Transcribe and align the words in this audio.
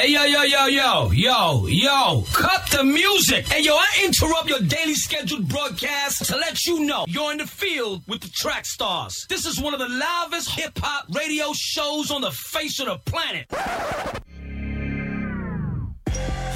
Hey, 0.00 0.12
yo, 0.12 0.24
yo, 0.24 0.44
yo, 0.44 0.64
yo, 0.64 1.10
yo, 1.10 1.66
yo, 1.66 2.24
cut 2.32 2.66
the 2.70 2.82
music. 2.82 3.46
Hey, 3.46 3.62
yo, 3.62 3.74
I 3.76 3.86
interrupt 4.02 4.48
your 4.48 4.60
daily 4.60 4.94
scheduled 4.94 5.46
broadcast 5.46 6.24
to 6.24 6.38
let 6.38 6.64
you 6.64 6.86
know 6.86 7.04
you're 7.06 7.30
in 7.32 7.36
the 7.36 7.46
field 7.46 8.02
with 8.08 8.22
the 8.22 8.30
track 8.30 8.64
stars. 8.64 9.26
This 9.28 9.44
is 9.44 9.60
one 9.60 9.74
of 9.74 9.78
the 9.78 9.90
loudest 9.90 10.52
hip 10.52 10.78
hop 10.78 11.04
radio 11.14 11.52
shows 11.52 12.10
on 12.10 12.22
the 12.22 12.30
face 12.30 12.80
of 12.80 12.86
the 12.86 12.96
planet. 13.04 13.44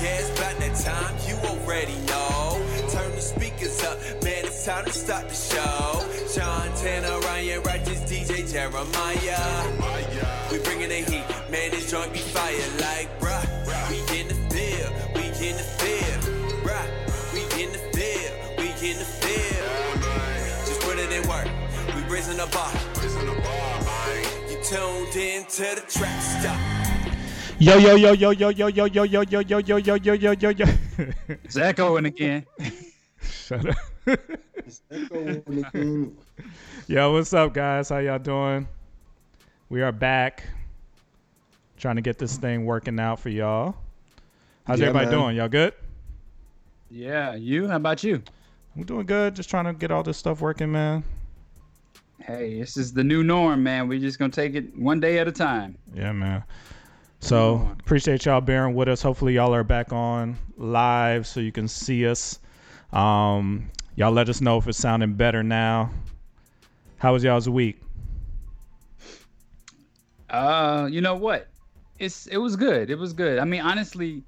Yeah, 0.05 0.21
it's 0.21 0.31
about 0.39 0.59
that 0.61 0.77
time, 0.83 1.15
you 1.29 1.37
already 1.47 1.97
know. 2.07 2.67
Turn 2.89 3.15
the 3.15 3.21
speakers 3.21 3.83
up, 3.85 3.99
man, 4.25 4.47
it's 4.47 4.65
time 4.65 4.87
to 4.87 4.93
start 4.93 5.29
the 5.29 5.35
show. 5.35 6.15
Sean 6.33 6.75
Tanner, 6.77 7.21
Ryan 7.21 7.63
Righteous, 7.63 8.01
DJ 8.11 8.51
Jeremiah. 8.51 10.25
We 10.51 10.59
bringing 10.61 10.89
the 10.89 10.97
heat, 11.11 11.25
man, 11.51 11.71
this 11.73 11.91
joint 11.91 12.13
be 12.13 12.21
fire 12.21 12.55
like, 12.81 13.09
we 22.45 23.01
raising 23.01 23.27
the 23.27 23.41
bar. 23.43 24.17
You 24.51 24.59
tuned 24.63 25.17
in 25.17 25.45
to 25.47 25.81
the 25.81 25.85
track 25.89 26.21
stop. 26.21 26.61
Yo 27.59 27.77
yo 27.79 27.95
yo 27.95 28.13
yo 28.13 28.31
yo 28.31 28.51
yo 28.51 28.67
yo 28.69 28.85
yo 28.85 29.03
yo 29.03 29.23
yo 29.23 29.41
yo 29.41 29.59
yo 29.59 29.77
yo 29.79 29.97
yo 29.97 30.13
yo 30.15 30.33
yo 30.33 30.51
yo. 30.51 30.67
It's 31.29 31.57
echoing 31.57 32.07
again. 32.07 32.45
Shut 33.23 33.67
up. 33.69 33.77
Yo, 36.87 37.13
what's 37.13 37.33
up, 37.33 37.55
guys? 37.55 37.89
How 37.89 37.99
y'all 37.99 38.19
doing? 38.19 38.69
We 39.71 39.81
are 39.83 39.93
back, 39.93 40.45
trying 41.79 41.97
to 41.97 42.03
get 42.03 42.19
this 42.19 42.37
thing 42.37 42.67
working 42.67 43.01
out 43.01 43.21
for 43.21 43.31
y'all. 43.31 43.75
How's 44.67 44.81
Yeah, 44.81 44.89
everybody 44.89 45.07
man. 45.07 45.15
doing? 45.15 45.37
Y'all 45.37 45.49
good? 45.49 45.73
Yeah, 46.91 47.35
you? 47.35 47.69
How 47.69 47.77
about 47.77 48.05
you? 48.05 48.23
I'm 48.77 48.83
doing 48.85 49.07
good. 49.07 49.35
Just 49.35 49.49
trying 49.49 49.65
to 49.65 49.73
get 49.73 49.91
all 49.91 50.03
this 50.03 50.19
stuff 50.19 50.41
working, 50.41 50.71
man. 50.73 51.05
Hey, 52.21 52.59
this 52.59 52.77
is 52.77 52.93
the 52.93 53.05
new 53.05 53.23
norm, 53.23 53.63
man. 53.63 53.89
We're 53.89 53.99
just 53.99 54.19
gonna 54.19 54.31
take 54.31 54.55
it 54.55 54.77
one 54.79 55.01
day 55.01 55.19
at 55.19 55.29
a 55.29 55.33
time. 55.33 55.77
Yeah, 55.95 56.13
man. 56.13 56.45
So 57.21 57.75
appreciate 57.81 58.27
y'all 58.27 58.41
bearing 58.41 58.75
with 58.75 58.89
us. 58.89 59.01
Hopefully 59.01 59.35
y'all 59.35 59.55
are 59.55 59.65
back 59.65 59.93
on 59.93 60.37
live 60.57 61.27
so 61.27 61.41
you 61.41 61.53
can 61.53 61.69
see 61.69 62.07
us. 62.07 62.39
Um, 62.93 63.71
y'all 63.97 64.13
let 64.13 64.29
us 64.29 64.41
know 64.41 64.59
if 64.59 64.69
it's 64.69 64.79
sounding 64.79 65.15
better 65.15 65.43
now. 65.43 65.91
How 66.99 67.15
was 67.15 67.25
y'all's 67.25 67.49
week? 67.49 67.81
Uh, 70.31 70.89
you 70.91 71.01
know 71.01 71.15
what? 71.15 71.49
It's 71.99 72.27
it 72.27 72.39
was 72.39 72.57
good. 72.57 72.91
It 72.91 72.99
was 72.99 73.13
good. 73.13 73.39
I 73.39 73.45
mean, 73.45 73.61
honestly, 73.61 74.23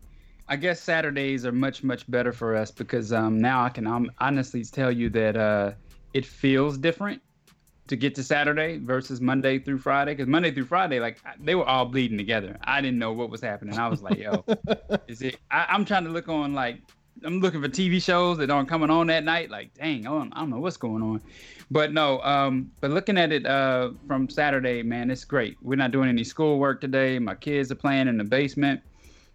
I 0.48 0.56
guess 0.56 0.80
Saturdays 0.80 1.44
are 1.44 1.52
much 1.52 1.82
much 1.82 2.10
better 2.10 2.32
for 2.32 2.54
us 2.54 2.70
because 2.70 3.12
um 3.12 3.40
now 3.40 3.62
I 3.64 3.68
can 3.68 3.86
um, 3.86 4.10
honestly 4.18 4.64
tell 4.64 4.92
you 4.92 5.10
that 5.10 5.36
uh 5.36 5.72
it 6.14 6.24
feels 6.24 6.78
different 6.78 7.20
to 7.88 7.96
get 7.96 8.14
to 8.16 8.22
Saturday 8.22 8.78
versus 8.78 9.20
Monday 9.20 9.58
through 9.58 9.78
Friday 9.78 10.12
because 10.12 10.26
Monday 10.26 10.50
through 10.50 10.64
Friday 10.64 10.98
like 10.98 11.18
they 11.40 11.54
were 11.54 11.64
all 11.64 11.86
bleeding 11.86 12.18
together. 12.18 12.58
I 12.64 12.80
didn't 12.80 12.98
know 12.98 13.12
what 13.12 13.30
was 13.30 13.40
happening. 13.40 13.78
I 13.78 13.88
was 13.88 14.02
like, 14.02 14.18
yo, 14.18 14.44
is 15.08 15.22
it? 15.22 15.38
I, 15.50 15.66
I'm 15.68 15.84
trying 15.84 16.04
to 16.04 16.10
look 16.10 16.28
on 16.28 16.52
like 16.52 16.80
I'm 17.24 17.40
looking 17.40 17.62
for 17.62 17.68
TV 17.68 18.02
shows 18.02 18.38
that 18.38 18.50
aren't 18.50 18.68
coming 18.68 18.90
on 18.90 19.06
that 19.06 19.24
night. 19.24 19.50
Like, 19.50 19.72
dang, 19.74 20.06
I 20.06 20.10
don't, 20.10 20.32
I 20.32 20.40
don't 20.40 20.50
know 20.50 20.58
what's 20.58 20.76
going 20.76 21.02
on. 21.02 21.20
But 21.70 21.92
no, 21.92 22.20
um, 22.22 22.70
but 22.80 22.90
looking 22.90 23.16
at 23.16 23.32
it 23.32 23.46
uh, 23.46 23.90
from 24.06 24.28
Saturday, 24.28 24.82
man, 24.82 25.10
it's 25.10 25.24
great. 25.24 25.56
We're 25.62 25.76
not 25.76 25.92
doing 25.92 26.08
any 26.08 26.24
schoolwork 26.24 26.80
today. 26.80 27.18
My 27.18 27.34
kids 27.34 27.72
are 27.72 27.76
playing 27.76 28.08
in 28.08 28.18
the 28.18 28.24
basement. 28.24 28.80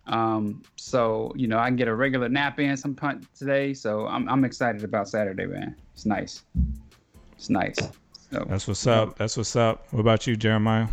Um, 0.07 0.61
so 0.75 1.31
you 1.35 1.47
know, 1.47 1.57
I 1.57 1.67
can 1.67 1.75
get 1.75 1.87
a 1.87 1.95
regular 1.95 2.29
nap 2.29 2.59
in 2.59 2.75
some 2.77 2.95
point 2.95 3.27
today. 3.35 3.73
So 3.73 4.07
I'm 4.07 4.27
I'm 4.29 4.43
excited 4.43 4.83
about 4.83 5.09
Saturday, 5.09 5.45
man. 5.45 5.75
It's 5.93 6.05
nice. 6.05 6.43
It's 7.35 7.49
nice. 7.49 7.77
So, 8.31 8.45
That's 8.47 8.65
what's 8.65 8.87
up. 8.87 9.17
That's 9.17 9.35
what's 9.35 9.55
up. 9.57 9.85
What 9.91 9.99
about 9.99 10.25
you, 10.25 10.37
Jeremiah? 10.37 10.87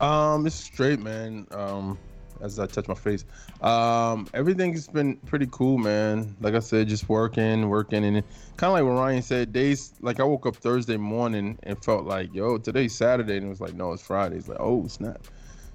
Um, 0.00 0.46
it's 0.46 0.56
straight, 0.56 0.98
man. 0.98 1.46
Um, 1.50 1.98
as 2.40 2.58
I 2.58 2.66
touch 2.66 2.88
my 2.88 2.94
face, 2.94 3.26
um, 3.60 4.26
everything's 4.32 4.88
been 4.88 5.16
pretty 5.18 5.46
cool, 5.50 5.76
man. 5.76 6.34
Like 6.40 6.54
I 6.54 6.60
said, 6.60 6.88
just 6.88 7.06
working, 7.06 7.68
working, 7.68 8.02
and 8.02 8.24
kind 8.56 8.70
of 8.70 8.72
like 8.72 8.84
what 8.84 8.98
Ryan 8.98 9.20
said. 9.20 9.52
Days 9.52 9.92
like 10.00 10.20
I 10.20 10.24
woke 10.24 10.46
up 10.46 10.56
Thursday 10.56 10.96
morning 10.96 11.58
and 11.64 11.82
felt 11.84 12.06
like, 12.06 12.32
yo, 12.32 12.56
today's 12.56 12.94
Saturday, 12.94 13.36
and 13.36 13.44
it 13.44 13.50
was 13.50 13.60
like, 13.60 13.74
no, 13.74 13.92
it's 13.92 14.02
Friday. 14.02 14.36
It's 14.36 14.48
like, 14.48 14.60
oh 14.60 14.86
snap. 14.86 15.26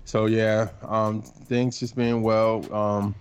So 0.06 0.26
yeah, 0.26 0.70
um, 0.88 1.22
things 1.22 1.80
just 1.80 1.96
being 1.96 2.24
well. 2.24 2.74
Um, 2.74 3.14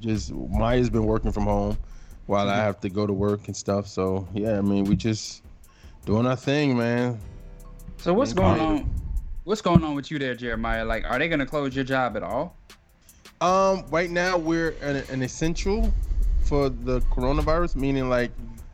just 0.00 0.32
Maya's 0.32 0.90
been 0.90 1.06
working 1.06 1.32
from 1.32 1.44
home 1.44 1.78
while 2.26 2.50
I 2.50 2.56
have 2.56 2.78
to 2.80 2.90
go 2.90 3.06
to 3.06 3.12
work 3.12 3.46
and 3.46 3.56
stuff. 3.56 3.88
So 3.88 4.28
yeah, 4.34 4.58
I 4.58 4.60
mean, 4.60 4.84
we 4.84 4.96
just 4.96 5.42
doing 6.04 6.26
our 6.26 6.36
thing, 6.36 6.76
man. 6.76 7.18
so 7.98 8.12
what's 8.14 8.32
going 8.32 8.60
on? 8.60 8.90
What's 9.44 9.62
going 9.62 9.82
on 9.84 9.94
with 9.94 10.10
you 10.10 10.18
there, 10.18 10.34
Jeremiah? 10.34 10.84
Like, 10.84 11.04
are 11.04 11.18
they 11.18 11.28
gonna 11.28 11.46
close 11.46 11.74
your 11.74 11.84
job 11.84 12.16
at 12.16 12.22
all? 12.22 12.56
Um, 13.40 13.84
right 13.90 14.10
now 14.10 14.36
we're 14.36 14.70
an, 14.82 14.96
an 15.10 15.22
essential 15.22 15.92
for 16.44 16.68
the 16.68 17.00
coronavirus, 17.02 17.74
meaning 17.76 18.08
like, 18.08 18.32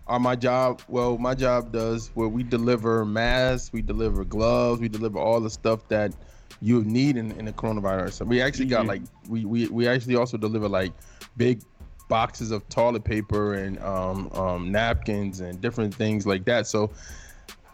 are 0.09 0.19
my 0.19 0.35
job? 0.37 0.83
Well, 0.89 1.19
my 1.19 1.35
job 1.35 1.73
does 1.73 2.11
where 2.15 2.29
we 2.29 2.43
deliver 2.43 3.05
masks, 3.05 3.73
we 3.73 3.83
deliver 3.83 4.25
gloves, 4.25 4.81
we 4.81 4.89
deliver 4.89 5.19
all 5.19 5.41
the 5.41 5.51
stuff 5.51 5.87
that 5.89 6.13
you 6.61 6.83
need 6.85 7.17
in, 7.17 7.33
in 7.33 7.45
the 7.45 7.53
coronavirus. 7.53 8.13
So 8.15 8.25
we 8.25 8.41
actually 8.41 8.67
got 8.67 8.85
Mhm. 8.85 8.89
like 8.89 9.03
we, 9.29 9.45
we 9.45 9.67
we 9.69 9.87
actually 9.89 10.17
also 10.17 10.37
deliver 10.37 10.69
like 10.69 10.93
big 11.37 11.61
boxes 12.09 12.51
of 12.51 12.69
toilet 12.69 13.05
paper 13.05 13.55
and 13.55 13.79
um, 13.81 14.31
um 14.33 14.73
napkins 14.73 15.41
and 15.41 15.61
different 15.61 15.95
things 15.95 16.27
like 16.27 16.45
that. 16.45 16.67
So 16.67 16.91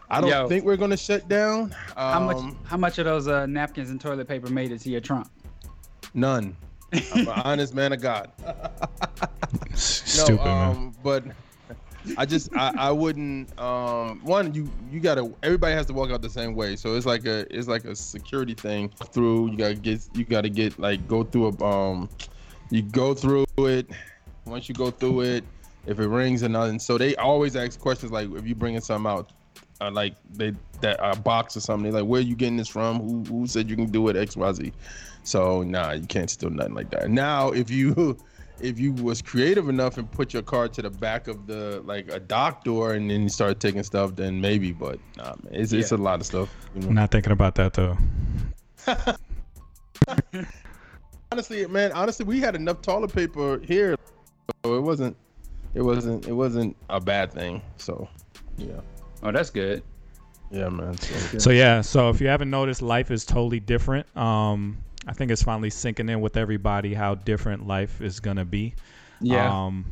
I 0.09 0.21
don't 0.21 0.29
Yo. 0.29 0.47
think 0.47 0.63
we're 0.65 0.77
gonna 0.77 0.97
shut 0.97 1.27
down. 1.27 1.75
Um, 1.97 2.13
How 2.13 2.19
much? 2.19 2.55
How 2.65 2.77
much 2.77 2.99
of 2.99 3.05
those 3.05 3.27
uh, 3.27 3.45
napkins 3.45 3.89
and 3.89 3.99
toilet 3.99 4.27
paper 4.27 4.49
made 4.49 4.71
it 4.71 4.79
to 4.81 4.89
your 4.89 5.01
trunk? 5.01 5.27
None. 6.13 6.55
I'm 6.93 7.27
an 7.27 7.27
honest 7.45 7.73
man 7.73 7.93
of 7.93 8.01
God. 8.01 8.31
Stupid 9.73 10.43
man. 10.43 10.69
um, 10.69 10.95
but 11.03 11.23
I 12.17 12.25
just 12.25 12.49
I, 12.55 12.73
I 12.77 12.91
wouldn't 12.91 13.57
um 13.59 14.19
one 14.23 14.53
you 14.53 14.69
you 14.91 14.99
gotta 14.99 15.31
everybody 15.41 15.73
has 15.73 15.85
to 15.87 15.93
walk 15.93 16.11
out 16.11 16.21
the 16.21 16.29
same 16.29 16.53
way 16.53 16.75
so 16.75 16.95
it's 16.95 17.05
like 17.05 17.25
a 17.25 17.45
it's 17.55 17.67
like 17.67 17.85
a 17.85 17.95
security 17.95 18.53
thing 18.53 18.89
through 18.89 19.51
you 19.51 19.57
gotta 19.57 19.75
get 19.75 20.01
you 20.13 20.25
gotta 20.25 20.49
get 20.49 20.77
like 20.77 21.07
go 21.07 21.23
through 21.23 21.47
a 21.47 21.63
um 21.63 22.09
you 22.69 22.81
go 22.81 23.13
through 23.13 23.45
it 23.57 23.89
once 24.45 24.67
you 24.67 24.75
go 24.75 24.91
through 24.91 25.21
it 25.21 25.43
if 25.85 25.99
it 25.99 26.07
rings 26.07 26.43
or 26.43 26.49
nothing 26.49 26.79
so 26.79 26.97
they 26.97 27.15
always 27.15 27.55
ask 27.55 27.79
questions 27.79 28.11
like 28.11 28.29
if 28.31 28.47
you 28.47 28.55
bringing 28.55 28.81
something 28.81 29.09
out 29.09 29.31
uh, 29.81 29.91
like 29.91 30.15
they 30.33 30.53
that 30.81 30.97
a 31.01 31.15
box 31.15 31.57
or 31.57 31.59
something 31.59 31.91
they're 31.91 32.01
like 32.01 32.09
where 32.09 32.21
you 32.21 32.35
getting 32.35 32.57
this 32.57 32.67
from 32.67 32.99
who 32.99 33.23
who 33.23 33.47
said 33.47 33.69
you 33.69 33.75
can 33.75 33.89
do 33.89 34.07
it 34.07 34.15
xyz 34.15 34.71
so 35.23 35.63
nah 35.63 35.91
you 35.91 36.05
can't 36.05 36.29
steal 36.29 36.49
nothing 36.49 36.73
like 36.73 36.89
that 36.89 37.09
now 37.09 37.49
if 37.49 37.69
you 37.69 38.17
if 38.59 38.79
you 38.79 38.93
was 38.93 39.21
creative 39.21 39.67
enough 39.69 39.97
and 39.97 40.09
put 40.11 40.33
your 40.33 40.41
car 40.41 40.67
to 40.69 40.81
the 40.81 40.89
back 40.89 41.27
of 41.27 41.47
the 41.47 41.81
like 41.85 42.11
a 42.11 42.19
dock 42.19 42.63
door 42.63 42.93
and 42.93 43.09
then 43.09 43.23
you 43.23 43.29
start 43.29 43.59
taking 43.59 43.83
stuff, 43.83 44.15
then 44.15 44.39
maybe. 44.39 44.71
But 44.71 44.99
nah, 45.17 45.35
man, 45.43 45.53
it's 45.53 45.73
it's 45.73 45.91
a 45.91 45.97
lot 45.97 46.19
of 46.19 46.25
stuff. 46.25 46.49
You 46.73 46.81
know? 46.81 46.87
I'm 46.87 46.93
not 46.95 47.11
thinking 47.11 47.33
about 47.33 47.55
that 47.55 47.73
though. 47.73 47.97
honestly, 51.31 51.65
man, 51.67 51.91
honestly, 51.91 52.25
we 52.25 52.39
had 52.39 52.55
enough 52.55 52.81
toilet 52.81 53.13
paper 53.13 53.59
here, 53.59 53.95
so 54.65 54.75
it 54.75 54.81
wasn't, 54.81 55.15
it 55.73 55.81
wasn't, 55.81 56.27
it 56.27 56.33
wasn't 56.33 56.75
a 56.89 56.99
bad 56.99 57.31
thing. 57.31 57.61
So, 57.77 58.07
yeah, 58.57 58.79
Oh, 59.21 59.31
that's 59.31 59.49
good. 59.49 59.83
yeah, 60.51 60.69
man. 60.69 60.97
So, 60.97 61.37
So 61.39 61.49
yeah, 61.51 61.81
so 61.81 62.09
if 62.09 62.19
you 62.21 62.27
haven't 62.27 62.49
noticed, 62.49 62.81
life 62.81 63.09
is 63.11 63.25
totally 63.25 63.59
different. 63.59 64.05
Um, 64.17 64.77
I 65.07 65.13
think 65.13 65.31
it's 65.31 65.43
finally 65.43 65.69
sinking 65.69 66.09
in 66.09 66.21
with 66.21 66.37
everybody 66.37 66.93
how 66.93 67.15
different 67.15 67.67
life 67.67 68.01
is 68.01 68.19
gonna 68.19 68.45
be. 68.45 68.73
Yeah. 69.21 69.65
Um, 69.65 69.85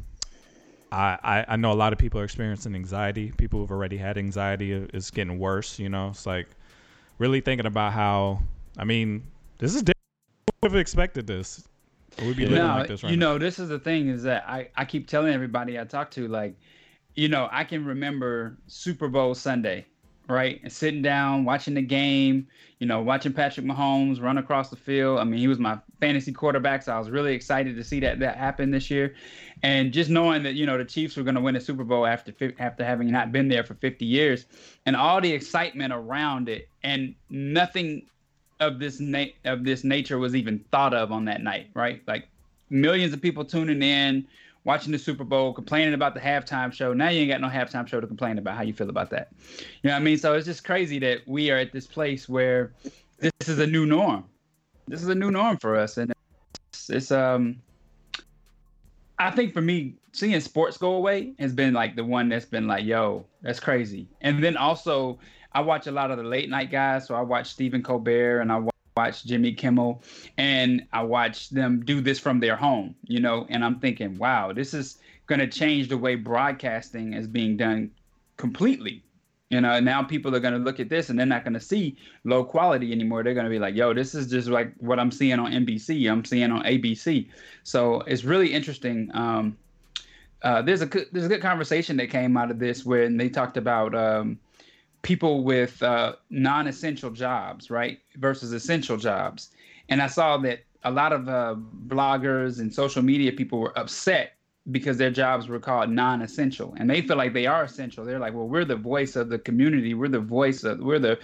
I, 0.91 1.17
I 1.23 1.45
I 1.49 1.55
know 1.55 1.71
a 1.71 1.73
lot 1.73 1.93
of 1.93 1.99
people 1.99 2.19
are 2.19 2.23
experiencing 2.25 2.75
anxiety. 2.75 3.31
People 3.37 3.59
who've 3.61 3.71
already 3.71 3.97
had 3.97 4.17
anxiety 4.17 4.75
i- 4.75 4.87
is 4.93 5.09
getting 5.11 5.39
worse. 5.39 5.79
You 5.79 5.89
know, 5.89 6.09
it's 6.09 6.25
like 6.25 6.47
really 7.17 7.39
thinking 7.41 7.65
about 7.65 7.93
how. 7.93 8.41
I 8.77 8.83
mean, 8.83 9.23
this 9.57 9.71
is 9.75 9.81
different. 9.83 9.97
Who 10.47 10.53
would 10.63 10.71
have 10.73 10.79
expected 10.81 11.27
this? 11.27 11.63
We'd 12.19 12.37
be 12.37 12.45
living 12.45 12.67
No, 12.67 12.67
like 12.77 12.87
this 12.87 13.03
right 13.03 13.11
you 13.11 13.17
now. 13.17 13.33
know, 13.33 13.37
this 13.37 13.59
is 13.59 13.69
the 13.69 13.79
thing 13.79 14.09
is 14.09 14.23
that 14.23 14.43
I, 14.47 14.69
I 14.75 14.85
keep 14.85 15.07
telling 15.07 15.33
everybody 15.33 15.79
I 15.79 15.85
talk 15.85 16.11
to, 16.11 16.27
like, 16.27 16.55
you 17.15 17.27
know, 17.27 17.49
I 17.51 17.63
can 17.63 17.85
remember 17.85 18.57
Super 18.67 19.07
Bowl 19.07 19.33
Sunday, 19.33 19.85
right? 20.27 20.59
And 20.63 20.71
sitting 20.71 21.01
down, 21.01 21.45
watching 21.45 21.73
the 21.73 21.81
game, 21.81 22.47
you 22.79 22.87
know, 22.87 23.01
watching 23.01 23.33
Patrick 23.33 23.65
Mahomes 23.65 24.21
run 24.21 24.37
across 24.37 24.69
the 24.69 24.75
field. 24.75 25.19
I 25.19 25.23
mean, 25.23 25.39
he 25.39 25.47
was 25.47 25.59
my 25.59 25.79
fantasy 25.99 26.31
quarterback, 26.31 26.83
so 26.83 26.93
I 26.93 26.99
was 26.99 27.09
really 27.09 27.33
excited 27.33 27.75
to 27.75 27.83
see 27.83 27.99
that 28.01 28.19
that 28.19 28.37
happen 28.37 28.71
this 28.71 28.89
year. 28.89 29.15
And 29.63 29.91
just 29.91 30.09
knowing 30.09 30.43
that, 30.43 30.53
you 30.55 30.65
know, 30.65 30.77
the 30.77 30.85
Chiefs 30.85 31.17
were 31.17 31.23
going 31.23 31.35
to 31.35 31.41
win 31.41 31.55
a 31.55 31.61
Super 31.61 31.83
Bowl 31.83 32.05
after 32.05 32.33
after 32.59 32.83
having 32.83 33.11
not 33.11 33.31
been 33.31 33.47
there 33.47 33.63
for 33.63 33.75
50 33.75 34.05
years 34.05 34.45
and 34.85 34.95
all 34.95 35.21
the 35.21 35.31
excitement 35.31 35.93
around 35.93 36.49
it 36.49 36.69
and 36.83 37.13
nothing 37.29 38.07
of 38.61 38.79
this 38.79 38.99
na- 38.99 39.25
of 39.43 39.65
this 39.65 39.83
nature 39.83 40.17
was 40.19 40.35
even 40.35 40.59
thought 40.71 40.93
of 40.93 41.11
on 41.11 41.25
that 41.25 41.41
night, 41.41 41.69
right? 41.73 42.01
Like 42.07 42.29
millions 42.69 43.11
of 43.11 43.21
people 43.21 43.43
tuning 43.43 43.81
in, 43.81 44.25
watching 44.63 44.91
the 44.91 44.99
Super 44.99 45.23
Bowl, 45.23 45.51
complaining 45.51 45.95
about 45.95 46.13
the 46.13 46.19
halftime 46.19 46.71
show. 46.71 46.93
Now 46.93 47.09
you 47.09 47.21
ain't 47.21 47.31
got 47.31 47.41
no 47.41 47.49
halftime 47.49 47.87
show 47.87 47.99
to 47.99 48.07
complain 48.07 48.37
about. 48.37 48.55
How 48.55 48.63
you 48.63 48.73
feel 48.73 48.89
about 48.89 49.09
that? 49.09 49.31
You 49.49 49.89
know 49.89 49.91
what 49.91 49.97
I 49.97 50.03
mean? 50.03 50.17
So 50.17 50.33
it's 50.35 50.45
just 50.45 50.63
crazy 50.63 50.99
that 50.99 51.27
we 51.27 51.49
are 51.51 51.57
at 51.57 51.73
this 51.73 51.87
place 51.87 52.29
where 52.29 52.71
this 53.19 53.49
is 53.49 53.59
a 53.59 53.67
new 53.67 53.85
norm. 53.85 54.23
This 54.87 55.01
is 55.01 55.09
a 55.09 55.15
new 55.15 55.31
norm 55.31 55.57
for 55.57 55.75
us, 55.75 55.97
and 55.97 56.13
it's, 56.71 56.89
it's 56.89 57.11
um. 57.11 57.61
I 59.19 59.29
think 59.29 59.53
for 59.53 59.61
me, 59.61 59.93
seeing 60.13 60.39
sports 60.39 60.77
go 60.77 60.93
away 60.93 61.33
has 61.37 61.53
been 61.53 61.75
like 61.75 61.95
the 61.95 62.03
one 62.03 62.27
that's 62.29 62.45
been 62.45 62.65
like, 62.65 62.85
yo, 62.85 63.23
that's 63.43 63.59
crazy. 63.59 64.07
And 64.21 64.43
then 64.43 64.57
also, 64.57 65.19
I 65.53 65.61
watch 65.61 65.87
a 65.87 65.91
lot 65.91 66.11
of 66.11 66.17
the 66.17 66.23
late 66.23 66.49
night 66.49 66.71
guys. 66.71 67.07
So 67.07 67.15
I 67.15 67.21
watch 67.21 67.47
Stephen 67.47 67.83
Colbert 67.83 68.41
and 68.41 68.51
I 68.51 68.61
watch 68.97 69.25
Jimmy 69.25 69.53
Kimmel, 69.53 70.03
and 70.37 70.85
I 70.91 71.03
watch 71.03 71.49
them 71.49 71.83
do 71.85 72.01
this 72.01 72.19
from 72.19 72.39
their 72.39 72.55
home, 72.55 72.95
you 73.05 73.19
know, 73.19 73.45
and 73.49 73.63
I'm 73.63 73.79
thinking, 73.79 74.17
wow, 74.17 74.51
this 74.51 74.73
is 74.73 74.97
going 75.27 75.39
to 75.39 75.47
change 75.47 75.87
the 75.87 75.97
way 75.97 76.15
broadcasting 76.15 77.13
is 77.13 77.27
being 77.27 77.57
done 77.57 77.91
completely. 78.37 79.03
You 79.49 79.59
know, 79.59 79.79
now 79.81 80.01
people 80.01 80.33
are 80.33 80.39
going 80.39 80.53
to 80.53 80.59
look 80.59 80.79
at 80.79 80.87
this 80.87 81.09
and 81.09 81.19
they're 81.19 81.25
not 81.25 81.43
going 81.43 81.53
to 81.53 81.59
see 81.59 81.97
low 82.23 82.43
quality 82.43 82.91
anymore. 82.93 83.21
They're 83.21 83.33
going 83.33 83.45
to 83.45 83.49
be 83.49 83.59
like, 83.59 83.75
yo, 83.75 83.93
this 83.93 84.15
is 84.15 84.27
just 84.27 84.47
like 84.47 84.73
what 84.77 84.97
I'm 84.97 85.11
seeing 85.11 85.39
on 85.39 85.51
NBC, 85.51 86.09
I'm 86.09 86.23
seeing 86.23 86.51
on 86.51 86.63
ABC. 86.63 87.27
So 87.63 87.99
it's 88.01 88.23
really 88.23 88.53
interesting. 88.53 89.11
Um, 89.13 89.57
uh, 90.41 90.61
there's 90.61 90.81
a 90.81 90.85
there's 90.85 91.25
a 91.25 91.29
good 91.29 91.41
conversation 91.41 91.97
that 91.97 92.09
came 92.09 92.35
out 92.37 92.49
of 92.49 92.59
this 92.59 92.85
when 92.85 93.17
they 93.17 93.29
talked 93.29 93.57
about 93.57 93.93
um, 93.93 94.39
people 95.01 95.43
with 95.43 95.81
uh, 95.81 96.13
non-essential 96.29 97.11
jobs, 97.11 97.69
right, 97.69 97.99
versus 98.17 98.53
essential 98.53 98.97
jobs. 98.97 99.49
And 99.89 100.01
I 100.01 100.07
saw 100.07 100.37
that 100.37 100.59
a 100.83 100.91
lot 100.91 101.13
of 101.13 101.27
uh, 101.27 101.55
bloggers 101.87 102.59
and 102.59 102.73
social 102.73 103.01
media 103.01 103.31
people 103.31 103.59
were 103.59 103.77
upset 103.77 104.33
because 104.69 104.97
their 104.97 105.09
jobs 105.09 105.47
were 105.47 105.59
called 105.59 105.89
non-essential, 105.89 106.75
and 106.77 106.89
they 106.89 107.01
feel 107.01 107.17
like 107.17 107.33
they 107.33 107.47
are 107.47 107.63
essential. 107.63 108.05
They're 108.05 108.19
like, 108.19 108.33
well, 108.33 108.47
we're 108.47 108.65
the 108.65 108.75
voice 108.75 109.15
of 109.15 109.29
the 109.29 109.39
community. 109.39 109.93
We're 109.93 110.07
the 110.07 110.19
voice 110.19 110.63
of 110.63 110.79
we're 110.79 110.99
the 110.99 111.19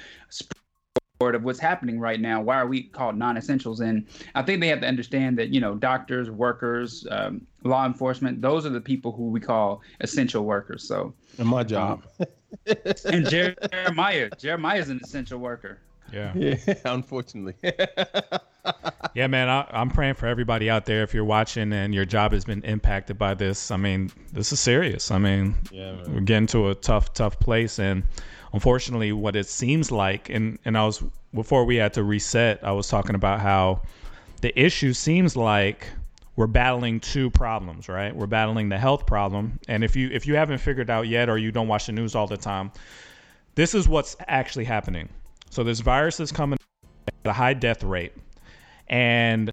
of 1.21 1.43
what's 1.43 1.59
happening 1.59 1.99
right 1.99 2.19
now. 2.19 2.41
Why 2.41 2.57
are 2.57 2.67
we 2.67 2.83
called 2.83 3.17
non-essentials? 3.17 3.79
And 3.79 4.05
I 4.35 4.43
think 4.43 4.61
they 4.61 4.67
have 4.67 4.81
to 4.81 4.87
understand 4.87 5.37
that 5.39 5.49
you 5.49 5.59
know 5.59 5.75
doctors, 5.75 6.29
workers, 6.29 7.07
um, 7.11 7.45
law 7.63 7.85
enforcement, 7.85 8.41
those 8.41 8.65
are 8.65 8.69
the 8.69 8.81
people 8.81 9.11
who 9.11 9.29
we 9.29 9.39
call 9.39 9.81
essential 10.01 10.45
workers. 10.45 10.83
So 10.87 11.13
and 11.37 11.47
my 11.47 11.63
job. 11.63 12.03
And 13.05 13.29
Jeremiah, 13.29 14.29
Jeremiah 14.37 14.79
is 14.79 14.89
an 14.89 14.99
essential 15.03 15.39
worker. 15.39 15.79
Yeah. 16.11 16.33
Yeah. 16.35 16.55
Unfortunately. 16.85 17.55
yeah, 19.13 19.27
man. 19.27 19.49
I, 19.49 19.67
I'm 19.71 19.89
praying 19.89 20.13
for 20.15 20.25
everybody 20.27 20.69
out 20.69 20.85
there. 20.85 21.03
If 21.03 21.13
you're 21.13 21.25
watching 21.25 21.73
and 21.73 21.93
your 21.93 22.05
job 22.05 22.31
has 22.31 22.45
been 22.45 22.63
impacted 22.63 23.17
by 23.17 23.33
this, 23.33 23.71
I 23.71 23.77
mean, 23.77 24.11
this 24.31 24.51
is 24.53 24.59
serious. 24.59 25.11
I 25.11 25.17
mean, 25.17 25.55
Yeah, 25.71 25.93
man. 25.93 26.13
we're 26.13 26.21
getting 26.21 26.47
to 26.47 26.69
a 26.69 26.75
tough, 26.75 27.13
tough 27.13 27.39
place, 27.39 27.79
and 27.79 28.03
unfortunately, 28.53 29.11
what 29.11 29.35
it 29.35 29.47
seems 29.47 29.91
like, 29.91 30.29
and 30.29 30.57
and 30.65 30.77
I 30.77 30.85
was 30.85 31.03
before 31.33 31.65
we 31.65 31.75
had 31.75 31.93
to 31.95 32.03
reset, 32.03 32.63
I 32.63 32.71
was 32.71 32.87
talking 32.87 33.15
about 33.15 33.41
how 33.41 33.81
the 34.41 34.57
issue 34.59 34.93
seems 34.93 35.35
like 35.35 35.87
we're 36.37 36.47
battling 36.47 36.99
two 36.99 37.29
problems, 37.31 37.89
right? 37.89 38.15
We're 38.15 38.27
battling 38.27 38.69
the 38.69 38.77
health 38.77 39.05
problem, 39.05 39.59
and 39.67 39.83
if 39.83 39.95
you 39.95 40.09
if 40.13 40.25
you 40.25 40.35
haven't 40.35 40.59
figured 40.59 40.89
out 40.89 41.07
yet, 41.07 41.29
or 41.29 41.37
you 41.37 41.51
don't 41.51 41.67
watch 41.67 41.87
the 41.87 41.91
news 41.91 42.15
all 42.15 42.27
the 42.27 42.37
time, 42.37 42.71
this 43.55 43.73
is 43.75 43.89
what's 43.89 44.15
actually 44.27 44.65
happening. 44.65 45.09
So 45.49 45.63
this 45.63 45.79
virus 45.79 46.19
is 46.19 46.31
coming 46.31 46.57
at 47.07 47.29
a 47.29 47.33
high 47.33 47.53
death 47.53 47.83
rate, 47.83 48.13
and 48.87 49.51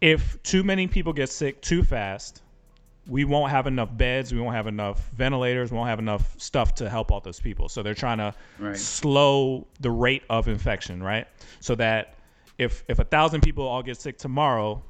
if 0.00 0.42
too 0.42 0.64
many 0.64 0.88
people 0.88 1.12
get 1.12 1.30
sick 1.30 1.62
too 1.62 1.84
fast, 1.84 2.42
we 3.06 3.24
won't 3.24 3.52
have 3.52 3.68
enough 3.68 3.96
beds, 3.96 4.34
we 4.34 4.40
won't 4.40 4.56
have 4.56 4.66
enough 4.66 5.08
ventilators, 5.10 5.70
we 5.70 5.76
won't 5.76 5.88
have 5.88 6.00
enough 6.00 6.34
stuff 6.36 6.74
to 6.74 6.90
help 6.90 7.12
all 7.12 7.20
those 7.20 7.38
people. 7.38 7.68
So 7.68 7.82
they're 7.82 7.94
trying 7.94 8.18
to 8.18 8.34
Right. 8.58 8.76
slow 8.76 9.68
the 9.80 9.90
rate 9.92 10.24
of 10.28 10.48
infection, 10.48 11.00
right? 11.00 11.28
So 11.60 11.76
that 11.76 12.16
if 12.58 12.82
if 12.88 12.98
a 12.98 13.04
thousand 13.04 13.42
people 13.42 13.66
all 13.66 13.84
get 13.84 14.00
sick 14.00 14.18
tomorrow, 14.18 14.82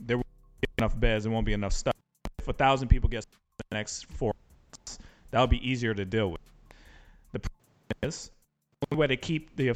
there 0.00 0.16
won't 0.16 0.26
be 0.60 0.68
enough 0.78 0.98
beds, 0.98 1.24
there 1.24 1.32
won't 1.32 1.46
be 1.46 1.52
enough 1.52 1.72
stuff. 1.72 1.94
If 2.38 2.48
a 2.48 2.52
thousand 2.52 2.88
people 2.88 3.08
get 3.08 3.24
the 3.70 3.76
next 3.76 4.06
four 4.06 4.32
months, 4.72 4.98
that'll 5.30 5.46
be 5.46 5.68
easier 5.68 5.94
to 5.94 6.04
deal 6.04 6.30
with. 6.30 6.40
The 7.32 7.40
problem 7.40 8.08
is 8.08 8.30
the 8.80 8.86
only 8.92 9.00
way 9.00 9.06
to 9.08 9.16
keep 9.16 9.54
the 9.56 9.74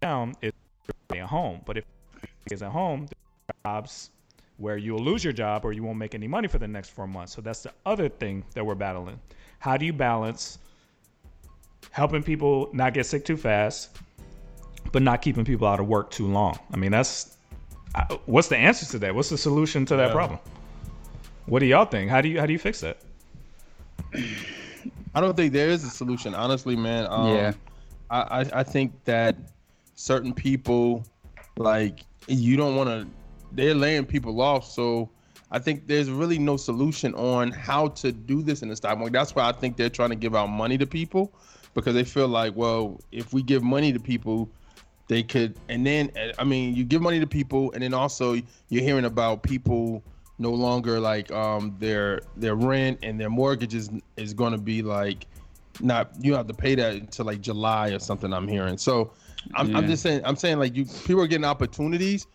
down 0.00 0.34
is 0.42 0.52
at 1.10 1.20
home. 1.20 1.60
But 1.64 1.78
if 1.78 1.84
is 2.50 2.62
at 2.62 2.70
home, 2.70 3.06
jobs 3.64 4.10
where 4.56 4.76
you'll 4.76 5.02
lose 5.02 5.24
your 5.24 5.32
job 5.32 5.64
or 5.64 5.72
you 5.72 5.82
won't 5.82 5.98
make 5.98 6.14
any 6.14 6.28
money 6.28 6.48
for 6.48 6.58
the 6.58 6.68
next 6.68 6.90
four 6.90 7.06
months. 7.06 7.32
So 7.34 7.40
that's 7.40 7.62
the 7.62 7.72
other 7.86 8.08
thing 8.08 8.44
that 8.54 8.64
we're 8.64 8.74
battling. 8.74 9.18
How 9.58 9.76
do 9.76 9.86
you 9.86 9.92
balance 9.92 10.58
helping 11.90 12.22
people 12.22 12.68
not 12.72 12.92
get 12.94 13.06
sick 13.06 13.24
too 13.24 13.36
fast, 13.36 13.96
but 14.92 15.02
not 15.02 15.22
keeping 15.22 15.44
people 15.44 15.66
out 15.66 15.80
of 15.80 15.86
work 15.86 16.10
too 16.10 16.26
long? 16.26 16.58
I 16.72 16.76
mean, 16.76 16.90
that's 16.90 17.36
I- 17.94 18.18
what's 18.26 18.48
the 18.48 18.56
answer 18.56 18.86
to 18.86 18.98
that? 19.00 19.14
What's 19.14 19.30
the 19.30 19.38
solution 19.38 19.84
to 19.86 19.96
that 19.96 20.08
Yeah. 20.08 20.12
problem? 20.14 20.38
What 21.46 21.58
do 21.60 21.66
y'all 21.66 21.84
think? 21.86 22.10
How 22.10 22.20
do 22.20 22.28
you 22.28 22.38
how 22.38 22.46
do 22.46 22.52
you 22.52 22.58
fix 22.58 22.80
that? 22.80 22.98
I 25.14 25.20
don't 25.20 25.36
think 25.36 25.52
there 25.52 25.68
is 25.68 25.84
a 25.84 25.90
solution, 25.90 26.34
honestly, 26.34 26.76
man. 26.76 27.06
Um, 27.10 27.26
Yeah. 27.34 27.52
I, 28.10 28.20
I 28.20 28.60
I 28.60 28.62
think 28.62 28.92
that 29.04 29.36
certain 29.94 30.32
people, 30.32 31.04
like 31.58 32.00
you 32.28 32.56
don't 32.56 32.76
want 32.76 32.88
to, 32.88 33.06
they're 33.52 33.74
laying 33.74 34.04
people 34.04 34.40
off. 34.40 34.64
So 34.70 35.10
I 35.50 35.58
think 35.58 35.86
there's 35.88 36.08
really 36.10 36.38
no 36.38 36.56
solution 36.56 37.14
on 37.14 37.50
how 37.50 37.88
to 37.88 38.12
do 38.12 38.42
this 38.42 38.62
in 38.62 38.68
the 38.68 38.76
stock 38.76 38.96
market. 38.98 39.12
That's 39.12 39.34
why 39.34 39.48
I 39.48 39.52
think 39.52 39.76
they're 39.76 39.90
trying 39.90 40.10
to 40.10 40.16
give 40.16 40.34
out 40.36 40.46
money 40.48 40.78
to 40.78 40.86
people 40.86 41.32
because 41.74 41.94
they 41.94 42.04
feel 42.04 42.28
like, 42.28 42.54
well, 42.56 43.00
if 43.10 43.32
we 43.32 43.42
give 43.42 43.62
money 43.62 43.92
to 43.92 43.98
people, 44.00 44.48
they 45.10 45.24
could. 45.24 45.56
And 45.68 45.84
then 45.84 46.12
I 46.38 46.44
mean, 46.44 46.76
you 46.76 46.84
give 46.84 47.02
money 47.02 47.18
to 47.18 47.26
people, 47.26 47.72
and 47.72 47.82
then 47.82 47.92
also 47.92 48.34
you're 48.68 48.84
hearing 48.84 49.04
about 49.04 49.42
people 49.42 50.04
no 50.38 50.52
longer 50.52 51.00
like 51.00 51.30
um 51.32 51.76
their 51.80 52.22
their 52.36 52.54
rent 52.54 53.00
and 53.02 53.20
their 53.20 53.28
mortgage 53.28 53.74
is 53.74 53.90
is 54.16 54.32
going 54.32 54.52
to 54.52 54.58
be 54.58 54.80
like 54.80 55.26
not 55.80 56.12
you 56.20 56.32
have 56.34 56.46
to 56.46 56.54
pay 56.54 56.76
that 56.76 56.94
until 56.94 57.26
like 57.26 57.40
July 57.40 57.88
or 57.88 57.98
something. 57.98 58.32
I'm 58.32 58.46
hearing. 58.46 58.78
So 58.78 59.12
I'm, 59.54 59.74
I'm 59.74 59.86
just 59.88 60.04
saying 60.04 60.22
I'm 60.24 60.36
saying 60.36 60.60
like 60.60 60.76
you 60.76 60.84
people 60.84 61.22
are 61.22 61.26
getting 61.26 61.44
opportunities, 61.44 62.28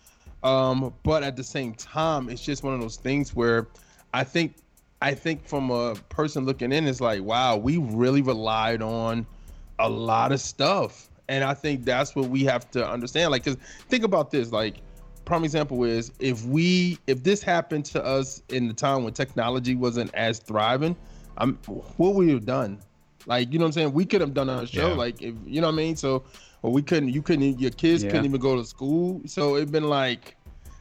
um, 0.44 0.94
but 1.04 1.24
at 1.24 1.38
the 1.38 1.45
same 1.45 1.75
time, 1.75 2.30
it's 2.30 2.44
just 2.44 2.62
one 2.62 2.74
of 2.74 2.81
those 2.81 2.98
things 2.98 3.33
where 3.33 3.67
I 4.13 4.25
think 4.25 4.55
I 5.01 5.13
think 5.13 5.48
from 5.48 5.72
a 5.72 5.96
person 6.10 6.46
looking 6.46 6.74
in, 6.74 6.89
it's 6.89 7.00
like 7.00 7.22
wow, 7.22 7.55
we 7.55 7.77
really 7.77 8.22
relied 8.22 8.82
on 8.82 9.25
a 9.79 9.89
lot 9.89 10.34
of 10.34 10.41
stuff, 10.41 11.10
and 11.27 11.44
I 11.44 11.53
think 11.53 11.86
that's 11.86 12.15
what 12.15 12.29
we 12.29 12.44
have 12.46 12.70
to 12.72 12.88
understand. 12.88 13.32
Like, 13.32 13.44
cause 13.46 13.58
think 13.89 14.03
about 14.03 14.32
this, 14.32 14.51
like. 14.51 14.75
Prime 15.25 15.44
example 15.44 15.84
is 15.86 16.12
if 16.20 16.46
we 16.46 17.00
if 17.08 17.24
this 17.24 17.41
happened 17.41 17.84
to 17.86 18.05
us 18.05 18.44
in 18.50 18.67
the 18.67 18.75
time 18.75 19.03
when 19.03 19.12
technology 19.12 19.74
wasn't 19.74 20.13
as 20.13 20.38
thriving, 20.38 20.96
I'm 21.38 21.55
what 21.98 22.13
would 22.13 22.27
we 22.27 22.32
have 22.32 22.46
done? 22.46 22.77
Like, 23.25 23.51
you 23.51 23.58
know 23.58 23.65
what 23.65 23.70
I'm 23.70 23.72
saying? 23.72 23.94
We 23.94 24.05
could 24.05 24.22
have 24.22 24.36
done 24.36 24.50
a 24.51 24.67
show, 24.67 24.89
Yeah. 24.89 24.94
like 24.94 25.24
if 25.24 25.34
you 25.48 25.62
know 25.62 25.67
what 25.67 25.74
I 25.74 25.77
mean. 25.77 25.96
So, 25.96 26.22
or 26.62 26.72
we 26.72 26.84
couldn't. 26.84 27.10
You 27.10 27.24
couldn't. 27.24 27.60
Your 27.60 27.72
kids 27.72 28.03
Yeah. 28.03 28.12
couldn't 28.12 28.25
even 28.25 28.39
go 28.39 28.55
to 28.55 28.63
school. 28.63 29.20
So 29.25 29.55
it'd 29.55 29.72
been 29.72 29.89
like, 29.89 30.36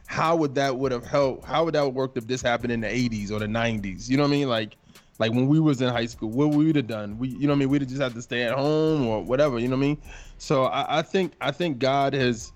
how 0.05 0.35
would 0.35 0.53
that 0.53 0.77
would 0.77 0.91
have 0.91 1.07
helped? 1.07 1.43
How 1.45 1.65
would 1.65 1.73
that 1.73 1.83
have 1.83 1.95
worked 1.95 2.15
if 2.15 2.27
this 2.27 2.43
happened 2.43 2.71
in 2.71 2.81
the 2.81 2.87
80s 2.87 3.31
or 3.31 3.39
the 3.39 3.47
90s? 3.47 4.07
You 4.09 4.17
know 4.17 4.23
what 4.23 4.29
I 4.29 4.31
mean? 4.31 4.47
Like, 4.47 4.77
like 5.19 5.31
when 5.31 5.47
we 5.47 5.59
was 5.59 5.81
in 5.81 5.89
high 5.89 6.05
school, 6.07 6.29
what 6.29 6.49
we'd 6.49 6.75
have 6.75 6.87
done? 6.87 7.17
We, 7.17 7.29
you 7.29 7.47
know 7.47 7.53
what 7.53 7.57
I 7.57 7.59
mean? 7.59 7.69
We'd 7.69 7.81
have 7.81 7.89
just 7.89 8.01
had 8.01 8.13
to 8.13 8.21
stay 8.21 8.43
at 8.43 8.53
home 8.53 9.07
or 9.07 9.23
whatever. 9.23 9.59
You 9.59 9.67
know 9.67 9.77
what 9.77 9.83
I 9.83 9.87
mean? 9.87 10.01
So 10.37 10.65
I, 10.65 10.99
I 10.99 11.01
think 11.01 11.33
I 11.39 11.51
think 11.51 11.79
God 11.79 12.13
has 12.13 12.51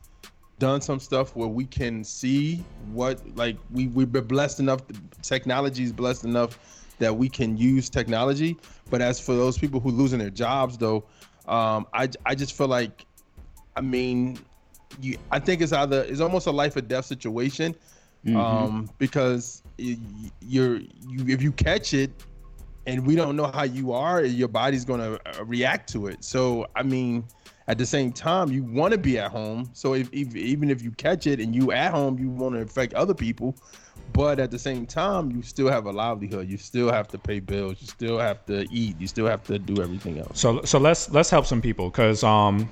done 0.60 0.82
some 0.82 1.00
stuff 1.00 1.36
where 1.36 1.48
we 1.48 1.66
can 1.66 2.04
see 2.04 2.64
what 2.92 3.22
like 3.36 3.58
we 3.72 3.88
we've 3.88 4.12
been 4.12 4.26
blessed 4.26 4.60
enough 4.60 4.82
technology 5.22 5.84
is 5.84 5.94
blessed 5.94 6.26
enough 6.26 6.60
that 7.00 7.16
we 7.16 7.30
can 7.30 7.58
use 7.58 7.90
technology 7.90 8.58
but 8.90 9.02
as 9.02 9.22
for 9.22 9.34
those 9.34 9.58
people 9.58 9.80
who 9.80 9.90
losing 9.90 10.20
their 10.20 10.30
jobs 10.30 10.78
though 10.78 11.06
um 11.48 11.88
i 11.94 12.10
i 12.26 12.36
just 12.36 12.58
feel 12.58 12.68
like 12.68 13.06
i 13.78 13.82
mean 13.82 14.38
you 15.02 15.18
i 15.32 15.40
think 15.40 15.62
it's 15.62 15.72
either 15.72 16.04
it's 16.04 16.20
almost 16.20 16.46
a 16.46 16.52
life 16.52 16.76
or 16.76 16.82
death 16.82 17.06
situation 17.06 17.74
um 18.36 18.90
because 18.98 19.64
you're 20.42 20.76
you 21.08 21.26
if 21.28 21.42
you 21.42 21.54
catch 21.54 21.94
it 21.94 22.12
and 22.90 23.06
we 23.06 23.16
don't 23.16 23.36
know 23.36 23.48
how 23.48 23.64
you 23.64 23.92
are 23.94 24.24
your 24.24 24.48
body's 24.48 24.86
going 24.86 25.00
to 25.00 25.44
react 25.46 25.92
to 25.94 26.08
it. 26.08 26.24
So 26.24 26.66
i 26.76 26.84
mean 26.84 27.24
at 27.68 27.78
the 27.78 27.86
same 27.86 28.12
time 28.12 28.52
you 28.52 28.64
want 28.64 28.92
to 28.94 28.98
be 28.98 29.20
at 29.20 29.32
home. 29.32 29.70
So 29.74 29.94
if, 29.94 30.10
if 30.12 30.36
even 30.36 30.70
if 30.70 30.82
you 30.82 30.92
catch 30.92 31.28
it 31.28 31.40
and 31.40 31.56
you 31.56 31.72
at 31.72 31.92
home 31.92 32.18
you 32.20 32.30
want 32.30 32.56
to 32.56 32.62
affect 32.62 32.94
other 32.94 33.14
people. 33.14 33.56
But 34.12 34.40
at 34.40 34.50
the 34.50 34.60
same 34.60 34.86
time 34.88 35.32
you 35.32 35.42
still 35.44 35.70
have 35.70 35.86
a 35.86 35.92
livelihood. 35.92 36.50
You 36.50 36.58
still 36.58 36.92
have 36.92 37.08
to 37.10 37.20
pay 37.20 37.40
bills. 37.40 37.78
You 37.82 37.88
still 37.88 38.18
have 38.18 38.46
to 38.48 38.68
eat. 38.72 39.00
You 39.00 39.08
still 39.08 39.28
have 39.28 39.44
to 39.44 39.60
do 39.60 39.82
everything 39.82 40.18
else. 40.20 40.40
So 40.40 40.62
so 40.64 40.80
let's 40.80 41.10
let's 41.12 41.30
help 41.30 41.46
some 41.46 41.62
people 41.62 41.90
because 41.90 42.24
um 42.24 42.70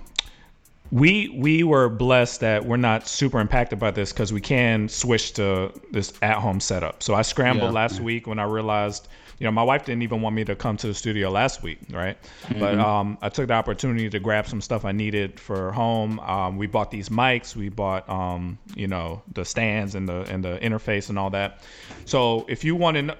we 0.91 1.29
we 1.37 1.63
were 1.63 1.89
blessed 1.89 2.39
that 2.41 2.65
we're 2.65 2.77
not 2.77 3.07
super 3.07 3.39
impacted 3.39 3.79
by 3.79 3.91
this 3.91 4.13
because 4.13 4.31
we 4.33 4.41
can 4.41 4.87
switch 4.89 5.33
to 5.33 5.71
this 5.91 6.13
at 6.21 6.37
home 6.37 6.59
setup. 6.59 7.03
So 7.03 7.13
I 7.13 7.21
scrambled 7.23 7.71
Yeah. 7.71 7.75
last 7.81 7.99
week 8.01 8.25
when 8.27 8.39
I 8.39 8.45
realized, 8.45 9.07
you 9.39 9.45
know, 9.45 9.51
my 9.51 9.63
wife 9.63 9.85
didn't 9.85 10.01
even 10.01 10.21
want 10.21 10.35
me 10.35 10.43
to 10.45 10.55
come 10.55 10.77
to 10.77 10.87
the 10.87 10.93
studio 10.93 11.29
last 11.29 11.61
week, 11.61 11.79
right? 11.91 12.17
But 12.59 12.79
um, 12.79 13.17
I 13.21 13.29
took 13.29 13.47
the 13.47 13.53
opportunity 13.53 14.09
to 14.09 14.19
grab 14.19 14.47
some 14.47 14.61
stuff 14.61 14.83
I 14.85 14.91
needed 14.91 15.39
for 15.39 15.71
home. 15.71 16.19
Um, 16.21 16.57
we 16.57 16.65
bought 16.67 16.89
these 16.91 17.09
mics, 17.09 17.55
we 17.55 17.69
bought, 17.69 18.09
um, 18.09 18.57
you 18.75 18.87
know, 18.87 19.21
the 19.33 19.45
stands 19.45 19.93
and 19.95 20.07
the 20.09 20.21
and 20.29 20.43
the 20.43 20.57
interface 20.59 21.09
and 21.09 21.19
all 21.19 21.29
that. 21.31 21.61
So 22.05 22.45
if 22.49 22.63
you 22.63 22.75
want 22.75 22.97
to, 22.97 23.15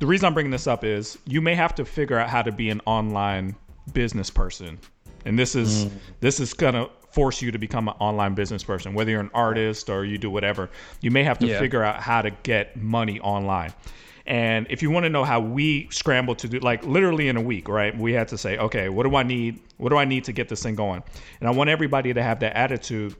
the 0.00 0.06
reason 0.06 0.26
I'm 0.26 0.34
bringing 0.34 0.50
this 0.52 0.66
up 0.66 0.82
is 0.84 1.18
you 1.26 1.40
may 1.40 1.54
have 1.54 1.74
to 1.76 1.84
figure 1.84 2.18
out 2.18 2.28
how 2.28 2.42
to 2.42 2.52
be 2.52 2.70
an 2.70 2.80
online 2.86 3.54
business 3.92 4.30
person 4.30 4.78
and 5.26 5.38
this 5.38 5.54
is 5.54 5.86
this 6.20 6.40
is 6.40 6.54
gonna 6.54 6.88
force 7.10 7.42
you 7.42 7.50
to 7.50 7.58
become 7.58 7.86
an 7.86 7.94
online 8.00 8.34
business 8.34 8.64
person 8.64 8.94
whether 8.94 9.10
you're 9.10 9.20
an 9.20 9.30
artist 9.34 9.90
or 9.90 10.06
you 10.06 10.16
do 10.16 10.30
whatever 10.30 10.70
you 11.02 11.10
may 11.10 11.22
have 11.22 11.38
to 11.38 11.46
Yeah. 11.46 11.58
figure 11.58 11.82
out 11.82 12.00
how 12.00 12.22
to 12.22 12.30
get 12.42 12.76
money 12.76 13.20
online 13.20 13.74
and 14.26 14.66
if 14.70 14.82
you 14.82 14.90
want 14.90 15.04
to 15.04 15.10
know 15.10 15.24
how 15.24 15.40
we 15.40 15.88
scrambled 15.90 16.38
to 16.38 16.48
do 16.48 16.58
like 16.60 16.84
literally 16.84 17.28
in 17.28 17.36
a 17.36 17.40
week 17.40 17.68
right 17.68 17.96
we 17.98 18.12
had 18.12 18.28
to 18.28 18.38
say 18.38 18.56
okay 18.58 18.88
what 18.88 19.02
do 19.04 19.14
i 19.16 19.22
need 19.22 19.60
what 19.76 19.90
do 19.90 19.96
i 19.96 20.04
need 20.04 20.24
to 20.24 20.32
get 20.32 20.48
this 20.48 20.62
thing 20.62 20.74
going 20.74 21.02
and 21.40 21.48
i 21.48 21.52
want 21.52 21.68
everybody 21.68 22.14
to 22.14 22.22
have 22.22 22.40
that 22.40 22.56
attitude 22.56 23.14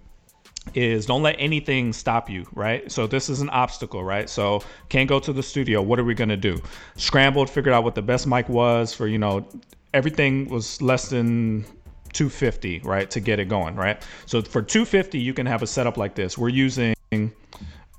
is 0.72 1.06
don't 1.06 1.22
let 1.22 1.36
anything 1.38 1.92
stop 1.92 2.30
you, 2.30 2.46
right? 2.54 2.90
So 2.90 3.06
this 3.06 3.28
is 3.28 3.40
an 3.40 3.50
obstacle, 3.50 4.02
right? 4.02 4.28
So 4.30 4.62
can't 4.88 5.08
go 5.08 5.20
to 5.20 5.32
the 5.32 5.42
studio. 5.42 5.82
What 5.82 5.98
are 5.98 6.04
we 6.04 6.14
gonna 6.14 6.36
do? 6.36 6.60
Scrambled, 6.96 7.50
figured 7.50 7.74
out 7.74 7.84
what 7.84 7.94
the 7.94 8.02
best 8.02 8.26
mic 8.26 8.48
was 8.48 8.94
for, 8.94 9.06
you 9.06 9.18
know, 9.18 9.46
everything 9.92 10.48
was 10.48 10.80
less 10.80 11.10
than 11.10 11.64
250, 12.12 12.80
right, 12.80 13.10
to 13.10 13.20
get 13.20 13.38
it 13.38 13.48
going, 13.48 13.76
right? 13.76 14.02
So 14.26 14.40
for 14.40 14.62
250, 14.62 15.18
you 15.18 15.34
can 15.34 15.46
have 15.46 15.62
a 15.62 15.66
setup 15.66 15.96
like 15.96 16.14
this. 16.14 16.38
We're 16.38 16.48
using 16.48 16.94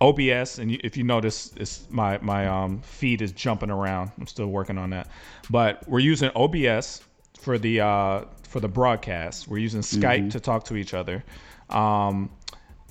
OBS, 0.01 0.59
and 0.59 0.71
if 0.83 0.97
you 0.97 1.03
notice, 1.03 1.53
it's 1.55 1.87
my 1.89 2.17
my 2.19 2.47
um, 2.47 2.81
feed 2.81 3.21
is 3.21 3.31
jumping 3.31 3.69
around. 3.69 4.11
I'm 4.19 4.27
still 4.27 4.47
working 4.47 4.77
on 4.77 4.89
that, 4.89 5.07
but 5.49 5.87
we're 5.87 5.99
using 5.99 6.31
OBS 6.35 7.01
for 7.39 7.57
the 7.57 7.81
uh, 7.81 8.25
for 8.43 8.59
the 8.59 8.67
broadcast. 8.67 9.47
We're 9.47 9.59
using 9.59 9.81
Skype 9.81 10.31
to 10.31 10.39
talk 10.39 10.65
to 10.65 10.75
each 10.75 10.93
other. 10.93 11.23
Um, 11.69 12.29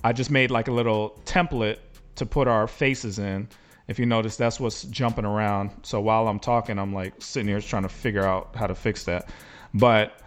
I 0.03 0.13
just 0.13 0.31
made 0.31 0.51
like 0.51 0.67
a 0.67 0.71
little 0.71 1.19
template 1.25 1.77
to 2.15 2.25
put 2.25 2.47
our 2.47 2.67
faces 2.67 3.19
in. 3.19 3.47
If 3.87 3.99
you 3.99 4.07
notice, 4.07 4.35
that's 4.35 4.59
what's 4.59 4.83
jumping 4.85 5.25
around. 5.25 5.71
So 5.83 6.01
while 6.01 6.27
I'm 6.27 6.39
talking, 6.39 6.79
I'm 6.79 6.93
like 6.93 7.13
sitting 7.19 7.47
here 7.47 7.61
trying 7.61 7.83
to 7.83 7.89
figure 7.89 8.25
out 8.25 8.55
how 8.55 8.65
to 8.65 8.75
fix 8.75 9.03
that. 9.03 9.29
But 9.73 10.19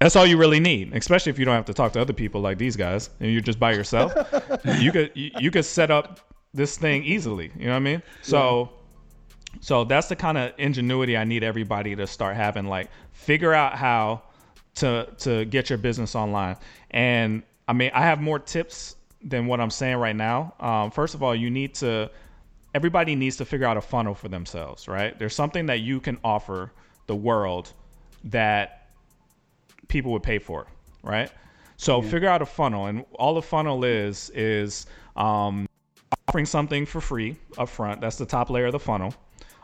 that's 0.00 0.14
all 0.14 0.26
you 0.26 0.36
really 0.36 0.60
need, 0.60 0.94
especially 0.94 1.30
if 1.30 1.38
you 1.38 1.44
don't 1.44 1.54
have 1.54 1.64
to 1.66 1.74
talk 1.74 1.92
to 1.92 2.00
other 2.00 2.12
people 2.12 2.40
like 2.40 2.58
these 2.58 2.76
guys 2.76 3.10
and 3.20 3.32
you're 3.32 3.40
just 3.40 3.58
by 3.58 3.72
yourself. 3.72 4.12
you 4.80 4.92
could 4.92 5.10
you, 5.14 5.30
you 5.38 5.50
could 5.50 5.64
set 5.64 5.90
up 5.90 6.20
this 6.54 6.78
thing 6.78 7.04
easily. 7.04 7.50
You 7.56 7.66
know 7.66 7.72
what 7.72 7.76
I 7.76 7.80
mean? 7.80 8.02
So 8.22 8.70
so 9.60 9.84
that's 9.84 10.08
the 10.08 10.16
kind 10.16 10.38
of 10.38 10.52
ingenuity 10.58 11.16
I 11.16 11.24
need 11.24 11.42
everybody 11.42 11.96
to 11.96 12.06
start 12.06 12.36
having. 12.36 12.66
Like 12.66 12.90
figure 13.12 13.52
out 13.52 13.74
how 13.74 14.22
to 14.76 15.08
to 15.18 15.44
get 15.46 15.68
your 15.68 15.78
business 15.78 16.14
online. 16.14 16.56
And 16.90 17.42
I 17.66 17.72
mean, 17.72 17.90
I 17.92 18.02
have 18.02 18.20
more 18.20 18.38
tips 18.38 18.96
than 19.22 19.46
what 19.46 19.60
I'm 19.60 19.70
saying 19.70 19.96
right 19.96 20.14
now. 20.14 20.54
Um, 20.60 20.90
first 20.90 21.14
of 21.14 21.22
all, 21.22 21.34
you 21.34 21.50
need 21.50 21.74
to 21.76 22.10
everybody 22.74 23.16
needs 23.16 23.36
to 23.36 23.44
figure 23.44 23.66
out 23.66 23.76
a 23.76 23.80
funnel 23.80 24.14
for 24.14 24.28
themselves, 24.28 24.86
right? 24.86 25.18
There's 25.18 25.34
something 25.34 25.66
that 25.66 25.80
you 25.80 26.00
can 26.00 26.18
offer 26.22 26.72
the 27.06 27.16
world 27.16 27.72
that 28.24 28.77
people 29.88 30.12
would 30.12 30.22
pay 30.22 30.38
for, 30.38 30.66
right? 31.02 31.30
So 31.76 32.02
figure 32.02 32.28
out 32.28 32.42
a 32.42 32.46
funnel, 32.46 32.86
and 32.86 33.04
all 33.14 33.34
the 33.34 33.42
funnel 33.42 33.84
is 33.84 34.30
is 34.34 34.86
um, 35.16 35.68
offering 36.28 36.46
something 36.46 36.86
for 36.86 37.00
free 37.00 37.36
up 37.56 37.68
front. 37.68 38.00
That's 38.00 38.16
the 38.16 38.26
top 38.26 38.50
layer 38.50 38.66
of 38.66 38.72
the 38.72 38.78
funnel. 38.80 39.14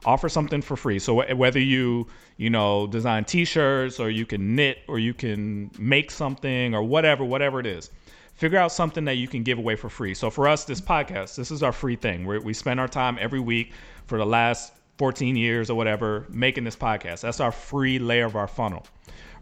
Offer 0.07 0.29
something 0.29 0.61
for 0.63 0.77
free. 0.77 0.99
So 0.99 1.21
wh- 1.21 1.37
whether 1.39 1.59
you 1.61 2.07
you 2.37 2.51
know 2.51 2.87
design 2.87 3.25
T-shirts 3.25 3.99
or 3.99 4.11
you 4.11 4.27
can 4.27 4.55
knit 4.55 4.79
or 4.87 4.99
you 4.99 5.15
can 5.15 5.71
make 5.79 6.11
something 6.11 6.75
or 6.75 6.83
whatever, 6.83 7.25
whatever 7.25 7.59
it 7.59 7.67
is, 7.67 7.91
figure 8.35 8.59
out 8.59 8.71
something 8.73 9.05
that 9.07 9.17
you 9.17 9.27
can 9.29 9.43
give 9.43 9.59
away 9.59 9.77
for 9.77 9.89
free. 9.89 10.15
So 10.15 10.31
for 10.31 10.47
us, 10.47 10.65
this 10.65 10.81
podcast, 10.81 11.37
this 11.37 11.51
is 11.51 11.63
our 11.63 11.73
free 11.73 11.97
thing. 11.97 12.27
we 12.27 12.39
we 12.39 12.53
spend 12.55 12.79
our 12.81 12.89
time 12.89 13.19
every 13.21 13.41
week 13.41 13.73
for 14.07 14.19
the 14.19 14.27
last 14.27 14.73
14 14.99 15.37
years 15.37 15.71
or 15.71 15.75
whatever 15.75 16.27
making 16.29 16.65
this 16.65 16.77
podcast. 16.77 17.23
That's 17.23 17.41
our 17.41 17.51
free 17.53 17.99
layer 17.99 18.27
of 18.27 18.37
our 18.37 18.47
funnel, 18.47 18.87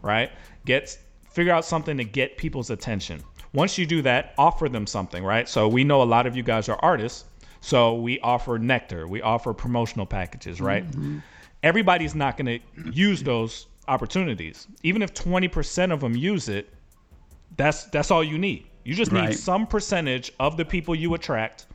right? 0.03 0.31
Get 0.65 0.95
figure 1.31 1.51
out 1.51 1.65
something 1.65 1.97
to 1.97 2.03
get 2.03 2.37
people's 2.37 2.69
attention. 2.69 3.23
Once 3.53 3.77
you 3.77 3.85
do 3.87 4.01
that, 4.03 4.33
offer 4.37 4.69
them 4.69 4.85
something, 4.85 5.23
right? 5.23 5.49
So 5.49 5.67
we 5.67 5.83
know 5.83 6.01
a 6.01 6.03
lot 6.03 6.27
of 6.27 6.35
you 6.37 6.43
guys 6.43 6.69
are 6.69 6.77
artists, 6.83 7.25
so 7.61 7.95
we 7.95 8.19
offer 8.19 8.59
nectar, 8.59 9.07
we 9.07 9.21
offer 9.21 9.53
promotional 9.53 10.05
packages, 10.05 10.61
right? 10.61 10.85
Mm-hmm. 10.91 11.19
Everybody's 11.63 12.13
not 12.13 12.37
going 12.37 12.59
to 12.59 12.91
use 12.91 13.23
those 13.23 13.67
opportunities. 13.87 14.67
Even 14.83 15.01
if 15.01 15.13
20% 15.13 15.91
of 15.91 16.01
them 16.01 16.15
use 16.15 16.49
it, 16.49 16.69
that's 17.55 17.85
that's 17.85 18.11
all 18.11 18.23
you 18.23 18.37
need. 18.37 18.67
You 18.83 18.95
just 18.95 19.11
need 19.11 19.19
Right. 19.19 19.35
some 19.35 19.65
percentage 19.65 20.31
of 20.39 20.57
the 20.57 20.65
people 20.65 20.93
you 20.93 21.13
attract 21.13 21.67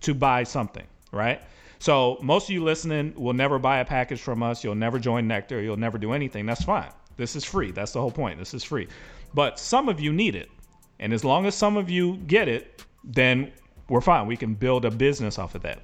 to 0.00 0.14
buy 0.14 0.42
something, 0.42 0.84
right? 1.12 1.40
So 1.78 2.18
most 2.22 2.48
of 2.48 2.54
you 2.54 2.64
listening 2.64 3.12
will 3.16 3.34
never 3.34 3.58
buy 3.58 3.78
a 3.78 3.84
package 3.84 4.20
from 4.20 4.42
us. 4.42 4.64
You'll 4.64 4.74
never 4.74 4.98
join 4.98 5.28
Nectar. 5.28 5.60
You'll 5.62 5.76
never 5.76 5.98
do 5.98 6.12
anything. 6.12 6.46
That's 6.46 6.64
fine. 6.64 6.90
This 7.16 7.36
is 7.36 7.44
free. 7.44 7.70
That's 7.70 7.92
the 7.92 8.00
whole 8.00 8.10
point. 8.10 8.38
This 8.38 8.54
is 8.54 8.62
free. 8.62 8.88
But 9.34 9.58
some 9.58 9.88
of 9.88 10.00
you 10.00 10.12
need 10.12 10.34
it. 10.34 10.50
And 10.98 11.12
as 11.12 11.24
long 11.24 11.46
as 11.46 11.54
some 11.54 11.76
of 11.76 11.90
you 11.90 12.16
get 12.26 12.48
it, 12.48 12.84
then 13.04 13.52
we're 13.88 14.00
fine. 14.00 14.26
We 14.26 14.36
can 14.36 14.54
build 14.54 14.84
a 14.84 14.90
business 14.90 15.38
off 15.38 15.54
of 15.54 15.62
that. 15.62 15.80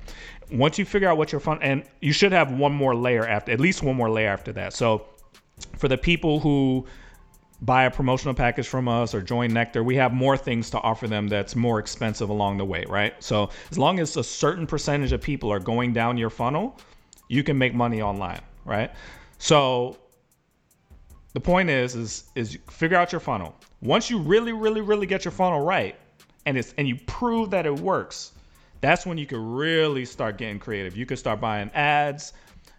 Once 0.51 0.79
you 0.79 0.85
figure 0.85 1.09
out 1.09 1.17
what 1.17 1.33
your 1.33 1.41
fun, 1.41 1.59
and 1.63 1.85
you 2.01 2.13
should 2.13 2.33
have 2.33 2.53
one 2.53 2.73
more 2.73 2.95
layer 2.95 3.27
after, 3.27 3.53
at 3.53 3.61
least 3.61 3.83
one 3.83 3.97
more 3.97 4.11
layer 4.11 4.29
after 4.29 4.53
that. 4.53 4.73
So 4.73 5.07
for 5.77 5.89
the 5.89 5.99
people 5.99 6.41
who 6.41 6.87
buy 7.61 7.85
a 7.85 7.91
promotional 7.91 8.35
package 8.35 8.67
from 8.67 8.89
us 8.89 9.15
or 9.15 9.23
join 9.23 9.53
Nectar, 9.53 9.85
we 9.85 9.95
have 9.97 10.13
more 10.13 10.37
things 10.37 10.69
to 10.71 10.81
offer 10.81 11.07
them 11.07 11.29
that's 11.29 11.55
more 11.55 11.79
expensive 11.79 12.29
along 12.29 12.59
the 12.59 12.65
way, 12.65 12.85
right? 12.89 13.15
So 13.23 13.51
as 13.71 13.79
long 13.79 14.01
as 14.01 14.17
a 14.17 14.25
certain 14.25 14.67
percentage 14.67 15.13
of 15.13 15.23
people 15.23 15.53
are 15.53 15.61
going 15.61 15.93
down 15.93 16.19
your 16.19 16.31
funnel, 16.31 16.77
you 17.29 17.45
can 17.45 17.57
make 17.57 17.73
money 17.73 18.03
online, 18.03 18.41
right? 18.65 18.91
So 19.39 19.97
the 21.33 21.41
point 21.41 21.71
is 21.71 21.95
is 21.95 22.25
is 22.35 22.59
figure 22.71 22.97
out 22.97 23.13
your 23.13 23.21
funnel. 23.21 23.55
Once 23.81 24.11
you 24.11 24.19
really 24.19 24.53
really 24.53 24.81
really 24.81 25.07
get 25.07 25.25
your 25.25 25.33
funnel 25.33 25.61
right 25.61 25.97
and 26.47 26.59
it's 26.59 26.75
and 26.79 26.87
you 26.87 26.97
prove 27.07 27.51
that 27.51 27.67
it 27.67 27.81
works, 27.81 28.33
that's 28.81 29.07
when 29.07 29.19
you 29.19 29.27
can 29.27 29.55
really 29.55 30.05
start 30.05 30.39
getting 30.39 30.59
creative. 30.59 30.97
You 30.97 31.07
can 31.07 31.17
start 31.17 31.41
buying 31.41 31.71
ads 31.75 32.33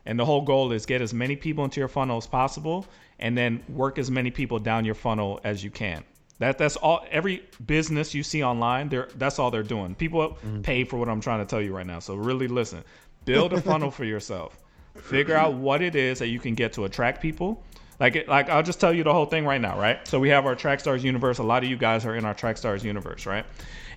and 0.06 0.20
the 0.20 0.26
whole 0.26 0.42
goal 0.42 0.72
is 0.72 0.86
get 0.86 1.02
as 1.02 1.14
many 1.14 1.36
people 1.36 1.64
into 1.64 1.80
your 1.80 1.88
funnel 1.88 2.18
as 2.18 2.28
possible 2.28 2.86
and 3.20 3.38
then 3.38 3.64
work 3.70 3.98
as 3.98 4.12
many 4.12 4.32
people 4.32 4.60
down 4.60 4.86
your 4.86 4.96
funnel 4.96 5.40
as 5.44 5.64
you 5.64 5.72
can. 5.72 6.04
That 6.40 6.58
that's 6.58 6.76
all 6.76 7.06
every 7.10 7.44
business 7.66 8.14
you 8.14 8.24
see 8.24 8.44
online, 8.44 8.90
they're 8.90 9.08
that's 9.16 9.40
all 9.40 9.50
they're 9.50 9.64
doing. 9.64 9.96
People 9.96 10.30
mm-hmm. 10.30 10.62
pay 10.62 10.84
for 10.84 10.98
what 10.98 11.08
I'm 11.08 11.22
trying 11.22 11.40
to 11.40 11.46
tell 11.46 11.62
you 11.62 11.74
right 11.74 11.88
now. 11.88 12.00
So 12.00 12.16
really 12.16 12.48
listen. 12.48 12.84
Build 13.26 13.54
a 13.54 13.62
funnel 13.62 13.92
for 13.98 14.04
yourself. 14.04 14.60
Figure 14.96 15.36
out 15.36 15.54
what 15.54 15.82
it 15.82 15.96
is 15.96 16.20
that 16.20 16.28
you 16.28 16.40
can 16.40 16.54
get 16.54 16.74
to 16.74 16.86
attract 16.86 17.22
people. 17.22 17.64
Like 18.00 18.28
like 18.28 18.50
I'll 18.50 18.64
just 18.64 18.80
tell 18.80 18.94
you 18.94 19.04
the 19.04 19.14
whole 19.14 19.26
thing 19.26 19.46
right 19.46 19.62
now, 19.62 19.80
right? 19.80 20.06
So 20.08 20.20
we 20.20 20.30
have 20.30 20.46
our 20.46 20.56
Trackstars 20.56 21.04
universe. 21.04 21.38
A 21.38 21.44
lot 21.44 21.64
of 21.64 21.70
you 21.70 21.78
guys 21.78 22.06
are 22.06 22.16
in 22.16 22.26
our 22.26 22.34
Trackstars 22.34 22.84
universe, 22.84 23.26
right? 23.26 23.46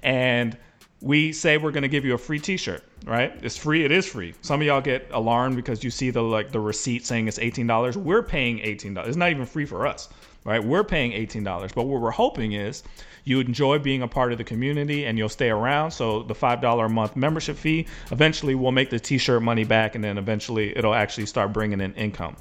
And 0.03 0.57
we 1.01 1.33
say 1.33 1.59
we're 1.59 1.73
gonna 1.73 1.89
give 1.89 2.05
you 2.05 2.15
a 2.15 2.19
free 2.19 2.39
T-shirt, 2.39 2.83
right? 3.05 3.33
It's 3.43 3.57
free. 3.57 3.85
It 3.85 3.93
is 3.93 4.07
free. 4.07 4.35
Some 4.41 4.61
of 4.61 4.67
y'all 4.67 4.81
get 4.81 5.09
alarmed 5.13 5.57
because 5.57 5.85
you 5.85 5.91
see 5.91 6.11
the 6.11 6.23
like 6.23 6.53
the 6.53 6.61
receipt 6.61 7.05
saying 7.07 7.29
it's 7.29 7.39
eighteen 7.39 7.67
dollars. 7.67 7.97
We're 7.97 8.23
paying 8.23 8.61
eighteen 8.61 8.95
dollars. 8.95 9.09
It's 9.09 9.17
not 9.17 9.31
even 9.31 9.47
free 9.47 9.67
for 9.67 9.87
us, 9.87 10.09
right? 10.45 10.63
We're 10.63 10.85
paying 10.85 11.13
eighteen 11.13 11.45
dollars. 11.45 11.73
But 11.73 11.87
what 11.87 12.01
we're 12.01 12.11
hoping 12.11 12.53
is 12.53 12.83
you 13.25 13.41
enjoy 13.41 13.79
being 13.79 14.03
a 14.03 14.09
part 14.09 14.33
of 14.33 14.39
the 14.39 14.45
community 14.45 15.05
and 15.05 15.19
you'll 15.19 15.29
stay 15.29 15.51
around. 15.51 15.91
So 15.91 16.23
the 16.23 16.35
five 16.35 16.61
dollar 16.61 16.87
a 16.87 16.91
month 16.91 17.17
membership 17.17 17.57
fee 17.57 17.87
eventually 18.11 18.55
will 18.55 18.73
make 18.73 18.89
the 18.89 19.01
T-shirt 19.01 19.43
money 19.43 19.65
back, 19.65 19.97
and 19.97 20.05
then 20.05 20.17
eventually 20.17 20.77
it'll 20.77 20.95
actually 20.95 21.27
start 21.27 21.53
bringing 21.53 21.81
in 21.81 21.93
income. 21.95 22.37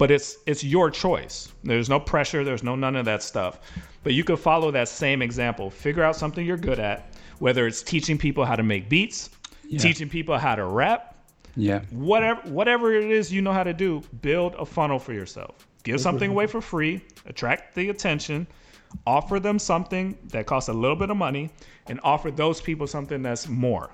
But 0.00 0.10
it's 0.10 0.38
it's 0.46 0.64
your 0.64 0.90
choice. 0.90 1.52
There's 1.62 1.90
no 1.90 2.00
pressure. 2.00 2.42
There's 2.42 2.62
no 2.62 2.74
none 2.74 2.96
of 2.96 3.04
that 3.04 3.22
stuff. 3.22 3.60
But 4.02 4.14
you 4.14 4.24
could 4.24 4.38
follow 4.38 4.70
that 4.70 4.88
same 4.88 5.20
example. 5.20 5.68
Figure 5.68 6.02
out 6.02 6.16
something 6.16 6.46
you're 6.46 6.56
good 6.56 6.80
at, 6.80 7.14
whether 7.38 7.66
it's 7.66 7.82
teaching 7.82 8.16
people 8.16 8.46
how 8.46 8.56
to 8.56 8.62
make 8.62 8.88
beats, 8.88 9.28
teaching 9.78 10.08
people 10.08 10.38
how 10.38 10.54
to 10.54 10.64
rap, 10.64 11.16
Yeah. 11.54 11.80
whatever 11.90 12.40
whatever 12.48 12.94
it 12.94 13.10
is 13.10 13.30
you 13.30 13.42
know 13.42 13.52
how 13.52 13.62
to 13.62 13.74
do, 13.74 14.02
build 14.22 14.54
a 14.54 14.64
funnel 14.64 14.98
for 14.98 15.12
yourself. 15.12 15.66
Give 15.84 16.00
something 16.00 16.30
away 16.30 16.46
for 16.46 16.62
free, 16.62 17.02
attract 17.26 17.74
the 17.74 17.90
attention, 17.90 18.46
offer 19.06 19.38
them 19.38 19.58
something 19.58 20.16
that 20.28 20.46
costs 20.46 20.70
a 20.70 20.72
little 20.72 20.96
bit 20.96 21.10
of 21.10 21.18
money, 21.18 21.50
and 21.88 22.00
offer 22.02 22.30
those 22.30 22.62
people 22.62 22.86
something 22.86 23.20
that's 23.20 23.48
more. 23.48 23.90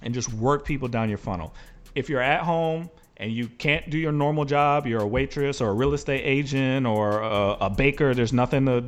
And 0.00 0.14
just 0.14 0.32
work 0.32 0.64
people 0.64 0.88
down 0.88 1.10
your 1.10 1.18
funnel. 1.18 1.54
If 1.94 2.08
you're 2.08 2.22
at 2.22 2.40
home 2.44 2.88
and 3.18 3.32
you 3.32 3.48
can't 3.48 3.90
do 3.90 3.98
your 3.98 4.12
normal 4.12 4.44
job, 4.44 4.86
you're 4.86 5.02
a 5.02 5.06
waitress 5.06 5.60
or 5.60 5.70
a 5.70 5.72
real 5.72 5.92
estate 5.94 6.22
agent 6.24 6.86
or 6.86 7.20
a, 7.20 7.56
a 7.62 7.70
baker, 7.70 8.14
there's 8.14 8.32
nothing 8.32 8.66
to 8.66 8.80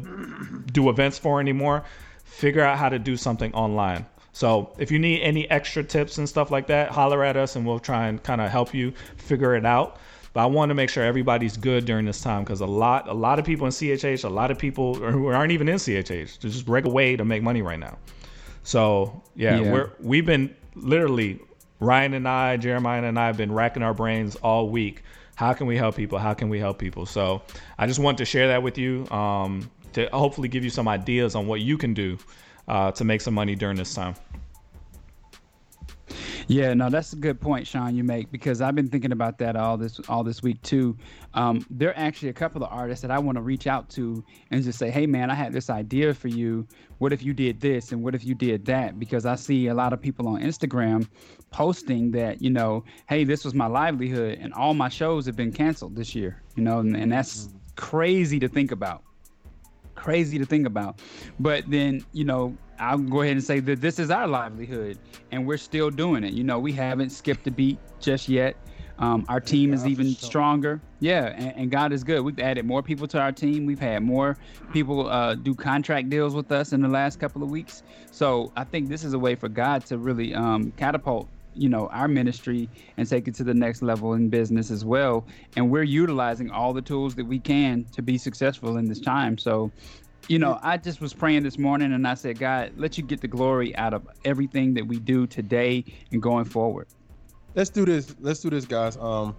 do 0.72 0.88
events 0.88 1.18
for 1.18 1.40
anymore, 1.40 1.82
figure 2.24 2.62
out 2.62 2.78
how 2.78 2.88
to 2.88 2.98
do 2.98 3.16
something 3.16 3.52
online. 3.54 4.06
So 4.32 4.72
if 4.78 4.92
you 4.92 4.98
need 5.00 5.22
any 5.22 5.50
extra 5.50 5.82
tips 5.82 6.18
and 6.18 6.28
stuff 6.28 6.52
like 6.52 6.68
that, 6.68 6.90
holler 6.90 7.24
at 7.24 7.36
us 7.36 7.56
and 7.56 7.66
we'll 7.66 7.80
try 7.80 8.06
and 8.06 8.22
kind 8.22 8.40
of 8.40 8.50
help 8.50 8.72
you 8.72 8.92
figure 9.16 9.56
it 9.56 9.66
out. 9.66 9.98
But 10.32 10.42
I 10.42 10.46
want 10.46 10.70
to 10.70 10.74
make 10.76 10.90
sure 10.90 11.02
everybody's 11.02 11.56
good 11.56 11.84
during 11.84 12.04
this 12.06 12.20
time 12.20 12.44
because 12.44 12.60
a 12.60 12.66
lot, 12.66 13.08
a 13.08 13.12
lot 13.12 13.40
of 13.40 13.44
people 13.44 13.66
in 13.66 13.72
CHH, 13.72 14.22
a 14.24 14.28
lot 14.28 14.52
of 14.52 14.58
people 14.58 14.94
who 15.12 15.26
aren't 15.26 15.50
even 15.50 15.68
in 15.68 15.74
CHH, 15.76 16.38
just 16.38 16.64
break 16.64 16.84
away 16.84 17.16
to 17.16 17.24
make 17.24 17.42
money 17.42 17.62
right 17.62 17.80
now. 17.80 17.98
So 18.62 19.24
yeah, 19.34 19.58
Yeah. 19.58 19.72
we're 19.72 19.90
we've 19.98 20.26
been 20.26 20.54
literally 20.76 21.40
Ryan 21.80 22.14
and 22.14 22.28
I, 22.28 22.56
Jeremiah 22.58 23.02
and 23.02 23.18
I 23.18 23.26
have 23.26 23.36
been 23.36 23.52
racking 23.52 23.82
our 23.82 23.94
brains 23.94 24.36
all 24.36 24.68
week. 24.68 25.02
How 25.34 25.54
can 25.54 25.66
we 25.66 25.76
help 25.76 25.96
people? 25.96 26.18
How 26.18 26.34
can 26.34 26.50
we 26.50 26.58
help 26.58 26.78
people? 26.78 27.06
So 27.06 27.42
I 27.78 27.86
just 27.86 27.98
want 27.98 28.18
to 28.18 28.26
share 28.26 28.48
that 28.48 28.62
with 28.62 28.76
you 28.76 29.08
um, 29.10 29.70
to 29.94 30.08
hopefully 30.12 30.48
give 30.48 30.62
you 30.62 30.70
some 30.70 30.86
ideas 30.86 31.34
on 31.34 31.46
what 31.46 31.60
you 31.60 31.78
can 31.78 31.94
do 31.94 32.18
uh, 32.68 32.92
to 32.92 33.04
make 33.04 33.22
some 33.22 33.32
money 33.32 33.54
during 33.54 33.76
this 33.76 33.94
time. 33.94 34.14
Yeah, 36.48 36.74
no, 36.74 36.90
that's 36.90 37.12
a 37.12 37.16
good 37.16 37.40
point, 37.40 37.66
Sean. 37.66 37.94
You 37.94 38.04
make 38.04 38.30
because 38.30 38.60
I've 38.60 38.74
been 38.74 38.88
thinking 38.88 39.12
about 39.12 39.38
that 39.38 39.56
all 39.56 39.76
this 39.76 40.00
all 40.08 40.24
this 40.24 40.42
week 40.42 40.60
too. 40.62 40.96
Um, 41.34 41.64
there 41.70 41.90
are 41.90 41.98
actually 41.98 42.28
a 42.28 42.32
couple 42.34 42.62
of 42.62 42.72
artists 42.72 43.02
that 43.02 43.10
I 43.10 43.18
want 43.18 43.36
to 43.36 43.42
reach 43.42 43.66
out 43.66 43.88
to 43.90 44.24
and 44.50 44.62
just 44.62 44.78
say, 44.78 44.90
"Hey, 44.90 45.06
man, 45.06 45.30
I 45.30 45.34
had 45.34 45.52
this 45.52 45.70
idea 45.70 46.14
for 46.14 46.28
you. 46.28 46.66
What 46.98 47.12
if 47.12 47.22
you 47.22 47.32
did 47.32 47.60
this 47.60 47.92
and 47.92 48.02
what 48.02 48.14
if 48.14 48.24
you 48.24 48.34
did 48.34 48.64
that?" 48.66 48.98
Because 48.98 49.26
I 49.26 49.36
see 49.36 49.68
a 49.68 49.74
lot 49.74 49.92
of 49.92 50.00
people 50.00 50.28
on 50.28 50.40
Instagram 50.42 51.08
posting 51.50 52.10
that, 52.12 52.42
you 52.42 52.50
know, 52.50 52.84
"Hey, 53.08 53.24
this 53.24 53.44
was 53.44 53.54
my 53.54 53.66
livelihood, 53.66 54.38
and 54.40 54.52
all 54.54 54.74
my 54.74 54.88
shows 54.88 55.26
have 55.26 55.36
been 55.36 55.52
canceled 55.52 55.96
this 55.96 56.14
year." 56.14 56.42
You 56.56 56.64
know, 56.64 56.78
and, 56.78 56.96
and 56.96 57.12
that's 57.12 57.48
crazy 57.76 58.38
to 58.40 58.48
think 58.48 58.72
about 58.72 59.02
crazy 60.00 60.38
to 60.38 60.46
think 60.46 60.66
about. 60.66 61.00
But 61.38 61.70
then, 61.70 62.04
you 62.12 62.24
know, 62.24 62.56
I'll 62.80 62.98
go 62.98 63.20
ahead 63.20 63.32
and 63.32 63.44
say 63.44 63.60
that 63.60 63.80
this 63.80 63.98
is 63.98 64.10
our 64.10 64.26
livelihood 64.26 64.98
and 65.30 65.46
we're 65.46 65.58
still 65.58 65.90
doing 65.90 66.24
it. 66.24 66.32
You 66.32 66.44
know, 66.44 66.58
we 66.58 66.72
haven't 66.72 67.10
skipped 67.10 67.46
a 67.46 67.50
beat 67.50 67.78
just 68.00 68.28
yet. 68.28 68.56
Um, 68.98 69.24
our 69.28 69.40
team 69.40 69.72
is 69.72 69.86
even 69.86 70.14
stronger. 70.14 70.80
Yeah, 71.00 71.32
and, 71.34 71.56
and 71.56 71.70
God 71.70 71.92
is 71.92 72.04
good. 72.04 72.20
We've 72.20 72.38
added 72.38 72.66
more 72.66 72.82
people 72.82 73.06
to 73.08 73.18
our 73.18 73.32
team. 73.32 73.64
We've 73.64 73.78
had 73.78 74.02
more 74.02 74.36
people 74.72 75.08
uh, 75.08 75.36
do 75.36 75.54
contract 75.54 76.10
deals 76.10 76.34
with 76.34 76.52
us 76.52 76.72
in 76.72 76.82
the 76.82 76.88
last 76.88 77.18
couple 77.18 77.42
of 77.42 77.50
weeks. 77.50 77.82
So 78.10 78.52
I 78.56 78.64
think 78.64 78.88
this 78.88 79.04
is 79.04 79.14
a 79.14 79.18
way 79.18 79.34
for 79.34 79.48
God 79.48 79.86
to 79.86 79.96
really 79.96 80.34
um, 80.34 80.72
catapult 80.72 81.28
you 81.54 81.68
know 81.68 81.88
our 81.88 82.08
ministry 82.08 82.68
and 82.96 83.08
take 83.08 83.26
it 83.26 83.34
to 83.34 83.44
the 83.44 83.54
next 83.54 83.82
level 83.82 84.14
in 84.14 84.28
business 84.28 84.70
as 84.70 84.84
well 84.84 85.26
and 85.56 85.70
we're 85.70 85.82
utilizing 85.82 86.50
all 86.50 86.72
the 86.72 86.82
tools 86.82 87.14
that 87.16 87.26
we 87.26 87.38
can 87.38 87.84
to 87.92 88.02
be 88.02 88.16
successful 88.16 88.76
in 88.76 88.84
this 88.84 89.00
time 89.00 89.36
so 89.36 89.70
you 90.30 90.38
know 90.38 90.58
i 90.62 90.76
just 90.76 91.00
was 91.00 91.12
praying 91.12 91.42
this 91.42 91.58
morning 91.58 91.92
and 91.92 92.06
i 92.06 92.14
said 92.14 92.38
god 92.38 92.72
let 92.76 92.96
you 92.96 93.02
get 93.02 93.20
the 93.20 93.28
glory 93.28 93.74
out 93.76 93.92
of 93.92 94.06
everything 94.24 94.72
that 94.74 94.86
we 94.86 94.98
do 94.98 95.26
today 95.26 95.84
and 96.12 96.22
going 96.22 96.44
forward 96.44 96.86
let's 97.54 97.70
do 97.70 97.84
this. 97.84 98.14
Let's 98.20 98.40
do 98.40 98.50
this, 98.50 98.64
guys. 98.64 98.96
Um, 98.96 99.36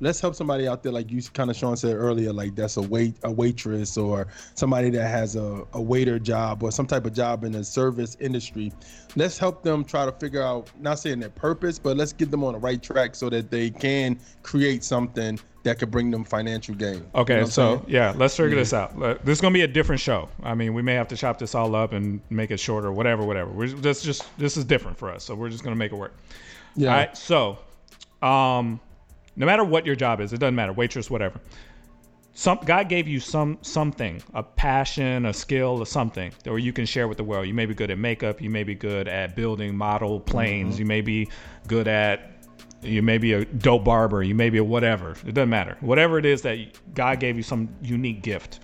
let's 0.00 0.20
help 0.20 0.34
somebody 0.34 0.66
out 0.68 0.82
there, 0.82 0.92
like 0.92 1.10
you 1.10 1.22
kind 1.22 1.50
of 1.50 1.56
Sean 1.56 1.76
said 1.76 1.96
earlier, 1.96 2.32
like 2.32 2.54
that's 2.54 2.76
a 2.76 2.82
wait 2.82 3.14
a 3.22 3.30
waitress 3.30 3.96
or 3.96 4.26
somebody 4.54 4.90
that 4.90 5.08
has 5.08 5.36
a, 5.36 5.64
a 5.72 5.80
waiter 5.80 6.18
job 6.18 6.62
or 6.62 6.70
some 6.72 6.86
type 6.86 7.06
of 7.06 7.14
job 7.14 7.44
in 7.44 7.52
the 7.52 7.64
service 7.64 8.16
industry. 8.20 8.72
Let's 9.16 9.38
help 9.38 9.62
them 9.62 9.84
try 9.84 10.04
to 10.04 10.12
figure 10.12 10.42
out, 10.42 10.70
not 10.80 10.98
saying 10.98 11.20
their 11.20 11.30
purpose, 11.30 11.78
but 11.78 11.96
let's 11.96 12.12
get 12.12 12.30
them 12.30 12.42
on 12.44 12.54
the 12.54 12.58
right 12.58 12.82
track 12.82 13.14
so 13.14 13.30
that 13.30 13.50
they 13.50 13.70
can 13.70 14.18
create 14.42 14.82
something 14.84 15.38
that 15.62 15.78
could 15.78 15.90
bring 15.90 16.10
them 16.10 16.24
financial 16.24 16.74
gain. 16.74 17.06
Okay, 17.14 17.34
You 17.36 17.40
know 17.40 17.46
so 17.46 17.76
saying? 17.76 17.84
yeah, 17.88 18.12
let's 18.16 18.36
figure 18.36 18.56
this 18.56 18.72
out. 18.74 18.98
This 19.24 19.38
is 19.38 19.40
gonna 19.40 19.54
be 19.54 19.62
a 19.62 19.66
different 19.68 20.00
show. 20.00 20.28
I 20.42 20.54
mean, 20.54 20.74
we 20.74 20.82
may 20.82 20.94
have 20.94 21.08
to 21.08 21.16
chop 21.16 21.38
this 21.38 21.54
all 21.54 21.74
up 21.74 21.92
and 21.92 22.20
make 22.28 22.50
it 22.50 22.58
shorter, 22.58 22.92
whatever, 22.92 23.24
whatever. 23.24 23.50
We're 23.50 23.68
this 23.68 24.02
just 24.02 24.36
this 24.36 24.56
is 24.56 24.64
different 24.64 24.98
for 24.98 25.10
us, 25.10 25.24
so 25.24 25.34
we're 25.34 25.48
just 25.48 25.64
gonna 25.64 25.76
make 25.76 25.92
it 25.92 25.96
work. 25.96 26.12
yeah, 26.76 26.90
All 26.90 26.96
right, 26.96 27.16
so 27.16 27.58
um, 28.20 28.78
no 29.36 29.46
matter 29.46 29.64
what 29.64 29.86
your 29.86 29.96
job 29.96 30.20
is, 30.20 30.32
it 30.32 30.38
doesn't 30.38 30.54
matter, 30.54 30.72
waitress, 30.72 31.10
whatever. 31.10 31.40
Some 32.36 32.58
God 32.64 32.88
gave 32.88 33.06
you 33.06 33.20
some 33.20 33.58
something, 33.62 34.20
a 34.34 34.42
passion, 34.42 35.26
a 35.26 35.32
skill, 35.32 35.78
or 35.78 35.86
something 35.86 36.32
that 36.42 36.50
where 36.50 36.58
you 36.58 36.72
can 36.72 36.84
share 36.84 37.06
with 37.06 37.16
the 37.16 37.22
world. 37.24 37.46
You 37.46 37.54
may 37.54 37.66
be 37.66 37.74
good 37.74 37.92
at 37.92 37.98
makeup, 37.98 38.40
you 38.40 38.50
may 38.50 38.64
be 38.64 38.74
good 38.74 39.06
at 39.06 39.36
building 39.36 39.76
model 39.76 40.18
planes, 40.18 40.74
mm-hmm. 40.74 40.80
you 40.80 40.86
may 40.86 41.00
be 41.00 41.28
good 41.68 41.86
at 41.86 42.32
you 42.82 43.02
may 43.02 43.18
be 43.18 43.32
a 43.32 43.44
dope 43.44 43.84
barber, 43.84 44.22
you 44.22 44.34
may 44.34 44.50
be 44.50 44.58
a 44.58 44.64
whatever. 44.64 45.12
It 45.26 45.34
doesn't 45.34 45.48
matter. 45.48 45.76
Whatever 45.80 46.18
it 46.18 46.26
is 46.26 46.42
that 46.42 46.58
God 46.94 47.20
gave 47.20 47.36
you 47.36 47.42
some 47.42 47.68
unique 47.82 48.22
gift. 48.22 48.60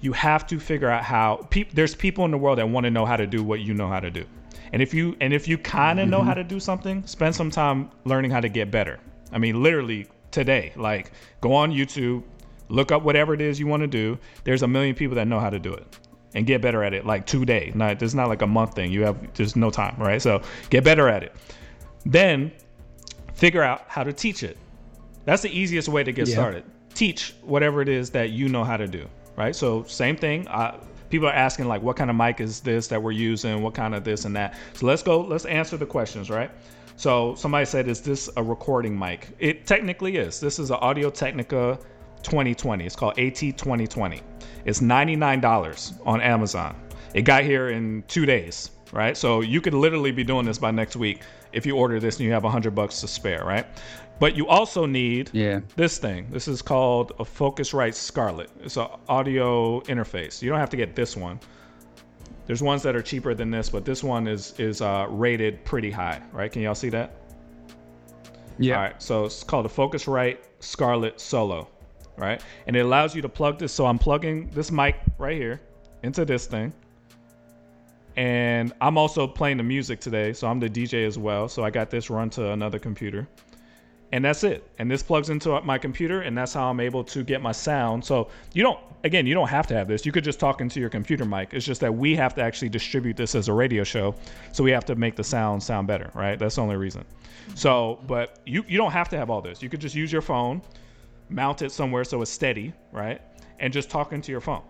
You 0.00 0.12
have 0.12 0.46
to 0.46 0.58
figure 0.58 0.88
out 0.88 1.04
how 1.04 1.46
peop, 1.50 1.72
there's 1.72 1.94
people 1.94 2.24
in 2.24 2.30
the 2.30 2.38
world 2.38 2.58
that 2.58 2.68
want 2.68 2.84
to 2.84 2.90
know 2.90 3.04
how 3.04 3.16
to 3.16 3.26
do 3.26 3.42
what 3.42 3.60
you 3.60 3.74
know 3.74 3.88
how 3.88 4.00
to 4.00 4.10
do. 4.10 4.24
And 4.72 4.80
if 4.80 4.94
you 4.94 5.16
and 5.20 5.34
if 5.34 5.48
you 5.48 5.58
kind 5.58 5.98
of 6.00 6.08
know 6.08 6.22
how 6.22 6.30
mm-hmm. 6.30 6.42
to 6.42 6.44
do 6.44 6.60
something, 6.60 7.04
spend 7.06 7.34
some 7.34 7.50
time 7.50 7.90
learning 8.04 8.30
how 8.30 8.40
to 8.40 8.48
get 8.48 8.70
better. 8.70 9.00
I 9.32 9.38
mean, 9.38 9.62
literally 9.62 10.06
today, 10.30 10.72
like 10.76 11.12
go 11.40 11.52
on 11.54 11.72
YouTube, 11.72 12.22
look 12.68 12.92
up 12.92 13.02
whatever 13.02 13.34
it 13.34 13.40
is 13.40 13.58
you 13.58 13.66
want 13.66 13.82
to 13.82 13.86
do. 13.86 14.18
There's 14.44 14.62
a 14.62 14.68
million 14.68 14.94
people 14.94 15.16
that 15.16 15.26
know 15.26 15.40
how 15.40 15.50
to 15.50 15.58
do 15.58 15.72
it 15.72 15.86
and 16.34 16.46
get 16.46 16.62
better 16.62 16.84
at 16.84 16.94
it 16.94 17.04
like 17.04 17.26
today. 17.26 17.72
Not 17.74 18.02
it's 18.02 18.14
not 18.14 18.28
like 18.28 18.42
a 18.42 18.46
month 18.46 18.74
thing. 18.74 18.92
You 18.92 19.02
have 19.02 19.34
there's 19.34 19.56
no 19.56 19.70
time, 19.70 19.96
right? 19.98 20.22
So 20.22 20.42
get 20.70 20.84
better 20.84 21.08
at 21.08 21.22
it. 21.22 21.34
Then 22.06 22.52
figure 23.34 23.62
out 23.62 23.84
how 23.88 24.04
to 24.04 24.12
teach 24.12 24.42
it. 24.42 24.56
That's 25.24 25.42
the 25.42 25.50
easiest 25.50 25.88
way 25.88 26.02
to 26.04 26.12
get 26.12 26.28
Yeah. 26.28 26.34
started. 26.34 26.64
Teach 26.94 27.34
whatever 27.42 27.82
it 27.82 27.88
is 27.88 28.10
that 28.10 28.30
you 28.30 28.48
know 28.48 28.64
how 28.64 28.76
to 28.76 28.86
do, 28.86 29.06
right? 29.36 29.54
So 29.54 29.84
same 29.84 30.16
thing. 30.16 30.46
Uh, 30.48 30.78
people 31.08 31.28
are 31.28 31.32
asking 31.34 31.66
like, 31.66 31.82
what 31.82 31.96
kind 31.96 32.10
of 32.10 32.16
mic 32.16 32.40
is 32.40 32.60
this 32.60 32.88
that 32.88 33.02
we're 33.02 33.12
using? 33.12 33.62
What 33.62 33.74
kind 33.74 33.94
of 33.94 34.04
this 34.04 34.24
and 34.24 34.34
that? 34.36 34.54
So 34.74 34.86
let's 34.86 35.02
go. 35.02 35.20
Let's 35.20 35.44
answer 35.44 35.76
the 35.76 35.86
questions, 35.86 36.30
right? 36.30 36.50
So 37.00 37.34
somebody 37.34 37.64
said, 37.64 37.88
is 37.88 38.02
this 38.02 38.28
a 38.36 38.42
recording 38.42 38.98
mic? 38.98 39.28
It 39.38 39.66
technically 39.66 40.18
is. 40.18 40.38
This 40.38 40.58
is 40.58 40.68
an 40.68 40.76
Audio 40.82 41.08
Technica 41.08 41.78
2020. 42.22 42.84
It's 42.84 42.94
called 42.94 43.18
AT 43.18 43.36
2020. 43.36 44.20
It's 44.66 44.80
$99 44.80 46.06
on 46.06 46.20
Amazon. 46.20 46.76
It 47.14 47.22
got 47.22 47.44
here 47.44 47.70
in 47.70 48.04
two 48.06 48.26
days, 48.26 48.72
right? 48.92 49.16
So 49.16 49.40
you 49.40 49.62
could 49.62 49.72
literally 49.72 50.12
be 50.12 50.24
doing 50.24 50.44
this 50.44 50.58
by 50.58 50.72
next 50.72 50.94
week 50.94 51.22
if 51.54 51.64
you 51.64 51.74
order 51.74 52.00
this 52.00 52.18
and 52.18 52.26
you 52.26 52.32
have 52.32 52.44
100 52.44 52.74
bucks 52.74 53.00
to 53.00 53.08
spare, 53.08 53.46
right? 53.46 53.66
But 54.18 54.36
you 54.36 54.46
also 54.46 54.84
need 54.84 55.30
yeah 55.32 55.60
this 55.76 55.96
thing. 55.96 56.26
This 56.30 56.48
is 56.48 56.60
called 56.60 57.12
a 57.18 57.24
Focusrite 57.24 57.94
Scarlett. 57.94 58.50
It's 58.62 58.76
an 58.76 58.88
audio 59.08 59.80
interface. 59.84 60.42
You 60.42 60.50
don't 60.50 60.60
have 60.60 60.68
to 60.68 60.76
get 60.76 60.94
this 60.94 61.16
one. 61.16 61.40
There's 62.50 62.64
ones 62.64 62.82
that 62.82 62.96
are 62.96 63.00
cheaper 63.00 63.32
than 63.32 63.52
this, 63.52 63.68
but 63.68 63.84
this 63.84 64.02
one 64.02 64.26
is 64.26 64.58
is 64.58 64.82
uh, 64.82 65.06
rated 65.08 65.64
pretty 65.64 65.88
high, 65.88 66.20
right? 66.32 66.50
Can 66.50 66.62
y'all 66.62 66.74
see 66.74 66.88
that? 66.88 67.12
yeah 68.58 68.74
All 68.74 68.82
right, 68.82 69.00
so 69.00 69.26
it's 69.26 69.44
called 69.44 69.66
a 69.66 69.68
Focusrite 69.68 70.38
Scarlett 70.58 71.20
Solo, 71.20 71.68
right? 72.16 72.42
And 72.66 72.74
it 72.74 72.80
allows 72.80 73.14
you 73.14 73.22
to 73.22 73.28
plug 73.28 73.60
this. 73.60 73.72
So 73.72 73.86
I'm 73.86 74.00
plugging 74.00 74.48
this 74.48 74.72
mic 74.72 74.96
right 75.16 75.36
here 75.36 75.60
into 76.02 76.24
this 76.24 76.46
thing. 76.46 76.72
And 78.16 78.72
I'm 78.80 78.98
also 78.98 79.28
playing 79.28 79.58
the 79.58 79.62
music 79.62 80.00
today, 80.00 80.32
so 80.32 80.48
I'm 80.48 80.58
the 80.58 80.68
DJ 80.68 81.06
as 81.06 81.16
well. 81.16 81.48
So 81.48 81.62
I 81.62 81.70
got 81.70 81.88
this 81.88 82.10
run 82.10 82.30
to 82.30 82.50
another 82.50 82.80
computer. 82.80 83.28
And 84.12 84.24
that's 84.24 84.42
it. 84.42 84.68
And 84.78 84.90
this 84.90 85.02
plugs 85.02 85.30
into 85.30 85.60
my 85.60 85.78
computer, 85.78 86.22
and 86.22 86.36
that's 86.36 86.52
how 86.52 86.68
I'm 86.68 86.80
able 86.80 87.04
to 87.04 87.22
get 87.22 87.40
my 87.40 87.52
sound. 87.52 88.04
So 88.04 88.28
you 88.52 88.62
don't, 88.62 88.78
again, 89.04 89.26
you 89.26 89.34
don't 89.34 89.48
have 89.48 89.66
to 89.68 89.74
have 89.74 89.86
this. 89.86 90.04
You 90.04 90.10
could 90.10 90.24
just 90.24 90.40
talk 90.40 90.60
into 90.60 90.80
your 90.80 90.88
computer 90.88 91.24
mic. 91.24 91.54
It's 91.54 91.64
just 91.64 91.80
that 91.82 91.94
we 91.94 92.16
have 92.16 92.34
to 92.34 92.42
actually 92.42 92.70
distribute 92.70 93.16
this 93.16 93.34
as 93.34 93.48
a 93.48 93.52
radio 93.52 93.84
show. 93.84 94.16
So 94.52 94.64
we 94.64 94.72
have 94.72 94.84
to 94.86 94.96
make 94.96 95.14
the 95.14 95.22
sound 95.22 95.62
sound 95.62 95.86
better, 95.86 96.10
right? 96.14 96.38
That's 96.38 96.56
the 96.56 96.62
only 96.62 96.76
reason. 96.76 97.04
So, 97.54 98.00
but 98.06 98.40
you, 98.46 98.64
you 98.66 98.78
don't 98.78 98.92
have 98.92 99.08
to 99.10 99.16
have 99.16 99.30
all 99.30 99.40
this. 99.40 99.62
You 99.62 99.68
could 99.68 99.80
just 99.80 99.94
use 99.94 100.12
your 100.12 100.22
phone, 100.22 100.60
mount 101.28 101.62
it 101.62 101.70
somewhere 101.70 102.02
so 102.02 102.20
it's 102.22 102.30
steady, 102.30 102.72
right? 102.90 103.22
And 103.60 103.72
just 103.72 103.90
talk 103.90 104.12
into 104.12 104.32
your 104.32 104.40
phone, 104.40 104.62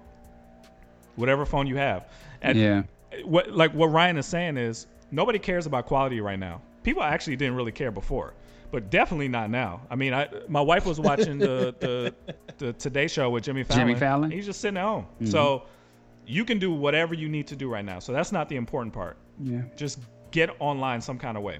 whatever 1.16 1.46
phone 1.46 1.66
you 1.66 1.76
have. 1.76 2.08
And 2.42 2.58
yeah 2.58 2.82
what 3.24 3.50
like 3.50 3.72
what 3.74 3.88
Ryan 3.88 4.16
is 4.16 4.26
saying 4.26 4.56
is 4.56 4.86
nobody 5.10 5.38
cares 5.38 5.66
about 5.66 5.86
quality 5.86 6.20
right 6.20 6.38
now. 6.38 6.60
People 6.82 7.02
actually 7.02 7.36
didn't 7.36 7.56
really 7.56 7.72
care 7.72 7.90
before, 7.90 8.34
but 8.70 8.90
definitely 8.90 9.28
not 9.28 9.50
now. 9.50 9.82
I 9.90 9.96
mean, 9.96 10.12
I 10.14 10.28
my 10.48 10.60
wife 10.60 10.86
was 10.86 11.00
watching 11.00 11.38
the 11.38 11.74
the, 11.80 12.14
the 12.58 12.72
Today 12.74 13.06
Show 13.08 13.30
with 13.30 13.44
Jimmy 13.44 13.64
Fallon. 13.64 13.86
Jimmy 13.86 13.98
Fallon? 13.98 14.30
He's 14.30 14.46
just 14.46 14.60
sitting 14.60 14.76
at 14.78 14.84
home. 14.84 15.06
Mm-hmm. 15.16 15.26
So 15.26 15.64
you 16.26 16.44
can 16.44 16.58
do 16.58 16.72
whatever 16.72 17.14
you 17.14 17.28
need 17.28 17.46
to 17.48 17.56
do 17.56 17.68
right 17.68 17.84
now. 17.84 17.98
So 17.98 18.12
that's 18.12 18.30
not 18.32 18.48
the 18.48 18.56
important 18.56 18.92
part. 18.94 19.16
yeah 19.42 19.62
Just 19.76 19.98
get 20.30 20.50
online 20.60 21.00
some 21.00 21.18
kind 21.18 21.36
of 21.36 21.42
way. 21.42 21.58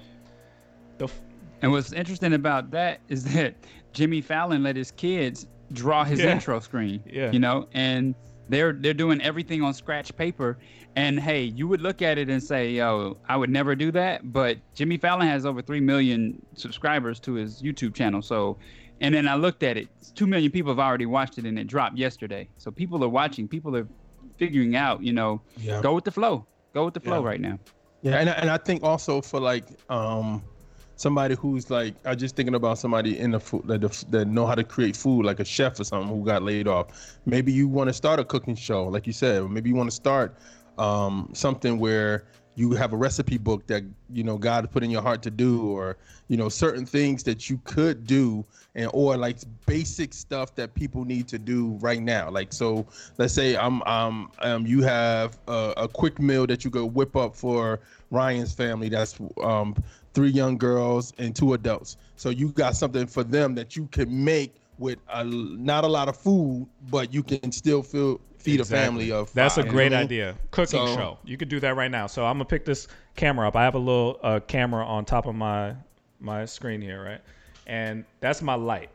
The 0.99 1.05
f- 1.07 1.21
And 1.63 1.73
what's 1.73 1.93
interesting 1.93 2.35
about 2.35 2.71
that 2.71 3.01
is 3.09 3.25
that 3.35 3.55
Jimmy 3.93 4.21
Fallon 4.21 4.63
let 4.63 4.77
his 4.77 4.91
kids 4.93 5.47
draw 5.73 6.05
his 6.05 6.21
Yeah. 6.21 6.33
intro 6.35 6.61
screen. 6.61 7.03
Yeah. 7.07 7.33
You 7.33 7.39
know, 7.41 7.69
and 7.73 8.15
They're 8.51 8.73
they're 8.73 8.95
doing 8.95 9.21
everything 9.23 9.63
on 9.63 9.73
scratch 9.75 10.15
paper. 10.17 10.59
And 10.97 11.21
hey, 11.21 11.45
you 11.45 11.69
would 11.69 11.81
look 11.81 12.03
at 12.03 12.19
it 12.19 12.29
and 12.29 12.43
say, 12.43 12.73
"Yo, 12.73 13.17
I 13.29 13.37
would 13.37 13.49
never 13.51 13.77
do 13.77 13.93
that." 13.93 14.33
But 14.33 14.59
Jimmy 14.75 14.97
Fallon 14.99 15.27
has 15.29 15.47
over 15.47 15.63
three 15.63 15.81
million 15.81 16.45
subscribers 16.55 17.21
to 17.21 17.35
his 17.35 17.63
YouTube 17.63 17.95
channel. 17.95 18.21
So, 18.23 18.59
and 19.01 19.15
then 19.15 19.29
I 19.29 19.37
looked 19.37 19.63
at 19.63 19.77
it. 19.77 19.89
Two 20.17 20.27
million 20.27 20.51
people 20.51 20.73
have 20.73 20.81
already 20.81 21.07
watched 21.07 21.39
it, 21.39 21.45
and 21.47 21.57
it 21.59 21.69
dropped 21.69 21.97
yesterday. 21.97 22.49
So 22.59 22.73
people 22.73 23.05
are 23.05 23.09
watching. 23.09 23.47
People 23.47 23.77
are 23.77 23.87
figuring 24.37 24.75
out. 24.75 25.01
You 25.03 25.13
know, 25.13 25.43
Yeah. 25.59 25.81
go 25.81 25.95
with 25.95 26.05
the 26.05 26.11
flow. 26.11 26.47
Go 26.75 26.85
with 26.87 26.95
the 26.95 27.01
flow 27.01 27.21
Yeah. 27.23 27.29
right 27.29 27.41
now. 27.41 27.59
Yeah, 28.03 28.17
and 28.19 28.29
and 28.29 28.51
I 28.51 28.57
think 28.57 28.83
also 28.83 29.21
for 29.21 29.39
like 29.39 29.67
um 29.89 30.43
somebody 31.01 31.35
who's 31.35 31.71
like 31.71 31.95
I 32.05 32.15
just 32.15 32.37
thinking 32.37 32.55
about 32.55 32.79
somebody 32.79 33.19
in 33.19 33.31
the 33.31 33.41
food 33.41 33.63
that 33.69 33.81
that 34.11 34.29
know 34.29 34.45
how 34.45 34.55
to 34.55 34.63
create 34.63 34.95
food 34.95 35.25
like 35.25 35.41
a 35.41 35.45
chef 35.47 35.81
or 35.81 35.85
something 35.85 36.11
who 36.15 36.23
got 36.27 36.43
laid 36.43 36.69
off. 36.69 37.19
Maybe 37.25 37.53
you 37.53 37.69
want 37.69 37.89
to 37.89 37.95
start 37.95 38.21
a 38.21 38.25
cooking 38.25 38.55
show, 38.55 38.85
like 38.85 39.07
you 39.07 39.15
said. 39.15 39.51
Maybe 39.51 39.71
you 39.71 39.77
want 39.77 39.89
to 39.89 39.97
start 39.97 40.37
um 40.77 41.31
something 41.33 41.79
where 41.79 42.25
you 42.55 42.73
have 42.73 42.93
a 42.93 42.97
recipe 42.97 43.39
book 43.39 43.67
that 43.69 43.83
you 44.13 44.23
know 44.25 44.37
God 44.37 44.71
put 44.71 44.83
in 44.83 44.91
your 44.91 45.01
heart 45.01 45.23
to 45.23 45.31
do, 45.31 45.71
or 45.71 45.97
you 46.29 46.37
know 46.37 46.51
certain 46.51 46.85
things 46.85 47.23
that 47.23 47.49
you 47.49 47.59
could 47.65 48.07
do, 48.07 48.45
and 48.75 48.91
or 48.93 49.17
like 49.17 49.39
basic 49.67 50.13
stuff 50.13 50.55
that 50.57 50.75
people 50.75 51.07
need 51.07 51.29
to 51.29 51.39
do 51.39 51.79
right 51.81 52.03
now. 52.03 52.29
Like 52.29 52.53
so, 52.53 52.87
let's 53.17 53.33
say 53.33 53.57
I'm 53.57 53.83
um 53.85 54.31
um 54.41 54.67
you 54.67 54.83
have 54.83 55.39
a, 55.49 55.73
a 55.79 55.89
quick 55.89 56.19
meal 56.19 56.47
that 56.49 56.63
you 56.63 56.71
go 56.71 56.85
whip 56.85 57.17
up 57.17 57.35
for 57.35 57.81
Ryan's 58.11 58.53
family. 58.53 58.91
That's 58.91 59.19
um 59.43 59.75
three 60.15 60.31
young 60.31 60.59
girls 60.59 61.13
and 61.19 61.35
two 61.35 61.55
adults. 61.55 61.97
So 62.17 62.31
you 62.31 62.51
got 62.53 62.77
something 62.77 63.07
for 63.07 63.25
them 63.25 63.55
that 63.55 63.77
you 63.77 63.87
can 63.87 64.25
make 64.25 64.55
with 64.79 64.99
a, 65.11 65.25
not 65.25 65.85
a 65.85 65.89
lot 65.89 66.09
of 66.09 66.17
food, 66.17 66.67
but 66.91 67.13
you 67.13 67.23
can 67.23 67.53
still 67.53 67.83
feel 67.83 68.21
feed 68.39 68.61
a 68.61 68.65
family 68.65 69.13
of. 69.13 69.33
That's 69.35 69.59
a 69.59 69.63
five, 69.63 69.71
great 69.71 69.93
idea. 69.93 70.35
Cooking 70.51 70.87
So- 70.87 70.97
show. 70.97 71.19
You 71.25 71.37
could 71.37 71.49
do 71.49 71.61
that 71.61 71.77
right 71.77 71.91
now. 71.91 72.07
So 72.07 72.25
I'm 72.25 72.35
gonna 72.35 72.47
pick 72.47 72.65
this 72.65 72.89
camera 73.17 73.47
up. 73.47 73.57
I 73.57 73.65
have 73.65 73.75
a 73.75 73.79
little 73.79 74.19
uh, 74.23 74.41
camera 74.41 74.85
on 74.85 75.05
top 75.05 75.27
of 75.27 75.35
my 75.35 75.75
my 76.19 76.45
screen 76.45 76.81
here, 76.81 77.03
right? 77.05 77.21
And 77.67 78.05
that's 78.21 78.43
my 78.43 78.55
light. 78.55 78.91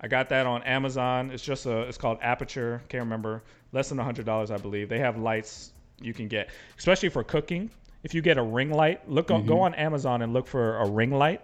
I 0.00 0.08
got 0.08 0.28
that 0.28 0.46
on 0.46 0.62
Amazon. 0.64 1.30
It's 1.30 1.42
just 1.42 1.64
a. 1.66 1.80
It's 1.82 1.96
called 1.98 2.20
Aputure. 2.20 2.80
Can't 2.88 3.02
remember. 3.02 3.42
Less 3.72 3.88
than 3.88 3.98
a 3.98 4.04
hundred 4.04 4.26
dollars, 4.26 4.50
I 4.50 4.58
believe. 4.58 4.88
They 4.90 4.98
have 4.98 5.18
lights 5.18 5.72
you 6.00 6.12
can 6.12 6.28
get, 6.28 6.50
especially 6.78 7.08
for 7.08 7.24
cooking. 7.24 7.70
If 8.04 8.12
you 8.12 8.20
get 8.20 8.36
a 8.36 8.42
ring 8.42 8.70
light, 8.70 9.08
look 9.08 9.30
on, 9.30 9.46
go 9.46 9.54
mm-hmm. 9.54 9.62
on 9.62 9.74
Amazon 9.74 10.22
and 10.22 10.32
look 10.34 10.46
for 10.46 10.76
a 10.76 10.88
ring 10.88 11.10
light. 11.10 11.40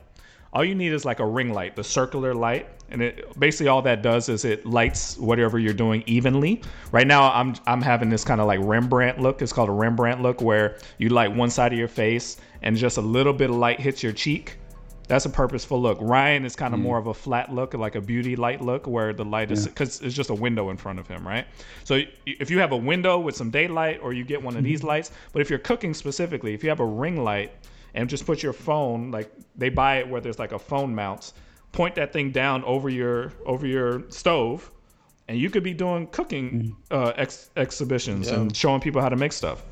All 0.52 0.64
you 0.64 0.74
need 0.74 0.92
is 0.92 1.04
like 1.04 1.20
a 1.20 1.26
ring 1.26 1.54
light, 1.54 1.74
the 1.74 1.82
circular 1.84 2.34
light, 2.34 2.68
and 2.90 3.00
it 3.00 3.38
basically 3.38 3.68
all 3.68 3.82
that 3.82 4.02
does 4.02 4.28
is 4.28 4.44
it 4.44 4.66
lights 4.66 5.16
whatever 5.16 5.58
you're 5.58 5.72
doing 5.72 6.02
evenly. 6.06 6.60
Right 6.92 7.06
now, 7.06 7.32
I'm 7.32 7.54
I'm 7.66 7.80
having 7.80 8.10
this 8.10 8.24
kind 8.24 8.40
of 8.40 8.46
like 8.46 8.60
Rembrandt 8.62 9.20
look. 9.20 9.42
It's 9.42 9.52
called 9.52 9.68
a 9.68 9.72
Rembrandt 9.72 10.22
look, 10.22 10.42
where 10.42 10.76
you 10.98 11.08
light 11.08 11.34
one 11.34 11.50
side 11.50 11.72
of 11.72 11.78
your 11.78 11.88
face 11.88 12.36
and 12.62 12.76
just 12.76 12.98
a 12.98 13.00
little 13.00 13.32
bit 13.32 13.48
of 13.48 13.56
light 13.56 13.80
hits 13.80 14.02
your 14.02 14.12
cheek. 14.12 14.58
That's 15.10 15.24
a 15.24 15.30
purposeful 15.30 15.82
look. 15.82 15.98
Ryan 16.00 16.44
is 16.44 16.54
kind 16.54 16.72
of 16.72 16.78
mm-hmm. 16.78 16.86
more 16.86 16.96
of 16.96 17.08
a 17.08 17.14
flat 17.14 17.52
look, 17.52 17.74
like 17.74 17.96
a 17.96 18.00
beauty 18.00 18.36
light 18.36 18.60
look, 18.60 18.86
where 18.86 19.12
the 19.12 19.24
light 19.24 19.50
is 19.50 19.66
because 19.66 20.00
it's 20.02 20.14
just 20.14 20.30
a 20.30 20.34
window 20.34 20.70
in 20.70 20.76
front 20.76 21.00
of 21.00 21.08
him, 21.08 21.26
right? 21.26 21.48
So 21.82 22.02
if 22.26 22.48
you 22.48 22.60
have 22.60 22.70
a 22.70 22.76
window 22.76 23.18
with 23.18 23.34
some 23.34 23.50
daylight, 23.50 23.98
or 24.04 24.12
you 24.12 24.22
get 24.22 24.40
one 24.40 24.56
of 24.56 24.62
these 24.62 24.78
mm-hmm. 24.78 24.86
lights, 24.86 25.10
but 25.32 25.42
if 25.42 25.50
you're 25.50 25.58
cooking 25.58 25.94
specifically, 25.94 26.54
if 26.54 26.62
you 26.62 26.68
have 26.68 26.78
a 26.78 26.86
ring 26.86 27.24
light 27.24 27.50
and 27.94 28.08
just 28.08 28.24
put 28.24 28.40
your 28.40 28.52
phone, 28.52 29.10
like 29.10 29.32
they 29.56 29.68
buy 29.68 29.96
it 29.96 30.08
where 30.08 30.20
there's 30.20 30.38
like 30.38 30.52
a 30.52 30.58
phone 30.60 30.94
mounts, 30.94 31.34
point 31.72 31.96
that 31.96 32.12
thing 32.12 32.30
down 32.30 32.62
over 32.62 32.88
your 32.88 33.32
over 33.46 33.66
your 33.66 34.08
stove, 34.10 34.70
and 35.26 35.36
you 35.36 35.50
could 35.50 35.64
be 35.64 35.74
doing 35.74 36.06
cooking 36.06 36.52
mm-hmm. 36.52 36.96
uh, 36.96 37.14
ex- 37.16 37.50
exhibitions 37.56 38.28
and 38.28 38.54
showing 38.56 38.80
people 38.80 39.02
how 39.02 39.08
to 39.08 39.16
make 39.16 39.32
stuff. 39.32 39.64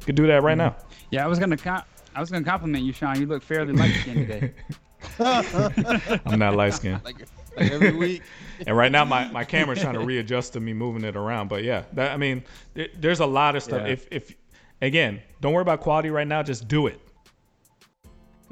You 0.00 0.04
could 0.04 0.16
do 0.16 0.26
that 0.26 0.42
right 0.42 0.58
now. 0.58 0.76
Yeah, 1.10 1.24
I 1.24 1.28
was 1.28 1.38
gonna 1.38 1.56
com- 1.56 1.84
I 2.14 2.20
was 2.20 2.30
gonna 2.30 2.44
compliment 2.44 2.84
you, 2.84 2.92
Sean. 2.92 3.18
You 3.18 3.24
look 3.24 3.42
fairly 3.42 3.72
light 3.72 3.94
skinned 4.02 4.28
today. 4.28 4.52
I'm 5.18 6.38
not 6.38 6.56
light 6.56 6.74
skinned. 6.74 7.04
Like, 7.04 7.16
like 7.56 7.70
every 7.72 7.92
week. 7.92 8.22
And 8.64 8.76
right 8.76 8.92
now, 8.92 9.04
my, 9.04 9.28
my 9.32 9.42
camera's 9.44 9.80
trying 9.80 9.94
to 9.94 10.04
readjust 10.04 10.52
to 10.52 10.60
me 10.60 10.72
moving 10.72 11.02
it 11.02 11.16
around. 11.16 11.48
But 11.48 11.64
yeah, 11.64 11.82
that, 11.94 12.12
I 12.12 12.16
mean, 12.16 12.44
there- 12.74 12.86
there's 12.96 13.18
a 13.18 13.26
lot 13.26 13.56
of 13.56 13.62
stuff. 13.64 13.82
Yeah. 13.84 13.92
If 13.94 14.06
if 14.12 14.36
again, 14.80 15.20
don't 15.40 15.52
worry 15.52 15.62
about 15.62 15.80
quality 15.80 16.10
right 16.10 16.28
now. 16.28 16.44
Just 16.44 16.68
do 16.68 16.86
it. 16.86 17.00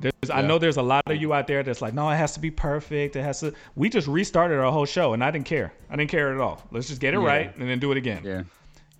There's, 0.00 0.30
I 0.32 0.40
know 0.42 0.58
there's 0.58 0.78
a 0.78 0.82
lot 0.82 1.02
of 1.06 1.16
you 1.20 1.32
out 1.32 1.46
there 1.46 1.62
that's 1.62 1.80
like, 1.80 1.94
no, 1.94 2.08
it 2.10 2.16
has 2.16 2.32
to 2.32 2.40
be 2.40 2.50
perfect. 2.50 3.14
It 3.14 3.22
has 3.22 3.38
to. 3.40 3.52
We 3.76 3.88
just 3.88 4.08
restarted 4.08 4.58
our 4.58 4.72
whole 4.72 4.86
show, 4.86 5.12
and 5.12 5.22
I 5.22 5.30
didn't 5.30 5.46
care. 5.46 5.72
I 5.90 5.94
didn't 5.96 6.10
care 6.10 6.32
at 6.34 6.40
all. 6.40 6.60
Let's 6.72 6.88
just 6.88 7.00
get 7.00 7.14
it 7.14 7.20
Yeah. 7.20 7.26
right 7.26 7.56
and 7.56 7.68
then 7.68 7.78
do 7.78 7.92
it 7.92 7.96
again. 7.98 8.22
Yeah. 8.24 8.42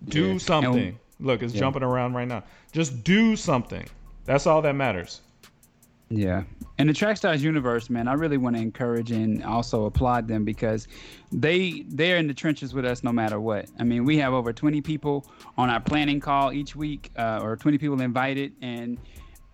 Do 0.07 0.33
Yeah. 0.33 0.37
something. 0.37 0.77
And- 0.79 0.97
Look, 1.19 1.43
it's 1.43 1.53
yeah. 1.53 1.59
jumping 1.59 1.83
around 1.83 2.13
right 2.13 2.27
now. 2.27 2.43
Just 2.71 3.03
do 3.03 3.35
something. 3.35 3.85
That's 4.25 4.47
all 4.47 4.61
that 4.61 4.75
matters. 4.75 5.19
Yeah. 6.11 6.43
In 6.77 6.87
the 6.87 6.93
Trackstars 6.93 7.39
universe, 7.39 7.89
man, 7.89 8.07
I 8.07 8.13
really 8.13 8.37
want 8.37 8.57
to 8.57 8.61
encourage 8.61 9.11
and 9.11 9.43
also 9.45 9.85
applaud 9.85 10.27
them 10.27 10.43
because 10.43 10.87
they 11.31 11.85
they're 11.87 12.17
in 12.17 12.27
the 12.27 12.33
trenches 12.33 12.73
with 12.73 12.85
us 12.85 13.03
no 13.03 13.13
matter 13.13 13.39
what. 13.39 13.67
I 13.79 13.83
mean, 13.83 14.03
we 14.03 14.17
have 14.17 14.33
over 14.33 14.51
20 14.51 14.81
people 14.81 15.25
on 15.57 15.69
our 15.69 15.79
planning 15.79 16.19
call 16.19 16.51
each 16.51 16.75
week, 16.75 17.11
uh, 17.17 17.39
or 17.41 17.55
20 17.55 17.77
people 17.77 18.01
invited, 18.01 18.53
and 18.61 18.97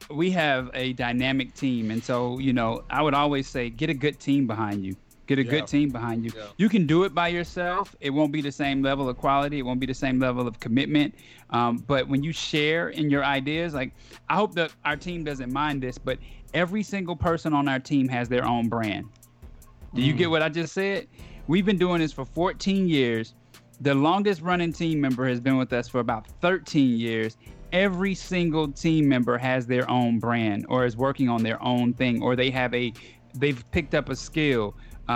we 0.09 0.31
have 0.31 0.71
a 0.73 0.93
dynamic 0.93 1.53
team. 1.53 1.91
And 1.91 2.03
so, 2.03 2.39
you 2.39 2.53
know, 2.53 2.83
I 2.89 3.01
would 3.03 3.13
always 3.13 3.47
say, 3.47 3.69
get 3.69 3.89
a 3.89 3.93
good 3.93 4.19
team 4.19 4.47
behind 4.47 4.83
you. 4.83 4.95
Get 5.27 5.39
a 5.39 5.43
Yeah. 5.43 5.51
good 5.51 5.67
team 5.67 5.89
behind 5.89 6.23
you. 6.23 6.31
Yeah. 6.35 6.45
You 6.57 6.69
can 6.69 6.87
do 6.87 7.03
it 7.03 7.13
by 7.13 7.27
yourself. 7.27 7.95
It 7.99 8.09
won't 8.09 8.31
be 8.31 8.41
the 8.41 8.51
same 8.51 8.81
level 8.81 9.07
of 9.09 9.17
quality. 9.17 9.59
It 9.59 9.63
won't 9.63 9.79
be 9.79 9.85
the 9.85 9.93
same 9.93 10.19
level 10.19 10.47
of 10.47 10.59
commitment. 10.59 11.13
Um, 11.49 11.83
but 11.85 12.07
when 12.07 12.23
you 12.23 12.31
share 12.31 12.89
in 12.89 13.09
your 13.09 13.23
ideas, 13.23 13.73
like 13.73 13.91
I 14.29 14.35
hope 14.35 14.55
that 14.55 14.71
our 14.85 14.95
team 14.95 15.23
doesn't 15.23 15.51
mind 15.51 15.83
this, 15.83 15.97
but 15.97 16.17
every 16.53 16.81
single 16.81 17.15
person 17.15 17.53
on 17.53 17.67
our 17.67 17.79
team 17.79 18.07
has 18.07 18.29
their 18.29 18.45
own 18.45 18.69
brand. 18.69 19.05
Do 19.93 20.01
you 20.01 20.13
get 20.13 20.29
what 20.29 20.41
I 20.41 20.49
just 20.49 20.73
said? 20.73 21.07
We've 21.47 21.65
been 21.65 21.77
doing 21.77 21.99
this 21.99 22.11
for 22.11 22.25
14 22.25 22.87
years. 22.87 23.33
The 23.81 23.93
longest 23.93 24.41
running 24.41 24.73
team 24.73 24.99
member 24.99 25.27
has 25.27 25.39
been 25.39 25.57
with 25.57 25.71
us 25.73 25.87
for 25.87 25.99
about 25.99 26.27
13 26.41 26.97
years. 26.97 27.37
Every 27.73 28.15
single 28.15 28.69
team 28.69 29.07
member 29.07 29.37
has 29.37 29.67
their 29.67 29.89
own 29.89 30.19
brand 30.19 30.65
or 30.69 30.85
is 30.85 30.95
working 30.95 31.29
on 31.29 31.43
their 31.43 31.61
own 31.61 31.93
thing 31.93 32.21
or 32.21 32.35
they 32.35 32.49
have 32.49 32.73
a 32.73 32.93
they've 33.35 33.63
picked 33.71 33.93
up 33.93 34.09
a 34.09 34.15
skill. 34.15 34.73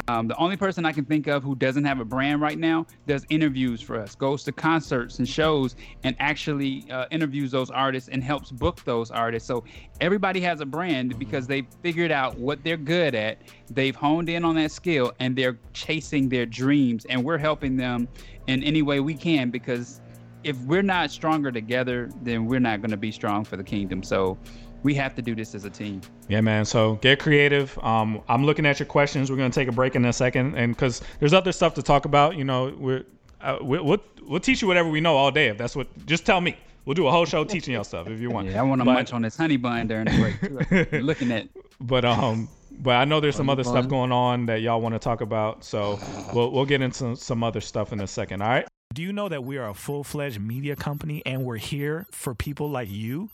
Um, 0.08 0.28
the 0.28 0.38
only 0.38 0.56
person 0.56 0.86
I 0.86 0.92
can 0.92 1.06
think 1.06 1.28
of 1.28 1.44
who 1.44 1.56
doesn't 1.56 1.84
have 1.84 2.00
a 2.00 2.06
brand 2.06 2.42
right 2.42 2.58
now 2.58 2.86
does 3.08 3.26
interviews 3.30 3.82
for 3.82 4.00
us, 4.00 4.16
goes 4.16 4.44
to 4.46 4.52
concerts 4.52 5.20
and 5.20 5.28
shows, 5.28 5.76
and 6.04 6.16
actually 6.20 6.86
uh, 6.90 7.06
interviews 7.12 7.52
those 7.52 7.70
artists 7.70 8.10
and 8.10 8.24
helps 8.24 8.52
book 8.52 8.84
those 8.84 9.12
artists. 9.12 9.48
So 9.48 9.64
everybody 10.00 10.40
has 10.42 10.62
a 10.62 10.66
brand 10.66 11.20
because 11.20 11.48
they've 11.48 11.68
figured 11.82 12.12
out 12.12 12.38
what 12.38 12.64
they're 12.64 12.78
good 12.78 13.16
at, 13.16 13.40
they've 13.70 13.96
honed 13.96 14.30
in 14.30 14.46
on 14.46 14.56
that 14.56 14.72
skill, 14.72 15.14
and 15.20 15.36
they're 15.36 15.58
chasing 15.74 16.30
their 16.30 16.46
dreams. 16.46 17.06
And 17.06 17.24
we're 17.24 17.38
helping 17.38 17.76
them 17.76 18.08
in 18.48 18.64
any 18.64 18.82
way 18.82 19.00
we 19.00 19.14
can 19.14 19.50
because 19.50 20.02
if 20.44 20.58
we're 20.62 20.82
not 20.82 21.12
stronger 21.12 21.52
together, 21.52 22.10
then 22.24 22.46
we're 22.46 22.60
not 22.60 22.82
going 22.82 22.92
to 22.92 22.98
be 22.98 23.12
strong 23.12 23.44
for 23.44 23.58
the 23.58 23.64
kingdom. 23.64 24.02
So 24.04 24.38
we 24.84 24.96
have 24.96 25.16
to 25.16 25.22
do 25.22 25.36
this 25.36 25.54
as 25.56 25.66
a 25.66 25.70
team. 25.70 26.02
Yeah, 26.28 26.42
man. 26.42 26.66
So 26.66 26.96
get 26.96 27.20
creative. 27.20 27.78
Um, 27.84 28.22
I'm 28.28 28.46
looking 28.46 28.66
at 28.66 28.80
your 28.80 28.88
questions. 28.88 29.30
We're 29.30 29.38
gonna 29.38 29.50
take 29.50 29.68
a 29.68 29.72
break 29.72 29.96
in 29.96 30.06
a 30.06 30.14
second, 30.14 30.56
and 30.56 30.76
because 30.76 31.02
there's 31.20 31.34
other 31.34 31.52
stuff 31.52 31.74
to 31.76 31.84
talk 31.84 32.06
about. 32.06 32.36
You 32.38 32.44
know, 32.44 32.74
we're 32.78 33.04
uh, 33.42 33.58
we, 33.62 33.80
we'll 33.80 34.04
we'll 34.24 34.40
teach 34.40 34.62
you 34.62 34.68
whatever 34.68 34.90
we 34.90 35.02
know 35.02 35.16
all 35.16 35.32
day. 35.32 35.48
If 35.48 35.58
that's 35.58 35.76
what, 35.76 35.88
just 36.06 36.26
tell 36.26 36.42
me. 36.42 36.58
We'll 36.86 36.96
do 36.96 37.06
a 37.06 37.12
whole 37.12 37.26
show 37.26 37.44
teaching 37.44 37.76
y'all 37.76 37.84
stuff 37.84 38.08
if 38.08 38.20
you 38.20 38.32
want. 38.32 38.50
Yeah, 38.50 38.60
I 38.60 38.64
want 38.64 38.82
to 38.82 38.86
But- 38.86 38.94
munch 38.94 39.14
on 39.14 39.22
this 39.22 39.38
honey 39.38 39.58
bun 39.58 39.88
during 39.88 40.06
the 40.06 40.18
break. 40.18 40.70
Too. 40.70 40.88
You're 40.92 41.04
looking 41.04 41.32
at 41.32 41.48
But 41.80 42.06
um, 42.06 42.50
but 42.72 42.96
I 42.96 43.06
know 43.06 43.20
there's 43.20 43.36
some 43.36 43.52
other 43.52 43.64
stuff 43.64 43.88
going 43.88 44.12
on 44.12 44.48
that 44.48 44.62
y'all 44.62 44.82
want 44.82 44.96
to 44.96 45.00
talk 45.00 45.22
about. 45.22 45.64
So 45.64 46.00
we'll 46.34 46.52
we'll 46.52 46.66
get 46.66 46.82
into 46.82 47.16
some 47.16 47.44
other 47.44 47.62
stuff 47.62 47.94
in 47.94 48.00
a 48.02 48.08
second. 48.08 48.42
All 48.42 48.50
right. 48.50 48.68
Do 48.94 49.04
you 49.04 49.14
know 49.14 49.30
that 49.30 49.44
we 49.44 49.58
are 49.58 49.70
a 49.70 49.74
full 49.74 50.04
fledged 50.04 50.42
media 50.42 50.76
company 50.76 51.22
and 51.26 51.46
we're 51.46 51.58
here 51.58 52.08
for 52.12 52.34
people 52.36 52.70
like 52.70 52.90
you? 52.90 53.30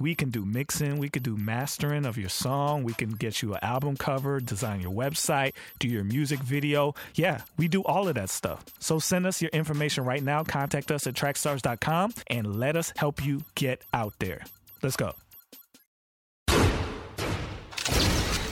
We 0.00 0.14
can 0.14 0.30
do 0.30 0.46
mixing, 0.46 0.98
we 0.98 1.10
can 1.10 1.22
do 1.22 1.36
mastering 1.36 2.06
of 2.06 2.16
your 2.16 2.30
song, 2.30 2.84
we 2.84 2.94
can 2.94 3.10
get 3.10 3.42
you 3.42 3.52
an 3.52 3.60
album 3.60 3.98
cover, 3.98 4.40
design 4.40 4.80
your 4.80 4.92
website, 4.92 5.52
do 5.78 5.86
your 5.86 6.04
music 6.04 6.40
video. 6.40 6.94
Yeah, 7.14 7.42
we 7.58 7.68
do 7.68 7.82
all 7.84 8.08
of 8.08 8.14
that 8.14 8.30
stuff. 8.30 8.64
So 8.78 8.98
send 8.98 9.26
us 9.26 9.42
your 9.42 9.50
information 9.50 10.06
right 10.06 10.22
now. 10.22 10.42
Contact 10.42 10.90
us 10.90 11.06
at 11.06 11.12
trackstars.com 11.12 12.14
and 12.28 12.56
let 12.58 12.76
us 12.76 12.94
help 12.96 13.22
you 13.22 13.42
get 13.54 13.84
out 13.92 14.14
there. 14.20 14.42
Let's 14.82 14.96
go. 14.96 15.12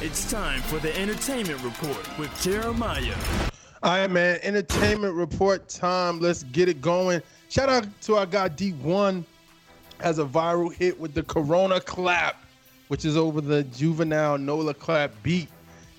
It's 0.00 0.30
time 0.30 0.60
for 0.62 0.78
the 0.78 0.94
entertainment 0.98 1.62
report 1.62 2.18
with 2.18 2.30
Jeremiah. 2.42 3.14
All 3.82 3.92
right, 3.92 4.10
man. 4.10 4.38
Entertainment 4.42 5.14
report 5.14 5.68
time. 5.68 6.20
Let's 6.20 6.42
get 6.42 6.68
it 6.68 6.82
going. 6.82 7.22
Shout 7.48 7.70
out 7.70 7.86
to 8.02 8.16
our 8.16 8.26
guy 8.26 8.50
D1 8.50 9.24
has 10.00 10.18
a 10.18 10.24
viral 10.24 10.72
hit 10.72 10.98
with 10.98 11.14
the 11.14 11.22
Corona 11.22 11.80
clap, 11.80 12.36
which 12.88 13.04
is 13.04 13.16
over 13.16 13.40
the 13.40 13.64
juvenile 13.64 14.38
Nolia 14.38 14.78
clap 14.78 15.10
beat. 15.22 15.48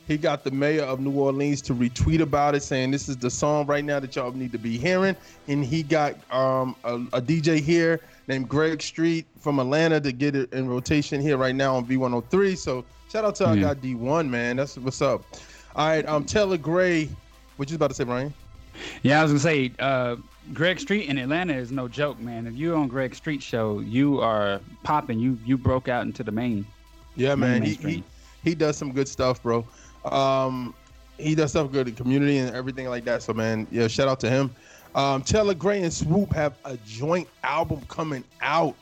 He 0.08 0.18
got 0.18 0.44
the 0.44 0.50
mayor 0.50 0.84
of 0.84 1.00
New 1.00 1.12
Orleans 1.12 1.62
to 1.64 1.76
retweet 1.76 2.20
about 2.20 2.56
it, 2.56 2.64
saying 2.64 2.90
this 2.90 3.08
is 3.10 3.18
the 3.18 3.30
song 3.30 3.68
right 3.68 3.86
now 3.86 4.00
that 4.00 4.16
y'all 4.16 4.32
need 4.32 4.52
to 4.54 4.58
be 4.58 4.76
hearing. 4.76 5.16
And 5.48 5.64
he 5.64 5.84
got 5.84 6.16
um, 6.34 6.76
a, 6.84 6.96
a 7.14 7.22
DJ 7.22 7.60
here 7.60 8.02
named 8.28 8.50
Greg 8.50 8.82
Street 8.82 9.28
from 9.40 9.60
Atlanta 9.60 10.02
to 10.02 10.12
get 10.12 10.36
it 10.36 10.52
in 10.52 10.68
rotation 10.68 11.22
here 11.22 11.38
right 11.38 11.54
now 11.54 11.76
on 11.76 11.86
V103. 11.86 12.58
So 12.58 12.86
shout 13.12 13.24
out 13.24 13.36
to 13.36 13.46
our 13.50 13.56
guy 13.56 13.76
D1, 13.76 14.28
man. 14.28 14.56
That's 14.56 14.78
what's 14.80 15.02
up. 15.04 15.24
All 15.76 15.88
right, 15.88 16.06
um, 16.08 16.26
Taylor 16.26 16.58
Gray. 16.58 17.08
What 17.58 17.70
you 17.70 17.76
about 17.76 17.92
to 17.92 17.96
say, 17.96 18.04
Brian? 18.04 18.34
Yeah, 19.04 19.20
I 19.20 19.24
was 19.24 19.32
gonna 19.32 19.40
say, 19.40 19.72
uh, 19.78 20.16
Greg 20.54 20.80
Street 20.80 21.08
in 21.08 21.18
Atlanta 21.18 21.54
is 21.54 21.72
no 21.72 21.88
joke, 21.88 22.20
man. 22.20 22.48
If 22.48 22.56
you're 22.56 22.76
on 22.76 22.88
Greg 22.88 23.14
Street 23.14 23.42
show, 23.42 23.80
you 23.80 24.20
are 24.22 24.60
popping. 24.84 25.20
You 25.20 25.38
you 25.46 25.58
broke 25.58 25.88
out 25.88 26.06
into 26.06 26.24
the 26.24 26.32
main. 26.32 26.66
Yeah, 27.16 27.36
Main 27.36 27.52
man. 27.52 27.62
He, 27.64 27.76
he 27.76 28.04
he 28.44 28.56
does 28.56 28.78
some 28.78 28.92
good 28.92 29.08
stuff, 29.08 29.44
bro. 29.44 29.66
Um, 30.06 30.74
he 31.18 31.36
does 31.36 31.52
stuff 31.52 31.72
good 31.72 31.88
in 31.88 31.96
community 31.96 32.38
and 32.38 32.56
everything 32.56 32.88
like 32.88 33.04
that. 33.06 33.22
So, 33.22 33.34
man, 33.34 33.68
yeah, 33.72 33.88
shout 33.88 34.08
out 34.08 34.20
to 34.22 34.30
him. 34.30 34.50
Um, 34.96 35.22
Taylor 35.22 35.54
Gray 35.54 35.84
and 35.84 35.92
Swoope 35.92 36.34
have 36.34 36.58
a 36.66 36.78
joint 36.78 37.28
album 37.44 37.82
coming 37.90 38.24
out. 38.42 38.76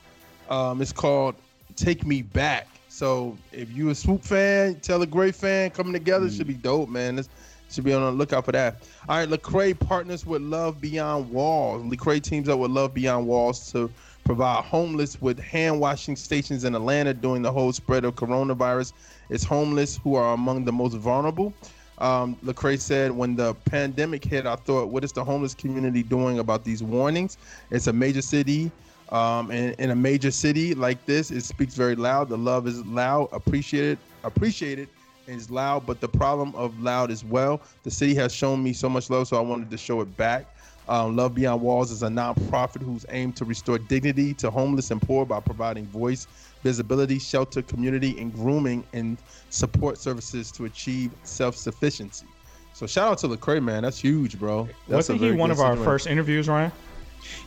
Um, 0.49 0.81
it's 0.81 0.93
called 0.93 1.35
"Take 1.75 2.05
Me 2.05 2.21
Back." 2.21 2.67
So, 2.87 3.37
if 3.51 3.71
you 3.75 3.89
a 3.89 3.93
Swoope 3.93 4.23
fan, 4.23 4.75
Taylor 4.79 5.05
Gray 5.05 5.31
fan, 5.31 5.71
coming 5.71 5.93
together 5.93 6.29
should 6.29 6.47
be 6.47 6.53
dope, 6.53 6.89
man. 6.89 7.15
This 7.15 7.29
should 7.69 7.83
be 7.83 7.93
on 7.93 8.01
the 8.01 8.11
lookout 8.11 8.45
for 8.45 8.51
that. 8.53 8.83
All 9.09 9.17
right, 9.17 9.29
Lecrae 9.29 9.77
partners 9.77 10.25
with 10.25 10.41
Love 10.41 10.79
Beyond 10.81 11.29
Walls. 11.31 11.83
Lecrae 11.83 12.21
teams 12.21 12.49
up 12.49 12.59
with 12.59 12.71
Love 12.71 12.93
Beyond 12.93 13.27
Walls 13.27 13.71
to 13.71 13.89
provide 14.23 14.63
homeless 14.65 15.21
with 15.21 15.39
hand 15.39 15.79
washing 15.79 16.15
stations 16.15 16.63
in 16.63 16.75
Atlanta 16.75 17.13
during 17.13 17.41
the 17.41 17.51
whole 17.51 17.71
spread 17.71 18.03
of 18.03 18.15
coronavirus. 18.15 18.93
It's 19.29 19.43
homeless 19.43 19.97
who 19.97 20.15
are 20.15 20.33
among 20.33 20.65
the 20.65 20.71
most 20.71 20.95
vulnerable. 20.95 21.53
Um, 21.99 22.35
Lecrae 22.43 22.79
said, 22.79 23.11
when 23.11 23.35
the 23.35 23.53
pandemic 23.65 24.23
hit, 24.23 24.45
I 24.45 24.55
thought, 24.55 24.89
what 24.89 25.03
is 25.03 25.11
the 25.11 25.23
homeless 25.23 25.53
community 25.55 26.03
doing 26.03 26.39
about 26.39 26.63
these 26.63 26.83
warnings? 26.83 27.37
It's 27.71 27.87
a 27.87 27.93
major 27.93 28.21
city. 28.21 28.71
Um, 29.09 29.51
and 29.51 29.73
in 29.79 29.89
a 29.91 29.95
major 29.95 30.31
city 30.31 30.75
like 30.75 31.05
this, 31.05 31.31
it 31.31 31.41
speaks 31.43 31.75
very 31.75 31.95
loud. 31.95 32.27
The 32.29 32.37
love 32.37 32.67
is 32.67 32.85
loud, 32.85 33.29
appreciated, 33.31 33.97
appreciated, 34.23 34.89
is 35.27 35.49
loud. 35.51 35.85
But 35.85 36.01
the 36.01 36.07
problem 36.07 36.55
of 36.55 36.79
loud 36.79 37.11
as 37.11 37.23
well. 37.23 37.61
The 37.83 37.91
city 37.91 38.15
has 38.15 38.33
shown 38.33 38.63
me 38.63 38.73
so 38.73 38.89
much 38.89 39.09
love, 39.09 39.27
so 39.27 39.37
I 39.37 39.41
wanted 39.41 39.69
to 39.71 39.77
show 39.77 40.01
it 40.01 40.17
back. 40.17 40.53
Um, 40.89 41.17
Love 41.17 41.35
Beyond 41.35 41.61
Walls 41.61 41.91
is 41.91 42.01
a 42.03 42.07
nonprofit 42.07 42.81
whose 42.81 43.05
aim 43.09 43.33
to 43.33 43.43
restore 43.43 43.77
dignity 43.77 44.33
to 44.35 44.49
homeless 44.49 44.89
and 44.89 45.01
poor 45.01 45.25
by 45.25 45.41
providing 45.41 45.85
voice, 45.87 46.27
visibility, 46.63 47.19
shelter, 47.19 47.61
community, 47.61 48.17
and 48.19 48.33
grooming 48.33 48.85
and 48.93 49.17
support 49.49 49.97
services 49.97 50.49
to 50.53 50.63
achieve 50.63 51.11
self-sufficiency. 51.23 52.25
So 52.73 52.87
shout 52.87 53.11
out 53.11 53.17
to 53.19 53.27
Lecrae, 53.27 53.61
man. 53.61 53.83
That's 53.83 53.99
huge, 53.99 54.39
bro. 54.39 54.69
That's 54.87 55.09
a 55.09 55.13
Wasn't 55.13 55.21
he 55.21 55.31
one 55.31 55.49
good 55.49 55.55
of 55.55 55.59
our 55.59 55.71
situation. 55.71 55.83
first 55.83 56.07
interviews, 56.07 56.47
Ryan? 56.47 56.71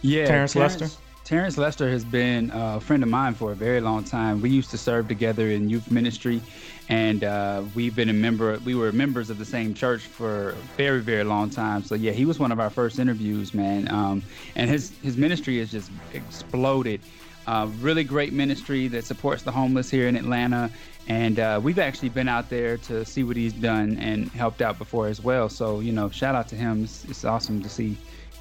Yeah, 0.03 0.27
Terrence 0.27 0.55
Lester? 0.55 0.89
Terrence 1.25 1.57
Lester 1.57 1.89
has 1.89 2.05
been 2.05 2.51
a 2.53 2.81
friend 2.81 3.03
of 3.03 3.09
mine 3.09 3.35
for 3.35 3.53
a 3.53 3.55
very 3.55 3.81
long 3.81 4.03
time. 4.03 4.43
We 4.43 4.51
used 4.51 4.71
to 4.73 4.79
serve 4.79 5.07
together 5.07 5.49
in 5.49 5.71
youth 5.71 5.91
ministry, 5.91 6.43
and 6.91 7.23
uh, 7.23 7.63
we've 7.77 7.95
been 7.95 8.09
a 8.09 8.13
member. 8.13 8.59
We 8.65 8.75
were 8.75 8.91
members 8.91 9.31
of 9.31 9.39
the 9.39 9.45
same 9.45 9.75
church 9.75 10.03
for 10.03 10.51
a 10.51 10.55
very, 10.77 11.01
very 11.01 11.23
long 11.23 11.49
time. 11.49 11.85
So 11.85 11.95
yeah, 11.95 12.11
he 12.11 12.25
was 12.25 12.41
one 12.41 12.51
of 12.51 12.59
our 12.59 12.69
first 12.69 12.99
interviews, 12.99 13.55
man. 13.55 13.89
Um, 13.91 14.23
and 14.57 14.69
his 14.69 14.93
his 15.03 15.17
ministry 15.17 15.59
has 15.61 15.71
just 15.71 15.91
exploded. 16.13 17.01
Uh, 17.47 17.69
really 17.81 18.05
great 18.05 18.33
ministry 18.33 18.87
that 18.89 19.05
supports 19.05 19.43
the 19.43 19.51
homeless 19.51 19.89
here 19.89 20.09
in 20.09 20.17
Atlanta, 20.17 20.71
and 21.09 21.39
uh, 21.39 21.59
we've 21.63 21.79
actually 21.79 22.09
been 22.09 22.29
out 22.29 22.51
there 22.51 22.77
to 22.77 23.05
see 23.05 23.25
what 23.25 23.37
he's 23.37 23.55
done 23.55 23.97
and 23.99 24.29
helped 24.33 24.61
out 24.61 24.77
before 24.77 25.07
as 25.07 25.23
well. 25.23 25.49
So 25.49 25.81
you 25.81 25.93
know, 25.93 26.11
shout 26.11 26.35
out 26.35 26.49
to 26.49 26.57
him. 26.57 26.85
It's, 26.85 27.05
it's 27.05 27.25
awesome 27.25 27.63
to 27.63 27.69
see 27.69 27.97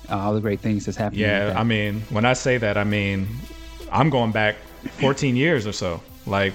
uh, 0.09 0.17
all 0.17 0.33
the 0.33 0.41
great 0.41 0.59
things 0.59 0.85
that's 0.85 0.97
happening. 0.97 1.21
Yeah. 1.21 1.53
I 1.55 1.63
mean, 1.63 2.01
when 2.09 2.25
I 2.25 2.33
say 2.33 2.57
that, 2.57 2.77
I 2.77 2.83
mean, 2.83 3.27
I'm 3.91 4.09
going 4.09 4.31
back 4.31 4.55
14 4.99 5.35
years 5.35 5.67
or 5.67 5.71
so. 5.71 6.01
Like 6.25 6.53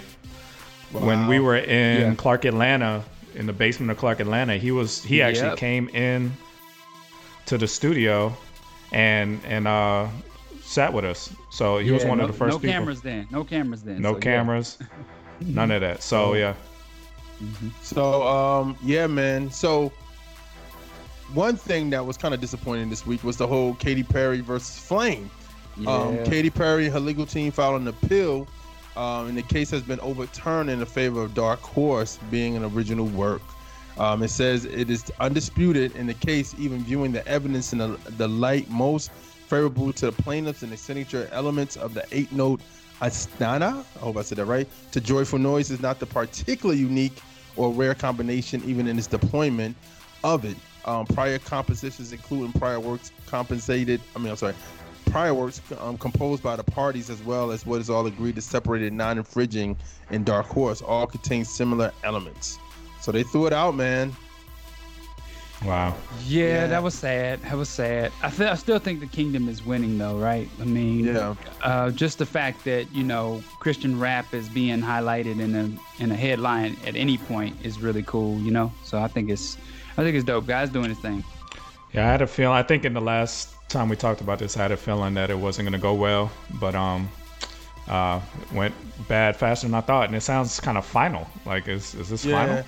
when 1.00 1.26
we 1.26 1.40
were 1.40 1.56
in 1.56 2.00
Yeah. 2.00 2.14
Clark 2.14 2.44
Atlanta, 2.44 3.02
in 3.34 3.46
the 3.46 3.52
basement 3.52 3.90
of 3.90 3.98
Clark 3.98 4.20
Atlanta, 4.20 4.56
he 4.56 4.70
was 4.70 5.02
he 5.02 5.20
actually 5.22 5.48
Yep. 5.48 5.58
came 5.58 5.88
in 5.90 6.32
to 7.46 7.58
the 7.58 7.66
studio 7.68 8.32
and 8.92 9.40
and 9.46 9.66
uh 9.68 10.06
sat 10.62 10.92
with 10.92 11.04
us. 11.04 11.30
So 11.50 11.78
he 11.78 11.90
was 11.90 12.04
one 12.04 12.18
no, 12.18 12.24
of 12.24 12.30
the 12.30 12.36
first 12.36 12.54
no 12.54 12.58
people. 12.58 12.72
cameras 12.72 13.02
then. 13.02 13.26
No 13.30 13.44
cameras 13.44 13.82
then. 13.82 14.00
no 14.00 14.12
so, 14.12 14.16
yeah. 14.16 14.20
cameras, 14.22 14.78
none 15.40 15.70
of 15.70 15.80
that. 15.82 16.02
So 16.02 16.34
yeah, 16.34 16.54
So 17.82 18.22
um 18.26 18.76
yeah, 18.84 19.06
man. 19.06 19.50
So 19.50 19.92
one 21.32 21.56
thing 21.56 21.90
that 21.90 22.04
was 22.04 22.16
kind 22.16 22.34
of 22.34 22.40
disappointing 22.40 22.88
this 22.90 23.06
week 23.06 23.24
was 23.24 23.36
the 23.36 23.46
whole 23.46 23.74
Katy 23.74 24.02
Perry 24.04 24.40
versus 24.40 24.78
Flame. 24.78 25.30
Um, 25.86 26.14
Yeah. 26.16 26.24
Katy 26.24 26.50
Perry, 26.50 26.88
her 26.88 27.00
legal 27.00 27.26
team 27.26 27.50
filed 27.50 27.80
an 27.80 27.88
appeal, 27.88 28.46
um, 28.96 29.28
and 29.28 29.36
the 29.36 29.42
case 29.42 29.70
has 29.70 29.82
been 29.82 30.00
overturned 30.00 30.70
in 30.70 30.78
the 30.80 30.86
favor 30.86 31.22
of 31.22 31.34
Dark 31.34 31.60
Horse 31.60 32.18
being 32.30 32.56
an 32.56 32.64
original 32.64 33.06
work. 33.06 33.42
Um, 33.98 34.22
it 34.22 34.28
says 34.28 34.64
it 34.64 34.90
is 34.90 35.10
undisputed 35.20 35.94
in 35.96 36.06
the 36.06 36.14
case, 36.14 36.54
even 36.58 36.82
viewing 36.82 37.12
the 37.12 37.26
evidence 37.28 37.72
in 37.72 37.78
the, 37.78 37.98
the 38.16 38.26
light 38.26 38.68
most 38.70 39.12
favorable 39.12 39.92
to 39.92 40.06
the 40.06 40.12
plaintiffs 40.12 40.62
and 40.62 40.72
the 40.72 40.76
signature 40.76 41.28
elements 41.32 41.76
of 41.76 41.94
the 41.94 42.04
eight 42.10 42.32
note 42.32 42.60
ostinato. 43.00 43.84
I 43.96 43.98
hope 43.98 44.16
I 44.16 44.22
said 44.22 44.38
that 44.38 44.46
right. 44.46 44.68
To 44.92 45.00
Joyful 45.00 45.38
Noise 45.38 45.70
is 45.70 45.80
not 45.80 46.00
the 46.00 46.06
particular 46.06 46.74
unique 46.74 47.20
or 47.56 47.72
rare 47.72 47.94
combination, 47.94 48.62
even 48.64 48.88
in 48.88 48.98
its 48.98 49.06
deployment 49.06 49.76
of 50.24 50.44
it. 50.44 50.56
Um, 50.86 51.06
prior 51.06 51.38
compositions, 51.38 52.12
including 52.12 52.52
prior 52.52 52.80
works 52.80 53.12
compensated, 53.26 54.00
I 54.14 54.18
mean, 54.18 54.30
I'm 54.30 54.36
sorry, 54.36 54.54
prior 55.06 55.34
works 55.34 55.60
um, 55.80 55.96
composed 55.98 56.42
by 56.42 56.56
the 56.56 56.64
parties 56.64 57.10
as 57.10 57.22
well 57.22 57.50
as 57.50 57.64
what 57.66 57.80
is 57.80 57.88
all 57.90 58.06
agreed 58.06 58.34
to 58.36 58.42
separated 58.42 58.92
non-infringing 58.92 59.76
in 60.10 60.24
Dark 60.24 60.46
Horse 60.46 60.82
all 60.82 61.06
contain 61.06 61.44
similar 61.44 61.92
elements. 62.02 62.58
So 63.00 63.12
they 63.12 63.22
threw 63.22 63.46
it 63.46 63.52
out, 63.52 63.74
man. 63.74 64.14
wow. 65.64 65.94
Yeah, 66.26 66.44
Yeah. 66.46 66.66
that 66.68 66.82
was 66.82 66.94
sad. 66.94 67.40
That 67.42 67.56
was 67.56 67.68
sad. 67.68 68.12
I, 68.22 68.30
th- 68.30 68.50
I 68.50 68.54
still 68.54 68.78
think 68.78 69.00
the 69.00 69.06
kingdom 69.06 69.48
is 69.48 69.64
winning, 69.64 69.96
though, 69.98 70.16
right? 70.18 70.48
I 70.60 70.64
mean, 70.64 71.04
Yeah. 71.06 71.34
uh, 71.62 71.90
just 71.90 72.18
the 72.18 72.26
fact 72.26 72.64
that 72.64 72.92
you 72.94 73.02
know 73.04 73.42
Christian 73.60 73.98
rap 73.98 74.32
is 74.34 74.48
being 74.48 74.80
highlighted 74.80 75.40
in 75.40 75.54
a 75.54 76.02
in 76.02 76.10
a 76.12 76.16
headline 76.16 76.76
at 76.86 76.96
any 76.96 77.16
point 77.18 77.56
is 77.62 77.78
really 77.80 78.02
cool, 78.02 78.38
you 78.40 78.50
know. 78.50 78.72
So 78.84 78.98
I 78.98 79.08
think 79.08 79.30
it's 79.30 79.56
I 79.96 80.02
think 80.02 80.16
it's 80.16 80.24
dope. 80.24 80.46
Guys 80.46 80.70
doing 80.70 80.88
his 80.88 80.98
thing. 80.98 81.22
Yeah, 81.94 82.08
I 82.08 82.10
had 82.10 82.22
a 82.22 82.26
feeling. 82.26 82.56
I 82.56 82.62
think 82.62 82.84
in 82.84 82.92
the 82.92 83.00
last 83.00 83.54
time 83.68 83.88
we 83.88 83.94
talked 83.94 84.20
about 84.20 84.40
this, 84.40 84.56
I 84.56 84.62
had 84.62 84.72
a 84.72 84.76
feeling 84.76 85.14
that 85.14 85.30
it 85.30 85.38
wasn't 85.38 85.66
going 85.66 85.80
to 85.80 85.82
go 85.82 85.94
well, 85.94 86.30
but 86.60 86.74
um, 86.74 87.08
uh, 87.88 88.20
went 88.52 88.74
bad 89.08 89.36
faster 89.36 89.68
than 89.68 89.74
I 89.74 89.80
thought, 89.80 90.08
and 90.08 90.16
it 90.16 90.22
sounds 90.22 90.58
kind 90.58 90.76
of 90.76 90.84
final. 90.84 91.26
Like, 91.46 91.68
is 91.68 91.94
is 91.94 92.08
this 92.08 92.24
final? 92.24 92.64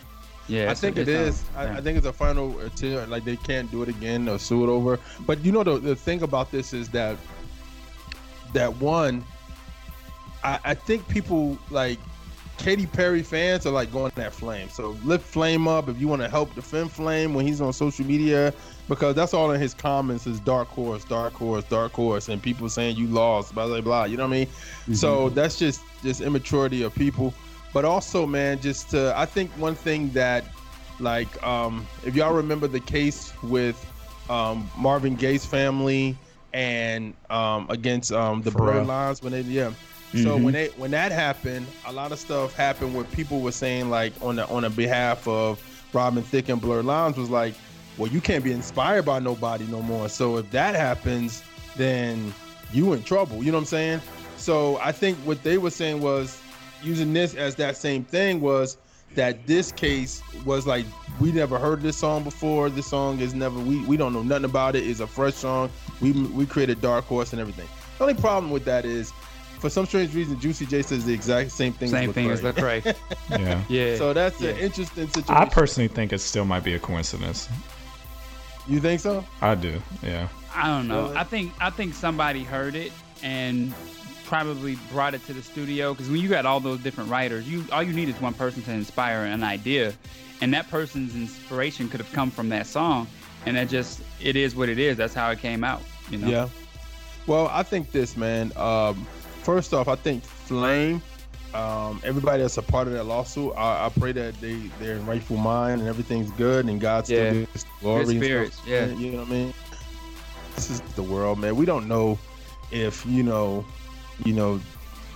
Yeah, 0.48 0.70
I 0.70 0.74
think 0.74 0.96
it 0.96 1.08
it's, 1.08 1.40
is. 1.40 1.44
I, 1.56 1.64
yeah. 1.64 1.76
I 1.76 1.80
think 1.80 1.98
it's 1.98 2.06
a 2.06 2.12
final 2.12 2.58
attempt. 2.60 3.08
Like 3.10 3.24
they 3.24 3.36
can't 3.36 3.68
do 3.70 3.82
it 3.82 3.88
again 3.88 4.28
or 4.28 4.38
sue 4.38 4.62
it 4.62 4.68
over. 4.68 5.00
But 5.26 5.44
you 5.44 5.50
know 5.50 5.64
the, 5.64 5.78
the 5.78 5.96
thing 5.96 6.22
about 6.22 6.52
this 6.52 6.72
is 6.72 6.88
that 6.90 7.16
that 8.52 8.76
one, 8.76 9.24
I, 10.44 10.60
I 10.64 10.74
think 10.74 11.08
people 11.08 11.58
like 11.70 11.98
Katy 12.58 12.86
Perry 12.86 13.22
fans 13.22 13.66
are 13.66 13.70
like 13.70 13.92
going 13.92 14.12
at 14.16 14.32
Flame. 14.32 14.68
So 14.68 14.96
lift 15.04 15.24
Flame 15.24 15.68
up 15.68 15.88
if 15.88 16.00
you 16.00 16.08
want 16.08 16.22
to 16.22 16.28
help 16.28 16.54
defend 16.54 16.90
Flame 16.90 17.34
when 17.34 17.46
he's 17.46 17.60
on 17.60 17.72
social 17.72 18.04
media, 18.04 18.52
because 18.88 19.14
that's 19.14 19.34
all 19.34 19.50
in 19.52 19.60
his 19.60 19.74
comments 19.74 20.26
is 20.26 20.40
dark 20.40 20.68
horse, 20.68 21.04
dark 21.04 21.34
horse, 21.34 21.64
dark 21.64 21.92
horse, 21.92 22.28
and 22.28 22.42
people 22.42 22.68
saying 22.68 22.96
you 22.96 23.06
lost, 23.06 23.54
blah 23.54 23.66
blah 23.66 23.80
blah. 23.80 24.04
You 24.04 24.16
know 24.16 24.24
what 24.24 24.34
I 24.34 24.46
mean? 24.86 24.94
So 24.94 25.28
that's 25.30 25.58
just 25.58 25.82
just 26.02 26.20
immaturity 26.20 26.82
of 26.82 26.94
people. 26.94 27.34
But 27.72 27.84
also, 27.84 28.26
man, 28.26 28.60
just 28.60 28.90
to, 28.90 29.12
I 29.16 29.26
think 29.26 29.50
one 29.52 29.74
thing 29.74 30.10
that 30.10 30.44
like 30.98 31.42
um 31.42 31.86
if 32.04 32.14
y'all 32.14 32.32
remember 32.34 32.66
the 32.66 32.80
case 32.80 33.32
with 33.42 33.76
um 34.30 34.70
Marvin 34.78 35.14
Gaye's 35.14 35.44
family 35.44 36.16
and 36.52 37.14
um 37.28 37.66
against 37.68 38.12
um 38.12 38.42
the 38.42 38.50
Pharrell. 38.50 38.56
Blurred 38.56 38.86
Lines 38.86 39.22
when 39.22 39.32
they 39.32 39.42
yeah. 39.42 39.72
So 40.14 40.34
when 40.34 40.44
mm-hmm. 40.44 40.52
they 40.52 40.68
when 40.76 40.90
that 40.92 41.12
happened, 41.12 41.66
a 41.84 41.92
lot 41.92 42.12
of 42.12 42.18
stuff 42.18 42.54
happened 42.54 42.94
where 42.94 43.04
people 43.04 43.40
were 43.40 43.52
saying 43.52 43.90
like 43.90 44.12
on 44.22 44.36
the 44.36 44.48
on 44.48 44.62
the 44.62 44.70
behalf 44.70 45.26
of 45.26 45.60
Robin 45.92 46.22
Thicke 46.22 46.48
and 46.48 46.60
Blur 46.60 46.82
Lines 46.82 47.16
was 47.16 47.28
like, 47.28 47.54
well, 47.98 48.10
you 48.10 48.20
can't 48.20 48.44
be 48.44 48.52
inspired 48.52 49.04
by 49.04 49.18
nobody 49.18 49.66
no 49.66 49.82
more. 49.82 50.08
So 50.08 50.36
if 50.36 50.50
that 50.52 50.74
happens, 50.74 51.42
then 51.76 52.32
you 52.72 52.92
in 52.92 53.02
trouble. 53.02 53.42
You 53.42 53.50
know 53.50 53.58
what 53.58 53.62
I'm 53.62 53.66
saying? 53.66 54.00
So 54.36 54.78
I 54.78 54.92
think 54.92 55.18
what 55.18 55.42
they 55.42 55.58
were 55.58 55.70
saying 55.70 56.00
was 56.00 56.40
using 56.82 57.12
this 57.12 57.34
as 57.34 57.54
that 57.56 57.76
same 57.76 58.04
thing 58.04 58.40
was 58.40 58.76
that 59.14 59.46
this 59.46 59.72
case 59.72 60.22
was 60.44 60.66
like 60.66 60.84
we 61.20 61.32
never 61.32 61.58
heard 61.58 61.80
this 61.80 61.96
song 61.96 62.22
before. 62.22 62.68
This 62.68 62.86
song 62.86 63.18
is 63.20 63.34
never 63.34 63.58
we 63.58 63.84
we 63.86 63.96
don't 63.96 64.12
know 64.12 64.22
nothing 64.22 64.44
about 64.44 64.76
it. 64.76 64.86
It's 64.86 65.00
a 65.00 65.06
fresh 65.06 65.34
song. 65.34 65.70
We 66.00 66.12
we 66.12 66.46
created 66.46 66.80
Dark 66.80 67.04
Horse 67.06 67.32
and 67.32 67.40
everything. 67.40 67.68
The 67.98 68.04
only 68.04 68.14
problem 68.14 68.50
with 68.50 68.64
that 68.66 68.84
is 68.84 69.12
for 69.58 69.70
some 69.70 69.86
strange 69.86 70.14
reason, 70.14 70.38
Juicy 70.38 70.66
J 70.66 70.82
says 70.82 71.04
the 71.04 71.12
exact 71.14 71.50
same 71.52 71.72
thing. 71.72 71.88
Same 71.88 72.10
as 72.10 72.14
thing 72.14 72.30
as 72.30 72.42
Lecrae. 72.42 72.82
Lecrae. 72.82 72.96
Yeah. 73.40 73.62
yeah. 73.68 73.96
So 73.96 74.12
that's 74.12 74.40
an 74.40 74.56
interesting 74.56 75.08
situation. 75.08 75.34
I 75.34 75.46
personally 75.46 75.88
think 75.88 76.12
it 76.12 76.20
still 76.20 76.44
might 76.44 76.62
be 76.64 76.74
a 76.74 76.78
coincidence. 76.78 77.48
you 78.68 78.80
think 78.80 79.00
so? 79.00 79.24
I 79.40 79.54
do. 79.54 79.80
Yeah. 80.02 80.28
I 80.54 80.68
don't 80.68 80.88
know. 80.88 81.04
Really? 81.04 81.16
I 81.16 81.24
think 81.24 81.52
I 81.60 81.70
think 81.70 81.94
somebody 81.94 82.42
heard 82.44 82.74
it 82.74 82.92
and 83.22 83.74
probably 84.24 84.76
brought 84.90 85.14
it 85.14 85.24
to 85.26 85.32
the 85.32 85.42
studio 85.42 85.92
because 85.92 86.10
when 86.10 86.20
you 86.20 86.28
got 86.28 86.46
all 86.46 86.60
those 86.60 86.80
different 86.80 87.10
writers, 87.10 87.48
you 87.48 87.64
all 87.72 87.82
you 87.82 87.92
need 87.92 88.08
is 88.08 88.20
one 88.20 88.34
person 88.34 88.62
to 88.62 88.72
inspire 88.72 89.24
an 89.24 89.42
idea, 89.42 89.92
and 90.40 90.52
that 90.54 90.68
person's 90.68 91.14
inspiration 91.14 91.88
could 91.88 92.00
have 92.00 92.12
come 92.12 92.30
from 92.30 92.48
that 92.50 92.66
song, 92.66 93.06
and 93.44 93.56
that 93.56 93.68
just 93.68 94.00
it 94.20 94.36
is 94.36 94.54
what 94.54 94.68
it 94.68 94.78
is. 94.78 94.96
That's 94.96 95.14
how 95.14 95.30
it 95.30 95.40
came 95.40 95.64
out. 95.64 95.82
You 96.10 96.18
know. 96.18 96.28
Yeah. 96.28 96.48
Well, 97.26 97.48
I 97.52 97.62
think 97.64 97.90
this, 97.92 98.16
man. 98.16 98.52
Um, 98.56 99.06
first 99.46 99.72
off, 99.72 99.86
I 99.88 99.94
think 99.94 100.22
Flame. 100.24 101.00
Um, 101.54 102.02
everybody 102.04 102.42
that's 102.42 102.58
a 102.58 102.62
part 102.62 102.86
of 102.86 102.92
that 102.94 103.04
lawsuit, 103.04 103.54
I, 103.56 103.86
I 103.86 103.88
pray 103.88 104.12
that 104.12 104.38
they 104.42 104.56
they're 104.78 104.96
in 104.96 105.06
rightful 105.06 105.38
mind 105.38 105.80
and 105.80 105.88
everything's 105.88 106.30
good 106.32 106.66
and 106.66 106.78
God 106.80 107.06
still 107.06 107.34
Yeah. 107.34 107.46
glory. 107.80 108.04
Good 108.04 108.16
and 108.16 108.18
stuff. 108.18 108.24
spirits, 108.24 108.60
yeah. 108.66 108.86
You 108.86 109.12
know 109.12 109.18
what 109.20 109.28
I 109.28 109.30
mean? 109.30 109.54
This 110.56 110.68
is 110.70 110.80
the 110.80 111.02
world, 111.02 111.38
man. 111.38 111.56
We 111.56 111.64
don't 111.64 111.88
know 111.88 112.18
if 112.72 113.06
you 113.06 113.22
know, 113.22 113.64
you 114.24 114.34
know. 114.34 114.60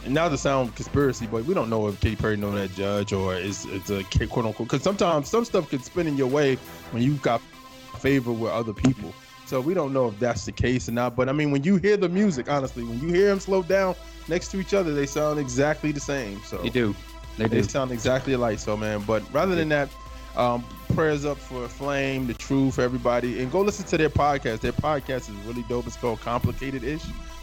And 0.04 0.14
now 0.14 0.30
to 0.30 0.38
sound 0.38 0.74
conspiracy, 0.76 1.26
but 1.26 1.44
we 1.44 1.52
don't 1.52 1.68
know 1.68 1.88
if 1.88 2.00
Katy 2.00 2.16
Perry 2.16 2.36
know 2.38 2.52
that 2.52 2.74
judge 2.74 3.12
or 3.12 3.34
is 3.34 3.66
it's 3.66 3.90
a 3.90 4.02
quote 4.28 4.46
unquote. 4.46 4.68
Because 4.68 4.82
sometimes 4.82 5.28
some 5.28 5.44
stuff 5.44 5.68
can 5.68 5.82
spin 5.82 6.06
in 6.06 6.16
your 6.16 6.28
way 6.28 6.54
when 6.92 7.02
you 7.02 7.14
got 7.16 7.42
favor 7.98 8.32
with 8.32 8.50
other 8.52 8.72
people. 8.72 9.12
So 9.50 9.60
we 9.60 9.74
don't 9.74 9.92
know 9.92 10.06
if 10.06 10.18
that's 10.20 10.44
the 10.44 10.52
case 10.52 10.88
or 10.88 10.92
not. 10.92 11.16
But 11.16 11.28
I 11.28 11.32
mean, 11.32 11.50
when 11.50 11.64
you 11.64 11.74
hear 11.76 11.96
the 11.96 12.08
music, 12.08 12.48
honestly, 12.48 12.84
when 12.84 13.00
you 13.00 13.08
hear 13.08 13.26
them 13.26 13.40
slow 13.40 13.64
down 13.64 13.96
next 14.28 14.52
to 14.52 14.60
each 14.60 14.74
other, 14.74 14.94
they 14.94 15.06
sound 15.06 15.40
exactly 15.40 15.90
the 15.90 15.98
same. 15.98 16.40
So 16.44 16.58
They 16.58 16.68
do. 16.68 16.94
They 17.36 17.48
they 17.48 17.62
do. 17.62 17.68
sound 17.68 17.90
exactly 17.90 18.34
alike. 18.34 18.60
So 18.60 18.76
man, 18.76 19.02
but 19.04 19.24
rather 19.34 19.56
than 19.56 19.68
that, 19.70 19.88
um, 20.36 20.64
prayers 20.94 21.24
up 21.24 21.36
for 21.36 21.66
Flame, 21.66 22.28
the 22.28 22.34
Truth, 22.34 22.78
everybody, 22.78 23.42
and 23.42 23.50
go 23.50 23.60
listen 23.60 23.84
to 23.86 23.98
their 23.98 24.08
podcast. 24.08 24.60
Their 24.60 24.70
podcast 24.70 25.28
is 25.28 25.34
really 25.44 25.64
dope. 25.68 25.84
It's 25.88 25.96
called 25.96 26.20
Complicated 26.20 26.84
Ish. 26.84 27.02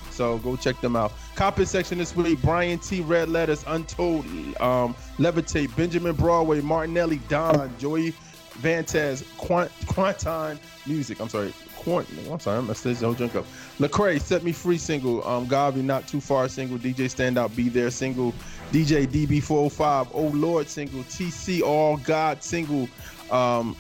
So 0.10 0.38
go 0.38 0.56
check 0.56 0.80
them 0.80 0.96
out. 0.96 1.12
Comment 1.36 1.68
section 1.68 1.98
this 1.98 2.16
week: 2.16 2.42
Brian 2.42 2.80
T. 2.80 3.02
Red 3.02 3.28
Letters, 3.28 3.66
Untold, 3.68 4.24
um, 4.62 4.96
Levitate, 5.18 5.76
Benjamin 5.76 6.16
Broadway, 6.16 6.62
Martinelli, 6.62 7.18
Don, 7.28 7.70
Joey 7.78 8.14
Vantaz, 8.62 9.26
Quant, 9.38 9.70
Quantine 9.88 10.58
Music. 10.86 11.20
I'm 11.20 11.28
sorry, 11.30 11.54
Quant. 11.88 12.06
I'm 12.30 12.40
sorry, 12.42 12.58
I 12.58 12.62
messed 12.62 12.84
this 12.84 13.00
whole 13.00 13.14
junk 13.14 13.34
up. 13.36 13.46
Lecrae, 13.80 14.20
Set 14.20 14.44
Me 14.44 14.52
Free 14.52 14.78
single. 14.78 15.26
Um, 15.26 15.48
Gavi, 15.48 15.82
Not 15.82 16.06
Too 16.06 16.20
Far 16.20 16.50
single. 16.50 16.78
DJ 16.78 17.06
Standout, 17.06 17.56
Be 17.56 17.70
There 17.70 17.90
single. 17.92 18.34
DJ 18.74 19.08
DB405, 19.08 20.10
Oh 20.14 20.28
Lord 20.28 20.68
single. 20.68 21.02
TC 21.04 21.62
All 21.62 21.96
God 21.96 22.44
single. 22.44 22.90
Um, 23.32 23.74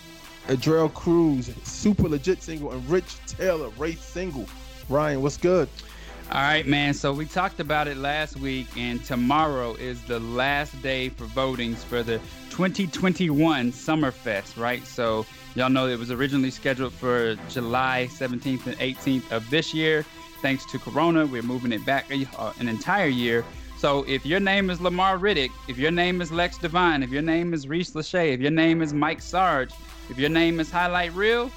Adrell 0.48 0.94
Cruz, 0.94 1.52
Super 1.66 2.08
Legit 2.08 2.42
single, 2.42 2.72
and 2.72 2.90
Rich 2.90 3.18
Taylor 3.26 3.68
Race 3.78 4.00
single. 4.00 4.46
Ryan, 4.88 5.22
what's 5.22 5.36
good? 5.36 5.68
All 6.30 6.42
right, 6.42 6.68
man. 6.68 6.94
So 6.94 7.14
we 7.14 7.26
talked 7.26 7.62
about 7.62 7.88
it 7.88 7.96
last 7.96 8.36
week, 8.36 8.68
and 8.76 9.02
tomorrow 9.06 9.76
is 9.76 10.02
the 10.04 10.20
last 10.20 10.80
day 10.82 11.08
for 11.08 11.24
votings 11.24 11.78
for 11.78 12.04
the 12.04 12.20
2021 12.50 13.72
Summerfest, 13.72 14.62
right? 14.62 14.86
So 14.86 15.26
y'all 15.56 15.70
know 15.70 15.88
it 15.88 15.98
was 15.98 16.12
originally 16.12 16.52
scheduled 16.52 16.92
for 16.92 17.36
July 17.48 18.10
17th 18.12 18.68
and 18.68 18.78
18th 18.78 19.32
of 19.32 19.50
this 19.50 19.74
year. 19.74 20.06
Thanks 20.42 20.66
to 20.66 20.78
Corona, 20.78 21.26
we're 21.26 21.44
moving 21.44 21.72
it 21.72 21.86
back 21.86 22.12
uh, 22.38 22.52
an 22.60 22.68
entire 22.68 23.08
year. 23.08 23.46
So 23.78 24.04
if 24.04 24.26
your 24.26 24.42
name 24.42 24.70
is 24.70 24.82
Lamar 24.82 25.18
Riddick, 25.18 25.52
if 25.70 25.78
your 25.78 25.92
name 25.92 26.20
is 26.20 26.30
Lex 26.30 26.58
Devine, 26.58 27.04
if 27.04 27.10
your 27.10 27.22
name 27.22 27.54
is 27.54 27.70
Reese 27.70 27.92
Lachey, 27.92 28.34
if 28.34 28.42
your 28.42 28.52
name 28.52 28.82
is 28.82 28.94
Mike 28.94 29.22
Sarge, 29.22 29.72
if 30.10 30.20
your 30.20 30.30
name 30.30 30.60
is 30.60 30.70
Highlight 30.70 31.14
Real, 31.14 31.50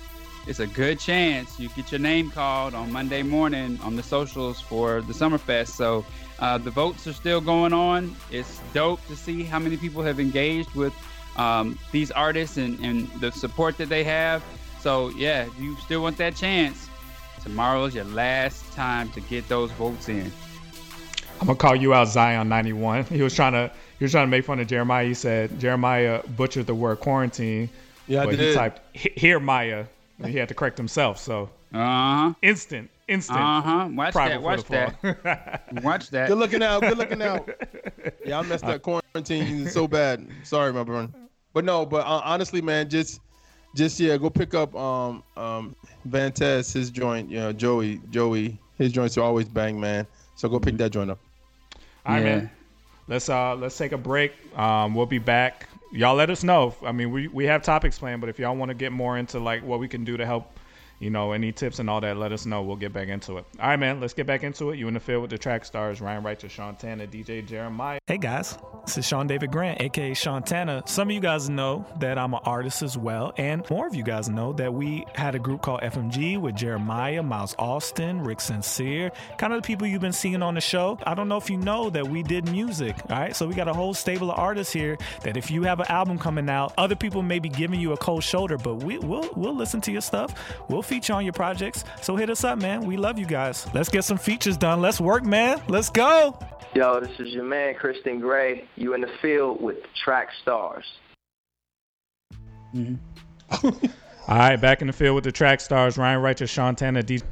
it's 0.46 0.60
a 0.60 0.66
good 0.66 0.98
chance 0.98 1.58
you 1.60 1.68
get 1.70 1.92
your 1.92 1.98
name 1.98 2.30
called 2.30 2.74
on 2.74 2.90
Monday 2.92 3.22
morning 3.22 3.78
on 3.82 3.96
the 3.96 4.02
socials 4.02 4.60
for 4.60 5.02
the 5.02 5.12
Summerfest. 5.12 5.68
So 5.68 6.04
uh, 6.38 6.58
the 6.58 6.70
votes 6.70 7.06
are 7.06 7.12
still 7.12 7.40
going 7.40 7.72
on. 7.72 8.16
It's 8.30 8.60
dope 8.72 9.04
to 9.08 9.16
see 9.16 9.42
how 9.42 9.58
many 9.58 9.76
people 9.76 10.02
have 10.02 10.18
engaged 10.18 10.72
with 10.74 10.94
um, 11.36 11.78
these 11.92 12.10
artists 12.10 12.56
and, 12.56 12.78
and 12.80 13.08
the 13.20 13.30
support 13.30 13.76
that 13.78 13.88
they 13.88 14.04
have. 14.04 14.42
So 14.80 15.10
yeah, 15.10 15.46
if 15.46 15.58
you 15.60 15.76
still 15.76 16.02
want 16.02 16.16
that 16.18 16.34
chance, 16.34 16.88
tomorrow 17.42 17.84
is 17.84 17.94
your 17.94 18.04
last 18.04 18.72
time 18.72 19.10
to 19.10 19.20
get 19.20 19.48
those 19.48 19.70
votes 19.72 20.08
in. 20.08 20.32
I'm 21.40 21.46
gonna 21.46 21.56
call 21.56 21.74
you 21.76 21.94
out, 21.94 22.08
Zion 22.08 22.48
ninety 22.48 22.72
one. 22.72 23.04
He 23.08 23.22
was 23.22 23.34
trying 23.34 23.52
to 23.52 23.70
he 23.98 24.04
was 24.04 24.12
trying 24.12 24.26
to 24.26 24.30
make 24.30 24.44
fun 24.44 24.58
of 24.60 24.66
Jeremiah. 24.66 25.06
He 25.06 25.14
said 25.14 25.58
Jeremiah 25.60 26.22
butchered 26.36 26.66
the 26.66 26.74
word 26.74 27.00
quarantine, 27.00 27.70
Yeah, 28.06 28.24
but 28.24 28.38
he 28.38 28.54
typed 28.54 28.80
"here 28.94 29.40
Maya." 29.40 29.86
And 30.20 30.32
He 30.32 30.38
had 30.38 30.48
to 30.48 30.54
correct 30.54 30.76
himself. 30.78 31.18
So 31.18 31.50
Uh 31.72 31.78
huh. 31.78 32.34
instant, 32.42 32.90
instant. 33.08 33.38
Uh 33.38 33.60
huh. 33.62 33.88
Watch 33.92 34.14
that. 34.14 34.42
Watch 34.42 34.62
for 34.64 34.72
that. 34.72 35.62
Watch 35.82 36.10
that. 36.10 36.28
Good 36.28 36.38
looking 36.38 36.62
out. 36.62 36.80
Good 36.82 36.98
looking 36.98 37.22
out. 37.22 37.48
Yeah, 38.24 38.38
I 38.38 38.42
messed 38.42 38.64
up 38.64 38.82
quarantine 38.82 39.66
so 39.66 39.88
bad. 39.88 40.26
Sorry, 40.44 40.72
my 40.72 40.84
brother. 40.84 41.08
But 41.52 41.64
no, 41.64 41.84
but 41.86 42.06
uh, 42.06 42.20
honestly, 42.24 42.60
man, 42.60 42.88
just 42.88 43.20
just 43.74 43.98
yeah, 43.98 44.16
go 44.18 44.30
pick 44.30 44.54
up 44.54 44.74
um 44.76 45.22
um 45.36 45.74
Vantez, 46.04 46.72
his 46.72 46.90
joint. 46.90 47.30
You 47.30 47.38
know, 47.38 47.52
Joey, 47.52 48.00
Joey, 48.10 48.58
his 48.78 48.92
joints 48.92 49.16
are 49.18 49.22
always 49.22 49.48
bang, 49.48 49.80
man. 49.80 50.06
So 50.36 50.48
go 50.48 50.60
pick 50.60 50.76
that 50.76 50.90
joint 50.90 51.10
up. 51.10 51.18
All 52.06 52.14
right, 52.14 52.18
Yeah. 52.18 52.24
man. 52.36 52.50
Let's 53.08 53.28
uh 53.28 53.54
let's 53.56 53.76
take 53.76 53.92
a 53.92 53.98
break. 53.98 54.32
Um, 54.56 54.94
we'll 54.94 55.06
be 55.06 55.18
back. 55.18 55.68
Y'all 55.92 56.14
let 56.14 56.30
us 56.30 56.44
know. 56.44 56.74
I 56.84 56.92
mean, 56.92 57.10
we 57.10 57.26
we 57.28 57.46
have 57.46 57.62
topics 57.62 57.98
planned, 57.98 58.20
but 58.20 58.30
if 58.30 58.38
y'all 58.38 58.54
want 58.54 58.68
to 58.70 58.74
get 58.74 58.92
more 58.92 59.18
into 59.18 59.40
like 59.40 59.64
what 59.64 59.80
we 59.80 59.88
can 59.88 60.04
do 60.04 60.16
to 60.16 60.24
help, 60.24 60.59
you 61.00 61.08
know, 61.08 61.32
any 61.32 61.50
tips 61.50 61.78
and 61.78 61.88
all 61.88 62.00
that, 62.02 62.18
let 62.18 62.30
us 62.30 62.44
know. 62.44 62.62
We'll 62.62 62.76
get 62.76 62.92
back 62.92 63.08
into 63.08 63.38
it. 63.38 63.46
All 63.58 63.68
right, 63.68 63.78
man. 63.78 64.00
Let's 64.00 64.12
get 64.12 64.26
back 64.26 64.44
into 64.44 64.70
it. 64.70 64.78
You 64.78 64.86
in 64.86 64.94
the 64.94 65.00
field 65.00 65.22
with 65.22 65.30
the 65.30 65.38
track 65.38 65.64
stars 65.64 66.00
Ryan 66.00 66.22
Righteous, 66.22 66.52
Sean 66.52 66.76
Tanner, 66.76 67.06
DJ 67.06 67.44
Jeremiah. 67.44 67.98
Hey 68.06 68.18
guys, 68.18 68.58
this 68.84 68.98
is 68.98 69.06
Sean 69.06 69.26
David 69.26 69.50
Grant, 69.50 69.80
aka 69.80 70.12
Sean 70.12 70.42
Tanner. 70.42 70.82
Some 70.84 71.08
of 71.08 71.14
you 71.14 71.20
guys 71.20 71.48
know 71.48 71.86
that 72.00 72.18
I'm 72.18 72.34
an 72.34 72.40
artist 72.44 72.82
as 72.82 72.98
well, 72.98 73.32
and 73.38 73.68
more 73.70 73.86
of 73.86 73.94
you 73.94 74.02
guys 74.02 74.28
know 74.28 74.52
that 74.54 74.74
we 74.74 75.06
had 75.14 75.34
a 75.34 75.38
group 75.38 75.62
called 75.62 75.80
FMG 75.80 76.38
with 76.38 76.54
Jeremiah, 76.54 77.22
Miles 77.22 77.54
Austin, 77.58 78.22
Rick 78.22 78.42
Sincere, 78.42 79.10
kind 79.38 79.54
of 79.54 79.62
the 79.62 79.66
people 79.66 79.86
you've 79.86 80.02
been 80.02 80.12
seeing 80.12 80.42
on 80.42 80.54
the 80.54 80.60
show. 80.60 80.98
I 81.04 81.14
don't 81.14 81.28
know 81.28 81.38
if 81.38 81.48
you 81.48 81.56
know 81.56 81.88
that 81.90 82.06
we 82.06 82.22
did 82.22 82.50
music, 82.50 82.94
all 83.08 83.18
right? 83.18 83.34
So 83.34 83.46
we 83.46 83.54
got 83.54 83.68
a 83.68 83.72
whole 83.72 83.94
stable 83.94 84.30
of 84.30 84.38
artists 84.38 84.72
here 84.72 84.98
that 85.22 85.38
if 85.38 85.50
you 85.50 85.62
have 85.62 85.80
an 85.80 85.86
album 85.88 86.18
coming 86.18 86.50
out, 86.50 86.74
other 86.76 86.96
people 86.96 87.22
may 87.22 87.38
be 87.38 87.48
giving 87.48 87.80
you 87.80 87.92
a 87.92 87.96
cold 87.96 88.22
shoulder, 88.22 88.58
but 88.58 88.82
we, 88.82 88.98
we'll 88.98 89.30
we'll 89.34 89.56
listen 89.56 89.80
to 89.82 89.92
your 89.92 90.02
stuff. 90.02 90.34
We'll 90.68 90.82
feature 90.90 91.12
on 91.12 91.24
your 91.24 91.32
projects. 91.32 91.84
So 92.02 92.16
hit 92.16 92.28
us 92.28 92.42
up, 92.42 92.60
man. 92.60 92.84
We 92.84 92.96
love 92.96 93.16
you 93.16 93.24
guys. 93.24 93.66
Let's 93.72 93.88
get 93.88 94.02
some 94.02 94.18
features 94.18 94.56
done. 94.56 94.82
Let's 94.82 95.00
work, 95.00 95.24
man. 95.24 95.62
Let's 95.68 95.88
go. 95.88 96.36
Yo, 96.74 97.00
this 97.00 97.18
is 97.20 97.28
your 97.28 97.44
man, 97.44 97.74
Kristen 97.76 98.18
Gray. 98.18 98.64
You 98.74 98.94
in 98.94 99.00
the 99.00 99.10
field 99.22 99.62
with 99.62 99.78
Track 100.04 100.28
Stars. 100.42 100.84
Mm-hmm. 102.74 102.96
All 104.28 104.36
right, 104.36 104.56
back 104.56 104.80
in 104.80 104.88
the 104.88 104.92
field 104.92 105.14
with 105.14 105.24
the 105.24 105.32
track 105.32 105.60
stars 105.60 105.98
Ryan 105.98 106.22
Righteous, 106.22 106.50
Sean 106.50 106.76
Tanner, 106.76 107.02
DJ. 107.02 107.22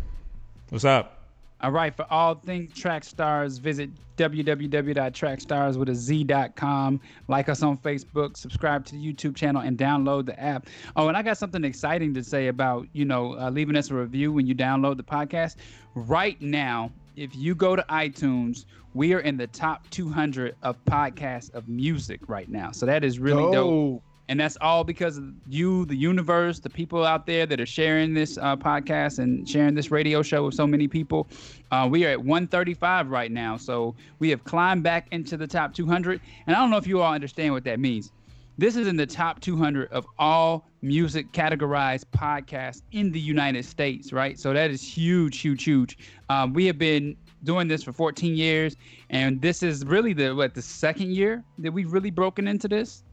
What's 0.71 0.85
up? 0.85 1.18
All 1.61 1.73
right, 1.73 1.93
for 1.95 2.07
all 2.09 2.37
things 2.37 2.73
track 2.73 3.03
stars, 3.03 3.59
visit 3.59 3.91
www.trackstars.com. 4.17 7.01
Like 7.27 7.49
us 7.49 7.63
on 7.63 7.79
Facebook, 7.79 8.37
subscribe 8.37 8.85
to 8.87 8.95
the 8.95 9.13
YouTube 9.13 9.35
channel, 9.35 9.63
and 9.63 9.77
download 9.77 10.27
the 10.27 10.39
app. 10.39 10.69
Oh, 10.97 11.09
and 11.09 11.17
I 11.17 11.23
got 11.23 11.37
something 11.39 11.65
exciting 11.65 12.15
to 12.15 12.23
say 12.23 12.47
about 12.49 12.87
you 12.93 13.05
know 13.05 13.37
uh, 13.39 13.51
leaving 13.51 13.77
us 13.77 13.91
a 13.91 13.95
review 13.95 14.33
when 14.33 14.47
you 14.47 14.55
download 14.55 14.99
the 14.99 15.05
podcast. 15.05 15.57
Right 15.95 16.41
now, 16.41 16.93
if 17.17 17.35
you 17.35 17.55
go 17.57 17.75
to 17.75 17.85
iTunes, 17.91 18.65
we 18.95 19.13
are 19.15 19.21
in 19.21 19.37
the 19.37 19.49
top 19.49 19.89
200 19.91 20.55
of 20.63 20.83
podcasts 20.85 21.53
of 21.55 21.69
music 21.69 22.21
right 22.29 22.49
now. 22.49 22.71
So 22.71 22.87
that 22.87 23.03
is 23.05 23.19
really 23.19 23.43
dope 23.53 23.73
Oh, 23.73 24.03
and 24.29 24.39
that's 24.39 24.59
all 24.61 24.85
because 24.85 25.17
of 25.17 25.25
you, 25.49 25.87
the 25.87 25.97
universe, 25.97 26.59
the 26.59 26.71
people 26.71 27.05
out 27.05 27.27
there 27.27 27.47
that 27.47 27.61
are 27.61 27.67
sharing 27.67 28.13
this 28.13 28.37
uh, 28.39 28.57
podcast 28.57 29.19
and 29.19 29.49
sharing 29.49 29.75
this 29.75 29.91
radio 29.91 30.23
show 30.23 30.45
with 30.45 30.55
so 30.55 30.67
many 30.67 30.87
people. 30.87 31.27
Uh, 31.71 31.89
we 31.91 32.05
are 32.05 32.11
at 32.11 32.19
135 32.19 33.09
right 33.11 33.33
now, 33.33 33.57
so 33.57 33.95
we 34.19 34.29
have 34.31 34.45
climbed 34.45 34.83
back 34.83 35.09
into 35.13 35.37
the 35.37 35.47
top 35.47 35.73
200. 35.73 36.21
And 36.47 36.55
I 36.55 36.61
don't 36.61 36.71
know 36.71 36.77
if 36.77 36.87
you 36.87 37.01
all 37.01 37.13
understand 37.13 37.55
what 37.55 37.65
that 37.65 37.81
means. 37.81 38.13
This 38.59 38.77
is 38.77 38.89
in 38.89 38.97
the 38.97 39.07
top 39.07 39.41
200 39.41 39.91
of 39.93 40.05
all 40.19 40.67
music 40.83 41.33
categorized 41.33 42.05
podcasts 42.07 42.83
in 42.93 43.13
the 43.13 43.21
United 43.21 43.65
States, 43.65 44.13
right? 44.13 44.39
So 44.39 44.53
that 44.53 44.71
is 44.71 44.83
huge, 44.83 45.39
huge, 45.39 45.63
huge. 45.63 45.97
Um, 46.29 46.53
we 46.53 46.67
have 46.67 46.77
been 46.77 47.17
doing 47.45 47.69
this 47.69 47.85
for 47.85 47.93
14 47.93 48.35
years, 48.35 48.77
and 49.11 49.41
this 49.41 49.63
is 49.63 49.85
really 49.85 50.13
the 50.13 50.35
what 50.35 50.55
the 50.55 50.63
second 50.63 51.13
year 51.13 51.45
that 51.59 51.73
we've 51.73 51.93
really 51.93 52.11
broken 52.11 52.49
into 52.49 52.67
this. 52.67 53.05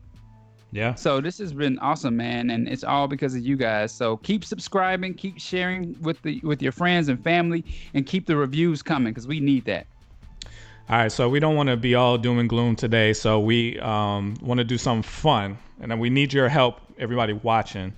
Yeah. 0.71 0.95
So 0.95 1.21
this 1.21 1.37
has 1.37 1.53
been 1.53 1.79
awesome, 1.79 2.17
man, 2.17 2.49
and 2.49 2.67
it's 2.67 2.83
all 2.83 3.07
because 3.07 3.33
of 3.33 3.41
you 3.41 3.55
guys. 3.55 3.91
So 3.91 4.17
keep 4.17 4.43
subscribing, 4.43 5.13
keep 5.13 5.39
sharing 5.39 5.95
with 6.01 6.21
the 6.21 6.41
with 6.43 6.61
your 6.61 6.71
friends 6.71 7.07
and 7.07 7.23
family, 7.23 7.63
and 7.93 8.05
keep 8.05 8.25
the 8.25 8.35
reviews 8.35 8.81
coming 8.81 9.13
because 9.13 9.27
we 9.27 9.39
need 9.39 9.65
that. 9.65 9.87
All 10.87 10.97
right, 10.97 11.11
so 11.11 11.27
we 11.29 11.39
don't 11.39 11.55
want 11.55 11.69
to 11.69 11.77
be 11.77 11.95
all 11.95 12.17
doom 12.17 12.37
and 12.37 12.47
gloom 12.47 12.75
today, 12.75 13.13
so 13.13 13.39
we 13.39 13.79
um, 13.79 14.35
want 14.41 14.59
to 14.59 14.63
do 14.63 14.77
something 14.77 15.01
fun, 15.01 15.57
and 15.81 15.89
then 15.89 15.97
we 15.97 16.11
need 16.11 16.31
your 16.31 16.47
help, 16.47 16.79
everybody 16.99 17.33
watching. 17.33 17.91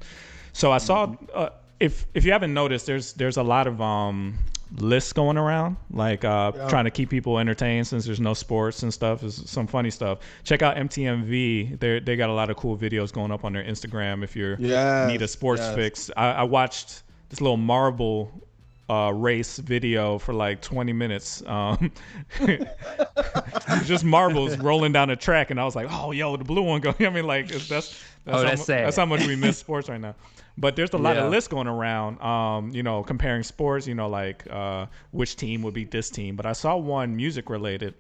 So 0.53 0.71
I 0.71 0.77
saw, 0.77 1.13
uh, 1.33 1.49
if 1.81 2.05
if 2.13 2.23
you 2.23 2.31
haven't 2.31 2.53
noticed, 2.53 2.85
there's 2.85 3.13
there's 3.13 3.37
a 3.37 3.43
lot 3.43 3.67
of 3.67 3.81
um, 3.81 4.37
lists 4.79 5.13
going 5.13 5.37
around, 5.37 5.77
like 5.91 6.25
uh, 6.25 6.51
trying 6.69 6.85
to 6.85 6.91
keep 6.91 7.09
people 7.09 7.39
entertained 7.39 7.87
since 7.87 8.05
there's 8.05 8.19
no 8.19 8.33
sports 8.33 8.83
and 8.83 8.93
stuff. 8.93 9.23
Is 9.23 9.41
some 9.49 9.67
funny 9.67 9.89
stuff. 9.89 10.19
Check 10.43 10.61
out 10.61 10.75
MTMV. 10.75 11.79
They 11.79 11.99
they 11.99 12.15
got 12.15 12.29
a 12.29 12.33
lot 12.33 12.49
of 12.49 12.57
cool 12.57 12.77
videos 12.77 13.11
going 13.11 13.31
up 13.31 13.45
on 13.45 13.53
their 13.53 13.63
Instagram. 13.63 14.23
If 14.23 14.35
you 14.35 14.55
Yes, 14.59 15.07
need 15.09 15.21
a 15.21 15.27
sports 15.27 15.61
yes. 15.61 15.75
fix, 15.75 16.11
I, 16.17 16.31
I 16.31 16.43
watched 16.43 17.03
this 17.29 17.41
little 17.41 17.57
marble 17.57 18.31
uh, 18.89 19.11
race 19.13 19.57
video 19.57 20.17
for 20.17 20.33
like 20.33 20.61
20 20.61 20.93
minutes. 20.93 21.43
Um, 21.45 21.91
just 23.85 24.03
marbles 24.03 24.57
rolling 24.57 24.91
down 24.91 25.09
the 25.09 25.15
track, 25.15 25.51
and 25.51 25.59
I 25.59 25.65
was 25.65 25.75
like, 25.75 25.87
"Oh, 25.89 26.11
yo, 26.11 26.35
the 26.37 26.43
blue 26.43 26.61
one 26.61 26.81
going." 26.81 26.95
I 27.05 27.09
mean, 27.09 27.25
like 27.25 27.47
that's 27.47 27.67
that's, 27.67 28.03
Oh, 28.27 28.31
how, 28.33 28.43
that's 28.43 28.59
mu- 28.61 28.65
sad. 28.65 28.85
that's 28.87 28.97
how 28.97 29.05
much 29.05 29.25
we 29.25 29.35
miss 29.35 29.57
sports 29.59 29.89
right 29.89 29.99
now. 30.01 30.15
But 30.57 30.75
there's 30.75 30.93
a 30.93 30.97
lot 30.97 31.15
Yeah. 31.15 31.25
of 31.25 31.31
lists 31.31 31.47
going 31.47 31.67
around, 31.67 32.19
um, 32.21 32.71
you 32.73 32.81
know, 32.81 33.03
comparing 33.03 33.43
sports, 33.43 33.85
you 33.87 33.93
know, 33.93 34.09
like 34.09 34.43
uh, 34.49 34.87
which 35.11 35.35
team 35.35 35.61
would 35.61 35.73
beat 35.75 35.91
this 35.91 36.09
team. 36.09 36.35
But 36.35 36.45
I 36.47 36.53
saw 36.53 36.75
one 36.75 37.15
music 37.15 37.49
related, 37.49 37.93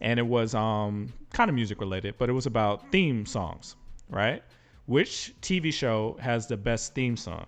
and 0.00 0.18
it 0.20 0.26
was 0.26 0.54
um, 0.54 1.12
kind 1.32 1.48
of 1.48 1.54
music 1.54 1.80
related, 1.80 2.14
but 2.18 2.28
it 2.28 2.32
was 2.32 2.46
about 2.46 2.92
theme 2.92 3.26
songs, 3.26 3.74
right? 4.08 4.42
Which 4.86 5.32
TV 5.42 5.72
show 5.72 6.16
has 6.20 6.46
the 6.46 6.56
best 6.56 6.94
theme 6.94 7.16
song? 7.16 7.46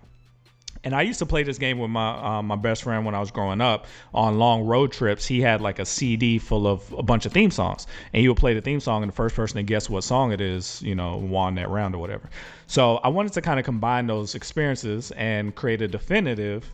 And 0.84 0.94
I 0.94 1.02
used 1.02 1.18
to 1.18 1.26
play 1.26 1.42
this 1.42 1.58
game 1.58 1.78
with 1.78 1.90
my 1.90 2.38
uh, 2.38 2.42
my 2.42 2.54
best 2.56 2.84
friend 2.84 3.04
when 3.04 3.14
I 3.14 3.20
was 3.20 3.32
growing 3.32 3.60
up 3.60 3.86
on 4.14 4.38
long 4.38 4.62
road 4.64 4.92
trips. 4.92 5.26
He 5.26 5.40
had 5.40 5.60
like 5.60 5.78
a 5.80 5.84
CD 5.84 6.38
full 6.38 6.66
of 6.68 6.92
a 6.96 7.02
bunch 7.02 7.26
of 7.26 7.32
theme 7.32 7.50
songs, 7.50 7.86
and 8.12 8.20
he 8.20 8.28
would 8.28 8.36
play 8.36 8.54
the 8.54 8.60
theme 8.60 8.78
song, 8.80 9.02
and 9.02 9.10
the 9.10 9.14
first 9.14 9.34
person 9.34 9.56
to 9.56 9.62
guess 9.64 9.90
what 9.90 10.02
song 10.04 10.32
it 10.32 10.40
is, 10.40 10.80
you 10.82 10.94
know, 10.94 11.16
won 11.16 11.56
that 11.56 11.68
round 11.68 11.94
or 11.94 11.98
whatever. 11.98 12.28
So 12.68 12.98
I 12.98 13.08
wanted 13.08 13.32
to 13.32 13.40
kind 13.40 13.58
of 13.58 13.64
combine 13.64 14.06
those 14.06 14.34
experiences 14.34 15.10
and 15.12 15.54
create 15.54 15.80
a 15.80 15.88
definitive 15.88 16.70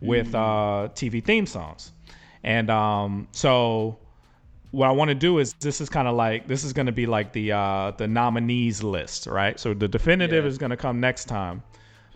with 0.00 0.34
uh, 0.34 0.88
TV 0.94 1.22
theme 1.22 1.46
songs. 1.46 1.92
And 2.42 2.70
um, 2.70 3.28
so 3.32 3.98
what 4.70 4.88
I 4.88 4.92
want 4.92 5.10
to 5.10 5.14
do 5.14 5.38
is 5.38 5.52
this 5.60 5.82
is 5.82 5.90
kind 5.90 6.08
of 6.08 6.16
like 6.16 6.48
this 6.48 6.64
is 6.64 6.72
going 6.72 6.86
to 6.86 6.92
be 6.92 7.06
like 7.06 7.32
the 7.34 7.52
uh, 7.52 7.92
the 7.92 8.08
nominees 8.08 8.82
list, 8.82 9.26
right? 9.26 9.60
So 9.60 9.74
the 9.74 9.86
definitive 9.86 10.46
is 10.46 10.56
going 10.56 10.70
to 10.70 10.78
come 10.78 10.98
next 10.98 11.26
time, 11.26 11.62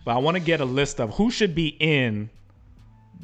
but 0.07 0.13
I 0.13 0.19
want 0.19 0.37
to 0.37 0.43
get 0.43 0.61
a 0.61 0.65
list 0.65 0.99
of 0.99 1.15
who 1.15 1.31
should 1.31 1.55
be 1.55 1.77
in 1.81 2.31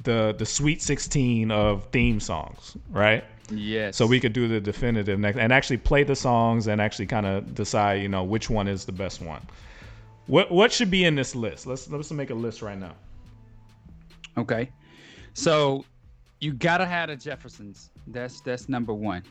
the 0.03 0.35
the 0.37 0.45
Sweet 0.45 0.83
16 0.83 1.51
of 1.51 1.87
theme 1.93 2.21
songs, 2.21 2.77
right? 2.91 3.25
Yes. 3.51 3.97
So 3.97 4.07
we 4.07 4.21
could 4.21 4.35
do 4.35 4.49
the 4.49 4.61
definitive 4.61 5.19
next 5.19 5.39
and 5.39 5.51
actually 5.51 5.79
play 5.79 6.03
the 6.05 6.17
songs 6.17 6.67
and 6.67 6.79
actually 6.81 7.07
kind 7.07 7.25
of 7.25 7.55
decide, 7.55 8.03
you 8.03 8.09
know, 8.09 8.23
which 8.23 8.51
one 8.51 8.69
is 8.69 8.85
the 8.85 8.93
best 8.93 9.23
one. 9.23 9.41
What 10.27 10.51
what 10.51 10.73
should 10.73 10.91
be 10.91 11.05
in 11.05 11.15
this 11.15 11.35
list? 11.35 11.67
Let's 11.67 11.89
let's 11.89 12.11
make 12.11 12.31
a 12.31 12.35
list 12.35 12.63
right 12.63 12.79
now. 12.79 12.95
Okay. 14.37 14.71
So 15.35 15.85
you 16.41 16.53
gotta 16.53 16.87
have 16.87 17.09
the 17.09 17.17
Jeffersons. 17.17 17.91
That's 18.07 18.41
that's 18.41 18.69
number 18.69 18.95
one. 18.95 19.23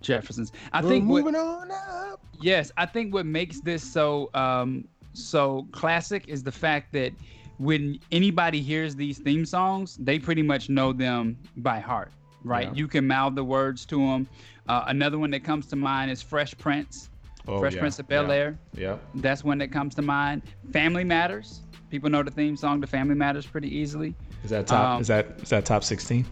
Jeffersons. 0.00 0.52
I 0.72 0.82
We're 0.82 0.88
think 0.88 1.08
what, 1.08 1.24
moving 1.24 1.40
on 1.40 1.70
up. 1.70 2.20
yes, 2.40 2.72
I 2.76 2.86
think 2.86 3.12
what 3.12 3.26
makes 3.26 3.60
this 3.60 3.82
so 3.82 4.30
um 4.34 4.86
so 5.12 5.66
classic 5.72 6.28
is 6.28 6.42
the 6.42 6.52
fact 6.52 6.92
that 6.92 7.12
when 7.58 7.98
anybody 8.10 8.60
hears 8.60 8.96
these 8.96 9.18
theme 9.18 9.46
songs, 9.46 9.96
they 9.96 10.18
pretty 10.18 10.42
much 10.42 10.68
know 10.68 10.92
them 10.92 11.38
by 11.58 11.78
heart, 11.78 12.10
right? 12.42 12.66
Yeah. 12.68 12.74
You 12.74 12.88
can 12.88 13.06
mouth 13.06 13.34
the 13.34 13.44
words 13.44 13.86
to 13.86 13.98
them. 13.98 14.26
Uh, 14.68 14.84
another 14.88 15.18
one 15.18 15.30
that 15.30 15.44
comes 15.44 15.66
to 15.66 15.76
mind 15.76 16.10
is 16.10 16.20
Fresh 16.20 16.56
Prince. 16.58 17.10
Oh, 17.46 17.60
Fresh 17.60 17.74
yeah, 17.74 17.80
Prince 17.80 17.98
of 17.98 18.08
Bel 18.08 18.28
yeah, 18.28 18.34
Air. 18.34 18.58
Yep. 18.76 19.00
That's 19.16 19.44
one 19.44 19.58
that 19.58 19.70
comes 19.70 19.94
to 19.96 20.02
mind. 20.02 20.42
Family 20.72 21.04
Matters. 21.04 21.60
People 21.90 22.08
know 22.10 22.22
the 22.22 22.30
theme 22.30 22.56
song 22.56 22.80
to 22.80 22.86
Family 22.86 23.14
Matters 23.14 23.46
pretty 23.46 23.68
easily. 23.74 24.14
Is 24.42 24.50
that 24.50 24.66
top 24.66 24.96
Um, 24.96 25.00
is 25.02 25.08
that 25.08 25.26
is 25.42 25.50
that 25.50 25.64
top 25.64 25.84
16? 25.84 26.26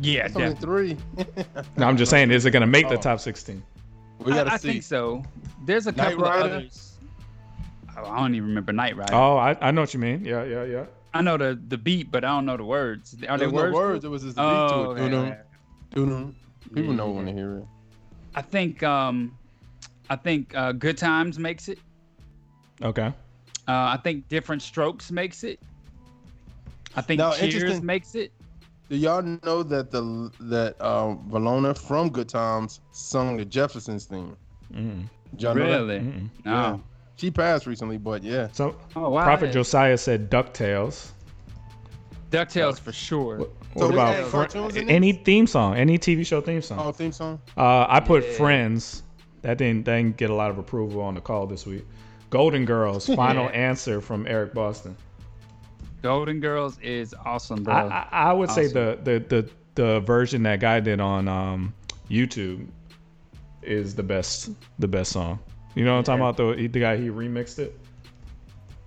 Yeah, 0.00 0.26
It's 0.26 0.36
only 0.36 0.54
three. 0.56 0.96
No, 1.76 1.86
I'm 1.86 1.96
just 1.96 2.10
saying 2.10 2.30
is 2.30 2.44
it 2.46 2.50
going 2.50 2.60
to 2.62 2.66
make 2.66 2.88
the 2.88 2.98
Oh. 2.98 3.00
top 3.00 3.20
16? 3.20 3.62
we 4.20 4.32
gotta 4.32 4.50
I, 4.50 4.54
I 4.54 4.58
think 4.58 4.82
so. 4.82 5.22
There's 5.64 5.86
a 5.86 5.92
Knight 5.92 6.10
couple 6.12 6.24
of 6.26 6.32
others. 6.32 6.92
Oh, 7.96 8.04
I 8.10 8.18
don't 8.20 8.34
even 8.34 8.48
remember 8.48 8.72
Knight 8.72 8.96
Rider. 8.96 9.14
Oh, 9.14 9.36
I, 9.36 9.56
I 9.60 9.70
know 9.70 9.80
what 9.82 9.92
you 9.94 10.00
mean. 10.00 10.24
Yeah, 10.24 10.44
yeah, 10.44 10.64
yeah. 10.64 10.84
I 11.12 11.22
know 11.22 11.36
the 11.36 11.58
the 11.68 11.78
beat, 11.78 12.10
but 12.10 12.24
I 12.24 12.28
don't 12.28 12.44
know 12.46 12.56
the 12.56 12.64
words. 12.64 13.14
Are 13.28 13.38
There 13.38 13.38
there 13.38 13.50
was 13.50 13.54
words? 13.54 13.72
no 13.72 13.78
words. 13.78 14.04
It 14.04 14.08
was 14.08 14.22
just 14.24 14.36
a 14.36 14.40
beat 14.40 14.46
Oh, 14.46 14.94
to 14.94 15.00
it. 15.02 15.12
okay, 15.12 15.36
Doo-doo, 15.94 16.06
doo-doo. 16.06 16.34
People 16.74 16.90
Yeah, 16.90 16.96
know 16.96 17.06
yeah. 17.08 17.12
when 17.16 17.24
they 17.26 17.32
hear 17.32 17.58
it. 17.58 17.64
I 18.34 18.42
think 18.42 18.82
um, 18.82 19.36
I 20.10 20.16
think 20.16 20.54
uh, 20.54 20.72
Good 20.72 20.98
Times 20.98 21.38
makes 21.38 21.68
it. 21.68 21.78
Okay. 22.82 23.06
Uh, 23.06 23.12
I 23.66 23.98
think 24.02 24.28
Diff'rent 24.28 24.62
Strokes 24.62 25.10
makes 25.10 25.44
it. 25.44 25.60
I 26.96 27.00
think 27.00 27.18
Now, 27.18 27.32
Cheers 27.32 27.82
makes 27.82 28.14
it. 28.14 28.32
Do 28.90 28.96
y'all 28.96 29.22
know 29.22 29.62
that 29.62 29.90
the 29.90 30.30
that 30.40 30.80
um, 30.80 31.26
Willona 31.30 31.76
from 31.76 32.10
Good 32.10 32.28
Times 32.28 32.80
sung 32.90 33.36
the 33.38 33.44
Jeffersons 33.44 34.04
theme? 34.04 34.36
Mm. 34.72 35.04
Did 35.30 35.42
y'all 35.42 35.54
know 35.54 35.70
that? 35.70 35.76
Really? 35.78 35.98
Mm-mm. 36.00 36.28
No. 36.44 36.52
Yeah. 36.52 36.78
She 37.16 37.30
passed 37.30 37.66
recently, 37.66 37.96
but 37.96 38.22
yeah. 38.22 38.48
So 38.52 38.76
Oh 38.94 39.08
wow. 39.08 39.24
Prophet 39.24 39.52
Josiah 39.52 39.96
said 39.96 40.30
DuckTales. 40.30 41.10
Ducktales 42.30 42.78
for 42.80 42.92
sure. 42.92 43.38
What, 43.38 43.50
So 43.76 43.86
what 43.86 43.88
they 43.88 43.94
about 43.94 44.14
add 44.14 44.24
Fri- 44.24 44.30
cartoons 44.30 44.76
in 44.76 44.90
any 44.90 45.12
theme 45.12 45.46
song, 45.46 45.76
any 45.76 45.98
TV 45.98 46.26
show 46.26 46.40
theme 46.40 46.60
song? 46.60 46.78
Oh, 46.80 46.92
theme 46.92 47.12
song. 47.12 47.40
Uh, 47.56 47.86
I 47.88 48.00
put 48.00 48.24
Yeah. 48.24 48.32
Friends. 48.32 49.03
That 49.44 49.58
didn't 49.58 49.84
that 49.84 49.96
didn't 49.96 50.16
get 50.16 50.30
a 50.30 50.34
lot 50.34 50.50
of 50.50 50.58
approval 50.58 51.02
on 51.02 51.14
the 51.14 51.20
call 51.20 51.46
this 51.46 51.66
week. 51.66 51.84
Golden 52.30 52.64
Girls. 52.64 53.06
Final 53.14 53.50
answer 53.50 54.00
from 54.00 54.26
Eric 54.26 54.54
Boston. 54.54 54.96
Golden 56.02 56.40
Girls 56.40 56.78
is 56.80 57.14
awesome, 57.24 57.62
bro. 57.62 57.74
I, 57.74 58.08
I, 58.10 58.30
I 58.30 58.32
would 58.32 58.50
say 58.50 58.66
the, 58.68 58.98
the 59.04 59.18
the 59.20 59.50
the 59.74 60.00
version 60.00 60.42
that 60.44 60.60
guy 60.60 60.80
did 60.80 61.00
on 61.00 61.28
um, 61.28 61.74
YouTube 62.10 62.66
is 63.62 63.94
the 63.94 64.02
best 64.02 64.50
the 64.78 64.88
best 64.88 65.12
song. 65.12 65.38
You 65.74 65.84
know 65.84 65.92
what 65.92 66.08
I'm 66.08 66.18
talking 66.20 66.22
about? 66.22 66.36
The 66.56 66.66
the 66.68 66.80
guy 66.80 66.96
he 66.96 67.08
remixed 67.08 67.58
it. 67.58 67.78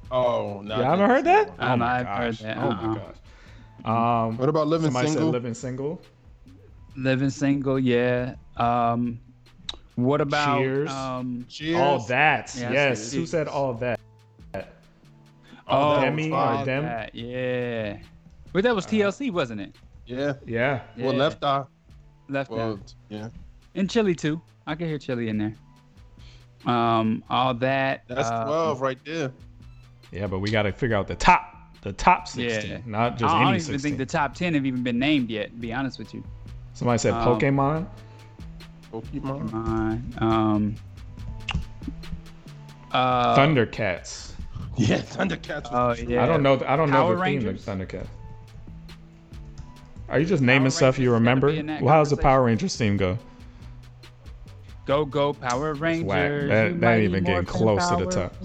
Oh, 0.10 0.62
no. 0.64 0.80
Yeah, 0.80 0.88
I 0.88 0.90
haven't 0.92 1.10
heard 1.10 1.26
that. 1.26 1.54
I 1.60 1.74
oh 1.74 1.76
know, 1.76 1.86
my 1.86 2.00
I've 2.00 2.08
heard 2.08 2.38
gosh. 2.38 2.40
that. 2.40 2.58
Oh 2.58 2.62
Uh-uh. 2.62 2.88
my 2.88 2.96
gosh. 2.96 3.16
Um, 3.86 4.38
What 4.38 4.50
about 4.50 4.68
Living 4.68 4.86
somebody 4.88 5.08
Single? 5.10 5.28
said 5.28 5.32
living 5.34 5.54
single. 5.54 6.02
Living 6.96 7.30
single, 7.30 7.78
yeah. 7.80 8.36
Um, 8.56 9.20
what 9.98 10.22
about 10.22 10.60
Cheers. 10.60 10.90
um? 10.90 11.46
Cheers. 11.50 11.80
All 11.80 12.00
that. 12.08 12.56
Yeah, 12.58 12.72
yes. 12.72 13.12
Who 13.12 13.26
said 13.26 13.48
all 13.48 13.74
that? 13.76 14.00
Oh, 15.68 16.00
Demi 16.00 16.32
or 16.32 16.64
Dem? 16.64 16.84
that, 16.86 17.14
yeah. 17.14 17.98
But 18.54 18.64
that 18.64 18.74
was 18.74 18.86
TLC, 18.86 19.32
wasn't 19.32 19.60
it? 19.60 19.76
Yeah. 20.06 20.34
Yeah. 20.46 20.82
Well, 20.98 21.12
Yeah. 21.12 21.20
Left 21.20 21.44
Eye. 21.44 21.64
Left 22.30 22.50
Well, 22.52 22.72
out. 22.74 22.94
yeah. 23.10 23.28
And 23.76 23.90
Chili 23.90 24.16
too. 24.16 24.42
I 24.66 24.76
can 24.76 24.88
hear 24.88 24.98
Chili 24.98 25.28
in 25.28 25.38
there. 25.38 25.54
Um, 26.74 27.22
all 27.30 27.54
that. 27.56 28.04
That's 28.08 28.30
uh, 28.30 28.46
12 28.46 28.82
right 28.82 28.98
there. 29.06 29.32
Yeah, 30.12 30.28
but 30.28 30.40
we 30.40 30.52
got 30.52 30.64
to 30.64 30.72
figure 30.72 30.96
out 30.96 31.08
the 31.08 31.16
top, 31.16 31.54
the 31.82 31.92
top 31.92 32.28
16, 32.30 32.70
Yeah. 32.72 32.78
not 32.86 33.18
just 33.18 33.34
I 33.34 33.38
any 33.38 33.46
don't 33.46 33.56
even 33.56 33.60
16. 33.66 33.80
think 33.82 33.98
the 33.98 34.06
top 34.06 34.34
ten 34.36 34.54
have 34.54 34.66
even 34.66 34.84
been 34.84 34.98
named 35.00 35.30
yet. 35.30 35.48
To 35.52 35.58
be 35.58 35.74
honest 35.74 36.00
with 36.00 36.14
you. 36.14 36.24
Somebody 36.74 36.98
said 37.00 37.14
um, 37.14 37.28
Pokemon. 37.28 37.88
Pokemon. 39.02 40.22
Um. 40.22 40.76
Uh, 42.92 43.36
Thundercats. 43.36 44.32
Yeah, 44.78 44.98
Thundercats. 45.00 45.68
Oh 45.72 45.90
was 45.90 46.00
the 46.00 46.06
yeah. 46.12 46.24
I 46.24 46.28
don't 46.28 46.44
know. 46.44 46.62
I 46.66 46.76
don't 46.76 46.90
know 46.90 46.98
Power 46.98 47.16
the 47.18 47.24
theme 47.24 47.48
of 47.48 47.56
Thundercats. 47.58 48.08
Are 50.10 50.20
you 50.20 50.26
just 50.26 50.42
naming 50.42 50.64
Power 50.66 50.72
stuff 50.72 51.00
you 51.00 51.12
Rangers 51.12 51.12
gotta 51.12 51.20
remember? 51.20 51.52
be 51.52 51.58
in 51.60 51.66
that 51.68 51.82
Well, 51.82 51.94
how's 51.94 52.10
the. 52.12 52.18
Power 52.18 52.44
Rangers 52.44 52.76
theme 52.76 52.96
go? 52.98 53.18
Go 54.86 55.04
go 55.04 55.34
Power 55.34 55.74
Rangers. 55.74 56.06
whack. 56.08 56.32
That- 56.48 56.80
that 56.80 56.94
ain't 56.96 57.04
even 57.04 57.24
getting 57.26 57.34
Morphin 57.34 57.46
close 57.46 57.90
to 57.90 58.06
the 58.06 58.12
top. 58.12 58.36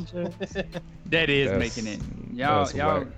That 1.07 1.29
is 1.29 1.51
That's- 1.51 1.77
making 1.77 1.93
it. 1.93 2.01
Y'all, 2.33 2.65
that's 2.65 2.75
y'all, 2.75 3.01
whack. 3.01 3.09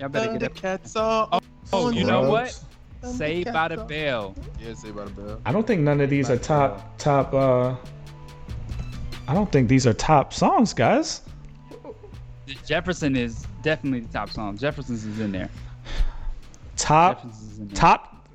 y'all 0.00 0.08
better 0.08 0.38
get 0.38 0.42
up. 0.44 0.54
Thundercats 0.54 0.96
are 0.98 1.40
Oh, 1.72 1.90
you 1.90 2.04
know 2.04 2.22
what? 2.30 2.58
Scrubs. 3.02 3.18
Saved 3.18 3.52
by 3.52 3.68
the 3.68 3.78
Bell. 3.78 4.34
Yeah, 4.60 4.74
say 4.74 4.90
by 4.92 5.04
the 5.04 5.10
bell. 5.10 5.40
I 5.44 5.50
don't 5.52 5.66
think 5.66 5.80
none 5.82 6.00
of 6.00 6.08
these 6.08 6.30
are 6.30 6.36
top 6.38 6.96
top. 6.98 7.34
uh 7.34 7.74
I 9.28 9.34
don't 9.34 9.50
think 9.52 9.68
these 9.68 9.86
are 9.86 9.92
top 9.92 10.32
songs, 10.32 10.72
guys. 10.72 11.22
Jefferson 12.66 13.16
is 13.16 13.46
definitely 13.62 14.00
the 14.00 14.12
top 14.12 14.30
song. 14.30 14.56
Jefferson's 14.58 15.04
is 15.04 15.20
in 15.20 15.32
there. 15.32 15.48
Top 16.76 17.24
in 17.24 17.30
there. 17.68 17.74
top. 17.76 18.26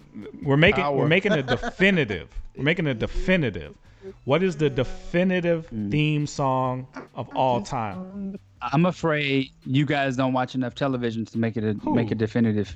We're 0.41 0.57
making 0.57 0.83
Power. 0.83 0.97
we're 0.97 1.07
making 1.07 1.33
a 1.33 1.43
definitive. 1.55 2.29
we're 2.55 2.63
making 2.63 2.87
a 2.87 2.93
definitive. 2.93 3.75
What 4.23 4.41
is 4.43 4.55
the 4.55 4.69
definitive 4.69 5.69
Mm. 5.69 5.91
theme 5.91 6.27
song 6.27 6.87
of 7.15 7.27
all 7.35 7.61
time? 7.61 8.37
I'm 8.61 8.85
afraid 8.85 9.51
you 9.65 9.85
guys 9.85 10.15
don't 10.15 10.33
watch 10.33 10.55
enough 10.55 10.73
television 10.75 11.25
to 11.25 11.37
make 11.37 11.57
it 11.57 11.63
a 11.63 11.73
Who? 11.73 11.93
make 11.93 12.11
a 12.11 12.15
definitive 12.15 12.75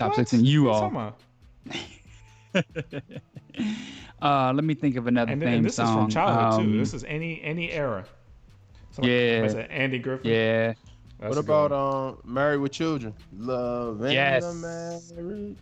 top 0.00 0.08
What? 0.10 0.16
six. 0.16 0.32
And 0.32 0.46
you 0.46 0.64
What 0.64 0.74
all. 0.74 0.90
talking 0.90 1.12
uh, 4.22 4.52
let 4.54 4.64
me 4.64 4.74
think 4.74 4.96
of 4.96 5.06
another 5.06 5.32
And, 5.32 5.40
theme 5.40 5.48
and 5.54 5.64
this 5.64 5.76
song. 5.76 5.86
is 5.88 5.94
from 5.94 6.08
childhood 6.10 6.60
Um, 6.66 6.72
too. 6.72 6.78
This 6.78 6.94
is 6.94 7.04
any 7.04 7.40
any 7.42 7.70
era. 7.70 8.04
Somebody- 8.92 9.14
Yeah. 9.14 9.46
somebody 9.46 9.52
said 9.52 9.70
Andy 9.70 9.98
Griffin. 9.98 10.30
yeah. 10.30 10.72
That's 11.20 11.36
what 11.36 11.44
about 11.44 11.70
one. 11.70 12.14
um 12.14 12.34
Married 12.34 12.58
with 12.60 12.72
Children? 12.72 13.14
Love 13.36 14.00
and 14.00 14.12
Yes. 14.12 14.44
the 14.46 14.54
marriage. 14.54 15.56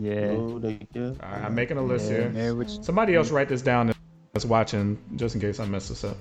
Yeah. 0.00 0.36
They 0.60 0.74
get- 0.92 1.02
All 1.22 1.30
right, 1.30 1.44
I'm 1.44 1.54
making 1.54 1.78
a 1.78 1.82
list 1.82 2.10
Yeah, 2.10 2.18
here. 2.18 2.30
Married 2.30 2.52
with- 2.58 2.84
Somebody 2.84 3.14
else 3.14 3.30
write 3.30 3.48
this 3.48 3.62
down 3.62 3.92
that's 4.34 4.44
watching, 4.44 4.98
just 5.16 5.34
in 5.36 5.40
case 5.40 5.60
I 5.60 5.64
mess 5.66 5.88
this 5.88 6.04
up. 6.04 6.16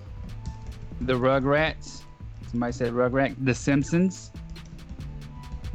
The 1.02 1.14
Rugrats. 1.14 2.04
Somebody 2.52 2.72
said 2.72 2.94
Rugrat. 2.94 3.36
The 3.44 3.54
Simpsons. 3.54 4.32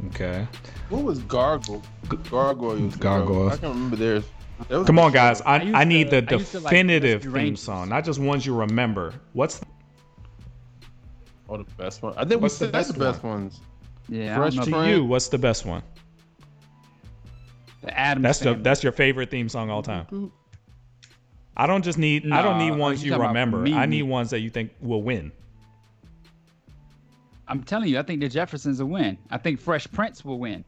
Okay. 0.07 0.47
What 0.89 1.03
was 1.03 1.19
Gargoyle? 1.19 1.81
Gargoyles. 2.29 2.95
Gargoyles. 2.97 3.53
I 3.53 3.57
can't 3.57 3.73
remember 3.73 3.95
theirs. 3.95 4.25
Come 4.69 4.99
on, 4.99 5.11
guys. 5.11 5.41
I, 5.41 5.55
I 5.57 5.81
I 5.81 5.83
need 5.83 6.09
to- 6.11 6.21
the 6.21 6.35
I 6.35 6.37
used 6.37 6.51
to 6.51 6.59
like 6.59 6.71
definitive 6.71 7.23
theme 7.23 7.55
song, 7.55 7.89
not 7.89 8.05
just 8.05 8.19
ones 8.19 8.45
you 8.45 8.55
remember. 8.55 9.13
What's 9.33 9.59
the... 9.59 9.65
Oh, 11.49 11.57
the 11.57 11.63
best 11.77 12.01
one. 12.01 12.13
I 12.17 12.25
think 12.25 12.41
What's 12.41 12.59
we 12.59 12.67
the 12.67 12.71
said 12.83 12.93
the 12.95 12.99
best 12.99 12.99
best 12.99 13.23
ones. 13.23 13.59
Yeah. 14.07 14.37
Fresh 14.37 14.55
to. 14.55 14.69
Friend. 14.69 14.89
you? 14.89 15.03
What's 15.03 15.29
the 15.29 15.37
best 15.37 15.65
one? 15.65 15.83
The 17.81 17.97
Addams 17.97 18.23
That's 18.23 18.39
the 18.39 18.53
that's 18.53 18.83
your 18.83 18.91
favorite 18.91 19.31
theme 19.31 19.49
song 19.49 19.69
all 19.69 19.81
time. 19.81 20.31
I 21.57 21.67
don't 21.67 21.83
just 21.83 21.97
need 21.97 22.31
I 22.31 22.41
don't 22.41 22.59
need 22.59 22.71
ones 22.77 23.01
you 23.01 23.07
you 23.07 23.11
talking 23.11 23.21
about 23.21 23.29
remember. 23.29 23.67
I 23.75 23.85
need 23.85 24.03
ones 24.03 24.29
that 24.29 24.39
you 24.39 24.49
think 24.49 24.71
will 24.81 25.01
win. 25.01 25.31
I'm 27.51 27.61
telling 27.63 27.89
you, 27.89 27.99
I 27.99 28.03
think 28.03 28.21
the 28.21 28.29
Jeffersons 28.29 28.81
will 28.81 28.87
win. 28.87 29.17
I 29.29 29.37
think 29.37 29.59
Fresh 29.59 29.91
Prince 29.91 30.23
will 30.23 30.39
win. 30.39 30.63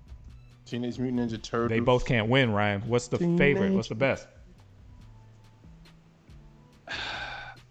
Teenage 0.65 0.99
Mutant 0.99 1.31
Ninja 1.31 1.41
Turtles. 1.41 1.69
They 1.69 1.79
both 1.79 2.05
can't 2.05 2.27
win, 2.27 2.51
Ryan. 2.51 2.81
What's 2.81 3.07
the 3.07 3.17
favorite? 3.38 3.71
What's 3.71 3.88
the 3.88 3.95
best? 3.95 4.27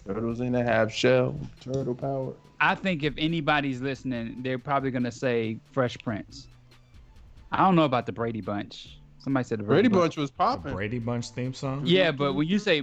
Turtles 0.07 0.41
in 0.41 0.55
a 0.55 0.65
half 0.65 0.91
shell. 0.91 1.39
Turtle 1.61 1.95
power. 1.95 2.33
I 2.59 2.75
think 2.75 3.03
if 3.03 3.13
anybody's 3.19 3.83
listening, 3.83 4.37
they're 4.41 4.59
probably 4.59 4.91
gonna 4.91 5.13
say 5.13 5.59
Fresh 5.73 5.99
Prince. 5.99 6.49
I 7.51 7.59
don't 7.59 7.77
know 7.77 7.85
about 7.85 8.07
the 8.07 8.13
Brady 8.13 8.41
Bunch. 8.41 8.99
Somebody 9.19 9.45
said 9.45 9.59
the 9.59 9.65
Brady 9.65 9.89
Bunch 9.89 10.17
was 10.17 10.31
popping. 10.31 10.73
Brady 10.73 10.99
Bunch 10.99 11.29
theme 11.29 11.53
song? 11.53 11.83
Yeah, 11.85 12.13
but 12.13 12.33
when 12.33 12.49
you 12.49 12.59
say 12.59 12.83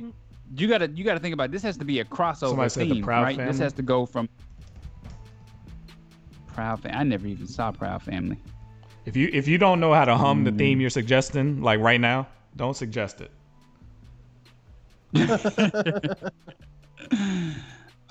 you 0.55 0.67
gotta 0.67 0.91
you 0.91 1.03
gotta 1.03 1.19
think 1.19 1.33
about 1.33 1.45
it. 1.45 1.51
this 1.53 1.63
has 1.63 1.77
to 1.77 1.85
be 1.85 2.01
a 2.01 2.05
crossover 2.05 2.49
Somebody 2.49 2.69
said 2.69 2.89
the 2.89 2.93
theme, 2.93 3.03
Proud 3.03 3.23
right? 3.23 3.37
This 3.37 3.57
has 3.57 3.73
to 3.73 3.81
go 3.81 4.05
from 4.05 4.29
Proud 6.53 6.81
Family. 6.81 6.97
I 6.97 7.03
never 7.03 7.27
even 7.27 7.47
saw 7.47 7.71
Proud 7.71 8.01
Family. 8.03 8.37
If 9.05 9.15
you 9.15 9.29
if 9.31 9.47
you 9.47 9.57
don't 9.57 9.79
know 9.79 9.93
how 9.93 10.05
to 10.05 10.15
hum 10.15 10.43
the 10.43 10.51
Mm. 10.51 10.57
theme 10.57 10.81
you're 10.81 10.89
suggesting, 10.89 11.61
like 11.61 11.79
right 11.79 11.99
now, 12.01 12.27
don't 12.55 12.75
suggest 12.75 13.21
it. 13.21 13.31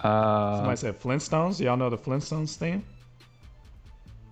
Uh, 0.00 0.56
Somebody 0.58 0.76
said 0.76 1.00
Flintstones. 1.00 1.58
Y'all 1.58 1.76
know 1.76 1.90
the 1.90 1.98
Flintstones 1.98 2.54
theme? 2.56 2.84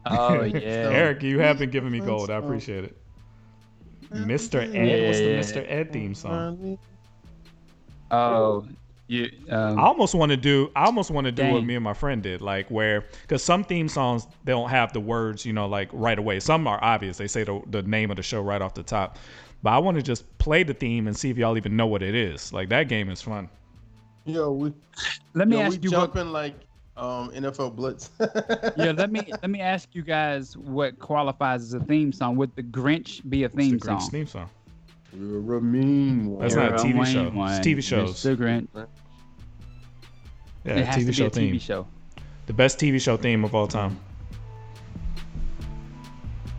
oh 0.07 0.43
yeah. 0.45 0.61
Eric, 0.93 1.25
you 1.25 1.41
have 1.41 1.59
been 1.59 1.71
giving 1.71 1.91
me 1.91 1.99
gold. 1.99 2.31
I 2.31 2.37
appreciate 2.37 2.85
it. 2.85 2.97
Mr. 4.13 4.61
Ed, 4.63 5.07
what's 5.07 5.19
the 5.19 5.57
Yeah. 5.59 5.63
Mr. 5.65 5.67
Ed 5.71 5.93
theme 5.93 6.15
song? 6.15 6.79
Oh, 8.13 8.65
you. 9.09 9.31
Um, 9.51 9.79
I 9.79 9.83
almost 9.83 10.15
want 10.15 10.31
to 10.31 10.37
do. 10.37 10.71
I 10.77 10.85
almost 10.85 11.11
want 11.11 11.27
to 11.27 11.33
do 11.33 11.47
what 11.53 11.65
me 11.65 11.75
and 11.75 11.85
my 11.85 11.95
friend 11.95 12.23
did, 12.23 12.41
like 12.41 12.69
where, 12.71 13.05
because 13.23 13.43
some 13.43 13.65
theme 13.65 13.89
songs 13.89 14.27
they 14.45 14.53
don't 14.53 14.71
have 14.71 14.93
the 14.93 15.01
words, 15.01 15.45
you 15.45 15.53
know, 15.53 15.67
like 15.67 15.89
right 15.93 16.19
away. 16.19 16.41
Some 16.41 16.67
are 16.67 16.83
obvious; 16.83 17.17
they 17.19 17.27
say 17.29 17.45
the 17.45 17.61
the 17.71 17.83
name 17.83 18.11
of 18.11 18.17
the 18.17 18.23
show 18.23 18.41
right 18.43 18.61
off 18.63 18.75
the 18.75 18.83
top. 18.83 19.19
But 19.63 19.71
I 19.71 19.79
want 19.79 19.97
to 19.97 20.03
just 20.03 20.37
play 20.39 20.63
the 20.63 20.75
theme 20.75 21.07
and 21.07 21.17
see 21.17 21.31
if 21.31 21.39
y'all 21.39 21.57
even 21.57 21.77
know 21.77 21.87
what 21.87 22.03
it 22.03 22.15
is. 22.15 22.53
Like 22.53 22.69
that 22.71 22.89
game 22.89 23.09
is 23.11 23.23
fun. 23.23 23.49
Yo, 24.25 24.51
we, 24.53 24.73
let 25.35 25.49
me 25.49 25.57
yo, 25.57 25.63
ask 25.63 25.81
we 25.81 25.85
you 25.85 25.93
what. 25.93 26.13
jumping 26.13 26.33
like 26.33 26.55
um, 26.97 27.31
NFL 27.31 27.75
Blitz. 27.77 28.11
Yeah, 28.77 28.93
let 28.93 29.11
me 29.11 29.33
let 29.43 29.51
me 29.51 29.61
ask 29.61 29.95
you 29.95 30.03
guys 30.03 30.57
what 30.57 30.99
qualifies 30.99 31.63
as 31.63 31.75
a 31.75 31.81
theme 31.81 32.13
song. 32.13 32.37
Would 32.37 32.55
the 32.57 32.63
Grinch 32.63 33.29
be 33.29 33.45
a 33.45 33.49
It's 33.53 33.55
theme 33.57 33.71
the 33.71 33.79
Grinch 33.79 34.03
song? 34.03 34.11
theme 34.11 34.27
song. 34.27 34.51
You're 35.19 35.57
a 35.57 35.61
mean 35.63 36.27
one. 36.33 36.43
That's 36.43 36.55
not 36.55 36.73
a 36.73 36.77
TV 36.77 36.95
Wayne 36.99 37.07
show. 37.07 37.31
one, 37.31 37.53
It's 37.53 37.67
TV 37.67 37.83
shows. 37.83 38.23
Mr. 38.23 38.37
Grinch. 38.37 38.69
Yeah, 40.65 40.75
it 40.75 40.87
has 40.87 40.97
TV 41.03 41.07
to 41.07 41.13
show 41.13 41.27
a 41.27 41.31
theme. 41.31 41.55
TV 41.55 41.61
show. 41.61 41.87
The 42.47 42.53
best 42.53 42.79
TV 42.79 43.01
show 43.01 43.17
theme 43.17 43.45
of 43.45 43.55
all 43.55 43.67
time. 43.67 43.99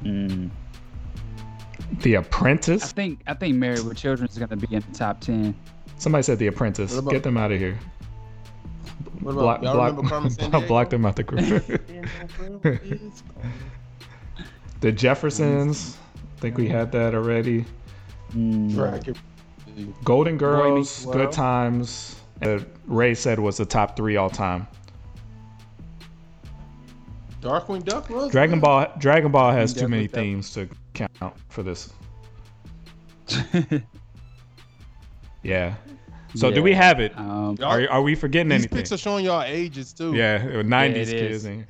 Mm. 0.03 0.49
The 2.01 2.15
Apprentice. 2.15 2.83
I 2.83 2.87
think 2.87 3.19
I 3.27 3.33
think 3.33 3.55
Married 3.55 3.83
with 3.83 3.97
Children 3.97 4.27
is 4.29 4.37
gonna 4.37 4.55
be 4.55 4.67
in 4.73 4.83
the 4.89 4.97
top 4.97 5.19
ten. 5.21 5.55
Somebody 5.97 6.23
said 6.23 6.39
The 6.39 6.47
Apprentice. 6.47 6.97
About- 6.97 7.11
Get 7.11 7.23
them 7.23 7.37
out 7.37 7.51
of 7.51 7.59
here. 7.59 7.77
What 9.21 9.31
about, 9.33 9.41
Block, 9.41 9.63
y'all 9.63 9.73
block, 9.73 9.89
remember 9.89 10.09
Carmen 10.09 10.29
Sandiego? 10.63 10.67
block 10.67 10.89
them 10.89 11.05
out 11.05 11.15
the 11.15 11.23
group. 11.23 11.41
the 14.81 14.91
Jeffersons. 14.91 15.97
I 16.37 16.39
think 16.39 16.57
we 16.57 16.67
had 16.69 16.91
that 16.91 17.15
already. 17.15 17.65
Mm. 18.33 19.15
Golden 20.03 20.37
Boy 20.37 20.75
Meets 20.75 21.03
Girls, 21.03 21.05
World. 21.05 21.17
Good 21.17 21.31
Times. 21.31 22.15
Uh, 22.41 22.59
Ray 22.85 23.13
said 23.13 23.39
was 23.39 23.57
the 23.57 23.65
top 23.65 23.95
three 23.95 24.15
all 24.17 24.29
time. 24.29 24.67
Darkwing 27.41 27.83
Duck 27.83 28.09
was 28.09 28.31
Dragon 28.31 28.59
Ball. 28.59 28.91
Dragon 28.97 29.31
Ball 29.31 29.51
has 29.51 29.73
too 29.73 29.87
many 29.87 30.07
that- 30.07 30.15
themes 30.19 30.51
to 30.53 30.67
count 30.93 31.33
for 31.49 31.63
this. 31.63 31.93
Yeah. 35.43 35.75
So 36.35 36.51
do 36.51 36.61
we 36.61 36.73
have 36.73 36.99
it? 36.99 37.17
Um, 37.17 37.57
Are, 37.63 37.87
are 37.89 38.01
we 38.01 38.13
forgetting 38.13 38.49
These 38.49 38.63
anything? 38.63 38.77
pics 38.77 38.91
are 38.91 38.97
showing 38.97 39.23
y'all 39.23 39.43
ages 39.43 39.93
too. 39.93 40.13
Yeah, 40.13 40.39
90s 40.39 40.95
it 40.95 41.05
kids. 41.07 41.35
is. 41.35 41.45
in 41.45 41.55
here. 41.57 41.67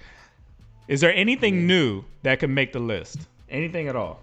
Is 0.87 0.99
there 0.99 1.13
anything 1.13 1.67
new 1.67 2.03
that 2.23 2.39
could 2.39 2.49
make 2.49 2.73
the 2.73 2.79
list? 2.79 3.27
Anything 3.49 3.87
at 3.87 3.95
all? 3.95 4.19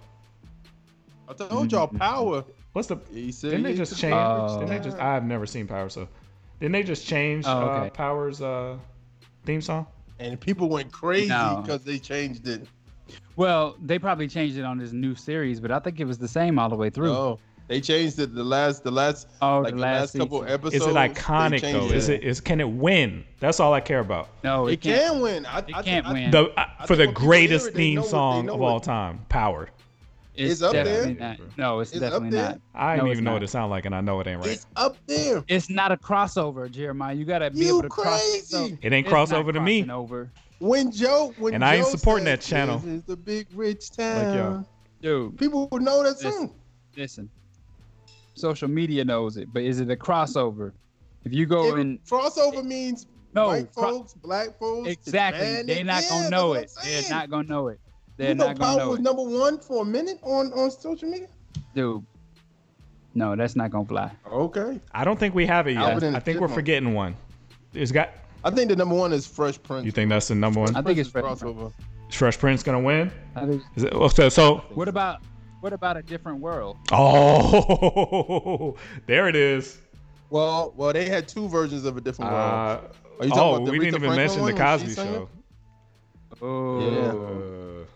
I 1.29 1.33
told 1.35 1.73
y'all 1.73 1.87
power. 1.87 2.45
What's 2.73 2.89
the? 2.89 2.97
He 3.13 3.33
said 3.33 3.51
Didn't 3.51 3.65
they 3.65 3.75
just 3.75 3.93
could 3.93 4.01
change? 4.01 4.15
Oh. 4.15 4.59
Didn't 4.61 4.71
they 4.71 4.85
just? 4.85 4.99
I've 4.99 5.25
never 5.25 5.47
seen 5.47 5.67
Power, 5.67 5.89
so 5.89 6.09
didn't 6.61 6.73
they 6.73 6.83
just 6.83 7.07
change 7.07 7.45
Oh, 7.47 7.51
uh. 7.51 7.91
Power's 7.91 8.43
uh, 8.43 8.77
theme 9.45 9.61
song? 9.61 9.87
And 10.19 10.41
people 10.41 10.69
went 10.69 10.93
crazy 10.93 11.29
No. 11.29 11.61
because 11.63 11.83
they 11.85 11.99
changed 11.99 12.47
it. 12.49 12.67
well, 13.37 13.77
they 13.83 13.99
probably 13.99 14.29
changed 14.29 14.57
it 14.59 14.65
on 14.65 14.79
this 14.79 14.93
new 14.93 15.15
series, 15.15 15.61
but 15.61 15.71
I 15.71 15.79
think 15.79 16.01
it 16.01 16.05
was 16.05 16.19
the 16.19 16.29
same 16.29 16.59
all 16.59 16.69
the 16.69 16.77
way 16.77 16.91
through. 16.91 17.11
Oh, 17.13 17.39
they 17.67 17.81
changed 17.81 18.19
it. 18.19 18.35
The 18.35 18.45
last, 18.45 18.85
the 18.85 18.91
last, 18.91 19.27
Oh, 19.43 19.59
like 19.61 19.71
the 19.73 19.77
the 19.77 19.83
last 19.83 20.15
last, 20.15 20.19
couple 20.19 20.45
episodes. 20.45 20.75
Is 20.77 20.87
it 20.87 20.95
iconic 20.95 21.61
though? 21.63 21.81
changed 21.81 21.95
Is 21.95 22.09
it? 22.09 22.23
Is 22.23 22.41
can 22.41 22.61
it 22.61 22.69
win? 22.69 23.25
That's 23.41 23.59
all 23.61 23.73
I 23.73 23.81
care 23.81 24.01
about. 24.01 24.29
No, 24.45 24.67
It 24.67 24.81
can't. 24.81 25.01
can 25.13 25.21
win. 25.21 25.47
I, 25.47 25.59
It 25.59 25.75
I, 25.75 25.83
can't 25.83 26.07
I, 26.07 26.13
win. 26.13 26.31
The 26.31 26.49
uh, 26.59 26.67
I 26.81 26.87
for 26.87 26.95
think 26.97 27.09
the 27.15 27.21
greatest 27.21 27.67
hear 27.67 27.71
it, 27.73 27.77
theme 27.77 27.95
know 27.97 28.03
song 28.03 28.49
of 28.51 28.61
all 28.61 28.81
time, 28.81 29.25
Power. 29.29 29.71
It's, 30.35 30.55
It's 30.55 30.63
up 30.63 30.73
there. 30.73 30.85
definitely 30.85 31.15
not. 31.15 31.39
No, 31.57 31.81
it's, 31.81 31.93
It's 31.93 32.03
up 32.03 32.11
definitely 32.13 32.31
there. 32.31 32.49
not. 32.51 32.61
I 32.75 32.97
No, 32.97 33.03
don't 33.03 33.11
it's 33.11 33.15
even 33.17 33.25
know 33.25 33.31
not. 33.31 33.35
what 33.35 33.43
it 33.45 33.51
sounds 33.51 33.71
like, 33.71 33.85
and 33.85 33.95
I 33.95 34.01
know 34.01 34.19
it 34.21 34.27
ain't 34.27 34.41
right. 34.41 34.51
It's 34.51 34.67
up 34.77 34.97
there. 35.07 35.45
It's 35.47 35.71
not 35.71 35.93
a 35.93 35.97
crossover, 35.97 36.71
Jeremiah. 36.71 37.15
You 37.15 37.25
gotta 37.25 37.51
be 37.51 37.61
You 37.61 37.69
able 37.69 37.83
to 37.83 37.89
cross. 37.89 38.21
crazy. 38.21 38.79
It 38.83 38.93
ain't 38.93 39.07
It's 39.07 39.13
not 39.13 39.29
crossover 39.29 39.53
to 39.53 39.61
me. 39.61 39.83
crossing 39.83 39.91
Over. 39.91 40.33
When 40.59 40.91
Joe, 40.91 41.33
when 41.39 41.55
And 41.55 41.65
I 41.65 41.77
ain't 41.77 41.87
supporting 41.87 42.25
said, 42.27 42.41
that 42.41 42.45
channel. 42.45 42.79
This 42.79 42.87
is 42.87 43.03
the 43.05 43.17
big 43.17 43.47
rich 43.55 43.91
Like 43.99 43.99
town. 43.99 44.35
y'all. 44.35 44.69
Dude, 45.03 45.39
People 45.39 45.69
would 45.71 45.83
know 45.83 46.03
that 46.03 46.15
Listen. 46.15 46.33
song. 46.33 46.55
listen. 46.97 47.31
Social 48.37 48.69
media 48.69 49.05
knows 49.05 49.37
it, 49.37 49.53
but 49.53 49.63
is 49.63 49.81
it 49.81 49.91
a 49.91 49.97
crossover? 49.97 50.73
If 51.25 51.33
you 51.33 51.47
go 51.47 51.69
If 51.69 51.77
and 51.77 51.99
crossover 52.05 52.65
means 52.65 53.07
No, 53.33 53.49
white 53.49 53.73
cro- 53.75 53.91
folks, 53.91 54.15
black 54.15 54.59
folks, 54.59 54.89
exactly, 54.91 55.63
they're 55.63 55.85
not 55.85 56.03
Yeah, 56.03 56.09
gonna 56.09 56.31
know 56.31 56.55
it. 56.55 56.71
They're 56.83 57.03
not 57.11 57.31
gonna 57.31 57.49
know 57.49 57.69
it. 57.69 57.81
They're 58.17 58.29
you 58.31 58.35
know 58.35 58.47
not 58.49 58.59
gonna 58.59 58.71
Power 58.71 58.79
know 58.79 58.91
was 58.91 58.99
it, 59.01 59.03
number 59.03 59.23
one 59.23 59.59
for 59.59 59.83
a 59.83 59.85
minute 59.85 60.19
on 60.23 60.53
on 60.53 60.71
social 60.71 61.09
media. 61.09 61.29
dude. 61.75 62.05
No, 63.17 63.37
that's 63.37 63.55
not 63.55 63.71
gonna 63.71 63.87
fly. 63.87 64.11
Okay, 64.31 64.81
I 64.93 65.05
don't 65.05 65.19
think 65.19 65.35
we 65.35 65.47
have 65.47 65.67
it 65.69 65.73
yet. 65.75 65.83
Alvin 65.83 66.05
and 66.09 66.17
I 66.17 66.19
the 66.19 66.25
think 66.25 66.41
we're 66.41 66.47
Chipmunks. 66.49 66.55
forgetting 66.55 66.95
one. 66.95 67.17
It's 67.73 67.93
got. 67.93 68.11
I 68.45 68.51
think 68.51 68.69
the 68.69 68.77
number 68.77 68.95
one 68.95 69.13
is 69.13 69.27
Fresh 69.27 69.63
Prince. 69.63 69.85
You 69.87 69.93
think 69.93 70.11
that's 70.11 70.29
the 70.29 70.35
number 70.35 70.61
one? 70.61 70.75
I 70.77 70.83
think 70.83 70.99
it's 70.99 71.09
Fresh 71.09 71.25
Fresh 71.25 71.37
is 71.37 71.43
crossover. 71.43 71.73
Fresh 72.11 72.39
Prince 72.39 72.63
gonna 72.63 72.81
win? 72.81 73.11
I 73.35 73.47
think- 73.47 73.63
Is 73.77 73.85
it, 73.85 73.93
oh, 73.95 74.09
so, 74.09 74.29
so 74.29 74.57
What 74.75 74.89
about 74.89 75.21
what 75.61 75.73
about 75.73 75.97
a 75.97 76.03
different 76.03 76.41
world? 76.41 76.77
oh, 76.93 78.77
there 79.07 79.29
it 79.29 79.37
is. 79.37 79.79
Well, 80.31 80.75
well, 80.77 80.93
they 80.93 81.09
had 81.09 81.27
two 81.29 81.49
versions 81.49 81.85
of 81.85 81.97
a 81.97 82.01
different 82.01 82.31
world. 82.33 82.45
Uh, 82.45 82.81
Are 83.21 83.25
you 83.25 83.31
talking 83.31 83.39
oh, 83.43 83.55
about 83.55 83.65
the 83.67 83.71
we 83.73 83.79
didn't 83.79 83.95
Aretha 83.95 83.97
even 83.97 84.01
Franklin 84.01 84.17
mention 84.17 84.37
the 84.39 84.43
one 84.43 84.55
when 84.55 84.63
Cosby 84.63 84.89
she 84.89 84.95
sang 84.95 85.15
Show. 85.15 85.29
Oh, 86.43 87.83
Uh, 87.83 87.87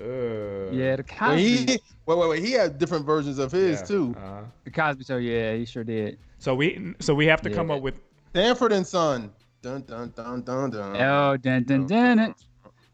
uh, 0.00 0.70
yeah, 0.72 0.96
the 0.96 1.04
Well, 1.20 1.30
Cosby, 1.30 1.42
he, 1.42 1.66
wait, 2.06 2.18
wait, 2.18 2.28
wait. 2.28 2.44
He 2.44 2.52
had 2.52 2.78
different 2.78 3.04
versions 3.04 3.38
of 3.38 3.52
his 3.52 3.80
yeah, 3.80 3.86
too. 3.86 4.14
uh, 4.18 4.42
the 4.64 4.70
Cosby 4.70 5.04
Show. 5.04 5.16
Yeah, 5.16 5.54
he 5.54 5.64
sure 5.64 5.84
did. 5.84 6.18
so 6.38 6.54
we, 6.54 6.94
so 7.00 7.14
we 7.14 7.26
have 7.26 7.42
to 7.42 7.50
come 7.50 7.70
up 7.70 7.82
with. 7.82 8.00
Sanford 8.34 8.72
and 8.72 8.86
Son. 8.86 9.32
Dun 9.60 9.82
dun 9.82 10.12
dun 10.14 10.42
dun 10.42 10.70
dun. 10.70 10.96
Oh, 10.96 11.36
dun 11.36 11.64
dun 11.64 11.86
dun. 11.86 12.18
it. 12.20 12.34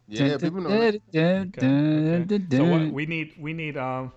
Yeah, 0.08 0.36
people 0.38 0.60
know. 0.60 0.68
that. 0.70 1.00
Okay, 1.12 2.22
okay. 2.22 2.46
So 2.50 2.64
what 2.64 2.92
we 2.92 3.06
need 3.06 3.34
we 3.38 3.52
need 3.52 3.76
um 3.76 4.12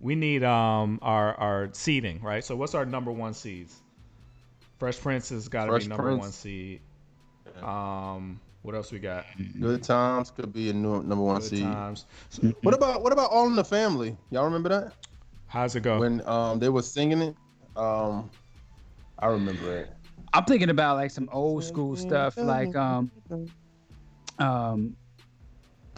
we 0.00 0.14
need 0.14 0.42
um 0.42 0.98
our 1.02 1.34
our 1.34 1.68
seeding, 1.72 2.20
right? 2.22 2.44
So 2.44 2.56
what's 2.56 2.74
our 2.74 2.84
number 2.84 3.12
one 3.12 3.34
seeds? 3.34 3.82
Fresh 4.78 5.00
Prince 5.00 5.30
has 5.30 5.48
got 5.48 5.66
to 5.66 5.72
Fresh 5.72 5.84
be 5.84 5.88
number 5.88 6.04
Prince. 6.04 6.20
one 6.20 6.32
seed. 6.32 6.80
Um, 7.62 8.40
what 8.68 8.74
else 8.74 8.92
we 8.92 8.98
got? 8.98 9.24
Good 9.58 9.82
times 9.82 10.30
could 10.30 10.52
be 10.52 10.68
a 10.68 10.74
new, 10.74 11.02
number 11.02 11.24
one 11.24 11.40
Good 11.40 11.48
seed. 11.48 11.62
times. 11.62 12.04
What 12.60 12.74
about 12.74 13.02
what 13.02 13.14
about 13.14 13.30
All 13.30 13.46
in 13.46 13.56
the 13.56 13.64
Family? 13.64 14.14
Y'all 14.30 14.44
remember 14.44 14.68
that 14.68 14.92
How's 15.46 15.74
it 15.74 15.80
go? 15.80 15.98
when 15.98 16.20
um 16.28 16.58
they 16.58 16.68
were 16.68 16.82
singing 16.82 17.22
it? 17.22 17.34
Um, 17.76 18.28
I 19.18 19.28
remember 19.28 19.74
it. 19.74 19.90
I'm 20.34 20.44
thinking 20.44 20.68
about 20.68 20.96
like 20.96 21.10
some 21.10 21.30
old 21.32 21.64
school 21.64 21.96
stuff, 21.96 22.36
like 22.36 22.76
um, 22.76 23.10
um, 24.38 24.94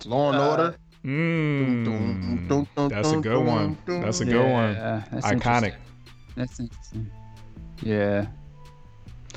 Law 0.05 0.31
and 0.31 0.39
Uh, 0.39 0.51
Order. 0.51 0.77
Mm, 1.05 2.89
that's 2.89 3.11
a 3.11 3.17
good 3.17 3.45
one. 3.45 3.79
That's 3.85 4.21
a 4.21 4.25
good 4.25 4.49
one. 4.49 4.75
that's 5.11 5.27
Iconic. 5.27 5.33
interesting. 5.33 5.75
That's 6.37 6.61
interesting. 6.61 7.11
Yeah. 7.83 8.27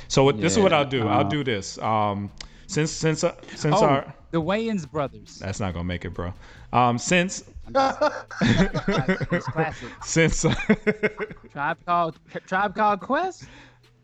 So 0.08 0.24
what, 0.24 0.40
this 0.40 0.56
is 0.56 0.60
what 0.60 0.72
I'll 0.72 0.86
do. 0.86 1.08
I'll 1.08 1.22
uh, 1.26 1.30
do 1.30 1.44
this. 1.44 1.80
Um, 1.80 2.30
since 2.74 2.92
since 2.92 3.24
uh, 3.24 3.36
since 3.56 3.76
Oh, 3.78 3.86
our 3.86 4.14
the 4.32 4.42
Wayans 4.42 4.90
brothers. 4.90 5.40
that's 5.40 5.60
not 5.60 5.74
gonna 5.74 5.84
make 5.86 6.06
it, 6.06 6.14
bro. 6.14 6.34
Um, 6.72 6.98
since 6.98 7.44
It's 7.68 9.46
classic. 9.48 9.90
since 10.04 10.42
Tribe 11.52 11.78
called 11.86 12.20
Tribe 12.48 12.76
called 12.76 13.00
Quest. 13.00 13.46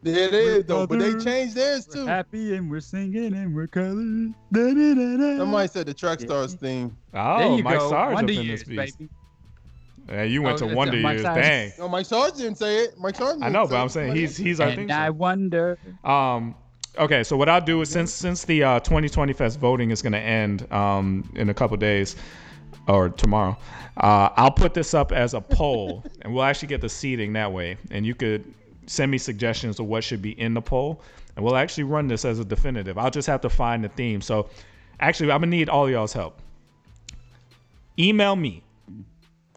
Yeah, 0.02 0.14
it 0.16 0.34
is 0.34 0.66
though, 0.66 0.88
but 0.88 1.00
they 1.00 1.18
changed 1.18 1.56
theirs 1.56 1.86
too. 1.86 2.06
Happy 2.06 2.56
and 2.56 2.70
we're 2.72 2.80
singing 2.80 3.34
and 3.34 3.54
we're 3.54 3.68
colored. 3.68 4.34
Somebody 4.54 5.68
said 5.68 5.88
the 5.88 5.94
Track 5.94 6.22
Stars 6.22 6.54
theme. 6.54 6.96
oh, 7.14 7.38
there 7.40 7.58
you 7.58 7.64
Mike 7.64 7.80
go. 7.80 7.90
Sarge 7.90 8.16
up 8.16 8.30
in 8.30 8.30
Years, 8.30 8.60
this 8.62 8.70
piece. 8.70 8.96
baby. 8.96 9.10
Yeah, 10.08 10.24
you 10.24 10.42
went 10.42 10.56
Oh, 10.56 10.60
to 10.60 10.66
it's, 10.66 10.74
uh, 10.74 10.78
Wonder 10.78 10.98
Mike 10.98 11.14
Years. 11.18 11.22
Sarge. 11.24 11.42
Dang. 11.44 11.72
No, 11.78 11.88
Mike 11.90 12.06
Sarge 12.06 12.34
didn't 12.36 12.56
say 12.56 12.78
it. 12.86 12.98
Mike 12.98 13.16
Sarge. 13.16 13.36
I 13.42 13.52
didn't 13.52 13.54
know, 13.54 13.66
say 13.66 13.70
but 13.72 13.78
I'm 13.82 13.86
it. 13.88 13.90
saying 13.92 14.16
he's 14.16 14.38
he's 14.38 14.60
our 14.62 14.70
theme 14.72 14.80
And 14.80 14.92
I 14.94 15.08
song. 15.08 15.18
wonder. 15.18 15.78
Um, 16.04 16.56
okay, 17.00 17.24
so 17.24 17.38
what 17.38 17.50
I'll 17.50 17.62
do 17.62 17.82
is 17.82 17.90
since 17.90 18.14
since 18.14 18.46
the 18.46 18.64
uh, 18.64 18.80
2020 18.82 19.34
Fest 19.34 19.60
voting 19.60 19.92
is 19.92 20.02
going 20.02 20.14
to 20.14 20.20
end 20.20 20.72
um, 20.72 21.30
in 21.36 21.50
a 21.50 21.54
couple 21.54 21.76
days 21.78 22.16
or 22.88 23.10
tomorrow, 23.10 23.58
uh, 23.98 24.30
I'll 24.36 24.52
put 24.52 24.74
this 24.74 24.94
up 24.94 25.12
as 25.12 25.34
a 25.34 25.42
poll, 25.42 26.04
and 26.22 26.34
we'll 26.34 26.44
actually 26.44 26.68
get 26.68 26.82
the 26.82 26.90
seating 26.90 27.34
that 27.34 27.52
way. 27.52 27.78
And 27.92 28.06
you 28.06 28.16
could 28.16 28.54
send 28.86 29.12
me 29.12 29.18
suggestions 29.18 29.80
of 29.80 29.86
what 29.86 30.04
should 30.04 30.22
be 30.22 30.40
in 30.40 30.54
the 30.54 30.62
poll, 30.62 31.02
and 31.36 31.46
we'll 31.46 31.56
actually 31.56 31.86
run 31.86 32.08
this 32.08 32.26
as 32.26 32.40
a 32.40 32.46
definitive. 32.46 32.98
I'll 32.98 33.12
just 33.12 33.28
have 33.28 33.42
to 33.42 33.50
find 33.50 33.84
the 33.84 33.90
theme. 33.90 34.22
So, 34.22 34.50
actually, 35.00 35.32
I'm 35.32 35.42
gonna 35.42 35.52
need 35.52 35.70
all 35.70 35.90
y'all's 35.90 36.14
help. 36.14 36.42
Email 37.98 38.36
me 38.36 38.64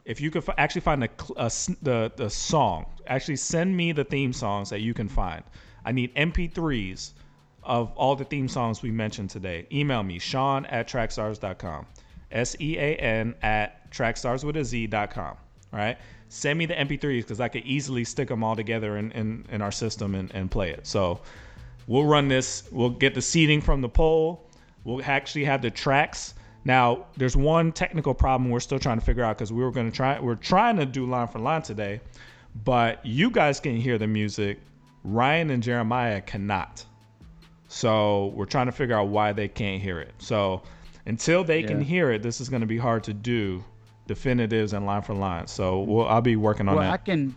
if 0.04 0.20
you 0.20 0.30
could 0.30 0.42
f- 0.48 0.54
actually 0.58 0.80
find 0.80 1.02
the, 1.02 1.10
uh, 1.36 1.48
the 1.82 2.12
the 2.16 2.28
song, 2.28 2.86
actually 3.06 3.36
send 3.36 3.76
me 3.76 3.92
the 3.92 4.04
theme 4.04 4.32
songs 4.32 4.70
that 4.70 4.80
you 4.80 4.94
can 4.94 5.08
find. 5.08 5.42
I 5.84 5.92
need 5.92 6.14
MP3s 6.14 7.12
of 7.62 7.92
all 7.96 8.16
the 8.16 8.24
theme 8.24 8.48
songs 8.48 8.82
we 8.82 8.90
mentioned 8.90 9.30
today. 9.30 9.66
Email 9.72 10.02
me, 10.02 10.18
Sean 10.18 10.66
at 10.66 10.88
trackstars.com. 10.88 11.86
S 12.30 12.56
E 12.60 12.78
A 12.78 12.96
N 12.96 13.34
at 13.42 13.90
trackstars 13.90 14.42
with 14.44 14.56
a 14.56 14.64
Z.com. 14.64 15.36
All 15.72 15.78
right. 15.78 15.98
Send 16.28 16.58
me 16.58 16.66
the 16.66 16.74
MP3s 16.74 17.20
because 17.20 17.40
I 17.40 17.48
could 17.48 17.64
easily 17.64 18.04
stick 18.04 18.28
them 18.28 18.42
all 18.42 18.56
together 18.56 18.96
in, 18.96 19.12
in, 19.12 19.44
in 19.50 19.60
our 19.60 19.70
system 19.70 20.14
and, 20.14 20.30
and 20.34 20.50
play 20.50 20.70
it. 20.70 20.86
So 20.86 21.20
we'll 21.86 22.06
run 22.06 22.28
this. 22.28 22.64
We'll 22.72 22.90
get 22.90 23.14
the 23.14 23.20
seating 23.20 23.60
from 23.60 23.82
the 23.82 23.88
poll. 23.88 24.48
We'll 24.84 25.04
actually 25.04 25.44
have 25.44 25.60
the 25.60 25.70
tracks. 25.70 26.34
Now, 26.64 27.06
there's 27.16 27.36
one 27.36 27.72
technical 27.72 28.14
problem 28.14 28.50
we're 28.50 28.60
still 28.60 28.78
trying 28.78 28.98
to 28.98 29.04
figure 29.04 29.24
out 29.24 29.36
because 29.36 29.52
we 29.52 29.62
were 29.62 29.70
going 29.70 29.90
to 29.90 29.96
try. 29.96 30.18
We're 30.18 30.36
trying 30.36 30.76
to 30.76 30.86
do 30.86 31.06
line 31.06 31.28
for 31.28 31.38
line 31.38 31.62
today, 31.62 32.00
but 32.64 33.04
you 33.04 33.30
guys 33.30 33.60
can 33.60 33.76
hear 33.76 33.98
the 33.98 34.06
music. 34.06 34.60
Ryan 35.04 35.50
and 35.50 35.62
Jeremiah 35.62 36.20
cannot. 36.20 36.84
So 37.72 38.26
we're 38.34 38.44
trying 38.44 38.66
to 38.66 38.72
figure 38.72 38.94
out 38.94 39.08
why 39.08 39.32
they 39.32 39.48
can't 39.48 39.80
hear 39.80 39.98
it. 39.98 40.12
So 40.18 40.62
until 41.06 41.42
they 41.42 41.62
can 41.62 41.80
hear 41.80 42.12
it, 42.12 42.22
this 42.22 42.38
is 42.38 42.50
going 42.50 42.60
to 42.60 42.66
be 42.66 42.76
hard 42.76 43.02
to 43.04 43.14
do 43.14 43.64
definitives 44.06 44.74
and 44.74 44.84
line 44.84 45.00
for 45.00 45.14
line. 45.14 45.46
So 45.46 45.80
we'll, 45.80 46.06
I'll 46.06 46.20
be 46.20 46.36
working 46.36 46.68
on 46.68 46.76
Well, 46.76 46.92
I 46.92 46.98
can. 46.98 47.34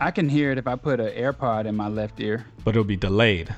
I 0.00 0.10
can 0.10 0.28
hear 0.28 0.50
it 0.52 0.58
if 0.58 0.66
I 0.66 0.74
put 0.76 1.00
an 1.00 1.08
AirPod 1.12 1.66
in 1.66 1.76
my 1.76 1.88
left 1.88 2.20
ear. 2.20 2.46
but 2.64 2.70
it'll 2.70 2.84
be 2.84 2.96
delayed. 2.96 3.54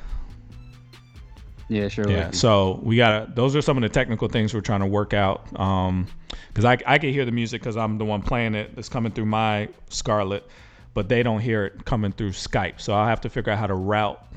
Yeah, 1.68 1.89
sure. 1.89 2.09
Yeah. 2.11 2.31
So 2.33 2.81
we 2.83 2.97
got 2.97 3.35
those 3.35 3.57
are 3.57 3.62
some 3.62 3.76
of 3.76 3.83
the 3.83 3.89
technical 3.89 4.28
things 4.28 4.53
we're 4.53 4.61
trying 4.61 4.81
to 4.81 4.87
work 4.87 5.14
out. 5.14 5.59
Um, 5.59 6.07
because 6.49 6.64
I 6.64 6.78
I 6.87 6.99
can 6.99 7.11
hear 7.11 7.24
the 7.24 7.33
music 7.33 7.62
because 7.62 7.76
I'm 7.76 7.97
the 7.97 8.05
one 8.05 8.20
playing 8.22 8.55
it. 8.55 8.72
It's 8.76 8.89
coming 8.89 9.12
through 9.12 9.26
my 9.26 9.68
Scarlett, 9.89 10.47
but 10.95 11.09
they 11.09 11.22
don't 11.22 11.41
hear 11.41 11.66
it 11.66 11.85
coming 11.85 12.12
through 12.12 12.31
Skype. 12.31 12.81
So 12.81 12.93
I'll 12.93 13.07
have 13.07 13.20
to 13.22 13.31
figure 13.31 13.53
out 13.53 13.59
how 13.59 13.66
to 13.66 13.74
route 13.74 14.30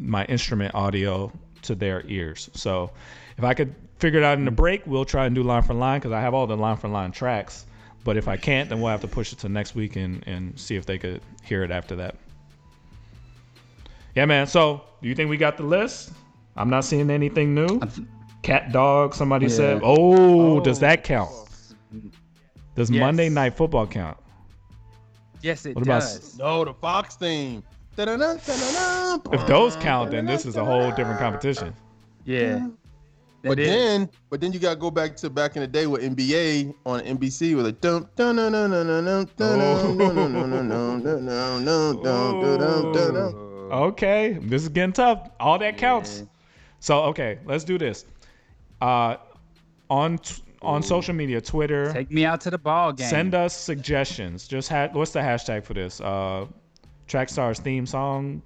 my 0.00 0.24
instrument 0.24 0.74
audio 0.74 1.30
to 1.62 1.74
their 1.74 2.02
ears. 2.06 2.48
So 2.54 2.90
if 3.36 3.44
I 3.44 3.54
could 3.54 3.74
figure 3.98 4.20
it 4.20 4.24
out 4.24 4.38
in 4.38 4.44
the 4.44 4.50
break, 4.50 4.86
we'll 4.86 5.04
try 5.04 5.26
and 5.26 5.34
do 5.34 5.42
line 5.42 5.62
for 5.62 5.74
line 5.74 6.00
because 6.00 6.12
I 6.12 6.20
have 6.20 6.34
all 6.34 6.46
the 6.46 6.56
line 6.56 6.76
for 6.76 6.88
line 6.88 7.12
tracks. 7.12 7.66
But 8.02 8.16
if 8.16 8.28
I 8.28 8.38
can't, 8.38 8.68
then 8.70 8.80
we'll 8.80 8.90
have 8.90 9.02
to 9.02 9.08
push 9.08 9.32
it 9.32 9.38
to 9.40 9.48
next 9.48 9.74
week 9.74 9.96
and, 9.96 10.26
and 10.26 10.58
see 10.58 10.74
if 10.74 10.86
they 10.86 10.96
could 10.96 11.20
hear 11.44 11.62
it 11.62 11.70
after 11.70 11.94
that. 11.96 12.16
Yeah, 14.14 14.24
man. 14.24 14.46
So, 14.46 14.82
do 15.02 15.08
you 15.08 15.14
think 15.14 15.28
we 15.28 15.36
got 15.36 15.56
the 15.58 15.62
list? 15.64 16.12
I'm 16.56 16.70
not 16.70 16.84
seeing 16.84 17.10
anything 17.10 17.54
new. 17.54 17.80
Cat 18.42 18.72
dog, 18.72 19.14
somebody 19.14 19.46
Yeah. 19.46 19.52
said. 19.52 19.80
Oh, 19.84 20.60
does 20.60 20.78
oh. 20.78 20.80
that 20.80 21.04
count? 21.04 21.30
Does 22.74 22.90
Yes. 22.90 23.00
Monday 23.00 23.28
Night 23.28 23.54
Football 23.56 23.86
count? 23.86 24.16
yes, 25.42 25.66
it 25.66 25.74
What 25.74 25.82
about 25.82 26.00
does. 26.00 26.38
No, 26.38 26.64
the 26.64 26.74
Fox 26.74 27.16
theme. 27.16 27.62
Da-da-da, 27.96 28.34
da-da-da, 28.34 28.99
If 29.32 29.46
those 29.46 29.76
count, 29.76 30.10
then 30.10 30.26
this 30.26 30.44
is 30.46 30.56
a 30.56 30.64
whole 30.64 30.90
different 30.92 31.18
competition. 31.18 31.74
Yeah. 32.24 32.68
But 33.42 33.56
That 33.56 33.58
is. 33.60 33.68
then, 33.68 34.10
but 34.28 34.40
then 34.42 34.52
you 34.52 34.58
gotta 34.58 34.76
go 34.76 34.90
back 34.90 35.16
to 35.16 35.30
back 35.30 35.56
in 35.56 35.62
the 35.62 35.66
day 35.66 35.86
with 35.86 36.02
NBA 36.02 36.74
on 36.84 37.00
NBC 37.00 37.56
with 37.56 37.64
a 37.66 37.72
dum 37.72 38.06
dum 38.14 38.36
dum 38.36 38.52
dum 38.52 38.70
dum 38.70 38.86
dum 38.96 39.06
dum 39.36 39.58
dum 41.64 41.64
dum 41.64 42.92
dum 42.92 43.14
dum. 43.14 43.34
Okay, 43.72 44.36
this 44.42 44.62
is 44.62 44.68
getting 44.68 44.92
tough. 44.92 45.30
All 45.40 45.58
that 45.58 45.78
counts. 45.78 46.24
So 46.80 47.04
okay, 47.04 47.38
let's 47.46 47.64
do 47.64 47.78
this. 47.78 48.04
Uh, 48.82 49.16
on 49.88 50.18
t- 50.18 50.42
on 50.60 50.82
social 50.82 51.14
media, 51.14 51.40
Twitter, 51.40 51.90
Take 51.92 52.10
me 52.10 52.26
out 52.26 52.42
to 52.42 52.50
the 52.50 52.58
ball 52.58 52.92
game. 52.92 53.08
send 53.08 53.34
us 53.34 53.56
suggestions. 53.56 54.46
Just 54.48 54.68
ha- 54.68 54.88
what's 54.92 55.12
the 55.12 55.20
hashtag 55.20 55.64
for 55.64 55.72
this? 55.72 55.98
Uh, 56.00 56.44
Trackstars 57.08 57.58
theme 57.58 57.86
song. 57.86 58.42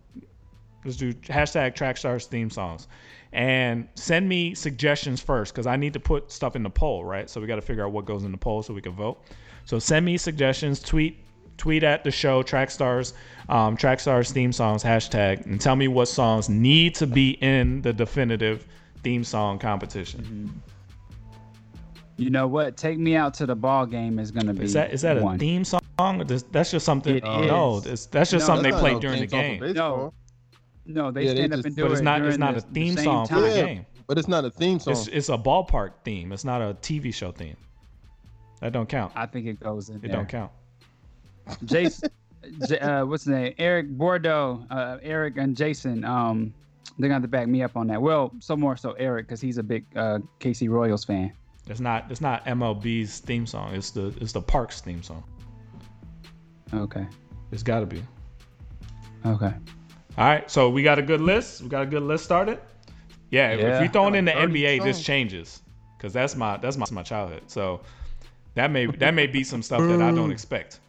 Let's 0.85 0.97
do 0.97 1.13
hashtag 1.15 1.75
Trackstars 1.75 2.27
theme 2.27 2.51
songs, 2.51 2.89
and 3.33 3.89
send 3.95 4.29
me 4.29 4.55
suggestions 4.55 5.21
first 5.21 5.53
because 5.55 5.67
I 5.67 5.77
need 5.77 5.93
to 5.95 6.01
put 6.01 6.31
stuff 6.31 6.57
in 6.57 6.63
the 6.63 6.71
poll, 6.71 7.05
right? 7.05 7.29
So 7.29 7.41
we 7.41 7.47
got 7.47 7.57
to 7.57 7.63
figure 7.63 7.85
out 7.85 7.93
what 7.93 8.05
goes 8.05 8.25
in 8.25 8.33
the 8.33 8.39
poll 8.39 8.63
so 8.63 8.75
we 8.75 8.83
can 8.83 8.93
vote. 8.93 9.23
So 9.65 9.79
send 9.79 10.05
me 10.05 10.17
suggestions. 10.17 10.81
Tweet 10.81 11.19
tweet 11.57 11.83
at 11.85 12.05
the 12.05 12.11
show 12.11 12.43
Trackstars, 12.43 13.13
um, 13.49 13.77
Trackstars 13.77 14.33
theme 14.33 14.53
songs 14.53 14.83
hashtag, 14.83 15.47
and 15.47 15.61
tell 15.61 15.77
me 15.77 15.89
what 15.89 16.07
songs 16.07 16.49
need 16.49 16.95
to 16.97 17.07
be 17.07 17.31
in 17.41 17.81
the 17.83 17.93
definitive 17.93 18.67
theme 19.03 19.25
song 19.25 19.59
competition. 19.59 20.61
You 22.17 22.31
know 22.31 22.47
what? 22.47 22.77
Take 22.77 22.99
me 22.99 23.17
out 23.17 23.35
to 23.35 23.47
the 23.47 23.57
ball 23.57 23.87
game 23.87 24.19
is 24.19 24.31
gonna 24.31 24.55
be. 24.55 24.65
Is 24.65 24.73
that 24.75 24.93
is 24.93 25.03
that 25.03 25.17
a 25.17 25.39
theme 25.39 25.65
song? 25.65 25.81
Or 25.99 26.25
that's 26.25 26.71
just 26.71 26.85
something. 26.85 27.17
It 27.17 27.25
no, 27.25 27.79
is. 27.85 28.07
that's 28.07 28.31
just 28.31 28.49
No, 28.49 28.55
something 28.55 28.73
they 28.73 28.79
play 28.79 28.95
no 28.95 29.01
during 29.01 29.21
the 29.21 29.27
theme 29.27 29.31
song 29.31 29.59
for 29.59 29.65
game. 29.67 29.75
baseball. 29.75 30.15
No, 30.87 31.11
they 31.11 31.23
Yeah, 31.25 31.31
they 31.33 31.37
stand 31.39 31.53
up 31.53 31.57
just- 31.59 31.67
and 31.67 31.77
do 31.77 31.83
it. 31.83 31.85
But 31.87 31.91
it. 31.91 31.95
it's 31.95 32.03
not. 32.03 32.23
It's 32.25 32.39
not 32.39 32.57
a 32.57 32.61
the- 32.61 32.67
the 32.67 32.73
theme 32.75 32.95
same 32.97 33.05
song 33.05 33.27
for 33.27 33.41
the 33.41 33.49
time. 33.49 33.67
game. 33.67 33.87
But 34.07 34.19
it's 34.19 34.29
not 34.29 34.45
a 34.45 34.51
theme 34.51 34.79
song. 34.79 34.93
It's 34.93 35.07
it's 35.09 35.29
a 35.31 35.39
ballpark 35.39 35.93
theme. 36.05 36.31
It's 36.33 36.45
not 36.45 36.61
a 36.61 36.75
TV 36.75 37.13
show 37.13 37.33
theme. 37.33 37.57
That 38.61 38.73
don't 38.73 38.89
count. 38.89 39.13
I 39.17 39.27
think 39.27 39.47
it 39.47 39.59
goes 39.61 39.89
in 39.89 39.97
It 39.97 40.03
there. 40.03 40.13
don't 40.13 40.29
count. 40.29 40.51
Jason, 41.65 42.11
J- 42.69 42.79
uh, 42.79 43.05
what's 43.07 43.25
his 43.25 43.33
name? 43.35 43.55
Eric 43.59 43.89
Bordeaux, 43.97 44.65
uh, 44.71 44.99
Eric 45.03 45.39
and 45.39 45.57
Jason. 45.57 46.05
Um, 46.05 46.53
they're 46.99 47.09
gonna 47.09 47.15
have 47.15 47.23
to 47.23 47.29
back 47.29 47.49
me 47.49 47.63
up 47.63 47.77
on 47.77 47.87
that. 47.89 48.01
Well, 48.01 48.33
so 48.41 48.57
more 48.57 48.77
so 48.77 48.93
Eric 48.93 49.27
because 49.27 49.41
he's 49.41 49.57
a 49.59 49.63
big 49.63 49.85
uh, 49.97 50.19
KC 50.41 50.69
Royals 50.69 51.05
fan. 51.05 51.33
It's 51.67 51.81
not. 51.81 52.11
It's 52.11 52.21
not 52.21 52.45
MLB's 52.45 53.21
theme 53.21 53.47
song. 53.47 53.75
It's 53.75 53.91
the 53.91 54.15
it's 54.21 54.33
the 54.33 54.43
Parks 54.43 54.81
theme 54.83 55.03
song. 55.03 55.25
Okay. 56.73 57.07
It's 57.53 57.63
got 57.63 57.81
to 57.81 57.87
be. 57.87 58.03
Okay. 59.25 59.53
All 60.17 60.25
right. 60.27 60.49
So 60.51 60.71
we 60.71 60.83
got 60.83 60.99
a 60.99 61.03
good 61.03 61.21
list. 61.21 61.63
We 61.63 61.69
got 61.69 61.83
a 61.83 61.87
good 61.87 62.03
list 62.03 62.25
started. 62.25 62.59
Yeah. 63.31 63.51
if- 63.51 63.61
If 63.61 63.67
Yeah. 63.67 63.81
we 63.83 63.89
throwing 63.89 64.15
in 64.15 64.25
the 64.25 64.33
30 64.33 64.53
NBA, 64.53 64.79
this 64.85 65.03
changes 65.03 65.63
because 65.97 66.13
that's 66.13 66.37
my 66.37 66.57
that's 66.59 66.77
my, 66.77 66.87
my 66.93 67.03
childhood. 67.03 67.43
So 67.47 67.81
that 68.55 68.71
may 68.71 68.87
that 68.87 69.15
may 69.15 69.27
be 69.27 69.43
some 69.43 69.63
stuff 69.63 69.81
that 69.81 70.01
I 70.03 70.11
don't 70.13 70.31
expect. 70.31 70.81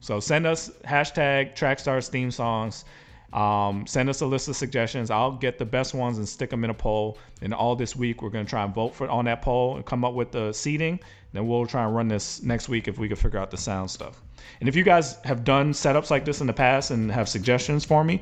So 0.00 0.20
send 0.20 0.46
us 0.46 0.70
hashtag 0.84 1.54
Trackstars 1.56 2.08
theme 2.08 2.30
songs. 2.30 2.84
Um, 3.32 3.86
send 3.86 4.08
us 4.08 4.20
a 4.20 4.26
list 4.26 4.48
of 4.48 4.56
suggestions. 4.56 5.10
I'll 5.10 5.32
get 5.32 5.58
the 5.58 5.64
best 5.64 5.94
ones 5.94 6.18
and 6.18 6.28
stick 6.28 6.48
them 6.50 6.62
in 6.64 6.70
a 6.70 6.74
poll. 6.74 7.18
And 7.42 7.52
all 7.52 7.74
this 7.76 7.96
week, 7.96 8.22
we're 8.22 8.30
going 8.30 8.44
to 8.46 8.48
try 8.48 8.62
and 8.64 8.72
vote 8.74 8.94
for 8.94 9.08
on 9.08 9.24
that 9.24 9.42
poll 9.42 9.76
and 9.76 9.84
come 9.84 10.04
up 10.04 10.14
with 10.14 10.30
the 10.30 10.52
seating. 10.52 11.00
Then 11.32 11.46
we'll 11.46 11.66
try 11.66 11.84
and 11.84 11.94
run 11.94 12.08
this 12.08 12.42
next 12.42 12.68
week 12.68 12.88
if 12.88 12.98
we 12.98 13.08
can 13.08 13.16
figure 13.16 13.38
out 13.38 13.50
the 13.50 13.56
sound 13.56 13.90
stuff. 13.90 14.22
And 14.60 14.68
if 14.68 14.76
you 14.76 14.84
guys 14.84 15.16
have 15.24 15.44
done 15.44 15.72
setups 15.72 16.10
like 16.10 16.24
this 16.24 16.40
in 16.40 16.46
the 16.46 16.52
past 16.52 16.92
and 16.92 17.10
have 17.10 17.28
suggestions 17.28 17.84
for 17.84 18.04
me, 18.04 18.20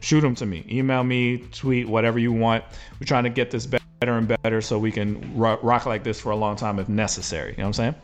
shoot 0.00 0.20
them 0.20 0.34
to 0.36 0.46
me. 0.46 0.64
Email 0.70 1.04
me, 1.04 1.38
tweet, 1.52 1.88
whatever 1.88 2.18
you 2.18 2.32
want. 2.32 2.64
We're 3.00 3.06
trying 3.06 3.24
to 3.24 3.30
get 3.30 3.50
this 3.50 3.66
better 3.66 3.82
and 4.00 4.28
better 4.28 4.60
so 4.60 4.78
we 4.78 4.92
can 4.92 5.36
rock 5.36 5.86
like 5.86 6.04
this 6.04 6.20
for 6.20 6.32
a 6.32 6.36
long 6.36 6.56
time 6.56 6.78
if 6.78 6.88
necessary. 6.88 7.52
You 7.52 7.58
know 7.58 7.64
what 7.64 7.68
I'm 7.68 7.72
saying? 7.72 7.94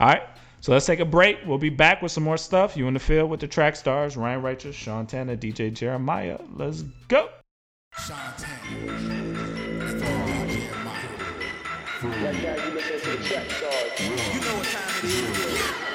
All 0.00 0.08
right. 0.08 0.22
So 0.62 0.72
let's 0.72 0.84
take 0.84 1.00
a 1.00 1.06
break. 1.06 1.38
We'll 1.46 1.56
be 1.56 1.70
back 1.70 2.02
with 2.02 2.12
some 2.12 2.22
more 2.22 2.36
stuff. 2.36 2.76
You 2.76 2.86
in 2.86 2.94
the 2.94 3.00
field 3.00 3.30
with 3.30 3.40
the 3.40 3.48
track 3.48 3.76
stars, 3.76 4.16
Ryan 4.16 4.42
Righteous, 4.42 4.76
Sean 4.76 5.06
Tanner, 5.06 5.36
DJ 5.36 5.72
Jeremiah. 5.72 6.38
Let's 6.54 6.82
go. 7.08 7.30
Sean 7.98 8.16
Tanner. 8.36 9.50
Right 12.02 12.42
now, 12.42 12.64
you 12.64 12.74
listen 12.74 13.00
to 13.00 13.16
the 13.16 13.24
track 13.24 13.50
stars. 13.50 14.00
You 14.00 14.40
know 14.40 14.56
what 14.56 14.66
time 14.66 15.04
it 15.04 15.84
is. 15.84 15.89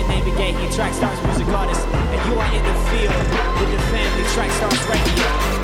Navigate 0.00 0.72
track 0.72 0.94
Stars 0.94 1.22
music 1.26 1.46
artist, 1.48 1.86
and 1.86 2.32
you 2.32 2.38
are 2.40 2.54
in 2.54 2.64
the 2.64 2.74
field 2.88 3.14
with 3.60 3.70
the 3.70 3.82
family. 3.92 4.24
Track 4.32 4.50
Stars 4.50 4.88
Radio. 4.88 5.61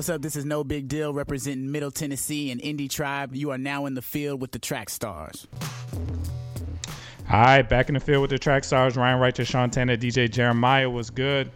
What's 0.00 0.08
up? 0.08 0.22
This 0.22 0.34
is 0.34 0.46
No 0.46 0.64
Big 0.64 0.88
Deal 0.88 1.12
representing 1.12 1.70
Middle 1.70 1.90
Tennessee 1.90 2.50
and 2.50 2.58
Indie 2.62 2.88
Tribe. 2.88 3.34
You 3.34 3.50
are 3.50 3.58
now 3.58 3.84
in 3.84 3.92
the 3.92 4.00
field 4.00 4.40
with 4.40 4.50
the 4.50 4.58
Track 4.58 4.88
Stars. 4.88 5.46
All 7.30 7.42
right, 7.42 7.60
back 7.60 7.90
in 7.90 7.94
the 7.96 8.00
field 8.00 8.22
with 8.22 8.30
the 8.30 8.38
Track 8.38 8.64
Stars. 8.64 8.96
Ryan 8.96 9.20
Righteous 9.20 9.46
Sean 9.46 9.68
Tanner, 9.68 9.98
DJ 9.98 10.30
Jeremiah 10.30 10.88
was 10.88 11.10
good. 11.10 11.50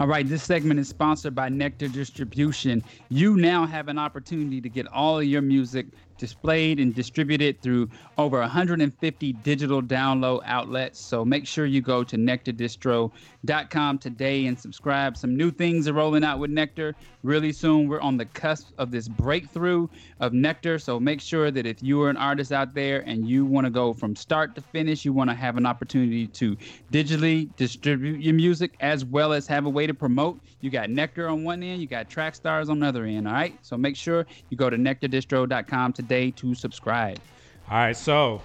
All 0.00 0.08
right, 0.08 0.28
this 0.28 0.42
segment 0.42 0.80
is 0.80 0.88
sponsored 0.88 1.36
by 1.36 1.48
Nectar 1.48 1.86
Distribution. 1.86 2.82
You 3.08 3.36
now 3.36 3.66
have 3.66 3.86
an 3.86 4.00
opportunity 4.00 4.60
to 4.60 4.68
get 4.68 4.88
all 4.88 5.20
of 5.20 5.24
your 5.24 5.40
music 5.40 5.86
displayed 6.18 6.80
and 6.80 6.94
distributed 6.94 7.62
through 7.62 7.88
over 8.18 8.40
150 8.40 9.32
digital 9.32 9.80
download 9.80 10.42
outlets. 10.44 10.98
So 10.98 11.24
make 11.24 11.46
sure 11.46 11.64
you 11.64 11.80
go 11.80 12.02
to 12.04 12.16
nectardistro.com 12.16 13.98
today 13.98 14.46
and 14.46 14.58
subscribe. 14.58 15.16
Some 15.16 15.36
new 15.36 15.50
things 15.50 15.88
are 15.88 15.92
rolling 15.92 16.24
out 16.24 16.40
with 16.40 16.50
Nectar 16.50 16.94
really 17.22 17.52
soon. 17.52 17.88
We're 17.88 18.00
on 18.00 18.16
the 18.16 18.24
cusp 18.26 18.72
of 18.78 18.90
this 18.90 19.08
breakthrough 19.08 19.88
of 20.20 20.32
Nectar. 20.32 20.78
So 20.78 20.98
make 20.98 21.20
sure 21.20 21.50
that 21.50 21.64
if 21.66 21.82
you 21.82 22.02
are 22.02 22.10
an 22.10 22.16
artist 22.16 22.52
out 22.52 22.74
there 22.74 23.00
and 23.06 23.28
you 23.28 23.46
want 23.46 23.66
to 23.66 23.70
go 23.70 23.92
from 23.92 24.16
start 24.16 24.54
to 24.56 24.60
finish, 24.60 25.04
you 25.04 25.12
want 25.12 25.30
to 25.30 25.36
have 25.36 25.56
an 25.56 25.66
opportunity 25.66 26.26
to 26.26 26.56
digitally 26.92 27.48
distribute 27.56 28.20
your 28.20 28.34
music 28.34 28.74
as 28.80 29.04
well 29.04 29.32
as 29.32 29.46
have 29.46 29.64
a 29.64 29.70
way 29.70 29.86
to 29.86 29.94
promote. 29.94 30.40
You 30.60 30.70
got 30.70 30.90
Nectar 30.90 31.28
on 31.28 31.44
one 31.44 31.62
end, 31.62 31.80
you 31.80 31.86
got 31.86 32.10
Trackstars 32.10 32.68
on 32.68 32.80
the 32.80 32.86
other 32.88 33.04
end. 33.04 33.28
All 33.28 33.34
right. 33.34 33.56
So 33.62 33.76
make 33.76 33.94
sure 33.94 34.26
you 34.50 34.56
go 34.56 34.68
to 34.68 34.76
nectardistro.com 34.76 35.92
today 35.92 36.07
day 36.08 36.30
to 36.32 36.54
subscribe. 36.54 37.18
All 37.70 37.76
right, 37.76 37.96
so 37.96 38.42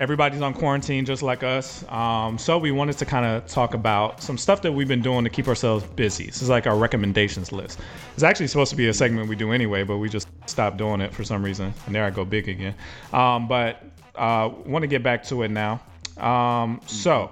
everybody's 0.00 0.40
on 0.40 0.54
quarantine 0.54 1.04
just 1.04 1.22
like 1.22 1.42
us. 1.42 1.84
Um, 1.90 2.38
so 2.38 2.56
we 2.56 2.72
wanted 2.72 2.96
to 2.98 3.04
kind 3.04 3.26
of 3.26 3.46
talk 3.46 3.74
about 3.74 4.22
some 4.22 4.38
stuff 4.38 4.62
that 4.62 4.72
we've 4.72 4.88
been 4.88 5.02
doing 5.02 5.24
to 5.24 5.30
keep 5.30 5.46
ourselves 5.46 5.84
busy. 5.84 6.26
This 6.26 6.40
is 6.40 6.48
like 6.48 6.66
our 6.66 6.76
recommendations 6.76 7.52
list. 7.52 7.78
It's 8.14 8.22
actually 8.22 8.46
supposed 8.46 8.70
to 8.70 8.76
be 8.76 8.88
a 8.88 8.94
segment 8.94 9.28
we 9.28 9.36
do 9.36 9.52
anyway, 9.52 9.84
but 9.84 9.98
we 9.98 10.08
just 10.08 10.28
stopped 10.46 10.78
doing 10.78 11.02
it 11.02 11.12
for 11.12 11.22
some 11.22 11.44
reason. 11.44 11.74
And 11.86 11.94
there 11.94 12.04
I 12.04 12.10
go 12.10 12.24
big 12.24 12.48
again. 12.48 12.74
Um, 13.12 13.46
but 13.46 13.84
uh, 14.14 14.50
want 14.64 14.82
to 14.82 14.88
get 14.88 15.02
back 15.02 15.22
to 15.24 15.42
it 15.42 15.50
now. 15.50 15.80
Um, 16.16 16.80
so, 16.86 17.30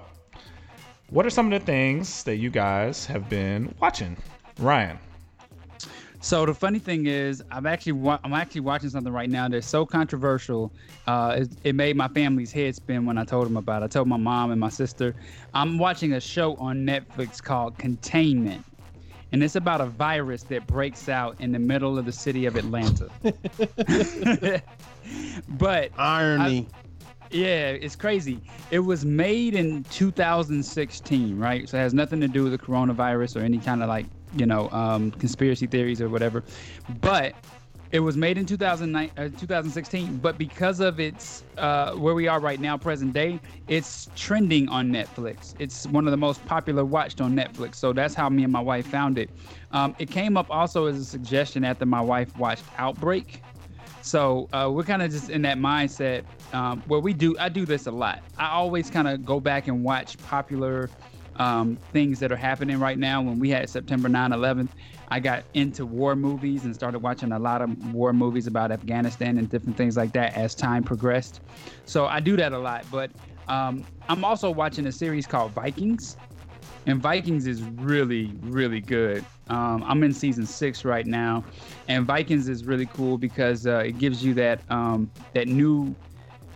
what 1.09 1.25
are 1.25 1.29
some 1.31 1.51
of 1.51 1.59
the 1.59 1.65
things 1.65 2.23
that 2.23 2.37
you 2.37 2.51
guys 2.51 3.05
have 3.07 3.29
been 3.29 3.73
watching? 3.79 4.15
Ryan. 4.59 4.99
So 6.21 6.45
the 6.45 6.53
funny 6.53 6.79
thing 6.79 7.05
is, 7.05 7.41
I'm 7.49 7.65
actually 7.65 7.93
wa- 7.93 8.19
I'm 8.23 8.33
actually 8.33 8.61
watching 8.61 8.89
something 8.89 9.13
right 9.13 9.29
now 9.29 9.47
that's 9.47 9.67
so 9.67 9.85
controversial. 9.85 10.71
Uh, 11.07 11.37
it, 11.39 11.49
it, 11.63 11.75
made 11.75 11.95
my 11.95 12.09
family's 12.09 12.51
head 12.51 12.75
spin 12.75 13.05
when 13.05 13.17
I 13.17 13.23
told 13.23 13.45
them 13.45 13.55
about 13.55 13.83
it. 13.83 13.85
I 13.85 13.87
told 13.87 14.09
my 14.09 14.17
mom 14.17 14.51
and 14.51 14.59
my 14.59 14.69
sister. 14.69 15.15
I'm 15.53 15.77
watching 15.77 16.13
a 16.13 16.19
show 16.19 16.55
on 16.57 16.85
Netflix 16.85 17.41
called 17.41 17.77
Containment, 17.77 18.65
and 19.31 19.41
it's 19.41 19.55
about 19.55 19.79
a 19.79 19.85
virus 19.85 20.43
that 20.43 20.67
breaks 20.67 21.07
out 21.07 21.39
in 21.39 21.53
the 21.53 21.59
middle 21.59 21.97
of 21.97 22.05
the 22.05 22.11
city 22.11 22.45
of 22.45 22.57
Atlanta. 22.57 23.09
but 25.47 25.91
irony. 25.97 26.67
I, 26.69 26.75
yeah, 27.31 27.69
it's 27.69 27.95
crazy. 27.95 28.41
It 28.71 28.79
was 28.79 29.05
made 29.05 29.53
in 29.53 29.83
2016, 29.85 31.37
right? 31.37 31.69
So 31.69 31.77
it 31.77 31.81
has 31.81 31.93
nothing 31.93 32.19
to 32.21 32.27
do 32.27 32.43
with 32.43 32.51
the 32.51 32.57
coronavirus 32.57 33.39
or 33.39 33.39
any 33.41 33.59
kind 33.59 33.83
of 33.83 33.87
like 33.87 34.07
you 34.35 34.45
know, 34.45 34.69
um, 34.71 35.11
conspiracy 35.11 35.67
theories 35.67 36.01
or 36.01 36.09
whatever. 36.09 36.43
But 37.01 37.35
it 37.91 38.01
was 38.01 38.15
made 38.15 38.37
in 38.37 38.45
2009, 38.45 39.09
uh, 39.17 39.29
2016, 39.39 40.17
but 40.17 40.37
because 40.37 40.79
of 40.79 40.99
its 40.99 41.43
uh, 41.57 41.93
where 41.93 42.13
we 42.13 42.27
are 42.27 42.39
right 42.39 42.59
now, 42.59 42.77
present 42.77 43.13
day, 43.13 43.39
it's 43.67 44.09
trending 44.15 44.69
on 44.69 44.91
Netflix. 44.91 45.55
It's 45.57 45.87
one 45.87 46.05
of 46.05 46.11
the 46.11 46.17
most 46.17 46.45
popular 46.45 46.85
watched 46.85 47.19
on 47.19 47.33
Netflix. 47.35 47.75
So 47.75 47.91
that's 47.91 48.13
how 48.13 48.29
me 48.29 48.43
and 48.43 48.53
my 48.53 48.61
wife 48.61 48.85
found 48.85 49.17
it. 49.17 49.31
Um, 49.71 49.95
it 49.97 50.11
came 50.11 50.37
up 50.37 50.51
also 50.51 50.85
as 50.85 50.99
a 50.99 51.05
suggestion 51.05 51.63
after 51.63 51.85
my 51.85 52.01
wife 52.01 52.35
watched 52.37 52.65
Outbreak. 52.77 53.41
So 54.01 54.47
uh, 54.53 54.69
we're 54.71 54.83
kind 54.83 55.01
of 55.01 55.11
just 55.11 55.29
in 55.29 55.41
that 55.41 55.57
mindset 55.57 56.23
um, 56.53 56.83
where 56.87 56.99
we 56.99 57.13
do. 57.13 57.35
I 57.39 57.49
do 57.49 57.65
this 57.65 57.87
a 57.87 57.91
lot. 57.91 58.21
I 58.37 58.49
always 58.49 58.89
kind 58.89 59.07
of 59.07 59.25
go 59.25 59.39
back 59.39 59.67
and 59.67 59.83
watch 59.83 60.17
popular 60.19 60.89
um, 61.39 61.77
things 61.93 62.19
that 62.19 62.31
are 62.31 62.37
happening 62.37 62.79
right 62.79 62.99
now. 62.99 63.21
When 63.21 63.39
we 63.39 63.49
had 63.49 63.69
September 63.69 64.09
9 64.09 64.31
11th, 64.31 64.69
I 65.07 65.19
got 65.19 65.43
into 65.53 65.85
war 65.85 66.15
movies 66.15 66.65
and 66.65 66.75
started 66.75 66.99
watching 66.99 67.31
a 67.31 67.39
lot 67.39 67.61
of 67.61 67.93
war 67.93 68.13
movies 68.13 68.45
about 68.45 68.71
Afghanistan 68.71 69.37
and 69.37 69.49
different 69.49 69.77
things 69.77 69.97
like 69.97 70.11
that 70.13 70.37
as 70.37 70.53
time 70.53 70.83
progressed. 70.83 71.41
So 71.85 72.05
I 72.05 72.19
do 72.19 72.35
that 72.37 72.51
a 72.53 72.59
lot. 72.59 72.85
But 72.91 73.11
um, 73.47 73.85
I'm 74.07 74.23
also 74.23 74.51
watching 74.51 74.85
a 74.85 74.91
series 74.91 75.25
called 75.25 75.51
Vikings. 75.53 76.17
And 76.85 77.01
Vikings 77.01 77.47
is 77.47 77.61
really, 77.61 78.33
really 78.41 78.79
good. 78.79 79.25
Um, 79.49 79.83
I'm 79.85 80.03
in 80.03 80.13
season 80.13 80.45
six 80.45 80.85
right 80.85 81.05
now, 81.05 81.43
and 81.87 82.05
Vikings 82.05 82.47
is 82.47 82.65
really 82.65 82.85
cool 82.85 83.17
because 83.17 83.65
uh, 83.65 83.79
it 83.79 83.97
gives 83.97 84.23
you 84.23 84.33
that 84.35 84.61
um, 84.69 85.11
that 85.33 85.47
new 85.47 85.95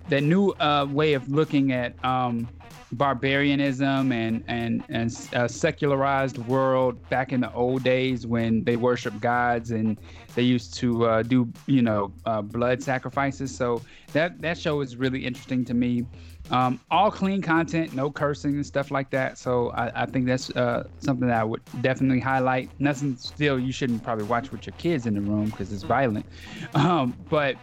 that 0.10 0.24
new 0.24 0.50
uh, 0.60 0.86
way 0.90 1.14
of 1.14 1.30
looking 1.30 1.72
at 1.72 2.04
um, 2.04 2.48
barbarianism 2.94 4.12
and 4.12 4.44
and 4.48 4.84
and 4.90 5.30
a 5.34 5.50
secularized 5.50 6.38
world 6.40 6.98
back 7.10 7.32
in 7.32 7.42
the 7.42 7.52
old 7.54 7.84
days 7.84 8.28
when 8.28 8.64
they 8.64 8.76
worship 8.76 9.20
gods 9.20 9.72
and 9.72 9.98
they 10.36 10.44
used 10.44 10.74
to 10.76 11.06
uh, 11.06 11.24
do 11.24 11.48
you 11.68 11.82
know 11.82 12.14
uh, 12.26 12.42
blood 12.42 12.82
sacrifices. 12.82 13.56
So 13.56 13.82
that 14.14 14.42
that 14.42 14.58
show 14.58 14.82
is 14.82 14.96
really 14.96 15.26
interesting 15.26 15.66
to 15.66 15.74
me. 15.74 16.06
Um, 16.52 16.80
all 16.92 17.10
clean 17.10 17.42
content, 17.42 17.94
no 17.94 18.12
cursing 18.12 18.56
and 18.56 18.66
stuff 18.66 18.92
like 18.92 19.10
that. 19.12 19.38
So 19.38 19.72
I, 19.72 20.04
I 20.04 20.06
think 20.06 20.26
that's 20.26 20.50
uh, 20.52 20.84
something 21.00 21.28
that 21.30 21.40
I 21.40 21.44
would 21.46 21.62
definitely 21.82 22.20
highlight. 22.20 22.70
Nothing 22.80 23.16
still 23.16 23.58
you 23.58 23.72
shouldn't 23.72 24.04
probably 24.04 24.26
watch 24.26 24.52
with 24.52 24.66
your 24.66 24.76
kids 24.78 25.06
in 25.06 25.14
the 25.14 25.22
room 25.22 25.46
because 25.46 25.72
it's 25.72 25.84
violent. 25.84 26.26
Um, 26.76 27.16
but 27.30 27.56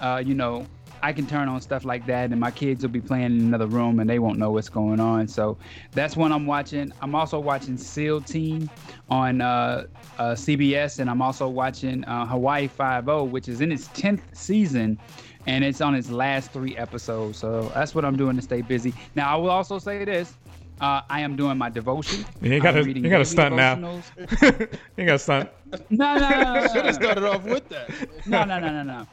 uh, 0.00 0.22
you 0.24 0.34
know, 0.34 0.66
I 1.02 1.12
can 1.12 1.26
turn 1.26 1.48
on 1.48 1.60
stuff 1.60 1.84
like 1.84 2.06
that, 2.06 2.30
and 2.30 2.40
my 2.40 2.50
kids 2.50 2.82
will 2.82 2.90
be 2.90 3.00
playing 3.00 3.26
in 3.26 3.40
another 3.40 3.66
room, 3.66 4.00
and 4.00 4.08
they 4.08 4.18
won't 4.18 4.38
know 4.38 4.50
what's 4.50 4.68
going 4.68 5.00
on. 5.00 5.28
So 5.28 5.56
that's 5.92 6.16
what 6.16 6.32
I'm 6.32 6.46
watching. 6.46 6.92
I'm 7.00 7.14
also 7.14 7.38
watching 7.38 7.76
SEAL 7.76 8.22
Team 8.22 8.70
on 9.08 9.40
uh, 9.40 9.84
uh, 10.18 10.32
CBS, 10.32 10.98
and 10.98 11.08
I'm 11.10 11.22
also 11.22 11.48
watching 11.48 12.04
uh, 12.04 12.26
Hawaii 12.26 12.68
Five 12.68 13.08
O, 13.08 13.24
which 13.24 13.48
is 13.48 13.60
in 13.60 13.72
its 13.72 13.88
tenth 13.88 14.22
season, 14.32 14.98
and 15.46 15.64
it's 15.64 15.80
on 15.80 15.94
its 15.94 16.10
last 16.10 16.52
three 16.52 16.76
episodes. 16.76 17.38
So 17.38 17.70
that's 17.74 17.94
what 17.94 18.04
I'm 18.04 18.16
doing 18.16 18.36
to 18.36 18.42
stay 18.42 18.62
busy. 18.62 18.94
Now 19.14 19.34
I 19.34 19.36
will 19.36 19.50
also 19.50 19.78
say 19.78 20.04
this. 20.04 20.34
Uh, 20.78 21.00
I 21.08 21.20
am 21.20 21.36
doing 21.36 21.56
my 21.56 21.70
devotion. 21.70 22.26
You 22.42 22.52
ain't 22.52 22.62
gotta, 22.62 22.86
you 22.86 23.08
gotta 23.08 23.24
stunt 23.24 23.56
now. 23.56 23.76
you 23.78 24.68
ain't 24.98 25.06
gotta 25.06 25.18
stunt. 25.18 25.48
No, 25.88 26.18
no, 26.18 26.28
no, 26.28 26.42
no, 26.42 26.54
no, 26.60 26.68
Should 26.68 26.84
have 26.84 26.94
started 26.94 27.24
off 27.24 27.44
with 27.44 27.66
that. 27.70 27.88
no, 28.26 28.44
no, 28.44 28.58
no, 28.58 28.82
no, 28.82 28.82
no. 28.82 29.06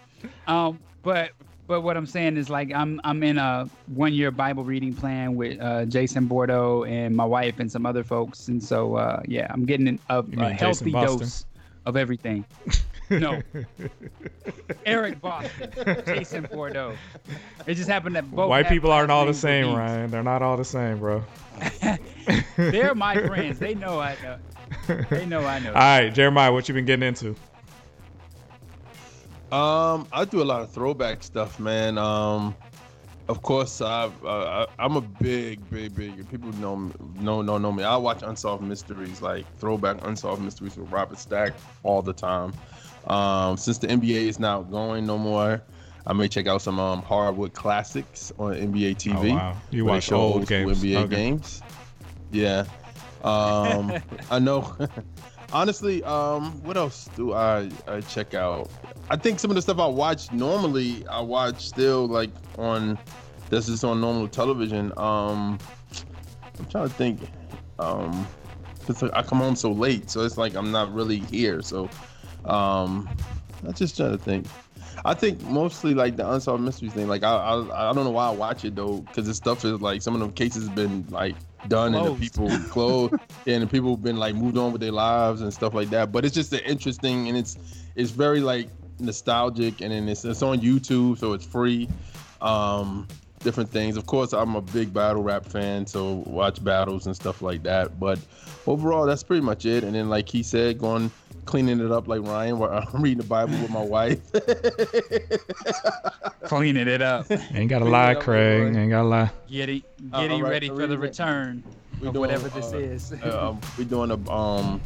Um, 0.54 0.80
but 1.04 1.32
but 1.68 1.82
what 1.82 1.96
I'm 1.98 2.06
saying 2.06 2.38
is 2.38 2.50
like 2.50 2.74
I'm 2.74 3.00
I'm 3.04 3.24
in 3.24 3.38
a 3.38 3.70
one 3.88 4.14
year 4.14 4.32
Bible 4.32 4.64
reading 4.64 4.94
plan 4.94 5.36
with 5.36 5.60
uh, 5.62 5.86
Jason 5.86 6.26
Bordeaux 6.28 6.84
and 6.86 7.16
my 7.16 7.26
wife 7.26 7.60
and 7.60 7.72
some 7.72 7.86
other 7.86 8.04
folks, 8.04 8.48
and 8.48 8.64
so 8.64 8.96
uh, 8.96 9.22
yeah, 9.28 9.48
I'm 9.50 9.66
getting 9.66 9.88
an- 9.88 10.00
a, 10.10 10.24
a 10.38 10.50
healthy 10.54 10.92
dose 10.92 11.46
of 11.86 11.98
everything. 11.98 12.46
No, 13.10 13.42
Eric 14.86 15.22
Boston, 15.22 15.72
Jason 16.06 16.48
Bordeaux. 16.52 16.96
It 17.68 17.76
just 17.76 17.90
happened 17.90 18.16
that 18.16 18.30
both 18.32 18.50
White 18.50 18.68
people 18.70 18.92
aren't 18.92 19.12
all 19.12 19.26
the 19.26 19.34
same. 19.34 19.76
Ryan. 19.76 20.10
They're 20.10 20.24
not 20.24 20.42
all 20.42 20.58
the 20.58 20.66
same, 20.66 21.00
bro. 21.00 21.24
They're 22.58 22.96
my 22.96 23.16
friends. 23.28 23.60
They 23.60 23.76
know 23.76 24.00
I 24.00 24.16
know. 24.24 24.38
They 25.10 25.26
know 25.26 25.46
I 25.46 25.60
know. 25.60 25.70
All 25.70 25.76
right, 25.76 26.10
Jeremiah, 26.10 26.52
what 26.52 26.68
you 26.68 26.74
been 26.74 26.86
getting 26.86 27.08
into? 27.08 27.36
Um, 29.54 30.08
I 30.12 30.26
do 30.26 30.42
a 30.42 30.44
lot 30.44 30.62
of 30.62 30.72
throwback 30.72 31.22
stuff, 31.22 31.60
man. 31.60 32.00
Um, 32.00 32.56
of 33.30 33.44
course, 33.44 33.82
I, 33.82 34.10
uh, 34.26 34.66
I 34.80 34.84
I'm 34.84 34.96
a 34.96 35.02
big, 35.02 35.70
big, 35.70 35.94
big. 35.96 36.28
People 36.32 36.52
know 36.54 36.76
me- 36.76 36.94
know 37.20 37.44
know 37.44 37.60
know 37.60 37.72
me. 37.72 37.84
I 37.84 37.96
watch 37.96 38.24
unsolved 38.24 38.64
mysteries, 38.64 39.22
like 39.22 39.46
throwback 39.60 39.98
unsolved 40.08 40.42
mysteries 40.42 40.76
with 40.76 40.90
Robert 40.90 41.20
Stack 41.20 41.54
all 41.84 42.02
the 42.02 42.14
time. 42.14 42.52
Um, 43.06 43.56
since 43.56 43.78
the 43.78 43.88
NBA 43.88 44.28
is 44.28 44.40
not 44.40 44.72
going 44.72 45.06
no 45.06 45.20
more, 45.20 45.62
I 46.08 46.14
may 46.14 46.28
check 46.28 46.48
out 46.48 46.64
some 46.64 46.80
um 46.80 47.04
hardwood 47.04 47.54
classics 47.54 48.34
on 48.40 48.56
NBA 48.56 48.96
TV. 48.96 49.32
Oh, 49.32 49.36
wow. 49.36 49.58
You 49.70 49.86
watch 49.86 50.12
old 50.12 50.34
old 50.34 50.48
games. 50.48 50.84
NBA 50.84 50.96
Okay. 51.04 51.16
games. 51.16 51.62
Yeah. 52.32 52.66
Um, 53.24 53.94
I 54.32 54.40
know. 54.40 54.76
Honestly, 55.54 56.04
um, 56.04 56.52
what 56.64 56.78
else 56.78 57.08
do 57.16 57.34
I, 57.34 57.70
I 57.88 58.02
check 58.02 58.34
out? 58.34 58.68
I 59.10 59.16
think 59.18 59.40
some 59.40 59.52
of 59.52 59.56
the 59.56 59.62
stuff 59.62 59.80
I 59.80 59.86
watch 59.88 60.32
normally, 60.32 61.06
I 61.08 61.22
watch 61.22 61.68
still 61.68 62.08
like 62.08 62.32
on 62.58 62.98
this 63.50 63.68
is 63.70 63.84
on 63.84 64.02
normal 64.02 64.28
television. 64.28 64.92
Um, 64.98 65.60
I'm 66.60 66.66
trying 66.70 66.88
to 66.88 66.94
think. 66.94 67.22
Um, 67.80 68.26
'cause 68.86 69.02
I 69.04 69.22
come 69.24 69.40
home 69.40 69.56
so 69.56 69.72
late, 69.72 70.10
so 70.10 70.22
it's 70.22 70.38
like 70.38 70.56
I'm 70.56 70.72
not 70.72 70.94
really 70.94 71.20
here. 71.20 71.62
So, 71.62 71.90
um, 72.46 73.08
I'm 73.66 73.74
just 73.74 73.96
trying 73.96 74.12
to 74.12 74.18
think. 74.18 74.46
I 75.06 75.14
think 75.14 75.42
mostly 75.44 75.94
like 75.94 76.16
the 76.16 76.30
unsolved 76.30 76.64
mysteries 76.64 76.94
thing. 76.94 77.08
Like 77.08 77.24
I, 77.24 77.34
I, 77.36 77.90
I 77.90 77.94
don't 77.94 78.04
know 78.06 78.12
why 78.12 78.28
I 78.28 78.32
watch 78.32 78.64
it 78.66 78.76
though, 78.76 78.98
because 79.00 79.26
the 79.28 79.34
stuff 79.34 79.66
is 79.66 79.82
like 79.82 80.02
some 80.02 80.14
of 80.14 80.20
them 80.22 80.32
cases 80.32 80.70
been 80.70 81.06
like 81.10 81.36
done 81.68 81.94
and 81.96 82.06
the 82.06 82.10
Closed. 82.10 82.22
people 82.22 82.50
closed, 82.70 83.14
and 83.48 83.64
the 83.64 83.68
people 83.68 83.92
have 83.92 84.04
been 84.04 84.18
like 84.18 84.36
moved 84.36 84.58
on 84.58 84.72
with 84.72 84.82
their 84.82 84.92
lives 84.92 85.42
and 85.42 85.54
stuff 85.54 85.74
like 85.74 85.90
that. 85.90 86.12
But 86.12 86.26
it's 86.26 86.36
just 86.36 86.52
the 86.52 86.66
interesting 86.70 87.28
and 87.28 87.38
it's 87.38 87.58
it's 87.96 88.12
very 88.12 88.40
like 88.42 88.70
nostalgic 89.04 89.82
and 89.82 89.92
then 89.92 90.08
it's 90.10 90.26
it's 90.26 90.42
on 90.42 90.60
YouTube, 90.60 91.18
so 91.20 91.34
it's 91.34 91.46
free. 91.46 91.88
Um, 92.42 93.08
different 93.40 93.70
things. 93.70 93.98
Of 93.98 94.06
course, 94.06 94.34
I'm 94.34 94.56
a 94.56 94.62
big 94.62 94.94
battle 94.94 95.22
rap 95.24 95.46
fan, 95.46 95.86
so 95.86 96.24
watch 96.26 96.64
battles 96.64 97.06
and 97.08 97.16
stuff 97.16 97.42
like 97.42 97.64
that. 97.64 98.00
But 98.00 98.20
overall, 98.68 99.06
that's 99.06 99.24
pretty 99.24 99.42
much 99.42 99.66
it. 99.66 99.84
And 99.84 99.96
then, 99.96 100.10
like 100.10 100.30
he 100.30 100.44
said, 100.44 100.78
going 100.80 101.12
cleaning 101.46 101.82
it 101.82 101.92
up 101.92 102.08
like 102.08 102.22
Ryan, 102.22 102.58
while 102.58 102.88
I'm 102.94 103.02
reading 103.02 103.18
the 103.20 103.24
Bible 103.26 103.58
with 103.60 103.70
my 103.70 103.84
wife. 103.84 104.20
Cleaning 106.44 106.88
it 106.88 107.02
up. 107.02 107.30
Ain't 107.54 107.70
gotta 107.70 107.86
lie, 107.86 108.16
Craig. 108.16 108.74
boy. 108.74 108.80
Ain't 108.80 108.90
gotta 108.90 109.08
lie. 109.08 109.32
Getting 109.50 109.84
Uh, 110.12 110.22
getting 110.22 110.44
ready 110.44 110.68
for 110.70 110.88
the 110.88 110.96
we- 110.98 111.08
return 111.08 111.64
we 112.04 112.10
of 112.10 112.14
doing, 112.14 112.30
whatever 112.30 112.50
this 112.50 112.74
uh, 112.74 112.78
is. 112.78 113.14
uh, 113.24 113.50
um, 113.50 113.62
we're 113.78 113.86
doing 113.86 114.12
a 114.12 114.32
um 114.32 114.82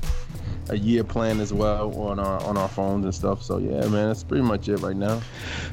a 0.69 0.77
year 0.77 1.03
plan 1.03 1.39
as 1.39 1.53
well 1.53 1.93
on 1.99 2.19
our 2.19 2.41
on 2.43 2.57
our 2.57 2.67
phones 2.67 3.05
and 3.05 3.13
stuff. 3.13 3.41
So 3.43 3.57
yeah, 3.57 3.87
man, 3.87 4.07
that's 4.07 4.23
pretty 4.23 4.43
much 4.43 4.69
it 4.69 4.77
right 4.77 4.95
now. 4.95 5.21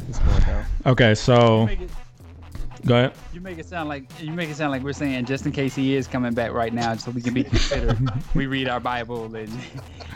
What's 0.07 0.19
going 0.19 0.41
down? 0.43 0.65
Okay, 0.87 1.15
so 1.15 1.67
it- 1.67 1.91
go 2.87 2.97
ahead. 2.97 3.13
You 3.33 3.41
make 3.41 3.59
it 3.59 3.67
sound 3.67 3.89
like 3.89 4.05
you 4.21 4.33
make 4.33 4.49
it 4.49 4.57
sound 4.57 4.71
like 4.71 4.83
we're 4.83 4.93
saying 4.93 5.25
just 5.27 5.47
in 5.47 5.53
case 5.53 5.75
he 5.75 5.95
is 5.95 6.07
coming 6.07 6.33
back 6.35 6.53
right 6.53 6.73
now, 6.73 6.97
so 6.97 7.11
we 7.11 7.21
can 7.23 7.35
be 7.35 7.45
considered. 7.45 7.99
we 8.35 8.47
read 8.47 8.69
our 8.69 8.81
Bible 8.81 9.35
and 9.35 9.51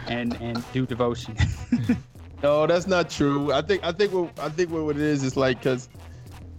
and 0.06 0.34
and 0.40 0.62
do 0.72 0.86
devotion. 0.86 1.36
No, 2.40 2.68
that's 2.68 2.86
not 2.86 3.10
true. 3.10 3.52
I 3.52 3.62
think 3.62 3.84
I 3.84 3.90
think 3.90 4.12
what 4.12 4.38
I 4.38 4.48
think 4.48 4.70
what 4.70 4.94
it 4.94 5.02
is 5.02 5.24
is 5.24 5.36
like 5.36 5.58
because 5.58 5.88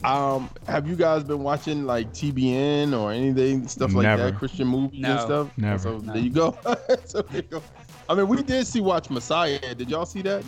um 0.04 0.50
have 0.68 0.88
you 0.88 0.95
guys 0.95 1.24
been 1.24 1.43
watching 1.43 1.86
like 1.86 2.12
TBN 2.14 2.97
or 2.97 3.12
anything 3.12 3.68
stuff 3.68 3.93
like 3.93 4.04
Never. 4.04 4.32
that 4.32 4.38
Christian 4.38 4.68
movies 4.68 5.04
and 5.04 5.20
stuff? 5.20 5.52
Never. 5.58 5.80
So 5.80 5.97
No. 5.97 6.14
there 6.14 6.22
you 6.22 6.30
go. 6.30 6.58
so 7.06 7.22
there 7.24 7.41
you 7.41 7.47
go. 7.50 7.64
I 8.08 8.16
mean, 8.16 8.28
we 8.28 8.41
did 8.41 8.66
see 8.66 8.82
Watch 8.82 9.10
Messiah. 9.10 9.60
Did 9.76 9.89
y'all 9.89 10.06
see 10.06 10.22
that? 10.24 10.43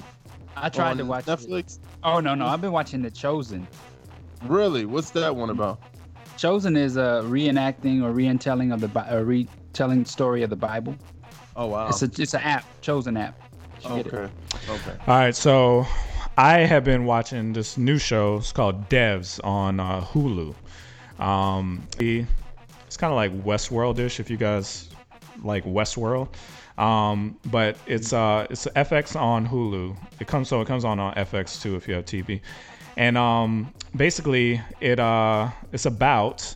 I 0.55 0.69
tried 0.69 0.97
to 0.97 1.05
watch 1.05 1.27
it. 1.27 1.31
Netflix. 1.31 1.79
Oh 2.03 2.19
no 2.19 2.33
no, 2.35 2.45
I've 2.47 2.61
been 2.61 2.71
watching 2.71 3.01
The 3.01 3.11
Chosen. 3.11 3.67
Really? 4.43 4.85
What's 4.85 5.11
that 5.11 5.35
one 5.35 5.49
about? 5.49 5.79
Chosen 6.37 6.75
is 6.75 6.97
a 6.97 7.21
reenacting 7.25 8.01
or 8.03 8.11
retelling 8.11 8.71
of 8.71 8.79
the 8.81 9.05
a 9.09 9.23
retelling 9.23 10.05
story 10.05 10.43
of 10.43 10.49
the 10.49 10.55
Bible. 10.55 10.95
Oh 11.55 11.67
wow. 11.67 11.89
It's 11.89 12.01
a 12.01 12.09
it's 12.19 12.33
an 12.33 12.41
app, 12.41 12.65
Chosen 12.81 13.17
app. 13.17 13.37
You 13.83 13.89
should 13.89 14.03
get 14.05 14.07
it. 14.07 14.13
okay. 14.13 14.31
Okay. 14.69 14.97
All 15.07 15.17
right, 15.17 15.35
so 15.35 15.85
I 16.43 16.61
have 16.61 16.83
been 16.83 17.05
watching 17.05 17.53
this 17.53 17.77
new 17.77 17.99
show. 17.99 18.37
It's 18.37 18.51
called 18.51 18.89
Devs 18.89 19.39
on 19.43 19.79
uh, 19.79 20.01
Hulu. 20.01 20.55
Um, 21.19 21.87
it's 21.99 22.97
kind 22.97 23.13
of 23.13 23.15
like 23.15 23.31
Westworld-ish, 23.43 24.19
if 24.19 24.27
you 24.27 24.37
guys 24.37 24.89
like 25.43 25.63
Westworld. 25.65 26.29
Um, 26.79 27.37
but 27.51 27.77
it's 27.85 28.11
uh, 28.11 28.47
it's 28.49 28.65
FX 28.65 29.15
on 29.15 29.47
Hulu. 29.47 29.95
It 30.19 30.25
comes 30.25 30.47
so 30.47 30.61
it 30.61 30.67
comes 30.67 30.83
on 30.83 30.99
on 30.99 31.13
FX 31.13 31.61
too 31.61 31.75
if 31.75 31.87
you 31.87 31.93
have 31.93 32.05
TV. 32.05 32.41
And 32.97 33.19
um, 33.19 33.71
basically, 33.95 34.59
it 34.79 34.99
uh, 34.99 35.51
it's 35.71 35.85
about 35.85 36.55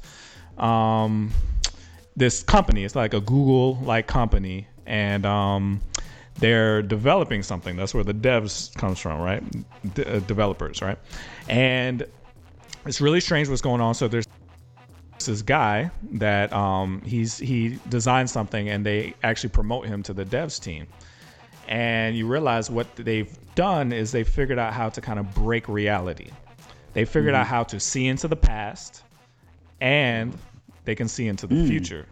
um, 0.58 1.32
this 2.16 2.42
company. 2.42 2.86
It's 2.86 2.96
like 2.96 3.14
a 3.14 3.22
Google 3.22 3.76
like 3.84 4.08
company, 4.08 4.68
and 4.88 5.28
um, 5.28 5.80
they're 6.40 6.82
developing 6.82 7.44
something. 7.44 7.76
That's 7.76 7.94
where 7.94 8.04
the 8.04 8.14
devs 8.14 8.76
comes 8.76 9.00
from, 9.00 9.22
right? 9.22 9.44
Uh, 9.98 10.20
developers, 10.20 10.82
right? 10.82 10.98
And 11.48 12.06
it's 12.86 13.02
really 13.02 13.22
strange 13.22 13.50
what's 13.50 13.62
going 13.62 13.82
on. 13.82 13.94
So 13.94 14.08
there's 14.08 14.26
this 15.26 15.42
guy 15.42 15.90
that 16.14 16.52
um, 16.54 17.02
he's 17.06 17.38
he 17.38 17.80
designed 17.90 18.30
something, 18.30 18.70
and 18.70 18.86
they 18.86 19.14
actually 19.24 19.50
promote 19.50 19.88
him 19.88 20.04
to 20.04 20.14
the 20.14 20.26
devs 20.26 20.62
team. 20.62 20.88
And 21.68 22.16
you 22.16 22.28
realize 22.28 22.70
what 22.70 22.94
they've 22.96 23.36
done 23.56 23.92
is 23.92 24.12
they 24.12 24.24
figured 24.24 24.60
out 24.60 24.74
how 24.74 24.90
to 24.90 25.02
kind 25.02 25.18
of 25.20 25.34
break 25.34 25.68
reality. 25.68 26.30
They 26.94 27.06
figured 27.06 27.34
out 27.34 27.48
how 27.48 27.64
to 27.64 27.80
see 27.80 28.08
into 28.08 28.28
the 28.28 28.36
past, 28.36 29.04
and 29.82 30.38
they 30.84 30.96
can 30.96 31.08
see 31.08 31.28
into 31.28 31.48
the 31.48 31.56
future 31.68 32.06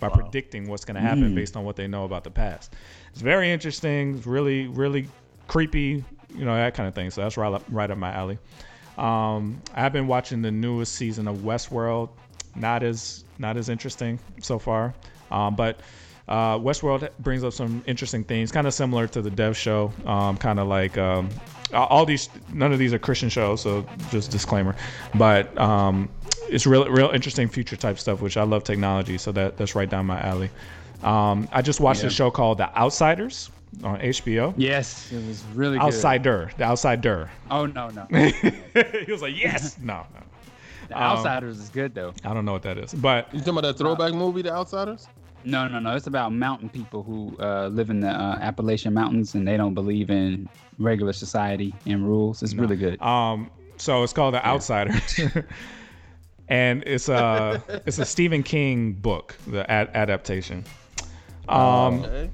by 0.00 0.08
predicting 0.08 0.68
what's 0.68 0.84
going 0.84 0.96
to 0.96 1.00
happen 1.00 1.34
based 1.34 1.56
on 1.56 1.64
what 1.64 1.76
they 1.76 1.86
know 1.86 2.04
about 2.04 2.24
the 2.24 2.30
past. 2.30 2.74
It's 3.12 3.20
very 3.20 3.50
interesting. 3.50 4.16
It's 4.16 4.26
really, 4.26 4.66
really 4.66 5.08
creepy, 5.48 6.04
you 6.34 6.44
know, 6.44 6.54
that 6.54 6.74
kind 6.74 6.88
of 6.88 6.94
thing. 6.94 7.10
So 7.10 7.22
that's 7.22 7.36
right 7.36 7.52
up, 7.52 7.62
right 7.68 7.90
up 7.90 7.98
my 7.98 8.12
alley. 8.12 8.38
Um, 8.98 9.60
I've 9.74 9.92
been 9.92 10.06
watching 10.06 10.42
the 10.42 10.50
newest 10.50 10.94
season 10.94 11.28
of 11.28 11.38
Westworld. 11.38 12.10
Not 12.54 12.82
as 12.82 13.24
not 13.38 13.56
as 13.56 13.70
interesting 13.70 14.18
so 14.42 14.58
far, 14.58 14.92
um, 15.30 15.56
but 15.56 15.80
uh, 16.28 16.58
Westworld 16.58 17.08
brings 17.20 17.44
up 17.44 17.54
some 17.54 17.82
interesting 17.86 18.24
things, 18.24 18.52
kind 18.52 18.66
of 18.66 18.74
similar 18.74 19.06
to 19.06 19.22
the 19.22 19.30
Dev 19.30 19.56
Show. 19.56 19.90
Um, 20.04 20.36
kind 20.36 20.60
of 20.60 20.68
like 20.68 20.98
um, 20.98 21.30
all 21.72 22.04
these. 22.04 22.28
None 22.52 22.70
of 22.70 22.78
these 22.78 22.92
are 22.92 22.98
Christian 22.98 23.30
shows, 23.30 23.62
so 23.62 23.86
just 24.10 24.30
disclaimer. 24.30 24.76
But 25.14 25.56
um, 25.58 26.10
it's 26.48 26.66
real, 26.66 26.86
real 26.90 27.08
interesting 27.08 27.48
future 27.48 27.76
type 27.76 27.98
stuff, 27.98 28.20
which 28.20 28.36
I 28.36 28.42
love 28.42 28.64
technology, 28.64 29.16
so 29.16 29.32
that 29.32 29.56
that's 29.56 29.74
right 29.74 29.88
down 29.88 30.04
my 30.06 30.20
alley. 30.20 30.50
Um, 31.02 31.48
I 31.52 31.62
just 31.62 31.80
watched 31.80 32.04
a 32.04 32.10
show 32.10 32.30
called 32.30 32.58
The 32.58 32.74
Outsiders 32.78 33.50
on 33.82 33.98
HBO. 34.00 34.54
Yes, 34.56 35.10
it 35.12 35.26
was 35.26 35.42
really 35.54 35.78
good. 35.78 35.84
Outsider, 35.86 36.50
The 36.58 36.64
Outsider. 36.64 37.30
Oh 37.50 37.66
no 37.66 37.88
no. 37.88 38.06
he 38.10 39.10
was 39.10 39.22
like, 39.22 39.36
yes, 39.36 39.78
no, 39.82 40.06
no. 40.14 40.20
The 40.88 40.96
Outsiders 40.98 41.58
is 41.58 41.70
good 41.70 41.94
though. 41.94 42.12
I 42.24 42.34
don't 42.34 42.44
know 42.44 42.52
what 42.52 42.62
that 42.62 42.78
is, 42.78 42.92
but 42.94 43.32
You 43.32 43.40
talking 43.40 43.54
about 43.58 43.62
that 43.62 43.78
throwback 43.78 44.12
movie, 44.14 44.42
The 44.42 44.52
Outsiders? 44.52 45.08
No, 45.44 45.66
no, 45.66 45.80
no. 45.80 45.96
It's 45.96 46.06
about 46.06 46.32
mountain 46.32 46.68
people 46.68 47.02
who 47.02 47.36
uh, 47.40 47.66
live 47.68 47.90
in 47.90 47.98
the 48.00 48.10
uh, 48.10 48.38
Appalachian 48.40 48.94
Mountains 48.94 49.34
and 49.34 49.48
they 49.48 49.56
don't 49.56 49.74
believe 49.74 50.08
in 50.10 50.48
regular 50.78 51.12
society 51.12 51.74
and 51.86 52.06
rules. 52.06 52.42
It's 52.44 52.54
really 52.54 52.76
good. 52.76 53.00
Um, 53.02 53.50
so 53.76 54.04
it's 54.04 54.12
called 54.12 54.34
The 54.34 54.46
Outsiders, 54.46 55.18
and 56.48 56.84
it's 56.86 57.08
a 57.08 57.60
it's 57.86 57.98
a 57.98 58.04
Stephen 58.04 58.42
King 58.44 58.92
book, 58.92 59.36
the 59.48 59.68
ad- 59.68 59.90
adaptation. 59.94 60.64
Um, 61.52 62.04
Okay. 62.04 62.30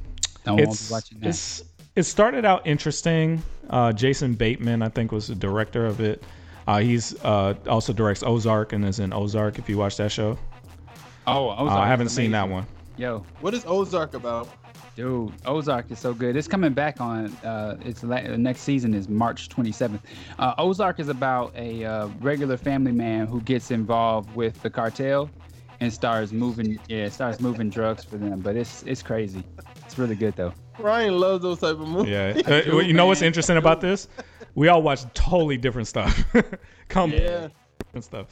I 0.46 0.50
won't 0.52 0.62
it's 0.62 0.88
be 0.88 0.92
watching 0.92 1.18
that. 1.20 1.28
it's 1.28 1.62
it 1.96 2.04
started 2.04 2.44
out 2.44 2.66
interesting. 2.66 3.42
Uh, 3.70 3.92
Jason 3.92 4.34
Bateman, 4.34 4.82
I 4.82 4.88
think, 4.88 5.12
was 5.12 5.26
the 5.26 5.34
director 5.34 5.84
of 5.84 6.00
it. 6.00 6.22
Uh, 6.66 6.78
he's 6.78 7.14
uh, 7.24 7.54
also 7.68 7.92
directs 7.92 8.22
Ozark 8.22 8.72
and 8.72 8.84
is 8.84 8.98
in 9.00 9.12
Ozark. 9.12 9.58
If 9.58 9.68
you 9.68 9.76
watch 9.78 9.96
that 9.96 10.12
show, 10.12 10.38
oh, 11.26 11.48
Uh, 11.50 11.56
Ozark 11.62 11.78
I 11.80 11.86
haven't 11.88 12.10
seen 12.10 12.30
that 12.32 12.48
one. 12.48 12.66
Yo, 12.96 13.24
What 13.40 13.52
is 13.54 13.64
Ozark 13.66 14.14
about? 14.14 14.48
dude, 14.96 15.32
Ozark 15.46 15.90
is 15.92 15.98
so 16.00 16.12
good. 16.12 16.34
It's 16.36 16.48
coming 16.48 16.72
back 16.72 17.00
on. 17.00 17.26
Uh, 17.44 17.76
its 17.84 18.02
la- 18.02 18.20
the 18.22 18.36
next 18.38 18.62
season 18.62 18.94
is 18.94 19.08
March 19.08 19.48
27th. 19.48 20.00
Uh, 20.38 20.54
Ozark 20.58 20.98
is 21.00 21.08
about 21.08 21.52
a 21.56 21.84
uh, 21.84 22.08
regular 22.20 22.56
family 22.56 22.90
man 22.92 23.26
who 23.28 23.40
gets 23.42 23.70
involved 23.70 24.34
with 24.34 24.60
the 24.62 24.70
cartel 24.70 25.30
and 25.80 25.92
starts 25.92 26.32
moving. 26.32 26.78
Yeah, 26.88 27.08
starts 27.08 27.40
moving 27.40 27.70
drugs 27.70 28.04
for 28.04 28.16
them. 28.16 28.40
But 28.40 28.56
it's 28.56 28.82
it's 28.84 29.02
crazy. 29.02 29.44
It's 29.84 29.98
really 29.98 30.16
good 30.16 30.34
though. 30.36 30.52
Ryan 30.78 31.18
loves 31.18 31.42
those 31.42 31.58
type 31.60 31.78
of 31.78 31.88
movies. 31.88 32.10
Yeah. 32.12 32.40
Uh, 32.46 32.62
well, 32.76 32.82
you 32.82 32.92
know 32.92 33.06
what's 33.06 33.22
interesting 33.22 33.56
about 33.56 33.80
this? 33.80 34.08
We 34.54 34.68
all 34.68 34.82
watch 34.82 35.02
totally 35.14 35.56
different 35.56 35.88
stuff. 35.88 36.24
Come 36.88 37.10
Yeah. 37.12 37.48
different 37.86 38.04
stuff. 38.04 38.26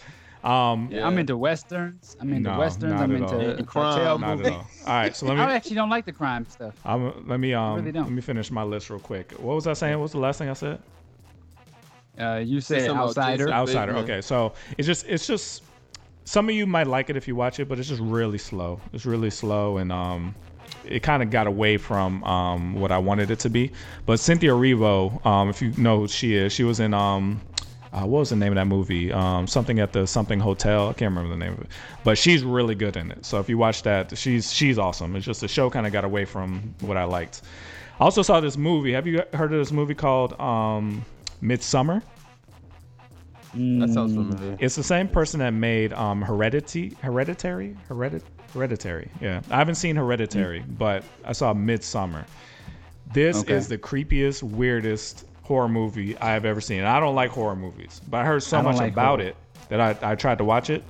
Um, 0.45 0.89
Yeah, 0.93 1.05
I'm 1.07 1.19
into 1.19 1.37
westerns. 1.37 2.17
I'm 2.21 2.33
into 2.33 2.51
No, 2.51 2.59
westerns. 2.59 2.93
not 2.93 3.03
I'm 3.03 3.11
at 3.17 3.23
into 3.23 3.59
And 3.59 3.67
crime. 3.67 4.21
not 4.21 4.37
movies. 4.39 4.47
at 4.47 4.53
all. 4.53 4.59
All 4.87 4.95
right, 4.95 5.17
so 5.17 5.27
let 5.27 5.35
me. 5.39 5.43
I 5.43 5.55
actually 5.55 5.75
don't 5.75 5.91
like 5.91 6.05
the 6.05 6.13
crime 6.13 6.47
stuff. 6.49 6.75
I'm, 6.85 7.27
let 7.27 7.41
me 7.41 7.53
um 7.53 7.77
really 7.77 7.91
don't. 7.91 8.05
let 8.05 8.13
me 8.13 8.23
finish 8.23 8.51
my 8.53 8.63
list 8.63 8.91
real 8.91 9.01
quick. 9.01 9.33
What 9.33 9.55
was 9.57 9.67
I 9.67 9.73
saying? 9.73 9.95
What 9.99 10.03
was 10.03 10.13
the 10.13 10.19
last 10.21 10.39
thing 10.39 10.49
I 10.49 10.53
said? 10.53 10.79
Uh, 12.19 12.37
you 12.45 12.61
said 12.61 12.79
something 12.83 12.97
about 12.97 13.09
outsider. 13.09 13.51
Outsider. 13.53 13.97
Okay, 13.99 14.21
so 14.21 14.53
it's 14.79 14.87
just 14.87 15.05
it's 15.09 15.27
just 15.27 15.63
some 16.27 16.49
of 16.49 16.55
you 16.55 16.67
might 16.67 16.89
like 16.89 17.09
it 17.09 17.17
if 17.17 17.27
you 17.27 17.37
watch 17.37 17.61
it, 17.61 17.69
but 17.69 17.79
it's 17.79 17.89
just 17.89 18.03
really 18.03 18.37
slow. 18.37 18.81
It's 18.93 19.07
really 19.07 19.31
slow 19.31 19.79
and 19.79 19.91
um 19.91 20.35
it 20.85 21.03
kind 21.03 21.23
of 21.23 21.31
got 21.31 21.47
away 21.47 21.79
from 21.79 22.23
um 22.25 22.75
what 22.75 22.93
I 22.93 22.99
wanted 22.99 23.31
it 23.31 23.39
to 23.41 23.49
be. 23.51 23.73
But 24.05 24.21
Cynthia 24.21 24.51
Erivo, 24.51 25.25
um 25.25 25.49
if 25.49 25.63
you 25.63 25.73
know 25.79 26.01
who 26.01 26.09
she 26.09 26.35
is, 26.35 26.53
she 26.53 26.65
was 26.65 26.81
in 26.81 26.93
um 26.93 27.41
uh, 27.93 28.01
what 28.01 28.19
was 28.19 28.31
the 28.31 28.37
name 28.37 28.53
of 28.53 28.57
that 28.57 28.67
movie? 28.67 29.11
Um, 29.11 29.47
something 29.47 29.79
at 29.79 29.93
the 29.93 30.07
something 30.07 30.39
hotel. 30.39 30.91
I 30.91 30.93
can't 30.93 31.15
remember 31.15 31.31
the 31.31 31.39
name 31.39 31.55
of 31.55 31.61
it, 31.61 31.69
but 32.05 32.19
she's 32.19 32.43
really 32.43 32.75
good 32.75 32.95
in 32.95 33.11
it. 33.11 33.25
So 33.25 33.41
if 33.41 33.49
you 33.49 33.57
watch 33.57 33.85
that, 33.85 34.19
she's 34.19 34.53
she's 34.53 34.79
awesome. 34.79 35.17
It's 35.17 35.25
just 35.25 35.41
the 35.41 35.49
show 35.49 35.71
kind 35.71 35.87
of 35.87 35.93
got 35.93 36.05
away 36.05 36.27
from 36.27 36.75
what 36.81 36.99
I 36.99 37.05
liked. 37.05 37.41
I 37.99 38.05
also 38.05 38.21
saw 38.21 38.41
this 38.41 38.59
movie. 38.59 38.93
Have 38.93 39.07
you 39.07 39.23
heard 39.33 39.53
of 39.53 39.59
this 39.59 39.73
movie 39.73 39.95
called 39.95 40.39
um, 40.39 41.07
Midsommar? 41.43 42.03
That 43.57 43.91
sounds 43.91 44.13
Mm. 44.13 44.31
familiar. 44.31 44.57
It's 44.61 44.75
the 44.77 44.83
same 44.83 45.09
person 45.09 45.41
that 45.41 45.51
made 45.51 45.93
um, 45.95 46.21
Heredity, 46.23 46.97
Hereditary, 47.01 47.77
Heredit, 47.89 48.23
Hereditary. 48.53 49.11
Yeah, 49.21 49.41
I 49.51 49.57
haven't 49.57 49.77
seen 49.77 49.97
Hereditary, 49.97 50.61
but 50.79 51.05
I 51.25 51.33
saw 51.33 51.55
Midsommar. 51.55 52.25
This 53.13 53.39
Okay. 53.41 53.55
is 53.55 53.69
the 53.69 53.79
creepiest, 53.79 54.43
weirdest 54.43 55.25
horror 55.43 55.69
movie 55.69 56.17
I 56.19 56.33
have 56.33 56.45
ever 56.45 56.61
seen. 56.61 56.81
And 56.81 56.89
I 56.89 57.01
don't 57.01 57.15
like 57.15 57.31
horror 57.31 57.57
movies, 57.57 58.01
but 58.11 58.19
I 58.19 58.25
heard 58.25 58.43
so 58.43 58.59
I 58.59 58.63
much 58.63 58.77
like 58.77 58.93
about 58.93 59.21
horror. 59.21 59.31
it 59.31 59.37
that 59.69 59.81
I, 59.81 60.13
I 60.13 60.15
tried 60.17 60.39
to 60.39 60.45
watch 60.45 60.71
it. 60.71 60.83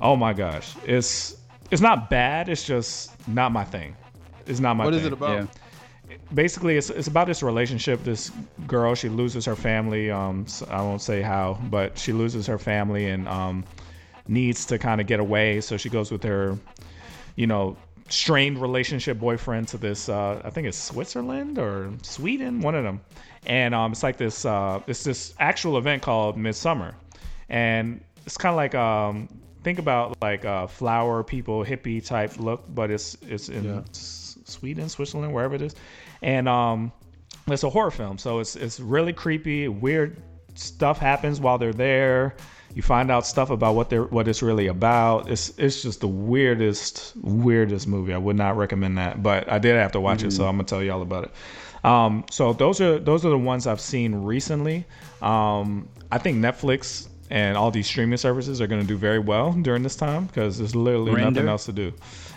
Oh 0.00 0.16
my 0.16 0.32
gosh, 0.32 0.74
it's 0.86 1.36
it's 1.70 1.82
not 1.82 2.08
bad. 2.10 2.48
It's 2.48 2.64
just 2.64 3.10
not 3.28 3.52
my 3.52 3.64
thing. 3.64 3.96
It's 4.46 4.60
not 4.60 4.74
my. 4.76 4.84
What 4.84 4.92
thing. 4.92 5.00
is 5.00 5.06
it 5.06 5.12
about? 5.12 5.30
Yeah. 5.30 5.46
Basically 6.32 6.76
it's, 6.76 6.90
it's 6.90 7.08
about 7.08 7.26
this 7.26 7.42
relationship. 7.42 8.02
This 8.04 8.30
girl 8.66 8.94
she 8.94 9.08
loses 9.08 9.44
her 9.44 9.56
family 9.56 10.10
um 10.10 10.46
i 10.70 10.80
won't 10.80 11.02
say 11.02 11.20
how 11.22 11.58
but 11.70 11.98
she 11.98 12.12
loses 12.12 12.46
her 12.46 12.58
family 12.58 13.08
and 13.10 13.28
um 13.28 13.64
needs 14.26 14.64
to 14.66 14.78
kind 14.78 15.00
of 15.00 15.06
get 15.06 15.20
away. 15.20 15.60
So 15.60 15.76
she 15.76 15.88
goes 15.88 16.10
with 16.10 16.22
her 16.24 16.58
you 17.36 17.46
know 17.46 17.76
strained 18.08 18.60
relationship 18.60 19.18
boyfriend 19.18 19.66
to 19.66 19.78
this 19.78 20.10
uh 20.10 20.40
i 20.44 20.50
think 20.50 20.66
it's 20.66 20.76
switzerland 20.76 21.58
or 21.58 21.90
sweden 22.02 22.60
one 22.60 22.74
of 22.74 22.84
them. 22.84 23.00
And 23.46 23.74
um 23.74 23.92
it's 23.92 24.02
like 24.02 24.16
this 24.16 24.44
uh 24.44 24.80
it's 24.86 25.04
this 25.04 25.34
actual 25.38 25.78
event 25.78 26.02
called 26.02 26.36
midsummer. 26.36 26.94
And 27.48 28.02
it's 28.26 28.36
kind 28.36 28.52
of 28.52 28.56
like 28.56 28.74
um 28.74 29.28
think 29.62 29.78
about 29.78 30.16
like 30.22 30.44
uh 30.44 30.66
flower 30.66 31.22
people 31.22 31.64
hippie 31.64 32.04
type 32.04 32.38
look 32.38 32.64
but 32.68 32.90
it's 32.90 33.16
it's 33.22 33.48
in 33.48 33.64
Yeah. 33.64 33.80
Sweden, 34.44 34.88
Switzerland, 34.88 35.32
wherever 35.32 35.54
it 35.54 35.62
is, 35.62 35.74
and 36.22 36.48
um, 36.48 36.92
it's 37.46 37.64
a 37.64 37.70
horror 37.70 37.90
film. 37.90 38.18
So 38.18 38.38
it's 38.40 38.56
it's 38.56 38.80
really 38.80 39.12
creepy. 39.12 39.68
Weird 39.68 40.22
stuff 40.54 40.98
happens 40.98 41.40
while 41.40 41.58
they're 41.58 41.72
there. 41.72 42.36
You 42.74 42.82
find 42.82 43.10
out 43.10 43.26
stuff 43.26 43.50
about 43.50 43.74
what 43.74 43.90
they're 43.90 44.04
what 44.04 44.26
it's 44.26 44.42
really 44.42 44.66
about. 44.66 45.30
It's 45.30 45.56
it's 45.58 45.82
just 45.82 46.00
the 46.00 46.08
weirdest 46.08 47.12
weirdest 47.22 47.86
movie. 47.86 48.12
I 48.12 48.18
would 48.18 48.36
not 48.36 48.56
recommend 48.56 48.98
that, 48.98 49.22
but 49.22 49.50
I 49.50 49.58
did 49.58 49.76
have 49.76 49.92
to 49.92 50.00
watch 50.00 50.22
it, 50.22 50.32
so 50.32 50.46
I'm 50.46 50.56
gonna 50.56 50.64
tell 50.64 50.82
you 50.82 50.92
all 50.92 51.02
about 51.02 51.24
it. 51.24 51.30
Um, 51.84 52.24
so 52.30 52.52
those 52.52 52.80
are 52.80 52.98
those 52.98 53.24
are 53.24 53.30
the 53.30 53.38
ones 53.38 53.66
I've 53.66 53.80
seen 53.80 54.14
recently. 54.14 54.86
Um, 55.20 55.88
I 56.10 56.18
think 56.18 56.38
Netflix 56.38 57.08
and 57.30 57.56
all 57.56 57.70
these 57.70 57.86
streaming 57.86 58.16
services 58.16 58.60
are 58.60 58.66
going 58.66 58.80
to 58.80 58.86
do 58.86 58.96
very 58.96 59.18
well 59.18 59.52
during 59.52 59.82
this 59.82 59.96
time 59.96 60.26
because 60.26 60.58
there's 60.58 60.74
literally 60.74 61.12
nothing 61.20 61.48
else 61.48 61.64
to 61.66 61.72
do. 61.72 61.92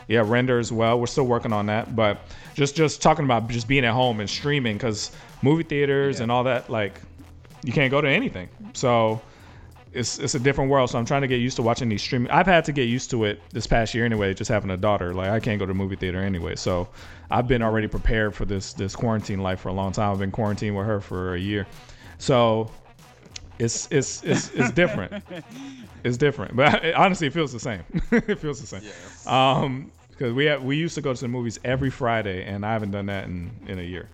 Yeah, 0.07 0.23
render 0.25 0.57
as 0.59 0.71
well. 0.71 0.99
We're 0.99 1.07
still 1.07 1.27
working 1.27 1.51
on 1.51 1.65
that, 1.65 1.95
but 1.95 2.19
just 2.53 2.75
just 2.75 3.01
talking 3.01 3.25
about 3.25 3.47
just 3.49 3.67
being 3.67 3.85
at 3.85 3.93
home 3.93 4.19
and 4.19 4.29
streaming 4.29 4.77
because 4.77 5.11
movie 5.41 5.63
theaters 5.63 6.19
and 6.21 6.31
all 6.31 6.43
that 6.45 6.69
like 6.69 7.01
you 7.63 7.73
can't 7.73 7.91
go 7.91 7.99
to 7.99 8.07
anything. 8.07 8.47
So 8.73 9.21
it's 9.91 10.19
it's 10.19 10.35
a 10.35 10.39
different 10.39 10.69
world. 10.69 10.89
So 10.89 10.97
I'm 10.97 11.05
trying 11.05 11.23
to 11.23 11.27
get 11.27 11.41
used 11.41 11.57
to 11.57 11.61
watching 11.61 11.89
these 11.89 12.01
streaming. 12.01 12.31
I've 12.31 12.45
had 12.45 12.63
to 12.65 12.71
get 12.71 12.83
used 12.83 13.09
to 13.11 13.25
it 13.25 13.41
this 13.51 13.67
past 13.67 13.93
year 13.93 14.05
anyway. 14.05 14.33
Just 14.33 14.49
having 14.49 14.69
a 14.71 14.77
daughter, 14.77 15.13
like 15.13 15.29
I 15.29 15.39
can't 15.39 15.59
go 15.59 15.65
to 15.65 15.73
movie 15.73 15.95
theater 15.95 16.19
anyway. 16.19 16.55
So 16.55 16.87
I've 17.29 17.47
been 17.47 17.61
already 17.61 17.87
prepared 17.87 18.33
for 18.33 18.45
this 18.45 18.73
this 18.73 18.95
quarantine 18.95 19.41
life 19.41 19.59
for 19.59 19.69
a 19.69 19.73
long 19.73 19.91
time. 19.91 20.11
I've 20.11 20.19
been 20.19 20.31
quarantined 20.31 20.77
with 20.77 20.85
her 20.85 21.01
for 21.01 21.35
a 21.35 21.39
year, 21.39 21.67
so 22.17 22.71
it's 23.59 23.87
it's 23.91 24.23
it's 24.23 24.51
it's 24.53 24.71
different. 24.71 25.23
It's 26.03 26.15
different, 26.15 26.55
but 26.55 26.85
it, 26.85 26.95
honestly, 26.95 27.27
it 27.27 27.33
feels 27.33 27.51
the 27.51 27.59
same. 27.59 27.81
it 28.11 28.39
feels 28.39 28.61
the 28.61 28.67
same. 28.67 28.83
Um, 29.25 29.91
because 30.17 30.33
we 30.33 30.45
have, 30.45 30.63
we 30.63 30.75
used 30.75 30.95
to 30.95 31.01
go 31.01 31.13
to 31.13 31.21
the 31.21 31.27
movies 31.27 31.59
every 31.63 31.89
Friday, 31.89 32.43
and 32.45 32.65
I 32.65 32.73
haven't 32.73 32.91
done 32.91 33.05
that 33.07 33.25
in 33.25 33.51
in 33.67 33.79
a 33.79 33.83
year. 33.83 34.09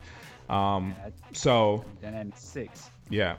Um, 0.49 0.95
so 1.31 1.85
Then 2.01 2.13
at 2.13 2.37
six. 2.37 2.89
yeah. 3.09 3.35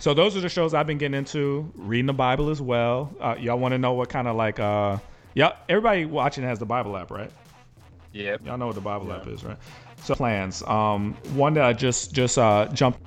So 0.00 0.14
those 0.14 0.36
are 0.36 0.40
the 0.40 0.48
shows 0.48 0.74
I've 0.74 0.86
been 0.86 0.98
getting 0.98 1.18
into. 1.18 1.72
Reading 1.74 2.06
the 2.06 2.12
Bible 2.12 2.50
as 2.50 2.62
well. 2.62 3.12
Uh, 3.20 3.34
y'all 3.38 3.58
want 3.58 3.72
to 3.72 3.78
know 3.78 3.94
what 3.94 4.08
kind 4.08 4.28
of 4.28 4.36
like 4.36 4.60
uh, 4.60 4.98
yeah. 5.34 5.56
Everybody 5.68 6.04
watching 6.04 6.44
has 6.44 6.58
the 6.58 6.66
Bible 6.66 6.96
app, 6.96 7.10
right? 7.10 7.30
Yep. 8.12 8.46
Y'all 8.46 8.58
know 8.58 8.66
what 8.66 8.74
the 8.74 8.80
Bible 8.80 9.12
app 9.12 9.26
is, 9.26 9.42
right? 9.42 9.56
So 10.02 10.14
plans. 10.14 10.62
Um, 10.62 11.14
one 11.34 11.54
that 11.54 11.64
I 11.64 11.72
just 11.72 12.12
just 12.12 12.38
uh 12.38 12.68
jumped. 12.72 13.00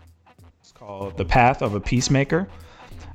It's 0.61 0.71
called 0.71 1.17
The 1.17 1.25
Path 1.25 1.61
of 1.61 1.75
a 1.75 1.79
Peacemaker. 1.79 2.47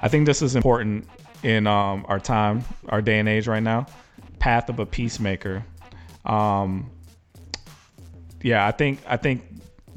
I 0.01 0.09
think 0.09 0.27
this 0.27 0.41
is 0.43 0.57
important 0.57 1.07
in 1.43 1.67
um 1.67 2.07
our 2.09 2.19
time, 2.19 2.65
our 2.89 3.03
day 3.03 3.19
and 3.19 3.29
age 3.29 3.47
right 3.47 3.63
now. 3.63 3.87
Path 4.39 4.69
of 4.69 4.79
a 4.79 4.87
Peacemaker. 4.87 5.65
Um, 6.25 6.91
yeah, 8.43 8.67
I 8.67 8.73
think 8.73 9.01
I 9.07 9.17
think 9.17 9.43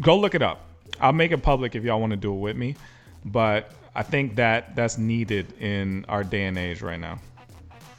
go 0.02 0.18
look 0.18 0.36
it 0.36 0.42
up. 0.42 0.66
I'll 1.00 1.14
make 1.14 1.32
it 1.32 1.40
public 1.40 1.76
if 1.76 1.84
y'all 1.84 2.00
want 2.00 2.12
to 2.12 2.18
do 2.18 2.34
it 2.34 2.38
with 2.38 2.58
me, 2.58 2.76
but 3.26 3.72
I 3.96 4.04
think 4.04 4.36
that 4.36 4.76
that's 4.76 4.98
needed 4.98 5.54
in 5.60 6.06
our 6.10 6.24
day 6.24 6.46
and 6.46 6.58
age 6.58 6.82
right 6.82 7.00
now. 7.00 7.20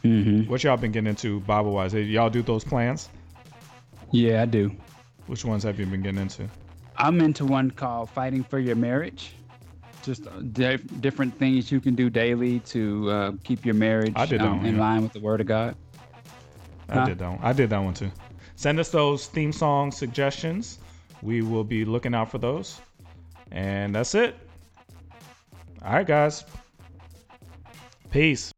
Mm-hmm. 0.04 0.50
What 0.50 0.64
y'all 0.64 0.76
been 0.76 0.92
getting 0.92 1.08
into 1.08 1.40
Bible 1.40 1.72
wise? 1.72 1.94
Y'all 1.94 2.30
do 2.30 2.42
those 2.42 2.64
plans? 2.64 3.08
Yeah, 4.12 4.42
I 4.42 4.46
do. 4.46 4.74
Which 5.26 5.44
ones 5.44 5.62
have 5.64 5.78
you 5.78 5.86
been 5.86 6.02
getting 6.02 6.20
into? 6.20 6.48
I'm 6.96 7.20
into 7.20 7.44
one 7.44 7.70
called 7.70 8.10
Fighting 8.10 8.42
for 8.42 8.58
Your 8.58 8.76
Marriage. 8.76 9.32
Just 10.02 10.26
uh, 10.26 10.30
dif- 10.52 11.00
different 11.00 11.38
things 11.38 11.70
you 11.70 11.80
can 11.80 11.94
do 11.94 12.10
daily 12.10 12.60
to 12.60 13.10
uh, 13.10 13.32
keep 13.44 13.64
your 13.64 13.74
marriage 13.74 14.14
I 14.16 14.26
did 14.26 14.40
that 14.40 14.48
um, 14.48 14.64
in 14.64 14.78
line 14.78 15.02
with 15.02 15.12
the 15.12 15.20
Word 15.20 15.40
of 15.40 15.46
God. 15.46 15.76
I 16.90 17.04
did 17.06 17.18
that 17.18 17.30
one. 17.30 17.38
I 17.42 17.52
did 17.52 17.70
that 17.70 17.78
one 17.78 17.94
too. 17.94 18.10
Send 18.56 18.78
us 18.78 18.90
those 18.90 19.26
theme 19.26 19.52
song 19.52 19.90
suggestions. 19.92 20.78
We 21.22 21.42
will 21.42 21.64
be 21.64 21.84
looking 21.84 22.14
out 22.14 22.30
for 22.30 22.38
those. 22.38 22.80
And 23.50 23.94
that's 23.94 24.14
it. 24.14 24.36
All 25.84 25.92
right, 25.92 26.06
guys. 26.06 26.44
Peace. 28.10 28.52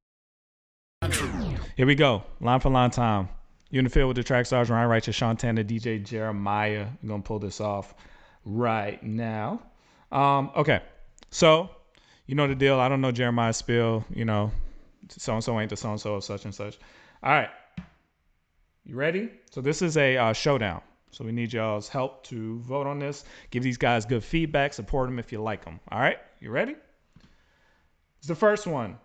Here 1.76 1.86
we 1.86 1.94
go. 1.94 2.24
Line 2.40 2.60
for 2.60 2.70
line 2.70 2.90
time. 2.90 3.28
You 3.70 3.78
in 3.78 3.84
the 3.84 3.90
field 3.90 4.08
with 4.08 4.16
the 4.16 4.22
track 4.22 4.46
stars, 4.46 4.70
Ryan 4.70 4.88
Righteous, 4.88 5.16
Sean 5.16 5.36
Tanner, 5.36 5.64
DJ 5.64 6.04
Jeremiah. 6.04 6.86
I'm 7.02 7.08
going 7.08 7.22
to 7.22 7.26
pull 7.26 7.38
this 7.38 7.60
off 7.60 7.94
right 8.44 9.02
now. 9.02 9.62
Um, 10.10 10.50
okay. 10.56 10.80
So, 11.30 11.70
you 12.26 12.34
know 12.34 12.46
the 12.46 12.54
deal. 12.54 12.78
I 12.78 12.88
don't 12.88 13.00
know 13.00 13.12
Jeremiah 13.12 13.52
Spill, 13.52 14.04
you 14.14 14.24
know, 14.24 14.52
so 15.08 15.34
and 15.34 15.42
so 15.42 15.58
ain't 15.58 15.70
the 15.70 15.76
so 15.76 15.90
and 15.90 16.00
so 16.00 16.14
of 16.14 16.24
such 16.24 16.44
and 16.44 16.54
such. 16.54 16.78
All 17.22 17.32
right. 17.32 17.48
You 18.84 18.96
ready? 18.96 19.30
So 19.50 19.60
this 19.60 19.80
is 19.80 19.96
a 19.96 20.16
uh, 20.16 20.32
showdown. 20.32 20.82
So 21.10 21.24
we 21.24 21.32
need 21.32 21.52
y'all's 21.52 21.88
help 21.88 22.24
to 22.24 22.58
vote 22.60 22.86
on 22.86 22.98
this. 22.98 23.24
Give 23.50 23.62
these 23.62 23.76
guys 23.76 24.06
good 24.06 24.24
feedback. 24.24 24.72
Support 24.72 25.08
them 25.08 25.18
if 25.18 25.30
you 25.30 25.40
like 25.42 25.64
them. 25.64 25.78
All 25.90 26.00
right? 26.00 26.16
You 26.40 26.50
ready? 26.50 26.74
It's 28.18 28.28
the 28.28 28.34
first 28.34 28.66
one. 28.66 28.96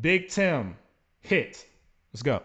Big 0.00 0.28
Tim 0.28 0.76
hit. 1.20 1.66
Let's 2.12 2.22
go. 2.22 2.42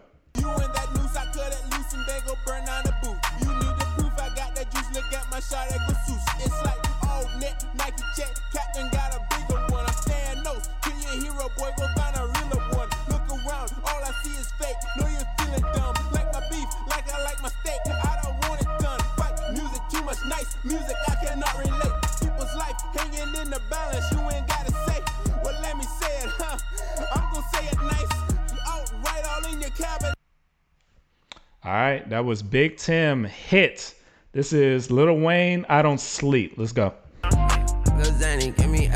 That 32.20 32.26
was 32.26 32.42
Big 32.42 32.76
Tim 32.76 33.24
hit. 33.24 33.94
This 34.32 34.52
is 34.52 34.90
Little 34.90 35.18
Wayne. 35.18 35.64
I 35.70 35.80
don't 35.80 35.98
sleep. 35.98 36.52
Let's 36.58 36.70
go. 36.70 36.92
Zanny, 37.24 38.54
give 38.54 38.68
me 38.68 38.90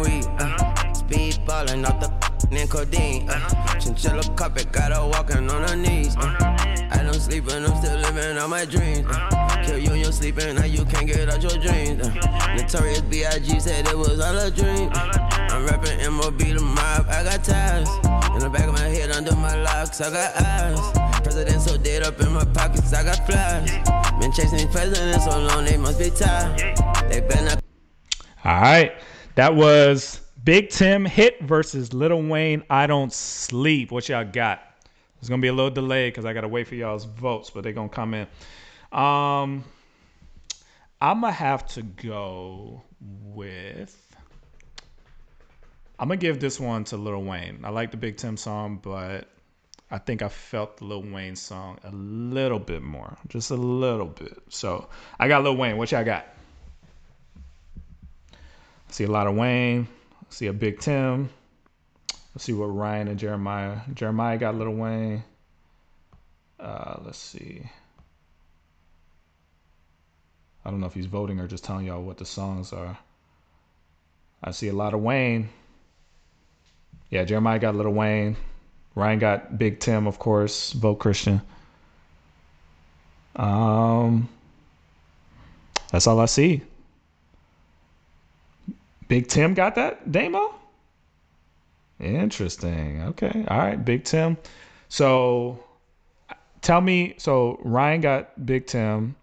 weed. 0.00 0.24
Uh, 0.40 0.94
speed 0.94 1.38
ballin' 1.46 1.84
off 1.84 2.00
the 2.00 2.66
codeine. 2.66 3.28
Uh, 3.28 3.78
chinchilla 3.78 4.22
carpet, 4.36 4.72
got 4.72 4.90
her 4.90 5.06
walking 5.06 5.50
on 5.50 5.68
her 5.68 5.76
knees. 5.76 6.16
I 6.16 7.02
don't 7.02 7.20
sleep 7.20 7.46
and 7.48 7.66
I'm 7.66 7.76
still 7.76 7.98
living 7.98 8.38
on 8.38 8.48
my 8.48 8.64
dreams. 8.64 9.06
Kill 9.66 9.76
you 9.76 9.90
now 10.54 10.64
you 10.64 10.86
can't 10.86 11.06
get 11.06 11.28
out 11.28 11.42
your 11.42 11.60
dreams. 11.60 12.08
Notorious 12.56 13.02
B.I.G. 13.02 13.60
said 13.60 13.86
it 13.86 13.98
was 13.98 14.18
all 14.18 14.38
a 14.38 14.50
dream. 14.50 14.88
I'm 14.94 15.66
rapping 15.66 15.98
MOB 16.10 16.40
mob, 16.62 17.06
I 17.10 17.22
got 17.22 17.44
ties. 17.44 17.90
In 18.32 18.38
the 18.38 18.48
back 18.48 18.66
of 18.66 18.72
my 18.72 18.80
head, 18.80 19.10
under 19.10 19.36
my 19.36 19.62
locks, 19.62 20.00
I 20.00 20.10
got 20.10 20.36
eyes. 20.40 21.15
So 21.28 21.76
dead 21.76 22.04
up 22.04 22.20
in 22.20 22.32
my 22.32 22.44
pockets, 22.44 22.92
I 22.92 23.02
got 23.02 23.26
flies. 23.26 23.70
Been 24.20 24.30
chasing 24.30 24.68
presidents 24.70 25.24
so 25.24 25.36
long, 25.40 25.64
they 25.64 25.76
must 25.76 25.98
be 25.98 26.10
tired. 26.10 26.58
They 27.10 27.20
better 27.20 27.44
not. 27.44 27.64
All 28.44 28.60
right, 28.60 28.92
that 29.34 29.52
was 29.52 30.20
Big 30.44 30.70
Tim 30.70 31.04
hit 31.04 31.42
versus 31.42 31.92
Little 31.92 32.22
Wayne. 32.22 32.62
I 32.70 32.86
don't 32.86 33.12
sleep. 33.12 33.90
What 33.90 34.08
y'all 34.08 34.24
got? 34.24 34.62
It's 35.18 35.28
gonna 35.28 35.42
be 35.42 35.48
a 35.48 35.52
little 35.52 35.70
delay 35.70 36.08
because 36.08 36.24
I 36.24 36.32
gotta 36.32 36.46
wait 36.46 36.68
for 36.68 36.76
y'all's 36.76 37.04
votes, 37.04 37.50
but 37.50 37.64
they're 37.64 37.72
gonna 37.72 37.88
come 37.88 38.14
in. 38.14 38.28
Um, 38.92 39.64
I'm 41.00 41.20
gonna 41.20 41.32
have 41.32 41.66
to 41.70 41.82
go 41.82 42.82
with. 43.00 44.16
I'm 45.98 46.06
gonna 46.06 46.18
give 46.18 46.38
this 46.38 46.60
one 46.60 46.84
to 46.84 46.96
Lil 46.96 47.24
Wayne. 47.24 47.62
I 47.64 47.70
like 47.70 47.90
the 47.90 47.96
Big 47.96 48.16
Tim 48.16 48.36
song, 48.36 48.78
but 48.80 49.28
I 49.90 49.98
think 49.98 50.22
I 50.22 50.28
felt 50.28 50.78
the 50.78 50.84
Lil 50.84 51.02
Wayne 51.02 51.36
song 51.36 51.78
a 51.84 51.90
little 51.90 52.58
bit 52.58 52.82
more, 52.82 53.16
just 53.28 53.50
a 53.50 53.56
little 53.56 54.06
bit. 54.06 54.36
So 54.48 54.88
I 55.18 55.28
got 55.28 55.44
Lil 55.44 55.56
Wayne. 55.56 55.76
What 55.76 55.92
y'all 55.92 56.04
got? 56.04 56.26
See 58.88 59.04
a 59.04 59.10
lot 59.10 59.26
of 59.26 59.36
Wayne. 59.36 59.86
See 60.28 60.46
a 60.46 60.52
Big 60.52 60.80
Tim. 60.80 61.30
Let's 62.34 62.44
see 62.44 62.52
what 62.52 62.66
Ryan 62.66 63.08
and 63.08 63.18
Jeremiah. 63.18 63.78
Jeremiah 63.94 64.38
got 64.38 64.56
Little 64.56 64.74
Wayne. 64.74 65.22
Uh, 66.58 66.96
let's 67.04 67.18
see. 67.18 67.62
I 70.64 70.70
don't 70.70 70.80
know 70.80 70.86
if 70.86 70.94
he's 70.94 71.06
voting 71.06 71.38
or 71.38 71.46
just 71.46 71.64
telling 71.64 71.86
y'all 71.86 72.02
what 72.02 72.18
the 72.18 72.24
songs 72.24 72.72
are. 72.72 72.98
I 74.42 74.50
see 74.50 74.68
a 74.68 74.72
lot 74.72 74.94
of 74.94 75.00
Wayne. 75.00 75.48
Yeah, 77.08 77.24
Jeremiah 77.24 77.60
got 77.60 77.76
Little 77.76 77.92
Wayne. 77.92 78.36
Ryan 78.96 79.18
got 79.18 79.58
Big 79.58 79.78
Tim, 79.78 80.06
of 80.06 80.18
course. 80.18 80.72
Vote 80.72 80.96
Christian. 80.96 81.42
Um, 83.36 84.28
that's 85.92 86.06
all 86.06 86.18
I 86.18 86.24
see. 86.24 86.62
Big 89.06 89.28
Tim 89.28 89.54
got 89.54 89.74
that 89.76 90.10
Damo. 90.10 90.54
Interesting. 92.00 93.02
Okay. 93.02 93.44
All 93.48 93.58
right, 93.58 93.82
Big 93.82 94.04
Tim. 94.04 94.38
So, 94.88 95.62
tell 96.62 96.80
me. 96.80 97.14
So 97.18 97.60
Ryan 97.62 98.00
got 98.00 98.46
Big 98.46 98.66
Tim. 98.66 99.14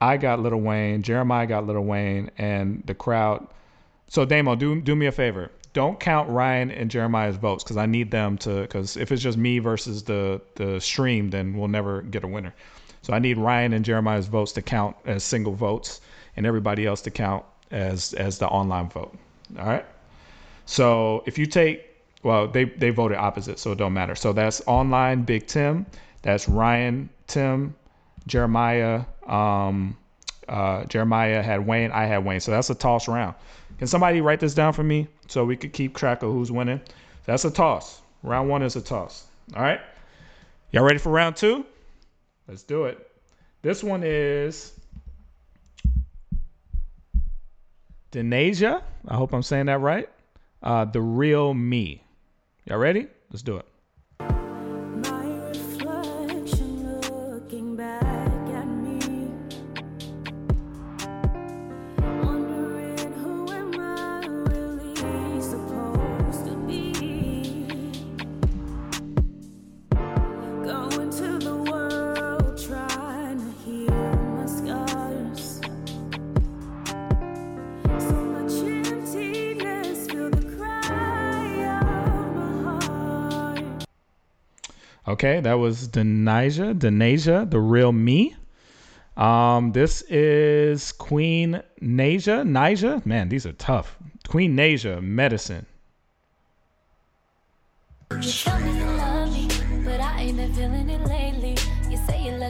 I 0.00 0.16
got 0.16 0.40
Little 0.40 0.60
Wayne. 0.60 1.02
Jeremiah 1.02 1.46
got 1.46 1.66
Little 1.66 1.84
Wayne, 1.84 2.30
and 2.38 2.82
the 2.86 2.94
crowd. 2.94 3.46
So 4.08 4.24
Damo, 4.24 4.56
do 4.56 4.80
do 4.80 4.96
me 4.96 5.06
a 5.06 5.12
favor. 5.12 5.50
Don't 5.72 6.00
count 6.00 6.28
Ryan 6.28 6.70
and 6.70 6.90
Jeremiah's 6.90 7.36
votes 7.36 7.62
because 7.62 7.76
I 7.76 7.86
need 7.86 8.10
them 8.10 8.36
to. 8.38 8.62
Because 8.62 8.96
if 8.96 9.12
it's 9.12 9.22
just 9.22 9.38
me 9.38 9.58
versus 9.58 10.02
the 10.02 10.40
the 10.56 10.80
stream, 10.80 11.30
then 11.30 11.56
we'll 11.56 11.68
never 11.68 12.02
get 12.02 12.24
a 12.24 12.28
winner. 12.28 12.54
So 13.02 13.12
I 13.12 13.18
need 13.18 13.38
Ryan 13.38 13.72
and 13.72 13.84
Jeremiah's 13.84 14.26
votes 14.26 14.52
to 14.52 14.62
count 14.62 14.96
as 15.06 15.24
single 15.24 15.54
votes, 15.54 16.00
and 16.36 16.44
everybody 16.44 16.86
else 16.86 17.00
to 17.02 17.10
count 17.10 17.44
as 17.70 18.14
as 18.14 18.38
the 18.38 18.48
online 18.48 18.88
vote. 18.88 19.16
All 19.58 19.66
right. 19.66 19.86
So 20.66 21.22
if 21.26 21.38
you 21.38 21.46
take 21.46 21.86
well, 22.22 22.48
they 22.48 22.64
they 22.64 22.90
voted 22.90 23.18
opposite, 23.18 23.58
so 23.58 23.72
it 23.72 23.78
don't 23.78 23.92
matter. 23.92 24.14
So 24.14 24.32
that's 24.32 24.62
online 24.66 25.22
Big 25.22 25.46
Tim, 25.46 25.86
that's 26.22 26.48
Ryan 26.48 27.08
Tim, 27.26 27.74
Jeremiah. 28.26 29.04
Um, 29.26 29.96
uh, 30.48 30.84
Jeremiah 30.86 31.42
had 31.42 31.66
Wayne, 31.66 31.92
I 31.92 32.06
had 32.06 32.24
Wayne. 32.24 32.40
So 32.40 32.50
that's 32.50 32.70
a 32.70 32.74
toss 32.74 33.08
round. 33.08 33.36
Can 33.80 33.86
somebody 33.86 34.20
write 34.20 34.40
this 34.40 34.52
down 34.52 34.74
for 34.74 34.82
me 34.82 35.08
so 35.26 35.42
we 35.46 35.56
could 35.56 35.72
keep 35.72 35.96
track 35.96 36.22
of 36.22 36.30
who's 36.30 36.52
winning? 36.52 36.82
That's 37.24 37.46
a 37.46 37.50
toss. 37.50 38.02
Round 38.22 38.46
one 38.46 38.60
is 38.60 38.76
a 38.76 38.82
toss. 38.82 39.26
All 39.56 39.62
right. 39.62 39.80
Y'all 40.70 40.84
ready 40.84 40.98
for 40.98 41.10
round 41.10 41.34
two? 41.34 41.64
Let's 42.46 42.62
do 42.62 42.84
it. 42.84 43.10
This 43.62 43.82
one 43.82 44.02
is 44.04 44.78
Denasia. 48.12 48.82
I 49.08 49.14
hope 49.14 49.32
I'm 49.32 49.42
saying 49.42 49.64
that 49.64 49.80
right. 49.80 50.10
Uh, 50.62 50.84
the 50.84 51.00
real 51.00 51.54
me. 51.54 52.04
Y'all 52.66 52.76
ready? 52.76 53.06
Let's 53.30 53.40
do 53.40 53.56
it. 53.56 53.66
Okay, 85.20 85.38
that 85.40 85.58
was 85.58 85.86
Denasia, 85.86 86.72
Denasia, 86.72 87.44
the 87.50 87.60
real 87.60 87.92
me. 87.92 88.34
Um, 89.18 89.72
this 89.72 90.00
is 90.08 90.92
Queen 90.92 91.62
Nasia, 91.82 92.42
Nasia. 92.42 93.04
Man, 93.04 93.28
these 93.28 93.44
are 93.44 93.52
tough. 93.52 93.98
Queen 94.28 94.56
Nasia, 94.56 95.02
medicine. 95.02 95.66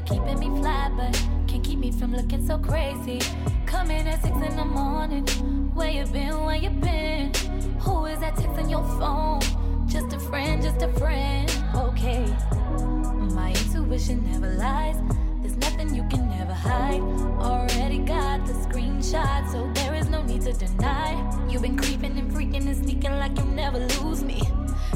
Keeping 0.06 0.38
me 0.38 0.60
fly, 0.60 0.90
but 0.96 1.12
can't 1.48 1.64
keep 1.64 1.78
me 1.78 1.90
from 1.90 2.14
looking 2.14 2.46
so 2.46 2.56
crazy. 2.56 3.20
Coming 3.66 4.06
at 4.06 4.22
six 4.22 4.34
in 4.34 4.56
the 4.56 4.64
morning. 4.64 5.26
Where 5.74 5.90
you 5.90 6.06
been? 6.06 6.40
Where 6.44 6.56
you 6.56 6.70
been? 6.70 7.34
Who 7.80 8.06
is 8.06 8.20
that 8.20 8.36
texting 8.36 8.70
your 8.70 8.84
phone? 8.98 9.59
Just 9.90 10.12
a 10.12 10.20
friend, 10.20 10.62
just 10.62 10.82
a 10.82 10.88
friend. 11.00 11.50
Okay. 11.74 12.24
My 13.34 13.50
intuition 13.50 14.24
never 14.30 14.54
lies. 14.54 14.96
There's 15.40 15.56
nothing 15.56 15.92
you 15.92 16.06
can 16.08 16.28
never 16.28 16.54
hide. 16.54 17.00
Already 17.00 17.98
got 17.98 18.46
the 18.46 18.52
screenshot, 18.52 19.50
so 19.50 19.68
there 19.74 19.96
is 19.96 20.08
no 20.08 20.22
need 20.22 20.42
to 20.42 20.52
deny. 20.52 21.18
You've 21.48 21.62
been 21.62 21.76
creeping 21.76 22.16
and 22.20 22.30
freaking 22.30 22.68
and 22.68 22.76
sneaking 22.76 23.18
like 23.18 23.36
you'll 23.36 23.46
never 23.48 23.80
lose 23.80 24.22
me. 24.22 24.40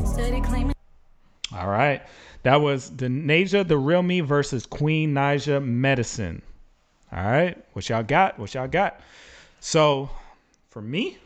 Steady 0.06 0.40
claiming. 0.40 0.74
All 1.52 1.68
right. 1.68 2.00
That 2.44 2.60
was 2.60 2.88
Denasia, 2.88 3.66
the 3.66 3.76
real 3.76 4.02
me 4.04 4.20
versus 4.20 4.64
Queen 4.64 5.12
Naja 5.12 5.60
medicine. 5.60 6.40
All 7.10 7.24
right. 7.24 7.58
What 7.72 7.88
y'all 7.88 8.04
got? 8.04 8.38
What 8.38 8.54
y'all 8.54 8.68
got? 8.68 9.00
So 9.58 10.08
for 10.70 10.80
me, 10.80 11.18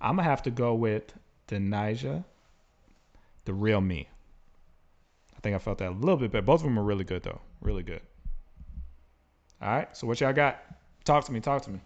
I'm 0.00 0.14
going 0.14 0.24
to 0.24 0.30
have 0.30 0.44
to 0.44 0.52
go 0.52 0.74
with 0.74 1.12
Denasia, 1.48 2.24
the 3.44 3.54
real 3.54 3.80
me. 3.80 4.08
I 5.36 5.40
think 5.40 5.54
I 5.56 5.58
felt 5.58 5.78
that 5.78 5.90
a 5.90 5.94
little 5.94 6.16
bit 6.16 6.32
better. 6.32 6.42
Both 6.42 6.60
of 6.60 6.64
them 6.64 6.78
are 6.78 6.84
really 6.84 7.04
good 7.04 7.22
though. 7.22 7.40
Really 7.60 7.82
good. 7.82 8.00
All 9.60 9.68
right. 9.68 9.96
So 9.96 10.06
what 10.06 10.20
y'all 10.20 10.32
got? 10.32 10.62
Talk 11.04 11.24
to 11.24 11.32
me. 11.32 11.40
Talk 11.40 11.62
to 11.62 11.70
me. 11.70 11.80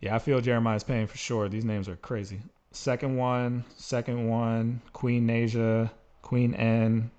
Yeah, 0.00 0.16
I 0.16 0.18
feel 0.18 0.40
Jeremiah's 0.40 0.82
pain 0.82 1.06
for 1.06 1.16
sure. 1.16 1.48
These 1.48 1.64
names 1.64 1.88
are 1.88 1.96
crazy. 1.96 2.40
Second 2.72 3.16
one, 3.16 3.64
second 3.76 4.28
one, 4.28 4.80
Queen 4.92 5.28
Nasia, 5.28 5.90
Queen 6.22 6.54
N, 6.54 7.10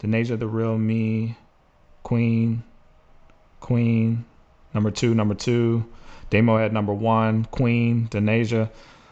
Denasia 0.00 0.38
the 0.38 0.46
real 0.46 0.78
me, 0.78 1.36
Queen, 2.02 2.62
Queen, 3.58 4.24
number 4.72 4.90
two, 4.90 5.14
number 5.14 5.34
two. 5.34 5.84
Damo 6.30 6.56
had 6.56 6.72
number 6.72 6.94
one, 6.94 7.44
Queen, 7.46 8.08
Denasia. 8.08 8.70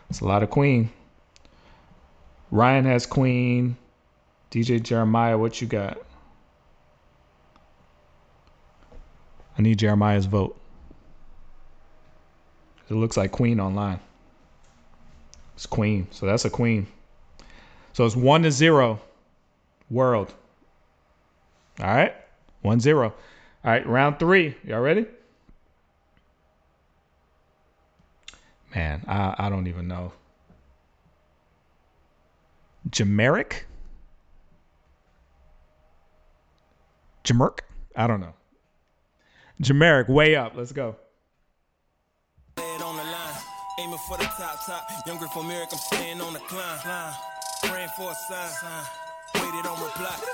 It's 0.08 0.20
a 0.20 0.24
lot 0.24 0.42
of 0.42 0.50
Queen. 0.50 0.90
Ryan 2.50 2.84
has 2.86 3.06
Queen. 3.06 3.76
DJ 4.50 4.82
Jeremiah, 4.82 5.36
what 5.36 5.60
you 5.60 5.66
got? 5.66 5.98
I 9.58 9.62
need 9.62 9.78
Jeremiah's 9.78 10.26
vote. 10.26 10.58
It 12.88 12.94
looks 12.94 13.16
like 13.16 13.32
Queen 13.32 13.60
online. 13.60 14.00
It's 15.54 15.66
Queen. 15.66 16.06
So 16.10 16.24
that's 16.24 16.44
a 16.44 16.50
Queen. 16.50 16.86
So 17.92 18.06
it's 18.06 18.16
one 18.16 18.42
to 18.44 18.50
zero. 18.50 19.00
World. 19.90 20.32
All 21.80 21.86
right. 21.86 22.14
One 22.62 22.80
zero. 22.80 23.12
All 23.64 23.70
right. 23.70 23.86
Round 23.86 24.18
three. 24.18 24.54
Y'all 24.64 24.80
ready? 24.80 25.06
Man, 28.74 29.02
I, 29.08 29.34
I 29.38 29.48
don't 29.48 29.66
even 29.66 29.88
know. 29.88 30.12
Jameric? 32.90 33.64
Jamerk? 37.24 37.60
I 37.94 38.06
don't 38.06 38.20
know. 38.20 38.34
Jameric, 39.60 40.08
way 40.08 40.36
up. 40.36 40.52
Let's 40.56 40.72
go. 40.72 40.96
Aiming 43.78 43.98
for 44.08 44.16
the 44.16 44.24
top, 44.24 44.66
top. 44.66 44.90
Younger 45.06 45.28
from 45.28 45.48
Eric, 45.52 45.68
I'm 45.70 45.78
staying 45.78 46.20
on 46.20 46.32
the 46.32 46.40
climb. 46.40 46.78
climb. 46.80 47.14
Praying 47.62 47.88
for 47.96 48.10
a 48.10 48.14
sign. 48.14 48.48
sign. 48.48 48.84
Waited 49.36 49.66
on. 49.66 49.78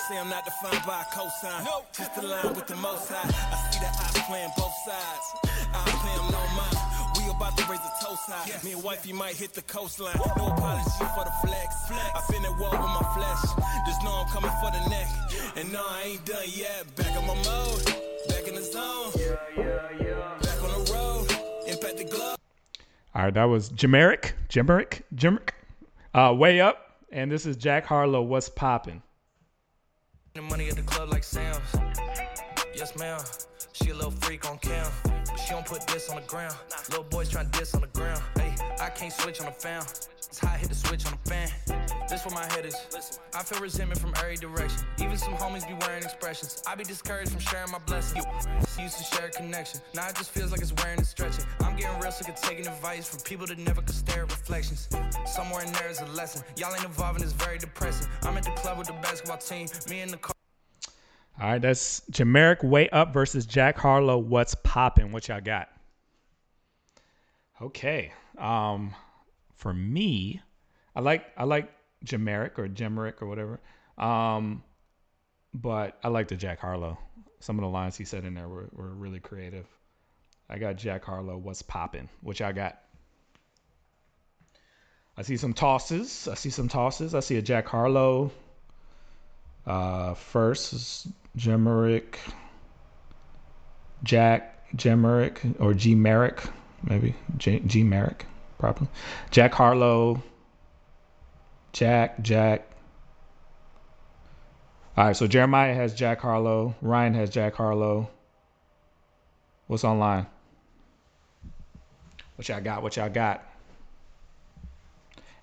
Say 0.09 0.19
I'm 0.19 0.31
not 0.31 0.47
defined 0.47 0.83
by 0.87 1.03
a 1.03 1.05
cosign. 1.05 1.65
Nope. 1.65 1.85
Just 1.93 2.15
the 2.15 2.23
line 2.23 2.55
with 2.55 2.67
the 2.67 2.77
most 2.77 3.11
high. 3.11 3.29
I 3.29 3.71
see 3.71 3.81
the 3.81 3.89
eyes 3.89 4.27
playing 4.27 4.51
both 4.57 4.73
sides. 4.87 5.27
I 5.75 5.85
them 6.17 6.33
no 6.33 6.41
mind. 6.57 6.74
We 7.35 7.39
about 7.39 7.57
to 7.59 7.65
raise 7.69 7.81
a 7.81 8.05
toast 8.05 8.31
high. 8.31 8.47
Yes. 8.47 8.63
Me 8.63 8.73
and 8.73 8.83
wifey 8.85 9.13
might 9.13 9.35
hit 9.35 9.55
the 9.55 9.63
coastline. 9.63 10.15
No 10.17 10.47
apology 10.47 10.91
for 11.17 11.25
the 11.25 11.33
flex. 11.43 11.87
flex. 11.89 12.11
I 12.15 12.23
been 12.31 12.45
at 12.45 12.57
war 12.61 12.71
with 12.71 12.81
my 12.81 13.03
flesh. 13.13 13.43
Just 13.87 14.05
know 14.05 14.13
I'm 14.13 14.29
coming 14.29 14.53
for 14.63 14.71
the 14.71 14.89
neck. 14.89 15.09
And 15.57 15.73
no, 15.73 15.83
I 15.85 16.03
ain't 16.05 16.25
done 16.25 16.45
yet. 16.47 16.95
Back 16.95 17.17
on 17.17 17.27
my 17.27 17.35
mode. 17.35 17.85
Back 18.29 18.47
in 18.47 18.55
the 18.55 18.63
zone. 18.63 19.11
Yeah, 19.17 19.37
yeah, 19.57 19.89
yeah. 20.01 20.39
Back 20.43 20.63
on 20.63 20.85
the 20.85 20.93
road. 20.93 21.27
Impact 21.67 21.97
the 21.97 22.05
glove. 22.05 22.37
All 23.17 23.25
right, 23.25 23.35
that 23.35 23.45
was 23.45 23.71
Jameric, 23.71 24.33
Jameric, 24.49 25.03
Jameric, 25.17 25.51
uh, 26.15 26.33
way 26.37 26.61
up, 26.61 26.99
and 27.11 27.33
this 27.33 27.47
is 27.47 27.57
Jack 27.57 27.85
Harlow. 27.85 28.23
What's 28.23 28.49
popping? 28.49 29.03
The 30.35 30.43
money 30.43 30.69
at 30.69 30.77
the 30.77 30.83
club 30.83 31.11
like 31.11 31.25
Sam's. 31.25 31.59
Yes, 32.77 32.97
ma'am. 32.97 33.21
She 33.73 33.91
a 33.91 33.95
little 33.95 34.11
freak 34.11 34.49
on 34.49 34.59
cam, 34.59 34.91
but 35.05 35.14
she 35.45 35.51
don't 35.51 35.67
put 35.67 35.87
this 35.87 36.09
on 36.09 36.17
the 36.17 36.27
ground. 36.27 36.55
Little 36.89 37.05
boys 37.05 37.29
trying 37.29 37.51
to 37.51 37.59
diss 37.59 37.75
on 37.75 37.83
the 37.83 37.87
ground. 37.89 38.23
Hey, 38.37 38.55
I 38.81 38.89
can't 38.89 39.13
switch 39.13 39.41
on 39.41 39.47
the 39.47 39.53
fan. 39.53 39.83
It's 40.17 40.39
hot, 40.39 40.59
hit 40.59 40.71
the 40.71 40.75
switch 40.75 41.05
on 41.07 41.13
the 41.13 41.31
fan. 41.31 41.51
This 42.09 42.25
where 42.25 42.35
my 42.35 42.45
head 42.53 42.65
is. 42.65 42.77
I 43.35 43.43
feel 43.43 43.61
resentment 43.61 44.01
from 44.01 44.15
every 44.19 44.37
direction. 44.37 44.83
Even 44.99 45.17
some 45.19 45.35
homies 45.35 45.67
be 45.69 45.75
wearing 45.87 46.03
expressions. 46.03 46.63
I 46.67 46.75
be 46.75 46.85
discouraged 46.85 47.31
from 47.31 47.41
sharing 47.41 47.71
my 47.71 47.79
blessings. 47.81 48.25
Used 48.81 48.99
to 48.99 49.05
share 49.05 49.27
a 49.27 49.31
connection. 49.31 49.81
Now 49.95 50.09
it 50.09 50.17
just 50.17 50.31
feels 50.31 50.51
like 50.51 50.61
it's 50.63 50.73
wearing 50.83 50.99
and 50.99 51.07
stretching. 51.07 51.45
I'm 51.61 51.77
getting 51.77 52.01
real 52.01 52.11
sick 52.11 52.29
of 52.29 52.37
taking 52.37 52.67
advice 52.67 53.09
from 53.09 53.21
people 53.21 53.47
that 53.47 53.59
never 53.59 53.83
could 53.83 53.95
stare 53.95 54.23
at 54.25 54.31
reflections. 54.31 54.89
Somewhere 55.27 55.63
in 55.65 55.73
there 55.73 55.89
is 55.89 56.01
a 56.01 56.07
lesson. 56.07 56.43
Y'all 56.57 56.75
ain't 56.75 56.85
and 56.85 57.23
it's 57.23 57.33
very 57.33 57.59
depressing. 57.59 58.09
I'm 58.23 58.37
at 58.37 58.45
the 58.45 58.51
club 58.53 58.79
with 58.79 58.87
the 58.87 58.95
basketball 58.95 59.39
team. 59.39 59.69
Me 59.89 60.01
and 60.01 60.11
the 60.11 60.17
car. 60.17 60.34
All 61.41 61.51
right, 61.51 61.61
that's 61.61 62.01
Jameric 62.13 62.63
Way 62.63 62.89
Up 62.91 63.13
versus 63.13 63.45
Jack 63.45 63.77
Harlow. 63.77 64.19
What's 64.19 64.55
popping? 64.55 65.11
What 65.11 65.27
y'all 65.27 65.41
got? 65.41 65.69
Okay. 67.61 68.13
Um, 68.39 68.95
for 69.57 69.75
me, 69.75 70.41
I 70.95 71.01
like 71.01 71.25
I 71.37 71.45
like 71.45 71.73
Jameric 72.05 72.59
or 72.59 72.69
Gemeric 72.69 73.21
or 73.21 73.27
whatever. 73.27 73.61
Um, 73.99 74.63
but 75.53 75.99
I 76.05 76.09
like 76.09 76.29
the 76.29 76.37
Jack 76.37 76.61
Harlow. 76.61 76.99
Some 77.41 77.59
of 77.59 77.63
the 77.63 77.69
lines 77.69 77.97
he 77.97 78.05
said 78.05 78.25
in 78.25 78.35
there 78.35 78.49
were, 78.49 78.69
were 78.73 78.91
really 78.91 79.21
creative. 79.21 79.67
I 80.49 80.59
got 80.59 80.77
Jack 80.77 81.05
Harlow. 81.05 81.37
What's 81.37 81.63
popping? 81.63 82.09
Which 82.21 82.43
I 82.43 82.53
got. 82.53 82.79
I 85.17 85.23
see 85.23 85.37
some 85.37 85.53
tosses. 85.53 86.29
I 86.29 86.35
see 86.35 86.51
some 86.51 86.69
tosses. 86.69 87.15
I 87.15 87.21
see 87.21 87.37
a 87.37 87.43
Jack 87.43 87.67
Harlow. 87.67 88.31
Uh, 89.67 90.15
first 90.15 91.07
is 91.37 91.43
Gemeric, 91.43 92.17
Jack 94.03 94.55
Gemeric 94.77 95.61
or 95.61 95.75
G 95.75 95.95
Merrick, 95.95 96.43
maybe 96.83 97.15
G, 97.37 97.61
G 97.67 97.83
Merrick, 97.83 98.27
probably. 98.59 98.89
Jack 99.31 99.55
Harlow, 99.55 100.23
Jack, 101.73 102.21
Jack. 102.23 102.71
All 104.97 105.07
right, 105.07 105.17
so 105.17 105.27
Jeremiah 105.27 105.75
has 105.75 105.93
Jack 105.93 106.21
Harlow. 106.21 106.77
Ryan 106.81 107.15
has 107.15 107.31
Jack 107.31 107.55
Harlow. 107.55 108.11
What's 109.67 109.83
online? 109.83 110.27
What 112.37 112.49
y'all 112.49 112.61
got? 112.61 112.83
What 112.83 112.97
y'all 112.97 113.09
got? 113.09 113.43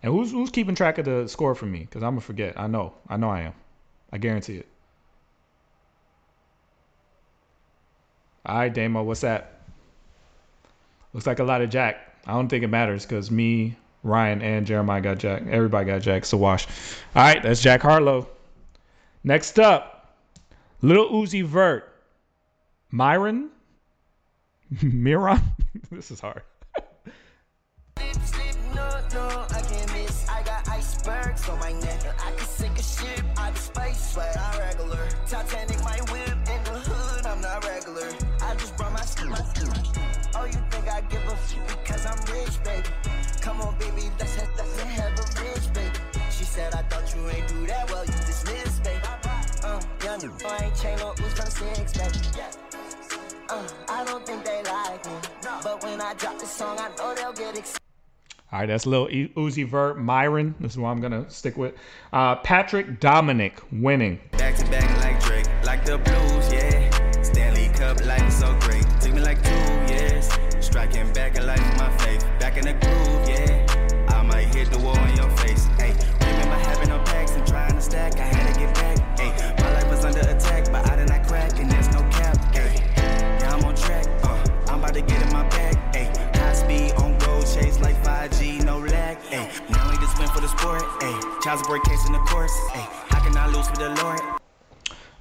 And 0.04 0.14
who's 0.14 0.32
who's 0.32 0.50
keeping 0.50 0.76
track 0.76 0.98
of 0.98 1.06
the 1.06 1.28
score 1.28 1.56
for 1.56 1.66
me? 1.66 1.80
Because 1.80 2.04
I'm 2.04 2.12
gonna 2.12 2.22
forget. 2.22 2.60
I 2.60 2.68
know. 2.68 2.94
I 3.08 3.18
know 3.18 3.30
I 3.30 3.42
am. 3.42 3.54
I 4.12 4.18
guarantee 4.18 4.58
it. 4.58 4.68
All 8.46 8.58
right, 8.58 8.74
Damo, 8.74 9.04
what's 9.04 9.22
that? 9.22 9.62
Looks 11.14 11.28
like 11.28 11.40
a 11.40 11.44
lot 11.44 11.62
of 11.62 11.70
Jack. 11.70 11.98
I 12.26 12.34
don't 12.34 12.48
think 12.48 12.64
it 12.64 12.68
matters 12.68 13.06
because 13.06 13.30
me, 13.30 13.76
Ryan, 14.04 14.42
and 14.42 14.66
Jeremiah 14.66 15.02
got 15.02 15.18
Jack. 15.20 15.44
Everybody 15.48 15.86
got 15.86 16.02
Jack. 16.02 16.26
So 16.26 16.38
wash. 16.38 16.66
All 17.16 17.24
right, 17.24 17.42
that's 17.42 17.62
Jack 17.62 17.82
Harlow. 17.82 18.28
Next 19.24 19.60
up, 19.60 20.16
Little 20.82 21.10
Uzi 21.10 21.44
Vert, 21.44 21.94
Myron, 22.90 23.50
Miron. 24.82 25.42
this 25.92 26.10
is 26.10 26.20
hard. 26.20 26.42
no, 29.14 29.46
I 29.50 29.62
can't 29.62 29.94
miss. 29.94 30.28
I 30.30 30.42
got 30.44 30.68
icebergs 30.70 31.48
on 31.50 31.60
my 31.60 31.74
neck. 31.74 32.02
I 32.26 32.32
can 32.32 32.48
sink 32.48 32.80
a 32.80 32.84
ship 32.84 33.24
out 33.38 33.52
of 33.52 33.58
space, 33.58 34.14
but 34.16 34.36
I'm 34.38 34.60
regular. 34.60 35.08
Titanic, 35.28 35.84
my 35.84 36.00
whip 36.12 36.30
in 36.30 36.64
the 36.64 36.80
hood, 36.80 37.26
I'm 37.26 37.42
not 37.42 37.64
regular. 37.64 37.81
Oh, 39.34 40.46
you 40.46 40.60
think 40.70 40.88
I 40.90 41.02
give 41.10 41.24
a 41.28 41.32
f 41.32 41.56
because 41.80 42.06
I'm 42.06 42.20
rich, 42.34 42.64
baby? 42.64 42.88
Come 43.40 43.62
on, 43.62 43.78
baby, 43.80 44.12
let's 44.20 44.36
have, 44.36 44.50
let's 44.58 44.82
have 44.82 45.12
a 45.12 45.44
rich, 45.44 45.74
baby. 45.74 45.90
She 46.30 46.44
said, 46.44 46.74
I 46.74 46.82
thought 46.84 47.16
you 47.16 47.30
ain't 47.30 47.48
do 47.48 47.66
that 47.68 47.90
well, 47.90 48.04
you 48.06 48.12
dismissed, 48.12 48.84
baby. 48.84 49.00
Uh, 49.64 49.82
young, 50.04 50.20
I 50.46 50.66
ain't 50.66 50.76
chain 50.76 51.00
on 51.00 51.16
who's 51.18 51.34
from 51.34 51.46
six, 51.48 51.94
baby. 51.98 52.20
Uh, 53.50 53.68
I 53.88 54.04
don't 54.06 54.26
think 54.26 54.44
they 54.44 54.64
like 54.64 55.06
me, 55.06 55.12
but 55.64 55.84
when 55.84 56.02
I 56.02 56.14
drop 56.16 56.40
this 56.40 56.52
song, 56.52 56.78
I 56.80 56.90
know 56.98 57.16
they'll 57.16 57.34
get 57.34 57.58
excited. 57.58 57.78
All 58.52 58.60
right, 58.60 58.66
that's 58.66 58.86
Lil 58.86 59.08
Uzi 59.08 59.66
Vert, 59.66 59.98
Myron. 59.98 60.56
This 60.60 60.74
is 60.74 60.78
what 60.78 60.90
I'm 60.90 61.00
gonna 61.00 61.30
stick 61.30 61.56
with. 61.56 61.74
Uh, 62.12 62.36
Patrick 62.36 63.00
Dominic 63.00 63.62
winning. 63.72 64.20
Back 64.32 64.56
to 64.56 64.66
back 64.66 64.90
like 65.06 65.24
Drake, 65.24 65.48
like 65.64 65.86
the 65.86 65.98
blues, 66.00 66.41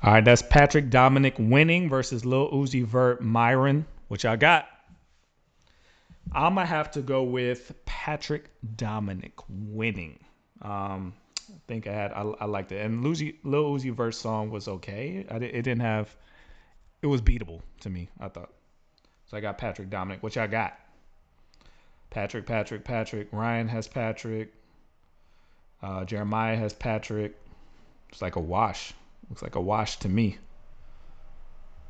All 0.03 0.15
right, 0.15 0.25
that's 0.25 0.43
Patrick 0.43 0.91
Dominic 0.91 1.35
winning 1.39 1.89
versus 1.89 2.25
Lil 2.25 2.51
Uzi 2.51 2.85
Vert, 2.85 3.23
Myron. 3.23 3.87
Which 4.09 4.25
I 4.25 4.37
got. 4.37 4.67
I'm 6.33 6.55
gonna 6.55 6.67
have 6.67 6.91
to 6.93 7.01
go 7.01 7.23
with 7.23 7.73
Patrick 7.85 8.51
Dominic 8.77 9.35
winning. 9.49 10.19
Um, 10.63 11.15
I 11.49 11.59
think 11.69 11.87
I 11.87 11.93
had 11.93 12.13
I, 12.13 12.23
I 12.23 12.45
liked 12.47 12.73
it. 12.73 12.85
And 12.85 13.05
Lil 13.05 13.73
Uzi, 13.73 13.93
verse 13.95 14.19
song 14.19 14.51
was 14.51 14.69
okay. 14.69 15.27
I, 15.31 15.37
it 15.37 15.63
didn't 15.63 15.81
have 15.81 16.15
it 17.03 17.07
was 17.07 17.23
beatable 17.23 17.63
to 17.81 17.91
me. 17.91 18.09
I 18.19 18.29
thought. 18.29 18.53
So 19.27 19.37
I 19.37 19.41
got 19.41 19.59
Patrick 19.59 19.91
Dominic, 19.91 20.23
which 20.23 20.37
I 20.37 20.47
got. 20.47 20.79
Patrick, 22.11 22.47
Patrick, 22.47 22.85
Patrick. 22.85 23.29
Ryan 23.33 23.69
has 23.69 23.87
Patrick. 23.87 24.53
Uh, 25.83 26.05
Jeremiah 26.05 26.57
has 26.57 26.73
Patrick. 26.73 27.35
It's 28.11 28.21
like 28.21 28.37
a 28.37 28.41
wash. 28.41 28.93
Looks 29.29 29.43
like 29.43 29.55
a 29.55 29.61
wash 29.61 29.99
to 30.01 30.09
me. 30.09 30.39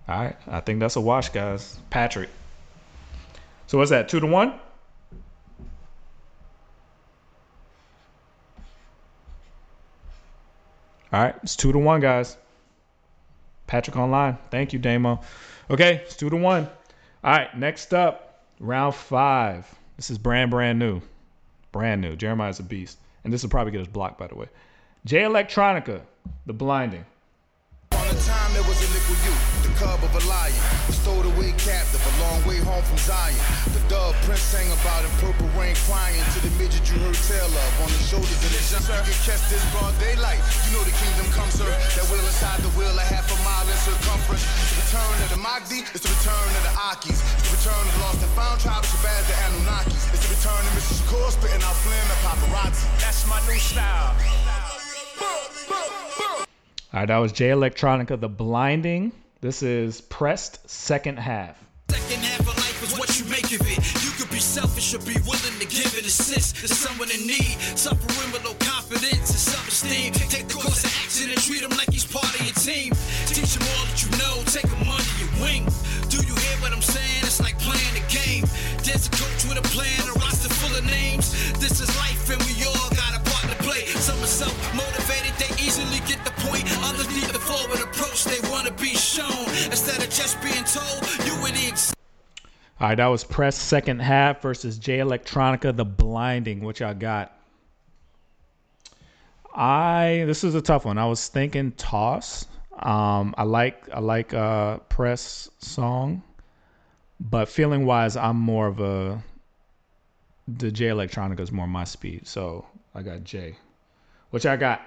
All 0.08 0.22
right, 0.22 0.36
I 0.46 0.60
think 0.60 0.80
that's 0.80 0.96
a 0.96 1.00
wash, 1.00 1.28
guys. 1.30 1.78
Patrick. 1.88 2.28
So 3.66 3.78
what's 3.78 3.90
that? 3.90 4.08
Two 4.08 4.20
to 4.20 4.26
one. 4.26 4.54
All 11.12 11.22
right, 11.22 11.34
it's 11.42 11.56
two 11.56 11.72
to 11.72 11.78
one, 11.78 12.00
guys. 12.00 12.36
Patrick 13.66 13.96
online. 13.96 14.38
Thank 14.50 14.72
you, 14.72 14.78
Damo. 14.78 15.20
Okay, 15.70 16.02
it's 16.04 16.16
two 16.16 16.30
to 16.30 16.36
one. 16.36 16.68
All 17.22 17.32
right, 17.32 17.56
next 17.56 17.94
up, 17.94 18.44
round 18.58 18.94
five. 18.94 19.66
This 19.96 20.10
is 20.10 20.18
brand 20.18 20.50
brand 20.50 20.78
new, 20.78 21.02
brand 21.72 22.00
new. 22.00 22.16
Jeremiah's 22.16 22.58
a 22.58 22.62
beast, 22.62 22.98
and 23.24 23.32
this 23.32 23.42
will 23.42 23.50
probably 23.50 23.72
get 23.72 23.80
us 23.80 23.86
blocked, 23.86 24.18
by 24.18 24.26
the 24.26 24.34
way. 24.34 24.46
Jay 25.04 25.22
Electronica, 25.22 26.02
The 26.46 26.52
Blinding. 26.52 27.04
On 28.50 28.56
the 28.58 28.66
time 28.66 28.66
there 28.66 28.74
was 28.74 28.82
a 28.82 28.90
nickel 28.90 29.14
you, 29.22 29.34
the 29.62 29.70
cub 29.78 30.02
of 30.02 30.10
a 30.10 30.22
lion, 30.26 30.58
the 30.90 30.94
stowed 30.98 31.22
away 31.22 31.54
captive, 31.62 32.02
a 32.02 32.12
long 32.18 32.42
way 32.42 32.58
home 32.58 32.82
from 32.82 32.98
Zion. 32.98 33.38
The 33.70 33.78
dove 33.86 34.18
Prince 34.26 34.42
sang 34.42 34.66
about 34.74 35.06
in 35.06 35.12
purple 35.22 35.46
rain 35.54 35.78
crying 35.86 36.18
to 36.34 36.38
the 36.42 36.50
midget 36.58 36.82
you 36.90 36.98
heard 36.98 37.14
tell 37.30 37.46
of 37.46 37.72
on 37.78 37.90
the 37.94 38.02
shoulders 38.10 38.26
of 38.26 38.50
the 38.50 38.58
jump. 38.66 38.90
You 38.90 39.06
can 39.06 39.18
catch 39.22 39.44
this 39.46 39.62
broad 39.70 39.94
daylight. 40.02 40.42
You 40.66 40.74
know 40.74 40.82
the 40.82 40.96
kingdom 40.98 41.30
comes, 41.30 41.62
sir. 41.62 41.70
That 41.70 42.06
wheel 42.10 42.26
inside 42.26 42.58
the 42.66 42.74
wheel, 42.74 42.90
a 42.90 43.06
half 43.06 43.30
a 43.30 43.38
mile 43.46 43.70
in 43.70 43.78
circumference. 43.86 44.42
It's 44.42 44.74
the 44.74 44.78
return 44.82 45.14
of 45.22 45.30
the 45.30 45.40
Mahdi, 45.46 45.86
it's 45.94 46.02
the 46.02 46.10
return 46.10 46.50
of 46.50 46.62
the 46.66 46.74
Akis. 46.90 47.22
It's 47.22 47.46
the 47.46 47.54
return 47.54 47.82
of 47.86 47.92
the 47.94 48.02
lost 48.02 48.18
and 48.18 48.34
found 48.34 48.58
tribe, 48.58 48.82
Shabazz, 48.82 49.30
the 49.30 49.36
Anunnakis. 49.46 50.10
It's 50.10 50.26
the 50.26 50.30
return 50.34 50.58
of 50.58 50.72
Mr. 50.74 50.98
Shakur 50.98 51.28
spitting 51.30 51.62
out 51.62 51.78
flame 51.86 52.02
and 52.02 52.22
paparazzi. 52.26 52.82
That's 52.98 53.22
my 53.30 53.38
new 53.46 53.62
style. 53.62 54.18
All 56.92 56.98
right, 56.98 57.06
that 57.06 57.18
was 57.18 57.30
Jay 57.30 57.50
Electronica, 57.50 58.18
The 58.18 58.28
Blinding. 58.28 59.12
This 59.40 59.62
is 59.62 60.00
pressed 60.00 60.68
second 60.68 61.20
half. 61.20 61.56
Second 61.88 62.24
half 62.24 62.40
of 62.40 62.48
life 62.48 62.82
is 62.82 62.98
what 62.98 63.16
you 63.16 63.26
make 63.26 63.44
of 63.44 63.60
it. 63.62 63.78
You 64.02 64.10
could 64.18 64.28
be 64.28 64.40
selfish 64.40 64.92
or 64.92 64.98
be 64.98 65.14
willing 65.22 65.60
to 65.60 65.66
give 65.66 65.96
it 65.96 66.04
assist 66.04 66.56
to 66.56 66.66
someone 66.66 67.08
in 67.12 67.28
need. 67.28 67.54
Suffering 67.78 68.32
with 68.32 68.44
low 68.44 68.54
confidence 68.54 69.30
and 69.30 69.38
self-esteem. 69.38 70.14
Take 70.14 70.48
course 70.48 70.82
of 70.82 70.90
action 71.04 71.30
and 71.30 71.40
treat 71.40 71.62
him 71.62 71.70
All 92.80 92.88
right, 92.88 92.94
that 92.94 93.08
was 93.08 93.24
press 93.24 93.56
second 93.58 94.00
half 94.00 94.40
versus 94.40 94.78
Jay 94.78 94.98
Electronica, 94.98 95.76
The 95.76 95.84
Blinding, 95.84 96.60
which 96.60 96.80
I 96.80 96.94
got. 96.94 97.36
I 99.54 100.22
this 100.26 100.44
is 100.44 100.54
a 100.54 100.62
tough 100.62 100.86
one. 100.86 100.96
I 100.96 101.04
was 101.04 101.28
thinking 101.28 101.72
toss. 101.72 102.46
Um, 102.78 103.34
I 103.36 103.42
like 103.42 103.86
I 103.92 104.00
like 104.00 104.32
uh 104.32 104.78
press 104.88 105.50
song, 105.58 106.22
but 107.18 107.50
feeling 107.50 107.84
wise, 107.84 108.16
I'm 108.16 108.36
more 108.36 108.66
of 108.66 108.80
a 108.80 109.22
the 110.48 110.72
Jay 110.72 110.86
Electronica 110.86 111.40
is 111.40 111.52
more 111.52 111.66
my 111.66 111.84
speed. 111.84 112.26
So 112.26 112.64
I 112.94 113.02
got 113.02 113.24
J, 113.24 113.56
which 114.30 114.46
I 114.46 114.56
got. 114.56 114.80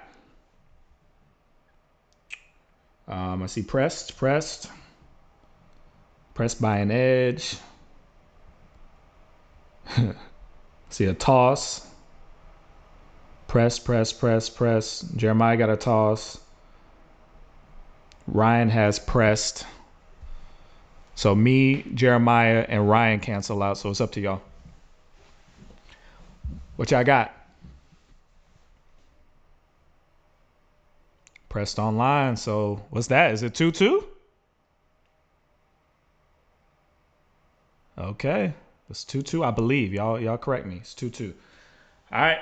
Um, 3.06 3.42
I 3.42 3.46
see 3.46 3.62
pressed, 3.62 4.16
pressed, 4.16 4.68
pressed 6.34 6.60
by 6.60 6.78
an 6.78 6.90
edge. 6.90 7.56
see 10.90 11.06
a 11.06 11.14
toss. 11.14 11.86
Press, 13.46 13.78
press, 13.78 14.12
press, 14.12 14.48
press. 14.48 15.00
Jeremiah 15.16 15.56
got 15.56 15.70
a 15.70 15.76
toss. 15.76 16.40
Ryan 18.26 18.70
has 18.70 18.98
pressed. 18.98 19.66
So 21.14 21.34
me, 21.34 21.82
Jeremiah, 21.94 22.64
and 22.68 22.88
Ryan 22.88 23.20
cancel 23.20 23.62
out. 23.62 23.78
So 23.78 23.90
it's 23.90 24.00
up 24.00 24.12
to 24.12 24.20
y'all. 24.20 24.42
What 26.76 26.90
y'all 26.90 27.04
got? 27.04 27.32
Pressed 31.48 31.78
online. 31.78 32.36
So 32.36 32.84
what's 32.90 33.06
that? 33.08 33.32
Is 33.32 33.44
it 33.44 33.54
2 33.54 33.70
2? 33.70 34.04
Okay. 37.96 38.54
It's 38.90 39.04
2 39.04 39.22
2, 39.22 39.44
I 39.44 39.50
believe. 39.50 39.92
Y'all 39.92 40.20
y'all 40.20 40.38
correct 40.38 40.66
me. 40.66 40.76
It's 40.76 40.94
2 40.94 41.10
2. 41.10 41.34
All 42.12 42.20
right. 42.20 42.38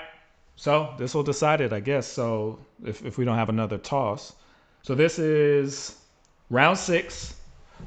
So 0.57 0.95
this 0.99 1.15
will 1.15 1.23
decide 1.23 1.61
it, 1.61 1.73
I 1.73 1.81
guess. 1.81 2.07
So 2.07 2.59
if, 2.85 3.05
if 3.05 3.19
we 3.19 3.25
don't 3.25 3.37
have 3.37 3.49
another 3.49 3.79
toss. 3.79 4.35
So 4.83 4.95
this 4.95 5.19
is 5.19 5.97
round 6.51 6.79
six. 6.79 7.37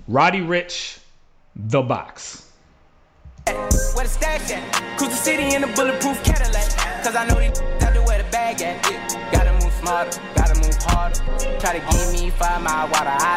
Roddy 0.07 0.41
Ricch, 0.41 0.99
The 1.55 1.81
Box. 1.81 2.51
Where 3.45 3.69
the 3.69 4.07
stash 4.07 4.51
at? 4.51 4.97
Cruise 4.97 5.11
the 5.11 5.15
city 5.15 5.55
in 5.55 5.63
a 5.63 5.67
bulletproof 5.67 6.21
Cadillac. 6.23 7.03
Cause 7.03 7.15
I 7.15 7.25
know 7.27 7.39
these 7.39 7.59
where 8.05 8.21
the 8.21 8.29
bag 8.29 8.61
at. 8.61 8.91
Yeah. 8.91 9.54
Smarter, 9.85 10.19
gotta 10.33 10.55
move 10.55 10.75
harder. 10.81 11.21
Try 11.59 11.77
to 11.77 11.81
give 11.93 12.11
me 12.11 12.31
five 12.31 12.59
mile 12.63 12.87
water. 12.87 13.13
I 13.21 13.35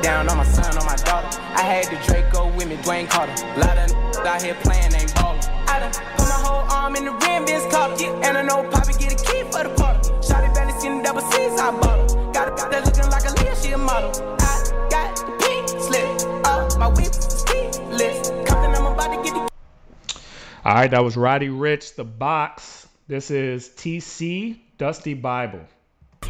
down 0.00 0.26
on 0.30 0.38
my 0.38 0.44
son, 0.44 0.78
on 0.78 0.86
my 0.86 0.96
daughter. 0.96 1.28
I 1.52 1.60
had 1.60 1.84
the 1.84 1.96
Draco 2.06 2.48
with 2.56 2.66
me, 2.66 2.76
Dwayne 2.76 3.10
Carter. 3.10 3.34
Lot 3.60 3.76
of 3.76 3.92
out 4.24 4.40
here 4.40 4.54
playing, 4.54 4.94
ain't 4.94 5.14
ballin'. 5.14 5.38
I 5.68 5.80
done 5.80 5.92
put 6.16 6.28
my 6.32 6.40
whole 6.40 6.64
arm 6.72 6.96
in 6.96 7.04
the 7.04 7.10
rim, 7.10 7.44
cop. 7.70 8.00
Yeah. 8.00 8.08
And 8.24 8.38
I 8.38 8.42
know 8.42 8.66
Poppy 8.70 8.94
get 8.94 9.12
a 9.12 9.22
key 9.22 9.42
for 9.52 9.64
the 9.64 9.74
Valley 9.76 10.80
seen 10.80 10.96
the 10.96 11.04
double 11.04 11.20
C's, 11.20 11.60
I 11.60 11.70
bought. 11.78 12.32
Got 12.32 12.48
a 12.48 12.70
that 12.70 12.86
looking 12.86 13.10
like 13.10 13.28
a 13.28 13.44
Leah, 13.44 13.56
she 13.56 13.72
a 13.72 13.76
model. 13.76 14.12
I 14.40 14.88
got 14.88 15.14
the 15.16 15.32
pink 15.44 15.68
slip. 15.68 16.08
Oh, 16.46 16.68
my 16.78 16.88
whip 16.88 17.12
I'm 18.74 18.86
about 18.86 19.14
to 19.14 19.22
get 19.22 19.34
the 19.34 19.40
All 20.64 20.74
right, 20.74 20.90
that 20.90 21.04
was 21.04 21.18
Roddy 21.18 21.48
Ricch, 21.48 21.96
The 21.96 22.04
Box. 22.04 22.88
This 23.08 23.30
is 23.30 23.68
TC, 23.76 24.56
Dusty 24.78 25.12
Bible. 25.12 25.60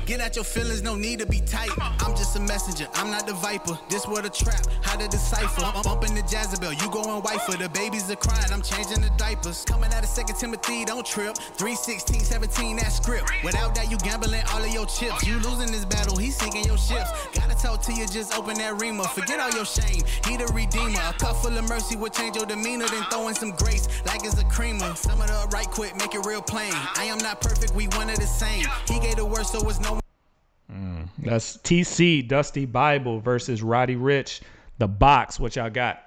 Get 0.04 0.20
at 0.20 0.34
your 0.34 0.44
feelings, 0.44 0.82
no 0.82 0.96
need 0.96 1.20
to 1.20 1.26
be 1.26 1.40
tight. 1.40 1.70
I'm 1.78 2.16
just 2.16 2.34
a 2.34 2.40
messenger, 2.40 2.88
I'm 2.94 3.10
not 3.10 3.26
the 3.26 3.34
viper. 3.34 3.78
This 3.88 4.06
word 4.06 4.24
a 4.24 4.30
trap, 4.30 4.66
how 4.82 4.96
to 4.96 5.06
decipher. 5.06 5.62
I'm 5.64 5.82
bumping 5.82 6.14
the 6.14 6.22
Jezebel, 6.22 6.72
you 6.72 6.90
going 6.90 7.22
white 7.22 7.40
for 7.42 7.56
the 7.56 7.68
babies 7.68 8.10
are 8.10 8.16
crying. 8.16 8.52
I'm 8.52 8.62
changing 8.62 9.00
the 9.00 9.10
diapers. 9.16 9.64
Coming 9.64 9.92
out 9.92 10.02
of 10.02 10.08
Second 10.08 10.36
Timothy, 10.36 10.84
don't 10.84 11.06
trip. 11.06 11.36
316, 11.54 12.20
17, 12.20 12.76
that 12.78 12.90
script. 12.90 13.30
Without 13.44 13.76
that, 13.76 13.90
you 13.92 13.96
gambling 13.98 14.42
all 14.52 14.62
of 14.62 14.74
your 14.74 14.86
chips. 14.86 15.24
You 15.24 15.38
losing 15.38 15.70
this 15.70 15.84
battle, 15.84 16.16
he 16.16 16.30
sinking 16.32 16.64
your 16.64 16.78
ships. 16.78 17.10
Gotta 17.32 17.54
talk 17.54 17.80
to 17.82 17.92
you, 17.92 18.06
just 18.08 18.36
open 18.36 18.58
that 18.58 18.80
reamer. 18.80 19.04
Forget 19.04 19.38
all 19.38 19.52
your 19.52 19.66
shame, 19.66 20.02
he 20.26 20.36
the 20.36 20.50
redeemer. 20.52 20.98
A 20.98 21.12
cup 21.12 21.36
full 21.36 21.56
of 21.56 21.68
mercy 21.68 21.94
will 21.94 22.10
change 22.10 22.34
your 22.34 22.46
demeanor, 22.46 22.88
then 22.88 23.04
throw 23.04 23.28
in 23.28 23.36
some 23.36 23.52
grace 23.52 23.86
like 24.06 24.24
it's 24.24 24.40
a 24.40 24.44
creamer. 24.46 24.96
Some 24.96 25.20
of 25.20 25.28
the 25.28 25.46
right 25.52 25.70
quick, 25.70 25.94
make 25.94 26.14
it 26.14 26.26
real 26.26 26.42
plain. 26.42 26.72
I 26.96 27.04
am 27.04 27.18
not 27.18 27.40
perfect, 27.40 27.72
we 27.74 27.86
one 27.94 28.10
of 28.10 28.18
the 28.18 28.26
same. 28.26 28.66
He 28.88 28.98
gave 28.98 29.16
the 29.16 29.24
word, 29.24 29.46
so 29.46 29.60
it's 29.68 29.78
no 29.78 29.91
That's 31.18 31.58
TC, 31.58 32.26
Dusty 32.26 32.64
Bible 32.64 33.20
versus 33.20 33.62
Roddy 33.62 33.96
Ricch, 33.96 34.40
The 34.78 34.88
Box. 34.88 35.38
What 35.38 35.56
y'all 35.56 35.70
got? 35.70 36.02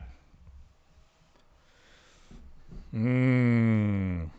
Mmm. 2.93 4.29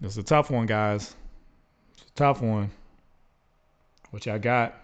It's 0.00 0.16
a 0.16 0.22
tough 0.22 0.50
one, 0.50 0.66
guys. 0.66 1.14
It's 1.92 2.10
a 2.10 2.14
tough 2.14 2.40
one. 2.42 2.70
What 4.10 4.26
y'all 4.26 4.38
got? 4.38 4.74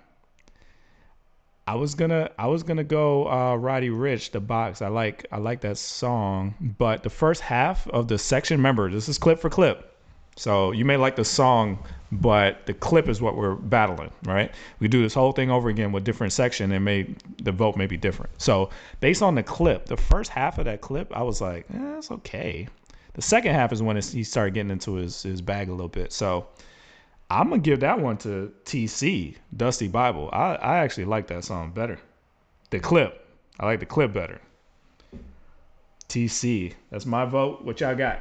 I 1.67 1.77
was 1.77 1.95
gonna 1.95 2.31
I 2.39 2.47
was 2.47 2.63
gonna 2.63 2.85
go 2.85 3.27
uh, 3.27 3.57
Roddy 3.57 3.89
Ricch, 3.89 4.31
The 4.31 4.41
Box. 4.41 4.83
I 4.83 4.89
like 4.89 5.27
I 5.33 5.39
like 5.39 5.63
that 5.63 5.79
song, 5.79 6.55
but 6.79 7.03
the 7.03 7.11
first 7.11 7.41
half 7.41 7.89
of 7.89 8.09
the 8.09 8.19
section, 8.19 8.59
remember, 8.59 8.91
this 8.91 9.09
is 9.09 9.17
clip 9.17 9.39
for 9.39 9.49
clip. 9.49 9.94
So 10.37 10.73
you 10.73 10.85
may 10.85 10.97
like 10.97 11.17
the 11.17 11.25
song, 11.25 11.79
but 12.11 12.67
the 12.67 12.75
clip 12.75 13.09
is 13.09 13.21
what 13.21 13.37
we're 13.37 13.55
battling, 13.55 14.11
right? 14.25 14.53
We 14.81 14.89
do 14.89 15.03
this 15.03 15.15
whole 15.15 15.33
thing 15.33 15.51
over 15.51 15.69
again 15.69 15.93
with 15.93 16.05
different 16.05 16.33
section 16.33 16.73
and 16.73 16.85
may 16.85 17.15
the 17.43 17.53
vote 17.53 17.77
may 17.77 17.87
be 17.87 17.97
different. 17.97 18.31
So 18.41 18.71
based 19.01 19.23
on 19.23 19.35
the 19.35 19.43
clip, 19.43 19.87
the 19.87 19.97
first 19.97 20.31
half 20.31 20.59
of 20.59 20.65
that 20.65 20.81
clip, 20.81 21.13
I 21.17 21.23
was 21.23 21.41
like, 21.41 21.67
eh, 21.73 21.99
it's 21.99 22.11
okay. 22.11 22.69
The 23.15 23.23
second 23.23 23.55
half 23.55 23.73
is 23.73 23.83
when 23.83 23.97
he 23.97 24.25
started 24.25 24.55
getting 24.55 24.71
into 24.71 24.95
his 24.95 25.23
his 25.23 25.41
bag 25.41 25.69
a 25.69 25.73
little 25.73 25.89
bit. 25.89 26.13
So 26.13 26.49
I'm 27.31 27.49
gonna 27.49 27.63
give 27.63 27.81
that 27.81 28.01
one 28.01 28.17
to 28.19 28.53
TC 28.65 29.37
Dusty 29.57 29.89
Bible. 29.89 30.31
I 30.33 30.57
I 30.57 30.79
actually 30.79 31.05
like 31.05 31.29
that 31.29 31.45
song 31.45 31.71
better. 31.71 31.99
The 32.71 32.81
clip, 32.81 33.27
I 33.61 33.67
like 33.67 33.81
the 33.81 33.87
clip 33.87 34.13
better. 34.13 34.41
TC, 36.09 36.75
that's 36.91 37.07
my 37.07 37.25
vote. 37.25 37.65
What 37.65 37.81
y'all 37.81 37.95
got? 37.95 38.21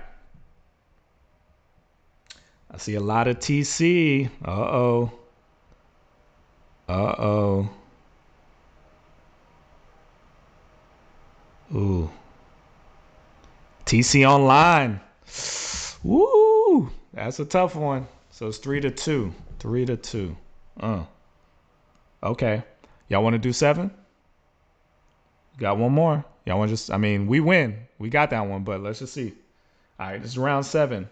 I 2.74 2.78
see 2.78 2.96
a 2.96 3.00
lot 3.00 3.28
of 3.28 3.38
TC. 3.38 4.30
Uh 4.44 4.52
oh. 4.52 5.12
Uh 6.90 7.16
oh. 7.20 7.70
Ooh. 11.76 12.10
TC 13.86 14.28
online. 14.28 15.00
Woo! 16.04 16.90
That's 17.14 17.40
a 17.40 17.46
tough 17.46 17.76
one. 17.76 18.08
So 18.32 18.48
it's 18.48 18.58
three 18.58 18.82
to 18.82 18.90
two. 18.90 19.34
Three 19.60 19.86
to 19.86 19.96
two. 19.96 20.36
Uh. 20.80 21.04
Okay. 22.24 22.64
Y'all 23.08 23.24
want 23.24 23.36
to 23.36 23.40
do 23.40 23.54
seven? 23.54 23.92
Got 25.60 25.78
one 25.78 25.92
more. 25.92 26.26
Y'all 26.46 26.58
want 26.58 26.70
to 26.70 26.74
just, 26.74 26.92
I 26.92 26.98
mean, 26.98 27.28
we 27.28 27.40
win. 27.40 27.78
We 28.00 28.10
got 28.10 28.32
that 28.32 28.48
one, 28.48 28.64
but 28.64 28.82
let's 28.82 29.00
just 29.00 29.14
see. 29.14 29.34
All 30.00 30.08
right, 30.08 30.22
this 30.22 30.32
is 30.32 30.38
round 30.38 30.66
seven. 30.66 31.08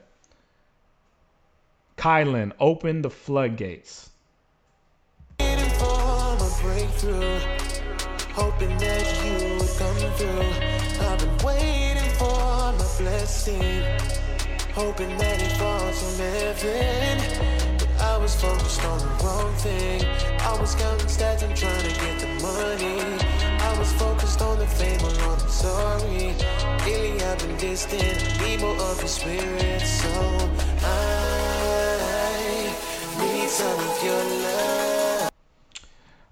Kylan, 1.98 2.52
open 2.60 3.02
the 3.02 3.10
floodgates. 3.10 4.12
Hoping 8.34 8.78
that 8.78 9.06
you 9.26 9.58
would 9.58 9.70
come 9.78 9.98
through. 10.16 11.06
I've 11.06 11.20
been 11.20 11.38
waiting 11.46 12.12
for 12.14 12.74
my 12.74 12.86
blessing. 12.98 13.84
Hoping 14.74 15.18
that 15.18 15.42
it 15.42 15.52
falls 15.58 15.98
from 16.00 16.26
heaven. 16.26 17.78
But 17.78 18.02
I 18.02 18.18
was 18.18 18.40
focused 18.40 18.86
on 18.86 19.00
the 19.00 19.24
wrong 19.24 19.54
thing. 19.56 20.06
I 20.40 20.58
was 20.62 20.76
counting 20.76 21.08
stats 21.08 21.42
and 21.42 21.56
trying 21.56 21.82
to 21.82 21.94
get 22.00 22.20
the 22.20 22.28
money. 22.42 23.02
I 23.60 23.80
was 23.80 23.92
focused 23.94 24.42
on 24.42 24.60
the 24.60 24.68
fame, 24.68 25.02
Lord, 25.02 25.42
I'm 25.42 25.50
sorry. 25.50 26.36
Lately 26.86 27.22
I've 27.24 27.40
been 27.40 27.58
distant, 27.58 28.22
of 28.64 29.10
spirit. 29.10 29.82
So 29.82 30.10
I 30.84 31.41
All 33.60 35.30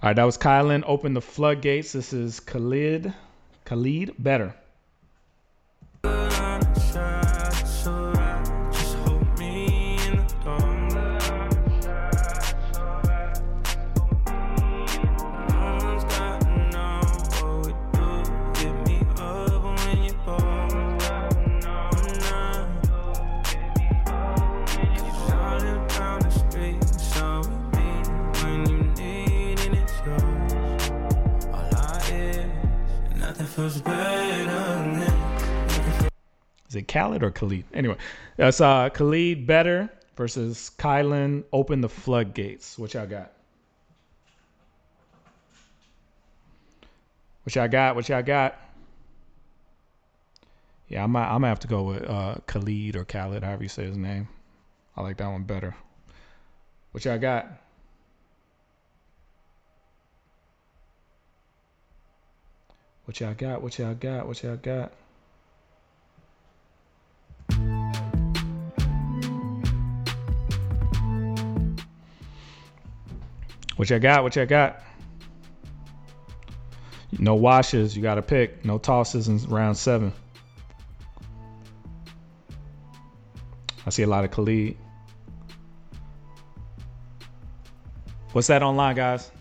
right, 0.03 0.15
that 0.15 0.23
was 0.23 0.37
Kylan. 0.37 0.83
Open 0.85 1.13
the 1.13 1.21
floodgates. 1.21 1.91
This 1.91 2.13
is 2.13 2.39
Khalid. 2.39 3.13
Khalid 3.65 4.15
Better. 4.17 4.55
Is 36.69 36.75
it 36.75 36.87
Khaled 36.87 37.23
or 37.23 37.31
Khalid? 37.31 37.65
Anyway, 37.73 37.97
that's 38.37 38.61
uh, 38.61 38.89
Khalid 38.89 39.47
Better 39.47 39.89
versus 40.15 40.71
Kylan 40.77 41.43
Open 41.51 41.81
the 41.81 41.89
Floodgates. 41.89 42.77
What 42.77 42.93
y'all 42.93 43.07
got? 43.07 43.31
What 47.43 47.55
y'all 47.55 47.67
got? 47.67 47.95
What 47.95 48.07
y'all 48.09 48.21
got? 48.21 48.59
Yeah, 50.89 51.03
I 51.03 51.07
might, 51.07 51.25
I'm 51.25 51.41
gonna 51.41 51.47
have 51.47 51.59
to 51.61 51.67
go 51.67 51.83
with 51.83 52.07
uh, 52.07 52.35
Khalid 52.45 52.95
or 52.95 53.05
Khaled, 53.05 53.43
however 53.43 53.63
you 53.63 53.69
say 53.69 53.85
his 53.85 53.97
name. 53.97 54.27
I 54.95 55.01
like 55.01 55.17
that 55.17 55.27
one 55.27 55.43
better. 55.43 55.75
What 56.91 57.05
y'all 57.05 57.17
got? 57.17 57.47
What 63.05 63.19
y'all 63.19 63.33
got? 63.33 63.63
What 63.63 63.79
y'all 63.79 63.95
got? 63.95 64.27
What 64.27 64.43
y'all 64.43 64.55
got? 64.57 64.91
What 73.79 73.89
y'all 73.89 73.99
got? 73.99 74.23
What 74.23 74.35
y'all 74.35 74.45
got? 74.45 74.81
No 77.17 77.35
washes. 77.35 77.95
You 77.95 78.03
got 78.03 78.15
to 78.15 78.21
pick. 78.21 78.65
No 78.65 78.77
tosses 78.77 79.29
in 79.29 79.37
round 79.47 79.77
seven. 79.77 80.11
I 83.85 83.89
see 83.89 84.03
a 84.03 84.07
lot 84.07 84.25
of 84.25 84.31
Khalid. 84.31 84.75
What's 88.33 88.47
that 88.47 88.63
online, 88.63 88.97
guys? 88.97 89.31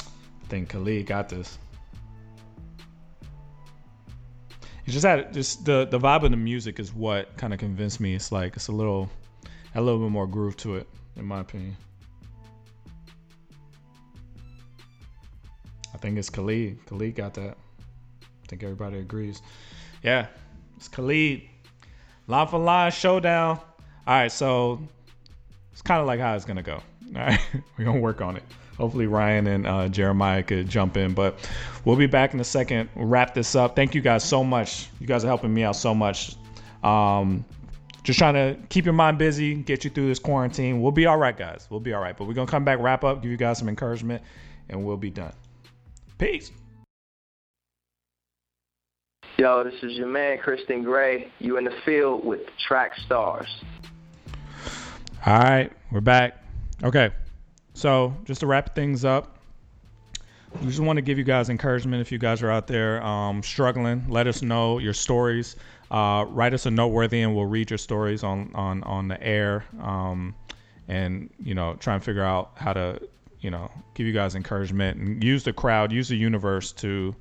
I 0.00 0.46
think 0.48 0.70
Khalid 0.70 1.04
got 1.04 1.28
this. 1.28 1.58
It's 4.86 4.94
just 4.94 5.02
that 5.02 5.34
just 5.34 5.66
the 5.66 5.84
the 5.84 5.98
vibe 5.98 6.22
of 6.22 6.30
the 6.30 6.38
music 6.38 6.80
is 6.80 6.90
what 6.90 7.36
kind 7.36 7.52
of 7.52 7.58
convinced 7.58 8.00
me. 8.00 8.14
It's 8.14 8.32
like 8.32 8.56
it's 8.56 8.68
a 8.68 8.72
little 8.72 9.10
a 9.74 9.80
little 9.80 10.00
bit 10.00 10.10
more 10.10 10.26
groove 10.26 10.56
to 10.58 10.76
it, 10.76 10.88
in 11.16 11.24
my 11.24 11.40
opinion. 11.40 11.76
I 15.92 15.98
think 15.98 16.18
it's 16.18 16.30
Khalid. 16.30 16.78
Khalid 16.86 17.14
got 17.14 17.34
that. 17.34 17.56
I 18.22 18.46
think 18.48 18.62
everybody 18.62 18.98
agrees. 18.98 19.42
Yeah, 20.02 20.26
it's 20.76 20.88
Khalid. 20.88 21.42
Line 22.26 22.46
for 22.46 22.58
line 22.58 22.90
showdown. 22.90 23.58
All 24.06 24.14
right, 24.14 24.32
so 24.32 24.80
it's 25.72 25.82
kind 25.82 26.00
of 26.00 26.06
like 26.06 26.20
how 26.20 26.34
it's 26.34 26.44
gonna 26.44 26.62
go. 26.62 26.82
All 27.14 27.22
right, 27.22 27.40
we're 27.78 27.84
gonna 27.84 28.00
work 28.00 28.20
on 28.20 28.36
it. 28.36 28.42
Hopefully 28.78 29.06
Ryan 29.06 29.46
and 29.46 29.66
uh, 29.66 29.88
Jeremiah 29.88 30.42
could 30.42 30.68
jump 30.68 30.96
in, 30.96 31.12
but 31.12 31.38
we'll 31.84 31.96
be 31.96 32.06
back 32.06 32.32
in 32.32 32.40
a 32.40 32.44
second. 32.44 32.88
We'll 32.94 33.08
wrap 33.08 33.34
this 33.34 33.54
up. 33.54 33.76
Thank 33.76 33.94
you 33.94 34.00
guys 34.00 34.24
so 34.24 34.42
much. 34.42 34.88
You 35.00 35.06
guys 35.06 35.22
are 35.22 35.28
helping 35.28 35.52
me 35.52 35.64
out 35.64 35.76
so 35.76 35.94
much. 35.94 36.34
Um, 36.82 37.44
just 38.02 38.18
trying 38.18 38.34
to 38.34 38.56
keep 38.68 38.84
your 38.84 38.94
mind 38.94 39.18
busy, 39.18 39.54
get 39.54 39.84
you 39.84 39.90
through 39.90 40.08
this 40.08 40.18
quarantine. 40.18 40.80
We'll 40.80 40.92
be 40.92 41.06
all 41.06 41.18
right, 41.18 41.36
guys. 41.36 41.66
We'll 41.70 41.80
be 41.80 41.92
all 41.92 42.00
right. 42.00 42.16
But 42.16 42.26
we're 42.26 42.34
gonna 42.34 42.50
come 42.50 42.64
back, 42.64 42.78
wrap 42.80 43.04
up, 43.04 43.22
give 43.22 43.30
you 43.30 43.36
guys 43.36 43.58
some 43.58 43.68
encouragement, 43.68 44.22
and 44.68 44.84
we'll 44.84 44.96
be 44.96 45.10
done. 45.10 45.32
Peace. 46.18 46.50
Yo, 49.38 49.64
this 49.64 49.82
is 49.82 49.92
your 49.92 50.06
man, 50.06 50.38
Kristen 50.38 50.82
Gray. 50.82 51.32
You 51.38 51.56
in 51.56 51.64
the 51.64 51.74
field 51.84 52.24
with 52.24 52.40
Track 52.58 52.92
Stars. 53.06 53.48
All 55.24 55.38
right, 55.38 55.72
we're 55.90 56.00
back. 56.00 56.44
Okay, 56.82 57.10
so 57.74 58.14
just 58.24 58.40
to 58.40 58.46
wrap 58.46 58.74
things 58.74 59.04
up, 59.04 59.38
we 60.60 60.66
just 60.66 60.80
want 60.80 60.96
to 60.96 61.02
give 61.02 61.16
you 61.16 61.24
guys 61.24 61.48
encouragement 61.48 62.00
if 62.00 62.10
you 62.10 62.18
guys 62.18 62.42
are 62.42 62.50
out 62.50 62.66
there 62.66 63.02
um, 63.02 63.42
struggling. 63.42 64.04
Let 64.08 64.26
us 64.26 64.42
know 64.42 64.78
your 64.78 64.92
stories. 64.92 65.56
Uh, 65.90 66.24
write 66.28 66.54
us 66.54 66.66
a 66.66 66.70
noteworthy, 66.70 67.20
and 67.22 67.34
we'll 67.34 67.46
read 67.46 67.70
your 67.70 67.78
stories 67.78 68.22
on 68.22 68.52
on 68.54 68.82
on 68.84 69.08
the 69.08 69.20
air. 69.22 69.64
Um, 69.82 70.34
and 70.88 71.30
you 71.42 71.54
know, 71.54 71.74
try 71.74 71.94
and 71.94 72.02
figure 72.04 72.22
out 72.24 72.52
how 72.56 72.72
to 72.72 73.00
you 73.40 73.50
know 73.50 73.70
give 73.94 74.06
you 74.06 74.12
guys 74.12 74.34
encouragement 74.34 74.98
and 74.98 75.24
use 75.24 75.44
the 75.44 75.52
crowd, 75.52 75.90
use 75.92 76.08
the 76.08 76.16
universe 76.16 76.72
to 76.72 77.14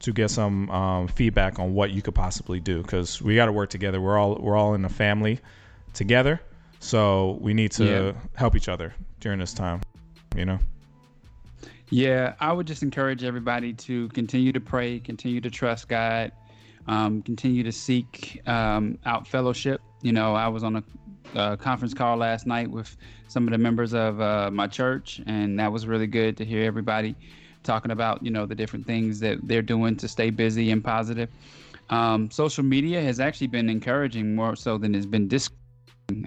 to 0.00 0.12
get 0.12 0.30
some 0.30 0.68
um, 0.70 1.08
feedback 1.08 1.58
on 1.58 1.72
what 1.72 1.90
you 1.92 2.02
could 2.02 2.14
possibly 2.14 2.60
do 2.60 2.82
because 2.82 3.22
we 3.22 3.36
got 3.36 3.46
to 3.46 3.52
work 3.52 3.70
together. 3.70 4.00
We're 4.00 4.18
all 4.18 4.34
we're 4.36 4.56
all 4.56 4.74
in 4.74 4.84
a 4.84 4.88
family 4.88 5.38
together, 5.92 6.40
so 6.80 7.38
we 7.40 7.54
need 7.54 7.70
to 7.72 7.84
Yeah. 7.84 8.12
help 8.34 8.56
each 8.56 8.68
other 8.68 8.92
during 9.20 9.38
this 9.38 9.54
time. 9.54 9.80
You 10.36 10.44
know. 10.46 10.58
Yeah, 11.90 12.34
I 12.40 12.52
would 12.52 12.66
just 12.66 12.82
encourage 12.82 13.22
everybody 13.22 13.72
to 13.74 14.08
continue 14.08 14.52
to 14.52 14.60
pray, 14.60 14.98
continue 14.98 15.40
to 15.40 15.50
trust 15.50 15.86
God, 15.88 16.32
um, 16.86 17.22
continue 17.22 17.62
to 17.62 17.72
seek 17.72 18.40
um, 18.46 18.98
out 19.06 19.26
fellowship. 19.26 19.80
You 20.02 20.12
know, 20.12 20.34
I 20.34 20.48
was 20.48 20.62
on 20.64 20.76
a, 20.76 20.82
uh 21.34 21.56
conference 21.56 21.94
call 21.94 22.16
last 22.18 22.46
night 22.46 22.70
with 22.70 22.96
some 23.28 23.48
of 23.48 23.52
the 23.52 23.58
members 23.58 23.94
of 23.94 24.20
uh, 24.20 24.50
my 24.52 24.66
church, 24.66 25.20
and 25.26 25.58
that 25.58 25.72
was 25.72 25.86
really 25.86 26.06
good 26.06 26.36
to 26.36 26.44
hear 26.44 26.62
everybody 26.64 27.16
talking 27.64 27.90
about, 27.90 28.22
you 28.22 28.30
know, 28.30 28.46
the 28.46 28.54
different 28.54 28.86
things 28.86 29.18
that 29.20 29.38
they're 29.42 29.62
doing 29.62 29.96
to 29.96 30.06
stay 30.06 30.30
busy 30.30 30.70
and 30.70 30.84
positive. 30.84 31.30
Um, 31.90 32.30
social 32.30 32.62
media 32.62 33.00
has 33.02 33.20
actually 33.20 33.48
been 33.48 33.68
encouraging 33.68 34.34
more 34.34 34.54
so 34.56 34.78
than 34.78 34.94
it's 34.94 35.06
been 35.06 35.28
dis. 35.28 35.50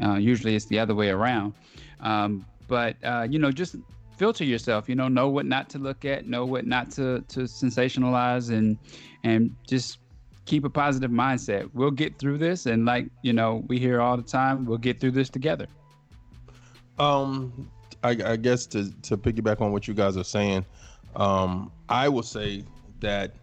Uh, 0.02 0.16
usually 0.16 0.56
it's 0.56 0.66
the 0.66 0.80
other 0.80 0.96
way 0.96 1.10
around. 1.10 1.54
Um, 2.00 2.46
but 2.68 2.98
uh, 3.04 3.28
you 3.30 3.40
know, 3.40 3.52
just 3.52 3.76
filter 4.18 4.44
yourself. 4.44 4.90
You 4.90 4.96
know, 4.96 5.08
know 5.08 5.30
what 5.30 5.46
not 5.46 5.70
to 5.70 5.80
look 5.80 6.04
at, 6.06 6.28
know 6.28 6.46
what 6.46 6.66
not 6.66 6.92
to 6.92 7.22
to 7.30 7.42
sensationalize, 7.42 8.52
and 8.52 8.78
and 9.24 9.56
just 9.68 10.00
keep 10.48 10.64
a 10.64 10.70
positive 10.70 11.12
mindset. 11.12 11.70
We'll 11.74 11.92
get 11.92 12.18
through 12.18 12.40
this, 12.40 12.66
and 12.66 12.86
like 12.86 13.10
you 13.22 13.34
know, 13.34 13.64
we 13.68 13.78
hear 13.78 14.02
all 14.02 14.18
the 14.18 14.24
time, 14.24 14.66
we'll 14.66 14.80
get 14.80 15.00
through 15.00 15.12
this 15.12 15.30
together. 15.30 15.68
Um, 16.98 17.70
I, 18.04 18.18
I 18.26 18.36
guess 18.38 18.66
to 18.68 18.92
to 19.04 19.18
piggyback 19.18 19.62
on 19.62 19.72
what 19.72 19.88
you 19.88 19.94
guys 19.94 20.18
are 20.18 20.24
saying, 20.24 20.66
um, 21.16 21.72
I 21.90 22.10
will 22.10 22.24
say 22.24 22.64
that 23.02 23.36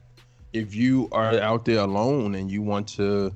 if 0.53 0.75
you 0.75 1.09
are 1.13 1.39
out 1.41 1.65
there 1.65 1.81
alone 1.81 2.35
and 2.35 2.51
you 2.51 2.63
want 2.63 2.89
to 2.89 3.33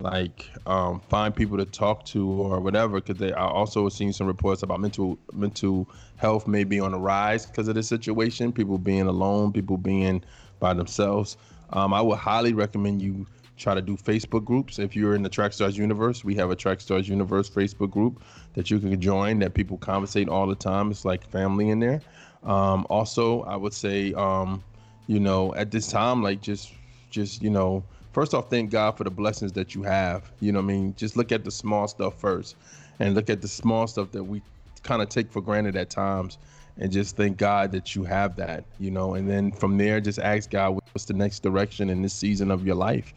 like 0.00 0.50
um, 0.66 1.00
find 1.00 1.34
people 1.34 1.56
to 1.56 1.64
talk 1.64 2.04
to 2.06 2.28
or 2.28 2.60
whatever, 2.60 3.00
because 3.00 3.18
they 3.18 3.32
I 3.32 3.46
also 3.46 3.88
seen 3.88 4.12
some 4.12 4.26
reports 4.26 4.62
about 4.62 4.80
mental 4.80 5.18
mental 5.32 5.88
health 6.16 6.46
may 6.46 6.64
be 6.64 6.80
on 6.80 6.92
the 6.92 6.98
rise 6.98 7.46
because 7.46 7.66
of 7.68 7.74
this 7.74 7.88
situation. 7.88 8.52
People 8.52 8.78
being 8.78 9.06
alone, 9.06 9.52
people 9.52 9.78
being 9.78 10.22
by 10.60 10.74
themselves. 10.74 11.36
Um, 11.70 11.92
I 11.92 12.00
would 12.00 12.18
highly 12.18 12.52
recommend 12.52 13.02
you 13.02 13.26
try 13.56 13.74
to 13.74 13.82
do 13.82 13.96
Facebook 13.96 14.44
groups. 14.44 14.78
If 14.78 14.94
you're 14.94 15.14
in 15.14 15.22
the 15.22 15.28
Track 15.28 15.52
Stars 15.52 15.76
universe, 15.78 16.24
we 16.24 16.34
have 16.34 16.50
a 16.50 16.56
Track 16.56 16.80
Stars 16.80 17.08
universe 17.08 17.48
Facebook 17.48 17.90
group 17.90 18.22
that 18.54 18.70
you 18.70 18.78
can 18.78 19.00
join 19.00 19.38
that 19.40 19.54
people 19.54 19.78
conversate 19.78 20.28
all 20.28 20.46
the 20.46 20.54
time. 20.54 20.90
It's 20.90 21.04
like 21.04 21.26
family 21.26 21.70
in 21.70 21.80
there. 21.80 22.00
Um, 22.44 22.86
also, 22.90 23.42
I 23.42 23.56
would 23.56 23.72
say, 23.72 24.12
um, 24.14 24.62
you 25.06 25.20
know, 25.20 25.54
at 25.54 25.70
this 25.70 25.88
time, 25.88 26.22
like 26.22 26.42
just, 26.42 26.72
just 27.10 27.42
you 27.42 27.50
know, 27.50 27.82
first 28.12 28.34
off, 28.34 28.50
thank 28.50 28.70
God 28.70 28.96
for 28.96 29.04
the 29.04 29.10
blessings 29.10 29.52
that 29.52 29.74
you 29.74 29.82
have. 29.82 30.30
You 30.40 30.52
know, 30.52 30.58
I 30.58 30.62
mean, 30.62 30.94
just 30.96 31.16
look 31.16 31.32
at 31.32 31.44
the 31.44 31.50
small 31.50 31.88
stuff 31.88 32.20
first, 32.20 32.56
and 33.00 33.14
look 33.14 33.30
at 33.30 33.40
the 33.42 33.48
small 33.48 33.86
stuff 33.86 34.12
that 34.12 34.24
we 34.24 34.42
kind 34.82 35.02
of 35.02 35.08
take 35.08 35.32
for 35.32 35.40
granted 35.40 35.76
at 35.76 35.90
times 35.90 36.38
and 36.78 36.92
just 36.92 37.16
thank 37.16 37.36
God 37.38 37.72
that 37.72 37.94
you 37.94 38.04
have 38.04 38.36
that, 38.36 38.64
you 38.78 38.90
know, 38.90 39.14
and 39.14 39.28
then 39.28 39.50
from 39.50 39.78
there, 39.78 40.00
just 40.00 40.18
ask 40.18 40.50
God 40.50 40.78
what's 40.96 41.04
the 41.04 41.12
next 41.12 41.40
direction 41.40 41.90
in 41.90 42.00
this 42.00 42.14
season 42.14 42.50
of 42.50 42.66
your 42.66 42.74
life. 42.74 43.12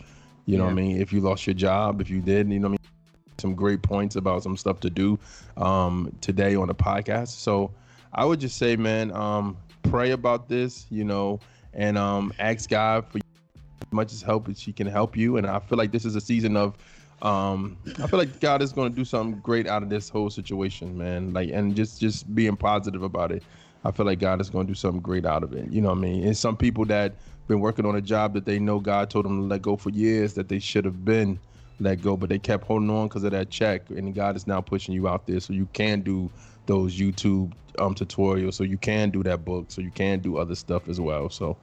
You 0.46 0.58
know 0.58 0.66
what 0.66 0.72
I 0.72 0.74
mean? 0.74 1.02
If 1.02 1.14
you 1.14 1.22
lost 1.22 1.48
your 1.48 1.54
job, 1.54 2.02
if 2.02 2.10
you 2.10 2.20
did, 2.20 2.52
you 2.52 2.60
know 2.60 2.68
what 2.68 2.82
I 2.82 2.84
mean? 2.84 3.38
Some 3.38 3.56
great 3.56 3.82
points 3.82 4.18
about 4.18 4.44
some 4.44 4.58
stuff 4.58 4.82
to 4.82 4.90
do 4.90 5.18
um, 5.56 6.14
today 6.20 6.58
on 6.58 6.68
the 6.68 6.76
podcast. 6.76 7.30
So 7.30 7.72
I 8.12 8.26
would 8.26 8.42
just 8.42 8.58
say, 8.58 8.76
man, 8.76 9.14
um, 9.14 9.56
pray 9.84 10.12
about 10.12 10.50
this, 10.50 10.88
you 10.90 11.06
know, 11.06 11.40
and 11.74 11.98
um, 11.98 12.34
ask 12.38 12.70
God 12.70 13.06
for 13.08 13.20
as 13.20 13.92
much 13.92 14.12
as 14.12 14.22
help 14.22 14.50
as 14.50 14.60
He 14.60 14.74
can 14.74 14.88
help 14.88 15.16
you. 15.16 15.38
And 15.38 15.48
I 15.48 15.60
feel 15.60 15.78
like 15.78 15.94
this 15.94 16.04
is 16.04 16.18
a 16.18 16.22
season 16.22 16.58
of 16.58 16.76
um 17.22 17.78
i 18.02 18.08
feel 18.08 18.18
like 18.18 18.40
god 18.40 18.62
is 18.62 18.72
going 18.72 18.90
to 18.90 18.96
do 18.96 19.04
something 19.04 19.38
great 19.42 19.68
out 19.68 19.84
of 19.84 19.90
this 19.90 20.08
whole 20.08 20.30
situation 20.30 20.98
man 20.98 21.34
like 21.34 21.50
and 21.50 21.76
just 21.76 22.00
just 22.00 22.34
being 22.34 22.56
positive 22.56 23.04
about 23.04 23.30
it 23.30 23.44
i 23.84 23.92
feel 23.92 24.06
like 24.06 24.20
god 24.20 24.40
is 24.40 24.50
going 24.50 24.66
to 24.66 24.72
do 24.72 24.74
something 24.74 25.02
great 25.02 25.26
out 25.26 25.44
of 25.44 25.52
it 25.52 25.70
you 25.70 25.82
know 25.82 25.90
what 25.90 25.98
i 25.98 26.00
mean 26.00 26.26
and 26.26 26.38
some 26.38 26.56
people 26.56 26.86
that 26.86 27.12
been 27.50 27.60
working 27.60 27.86
on 27.86 27.96
a 27.96 28.02
job 28.02 28.34
that 28.34 28.46
they 28.46 28.60
know 28.60 28.80
god 28.80 29.10
told 29.10 29.26
them 29.26 29.42
to 29.42 29.44
let 29.44 29.62
go 29.62 29.76
for 29.76 29.90
years 29.90 30.34
that 30.34 30.48
they 30.48 30.60
should 30.60 30.86
have 30.86 31.04
been 31.04 31.38
let 31.82 32.02
go 32.02 32.16
but 32.16 32.30
they 32.30 32.40
kept 32.40 32.64
holding 32.64 32.90
on 32.90 33.08
because 33.08 33.24
of 33.24 33.32
that 33.32 33.50
check 33.50 33.90
and 33.90 34.16
god 34.16 34.36
is 34.36 34.48
now 34.48 34.62
pushing 34.62 34.94
you 34.94 35.08
out 35.08 35.26
there 35.28 35.40
so 35.40 35.52
you 35.52 35.68
can 35.74 36.02
do 36.02 36.30
those 36.66 36.98
youtube 36.98 37.52
um 37.80 37.94
tutorials 37.94 38.54
so 38.54 38.64
you 38.64 38.78
can 38.78 39.10
do 39.10 39.24
that 39.24 39.44
book 39.44 39.66
so 39.68 39.82
you 39.82 39.92
can 39.92 40.20
do 40.20 40.38
other 40.38 40.56
stuff 40.56 40.88
as 40.88 41.02
well 41.02 41.30
so 41.30 41.58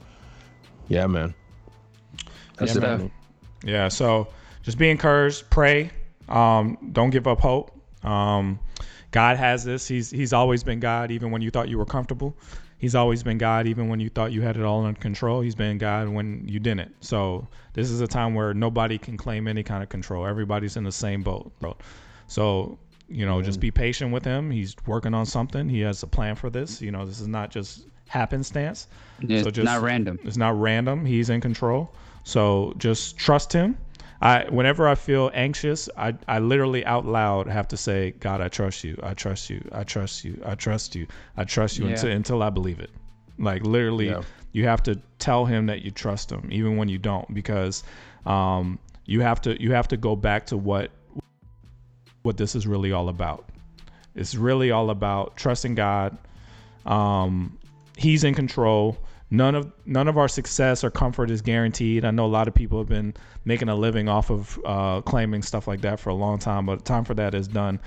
yeah 0.89 1.07
man 1.07 1.35
That's 2.57 2.75
yeah, 2.75 2.81
man. 2.81 3.11
yeah 3.65 3.89
so 3.89 4.29
just 4.67 4.79
be 4.79 4.91
encouraged, 4.91 5.49
pray, 5.49 5.91
um, 6.29 6.77
don't 6.91 7.11
give 7.11 7.29
up 7.29 7.39
hope. 7.39 7.71
Um, 8.05 8.59
God 9.13 9.37
has 9.37 9.63
this. 9.63 9.87
He's 9.87 10.11
he's 10.11 10.33
always 10.33 10.65
been 10.65 10.81
God, 10.81 11.13
even 11.13 11.31
when 11.31 11.41
you 11.41 11.53
thought 11.53 11.69
you 11.69 11.79
were 11.79 11.85
comfortable. 11.85 12.35
He's 12.79 12.95
always 12.95 13.23
been 13.23 13.39
God, 13.39 13.67
even 13.67 13.89
when 13.89 14.01
you 14.01 14.11
thought 14.11 14.33
you 14.33 14.43
had 14.43 14.57
it 14.57 14.63
all 14.63 14.85
under 14.85 15.01
control. 15.01 15.41
He's 15.41 15.55
been 15.55 15.79
God 15.79 16.09
when 16.09 16.47
you 16.47 16.61
didn't. 16.61 16.95
So 17.01 17.49
this 17.73 17.91
is 17.91 18.01
a 18.01 18.07
time 18.07 18.35
where 18.35 18.53
nobody 18.53 18.99
can 18.99 19.17
claim 19.17 19.49
any 19.49 19.63
kind 19.63 19.83
of 19.83 19.89
control. 19.89 20.27
Everybody's 20.27 20.77
in 20.77 20.85
the 20.85 20.93
same 20.93 21.23
boat. 21.23 21.53
So 22.27 22.79
you 23.09 23.25
know, 23.25 23.37
mm-hmm. 23.37 23.47
just 23.47 23.61
be 23.61 23.71
patient 23.71 24.13
with 24.13 24.25
him. 24.25 24.51
He's 24.51 24.75
working 24.87 25.15
on 25.15 25.27
something. 25.27 25.69
He 25.69 25.81
has 25.81 26.03
a 26.03 26.07
plan 26.07 26.35
for 26.35 26.51
this. 26.51 26.83
You 26.83 26.91
know, 26.91 27.07
this 27.07 27.21
is 27.21 27.29
not 27.29 27.51
just 27.51 27.87
happenstance. 28.09 28.89
It's 29.21 29.45
so 29.45 29.51
just, 29.51 29.65
not 29.65 29.83
random. 29.83 30.19
It's 30.25 30.37
not 30.37 30.59
random. 30.61 31.05
He's 31.05 31.31
in 31.31 31.41
control. 31.41 31.93
So 32.25 32.75
just 32.79 33.17
trust 33.17 33.53
him 33.53 33.79
I 34.21 34.45
whenever 34.49 34.89
I 34.89 34.95
feel 34.95 35.31
anxious, 35.35 35.89
I, 35.97 36.15
I 36.27 36.39
literally 36.39 36.85
out 36.85 37.05
loud 37.05 37.49
have 37.49 37.69
to 37.69 37.77
say, 37.77 38.13
God, 38.13 38.41
I 38.41 38.49
trust 38.49 38.83
you. 38.83 38.99
I 39.03 39.15
trust 39.15 39.51
you. 39.51 39.67
I 39.73 39.85
trust 39.85 40.25
you. 40.25 40.41
I 40.45 40.55
trust 40.55 40.95
you. 40.95 41.07
I 41.37 41.45
trust 41.45 41.79
you 41.79 41.85
yeah. 41.87 41.93
until 41.93 42.11
until 42.11 42.43
I 42.43 42.51
believe 42.51 42.81
it. 42.81 42.91
Like 43.39 43.63
literally 43.63 44.09
yeah. 44.09 44.23
you 44.53 44.65
have 44.67 44.83
to 44.85 44.97
tell 45.19 45.45
him 45.45 45.67
that 45.67 45.83
you 45.83 45.91
trust 45.91 46.33
him 46.33 46.49
even 46.51 46.77
when 46.77 46.89
you 46.89 46.99
don't 46.99 47.33
because 47.35 47.85
um, 48.25 48.79
you 49.05 49.21
have 49.21 49.41
to 49.43 49.61
you 49.63 49.73
have 49.73 49.89
to 49.89 49.97
go 49.97 50.17
back 50.17 50.47
to 50.47 50.57
what 50.57 50.91
what 52.23 52.37
this 52.37 52.55
is 52.55 52.67
really 52.67 52.93
all 52.93 53.09
about. 53.09 53.49
It's 54.15 54.35
really 54.35 54.71
all 54.71 54.89
about 54.89 55.37
trusting 55.37 55.75
God. 55.75 56.17
Um, 56.87 57.59
he's 57.97 58.25
in 58.25 58.35
control 58.35 58.97
none 59.31 59.55
of 59.55 59.73
none 59.85 60.09
of 60.09 60.19
our 60.19 60.29
success 60.29 60.85
or 60.85 60.91
comfort 60.91 61.31
is 61.31 61.43
guaranteed. 61.43 62.05
I 62.05 62.11
know 62.11 62.27
a 62.27 62.29
lot 62.29 62.49
of 62.49 62.55
people 62.55 62.79
have 62.79 62.89
been 62.89 63.15
making 63.45 63.69
a 63.69 63.75
living 63.75 64.09
off 64.09 64.31
of 64.31 64.59
uh, 64.65 65.01
claiming 65.03 65.43
stuff 65.43 65.67
like 65.67 65.81
that 65.83 66.01
for 66.01 66.11
a 66.11 66.15
long 66.15 66.39
time, 66.39 66.67
but 66.67 66.85
time 66.85 67.05
for 67.05 67.15
that 67.15 67.35
is 67.35 67.49
done. 67.49 67.81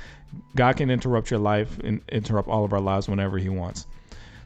God 0.56 0.78
can 0.78 0.90
interrupt 0.90 1.32
your 1.32 1.40
life 1.40 1.80
and 1.84 2.02
interrupt 2.10 2.50
all 2.50 2.66
of 2.66 2.74
our 2.74 2.82
lives 2.82 3.08
whenever 3.08 3.38
He 3.38 3.50
wants. 3.50 3.88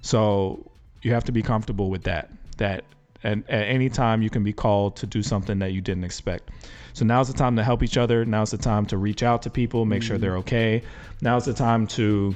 So 0.02 0.72
you 1.02 1.14
have 1.14 1.26
to 1.26 1.32
be 1.32 1.42
comfortable 1.42 1.90
with 1.90 2.04
that. 2.04 2.32
That 2.58 2.86
and 3.24 3.44
at 3.50 3.68
any 3.68 3.90
time 3.90 4.22
you 4.22 4.30
can 4.30 4.44
be 4.44 4.54
called 4.54 4.96
to 4.98 5.08
do 5.08 5.24
something 5.24 5.60
that 5.60 5.72
you 5.74 5.82
didn't 5.82 6.04
expect. 6.04 6.52
So 6.94 7.06
now's 7.06 7.28
the 7.28 7.34
time 7.34 7.56
to 7.56 7.64
help 7.64 7.82
each 7.82 7.98
other. 7.98 8.24
Now's 8.26 8.52
the 8.52 8.58
time 8.58 8.86
to 8.88 8.98
reach 8.98 9.24
out 9.24 9.42
to 9.44 9.50
people, 9.50 9.86
make 9.86 10.02
mm-hmm. 10.02 10.08
sure 10.08 10.18
they're 10.18 10.38
okay. 10.38 10.84
Now's 11.22 11.46
the 11.46 11.54
time 11.54 11.88
to 11.88 12.36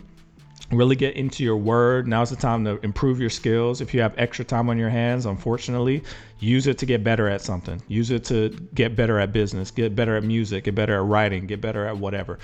really 0.71 0.95
get 0.95 1.15
into 1.15 1.43
your 1.43 1.57
word. 1.57 2.07
Now's 2.07 2.29
the 2.29 2.35
time 2.35 2.65
to 2.65 2.79
improve 2.83 3.19
your 3.19 3.29
skills. 3.29 3.79
If 3.79 3.93
you 3.93 4.01
have 4.01 4.13
extra 4.17 4.43
time 4.43 4.69
on 4.69 4.77
your 4.77 4.89
hands, 4.89 5.25
unfortunately, 5.25 6.03
use 6.39 6.67
it 6.67 6.77
to 6.79 6.85
get 6.85 7.03
better 7.03 7.29
at 7.29 7.41
something. 7.41 7.81
Use 7.87 8.11
it 8.11 8.25
to 8.25 8.49
get 8.73 8.95
better 8.95 9.19
at 9.19 9.31
business, 9.31 9.71
get 9.71 9.95
better 9.95 10.17
at 10.17 10.23
music, 10.23 10.65
get 10.65 10.75
better 10.75 10.95
at 10.97 11.03
writing, 11.03 11.47
get 11.47 11.61
better 11.61 11.85
at 11.85 11.97
whatever. 11.97 12.39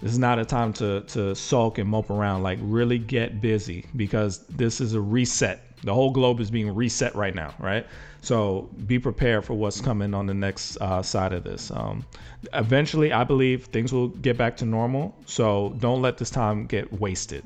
This 0.00 0.12
is 0.12 0.18
not 0.18 0.38
a 0.38 0.44
time 0.44 0.72
to 0.74 1.00
to 1.02 1.34
sulk 1.34 1.78
and 1.78 1.88
mope 1.88 2.10
around. 2.10 2.42
Like 2.42 2.58
really 2.60 2.98
get 2.98 3.40
busy 3.40 3.86
because 3.96 4.40
this 4.48 4.80
is 4.80 4.92
a 4.92 5.00
reset. 5.00 5.62
The 5.84 5.92
whole 5.92 6.10
globe 6.10 6.40
is 6.40 6.50
being 6.50 6.74
reset 6.74 7.14
right 7.14 7.34
now, 7.34 7.54
right? 7.58 7.86
So 8.22 8.70
be 8.86 8.98
prepared 8.98 9.44
for 9.44 9.52
what's 9.52 9.80
coming 9.80 10.14
on 10.14 10.26
the 10.26 10.34
next 10.34 10.78
uh, 10.78 11.02
side 11.02 11.34
of 11.34 11.44
this. 11.44 11.70
Um, 11.70 12.06
eventually, 12.54 13.12
I 13.12 13.22
believe 13.22 13.66
things 13.66 13.92
will 13.92 14.08
get 14.08 14.38
back 14.38 14.56
to 14.58 14.64
normal. 14.64 15.14
So 15.26 15.76
don't 15.78 16.00
let 16.00 16.16
this 16.16 16.30
time 16.30 16.66
get 16.66 16.90
wasted. 17.00 17.44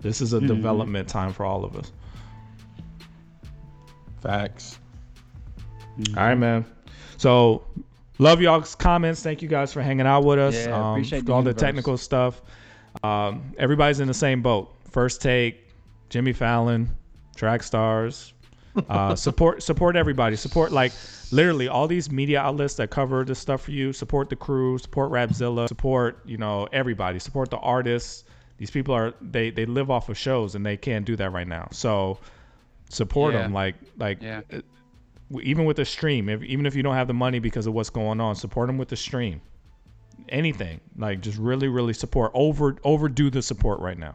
This 0.00 0.20
is 0.20 0.34
a 0.34 0.36
mm-hmm. 0.36 0.46
development 0.46 1.08
time 1.08 1.32
for 1.32 1.46
all 1.46 1.64
of 1.64 1.74
us. 1.76 1.90
Facts. 4.20 4.78
Mm-hmm. 5.98 6.18
All 6.18 6.24
right, 6.24 6.34
man. 6.34 6.66
So 7.16 7.64
love 8.18 8.42
y'all's 8.42 8.74
comments. 8.74 9.22
Thank 9.22 9.40
you 9.40 9.48
guys 9.48 9.72
for 9.72 9.80
hanging 9.80 10.06
out 10.06 10.24
with 10.24 10.38
us. 10.38 10.66
Yeah, 10.66 10.76
um, 10.76 10.90
appreciate 10.92 11.30
all 11.30 11.42
the, 11.42 11.54
the 11.54 11.58
technical 11.58 11.96
stuff. 11.96 12.42
Um, 13.02 13.54
everybody's 13.56 14.00
in 14.00 14.08
the 14.08 14.14
same 14.14 14.42
boat. 14.42 14.74
First 14.90 15.22
take, 15.22 15.66
Jimmy 16.10 16.32
Fallon, 16.34 16.90
Track 17.34 17.62
Stars. 17.62 18.32
Uh, 18.88 19.14
support 19.14 19.62
support 19.62 19.94
everybody. 19.94 20.34
Support 20.36 20.72
like 20.72 20.92
literally 21.30 21.68
all 21.68 21.86
these 21.86 22.10
media 22.10 22.40
outlets 22.40 22.74
that 22.74 22.90
cover 22.90 23.24
this 23.24 23.38
stuff 23.38 23.62
for 23.62 23.70
you. 23.70 23.92
Support 23.92 24.30
the 24.30 24.36
crew. 24.36 24.78
Support 24.78 25.12
Rapzilla. 25.12 25.68
Support 25.68 26.20
you 26.24 26.38
know 26.38 26.66
everybody. 26.72 27.18
Support 27.18 27.50
the 27.50 27.58
artists. 27.58 28.24
These 28.58 28.70
people 28.70 28.94
are 28.94 29.14
they 29.20 29.50
they 29.50 29.66
live 29.66 29.90
off 29.90 30.08
of 30.08 30.18
shows 30.18 30.54
and 30.54 30.66
they 30.66 30.76
can't 30.76 31.04
do 31.04 31.16
that 31.16 31.30
right 31.32 31.46
now. 31.46 31.68
So 31.70 32.18
support 32.88 33.34
yeah. 33.34 33.42
them 33.42 33.52
like 33.52 33.76
like 33.96 34.20
yeah. 34.20 34.40
Uh, 34.52 34.60
even 35.40 35.64
with 35.64 35.76
the 35.76 35.84
stream. 35.84 36.28
If, 36.28 36.42
even 36.42 36.66
if 36.66 36.74
you 36.74 36.82
don't 36.82 36.94
have 36.94 37.08
the 37.08 37.14
money 37.14 37.38
because 37.38 37.66
of 37.66 37.74
what's 37.74 37.90
going 37.90 38.20
on, 38.20 38.34
support 38.34 38.66
them 38.66 38.78
with 38.78 38.88
the 38.88 38.96
stream. 38.96 39.40
Anything 40.28 40.80
like 40.96 41.20
just 41.20 41.38
really 41.38 41.68
really 41.68 41.94
support. 41.94 42.32
Over 42.34 42.76
overdo 42.82 43.30
the 43.30 43.42
support 43.42 43.80
right 43.80 43.98
now. 43.98 44.14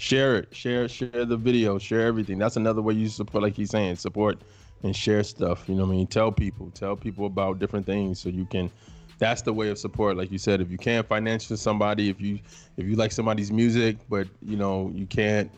Share 0.00 0.36
it, 0.36 0.48
share 0.56 0.88
share 0.88 1.26
the 1.26 1.36
video, 1.36 1.78
share 1.78 2.06
everything. 2.06 2.38
That's 2.38 2.56
another 2.56 2.80
way 2.80 2.94
you 2.94 3.08
support, 3.08 3.42
like 3.42 3.54
he's 3.54 3.68
saying, 3.68 3.96
support 3.96 4.38
and 4.82 4.96
share 4.96 5.22
stuff. 5.22 5.68
You 5.68 5.74
know 5.74 5.84
what 5.84 5.92
I 5.92 5.96
mean? 5.96 6.06
Tell 6.06 6.32
people, 6.32 6.70
tell 6.70 6.96
people 6.96 7.26
about 7.26 7.58
different 7.58 7.84
things 7.84 8.18
so 8.18 8.30
you 8.30 8.46
can 8.46 8.70
that's 9.18 9.42
the 9.42 9.52
way 9.52 9.68
of 9.68 9.76
support 9.76 10.16
like 10.16 10.32
you 10.32 10.38
said 10.38 10.62
if 10.62 10.70
you 10.70 10.78
can't 10.78 11.06
financially 11.06 11.58
somebody 11.58 12.08
if 12.08 12.18
you 12.22 12.38
if 12.78 12.86
you 12.86 12.96
like 12.96 13.12
somebody's 13.12 13.52
music 13.52 13.98
but 14.08 14.26
you 14.40 14.56
know 14.56 14.90
you 14.94 15.04
can't 15.04 15.50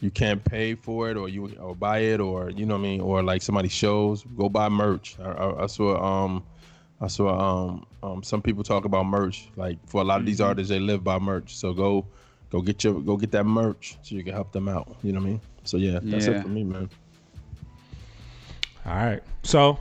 you 0.00 0.08
can't 0.08 0.44
pay 0.44 0.76
for 0.76 1.10
it 1.10 1.16
or 1.16 1.28
you 1.28 1.52
or 1.58 1.74
buy 1.74 1.98
it 1.98 2.20
or 2.20 2.50
you 2.50 2.64
know 2.64 2.74
what 2.74 2.80
I 2.80 2.90
mean 2.90 3.00
or 3.00 3.20
like 3.24 3.42
somebody's 3.42 3.72
shows 3.72 4.24
go 4.38 4.48
buy 4.48 4.68
merch 4.68 5.16
I, 5.20 5.32
I, 5.32 5.64
I 5.64 5.66
saw 5.66 6.00
um 6.00 6.44
I 7.00 7.08
saw 7.08 7.36
um, 7.36 7.86
um 8.04 8.22
some 8.22 8.40
people 8.40 8.62
talk 8.62 8.84
about 8.84 9.06
merch 9.06 9.48
like 9.56 9.78
for 9.88 10.00
a 10.00 10.04
lot 10.04 10.20
of 10.20 10.26
these 10.26 10.38
mm-hmm. 10.38 10.50
artists 10.50 10.70
they 10.70 10.78
live 10.78 11.02
by 11.02 11.18
merch 11.18 11.56
so 11.56 11.72
go 11.72 12.06
go 12.52 12.60
get 12.60 12.84
your 12.84 13.00
go 13.00 13.16
get 13.16 13.32
that 13.32 13.44
merch 13.44 13.98
so 14.02 14.14
you 14.14 14.22
can 14.22 14.32
help 14.32 14.52
them 14.52 14.68
out 14.68 14.94
you 15.02 15.12
know 15.12 15.18
what 15.18 15.26
I 15.26 15.30
mean 15.30 15.40
so 15.64 15.76
yeah 15.78 15.98
that's 16.02 16.26
yeah. 16.26 16.34
it 16.34 16.42
for 16.42 16.48
me 16.48 16.62
man 16.62 16.88
all 18.86 18.94
right 18.94 19.22
so 19.42 19.80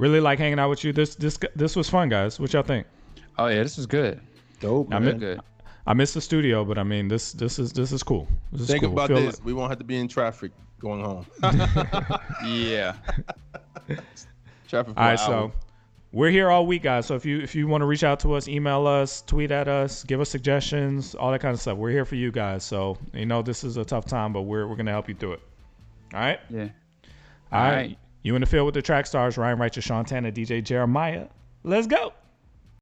really 0.00 0.18
like 0.18 0.38
hanging 0.38 0.58
out 0.58 0.70
with 0.70 0.82
you. 0.82 0.92
This 0.92 1.14
this 1.14 1.38
this 1.54 1.76
was 1.76 1.88
fun, 1.88 2.08
guys. 2.08 2.40
What 2.40 2.52
y'all 2.52 2.62
think? 2.62 2.86
Oh 3.38 3.46
yeah, 3.46 3.62
this 3.62 3.76
was 3.76 3.86
good. 3.86 4.20
Dope, 4.58 4.92
I 4.92 4.98
man. 4.98 5.20
mi- 5.20 5.36
I 5.86 5.94
missed 5.94 6.14
the 6.14 6.20
studio, 6.20 6.64
but 6.64 6.78
I 6.78 6.82
mean 6.82 7.06
this 7.06 7.32
this 7.32 7.58
is 7.58 7.72
this 7.72 7.92
is 7.92 8.02
cool. 8.02 8.26
This 8.50 8.62
is 8.62 8.66
Think 8.68 8.82
cool. 8.82 8.92
about 8.92 9.08
Feel 9.08 9.18
this. 9.18 9.42
We 9.44 9.52
won't 9.52 9.70
have 9.70 9.78
to 9.78 9.84
be 9.84 9.96
in 9.96 10.08
traffic 10.08 10.52
going 10.80 11.04
home. 11.04 11.26
yeah. 12.44 12.94
Traffic 14.68 14.94
for 14.94 15.00
All 15.00 15.08
an 15.08 15.18
so 15.18 15.32
hour. 15.32 15.52
We're 16.12 16.30
here 16.30 16.50
all 16.50 16.66
week, 16.66 16.82
guys. 16.82 17.06
So 17.06 17.14
if 17.14 17.24
you 17.24 17.40
if 17.40 17.54
you 17.54 17.66
want 17.68 17.82
to 17.82 17.86
reach 17.86 18.04
out 18.04 18.20
to 18.20 18.34
us, 18.34 18.48
email 18.48 18.86
us, 18.86 19.22
tweet 19.22 19.50
at 19.50 19.68
us, 19.68 20.02
give 20.04 20.20
us 20.20 20.28
suggestions, 20.28 21.14
all 21.14 21.30
that 21.32 21.40
kind 21.40 21.54
of 21.54 21.60
stuff. 21.60 21.76
We're 21.78 21.90
here 21.90 22.04
for 22.04 22.16
you 22.16 22.32
guys. 22.32 22.64
So 22.64 22.98
you 23.12 23.26
know 23.26 23.42
this 23.42 23.62
is 23.64 23.76
a 23.76 23.84
tough 23.84 24.06
time, 24.06 24.32
but 24.32 24.42
we're 24.42 24.66
we're 24.66 24.76
gonna 24.76 24.90
help 24.90 25.08
you 25.08 25.14
through 25.14 25.34
it. 25.34 25.40
All 26.12 26.20
right. 26.20 26.40
Yeah. 26.50 26.68
All 27.52 27.60
All 27.60 27.64
right. 27.64 27.74
right. 27.74 27.98
You 28.22 28.34
in 28.34 28.40
the 28.40 28.46
field 28.46 28.66
with 28.66 28.74
the 28.74 28.82
track 28.82 29.06
stars, 29.06 29.38
Ryan 29.38 29.58
Righteous, 29.58 29.84
Sean 29.84 30.04
Tanner, 30.04 30.30
DJ 30.30 30.62
Jeremiah. 30.62 31.26
Let's 31.62 31.86
go. 31.86 32.12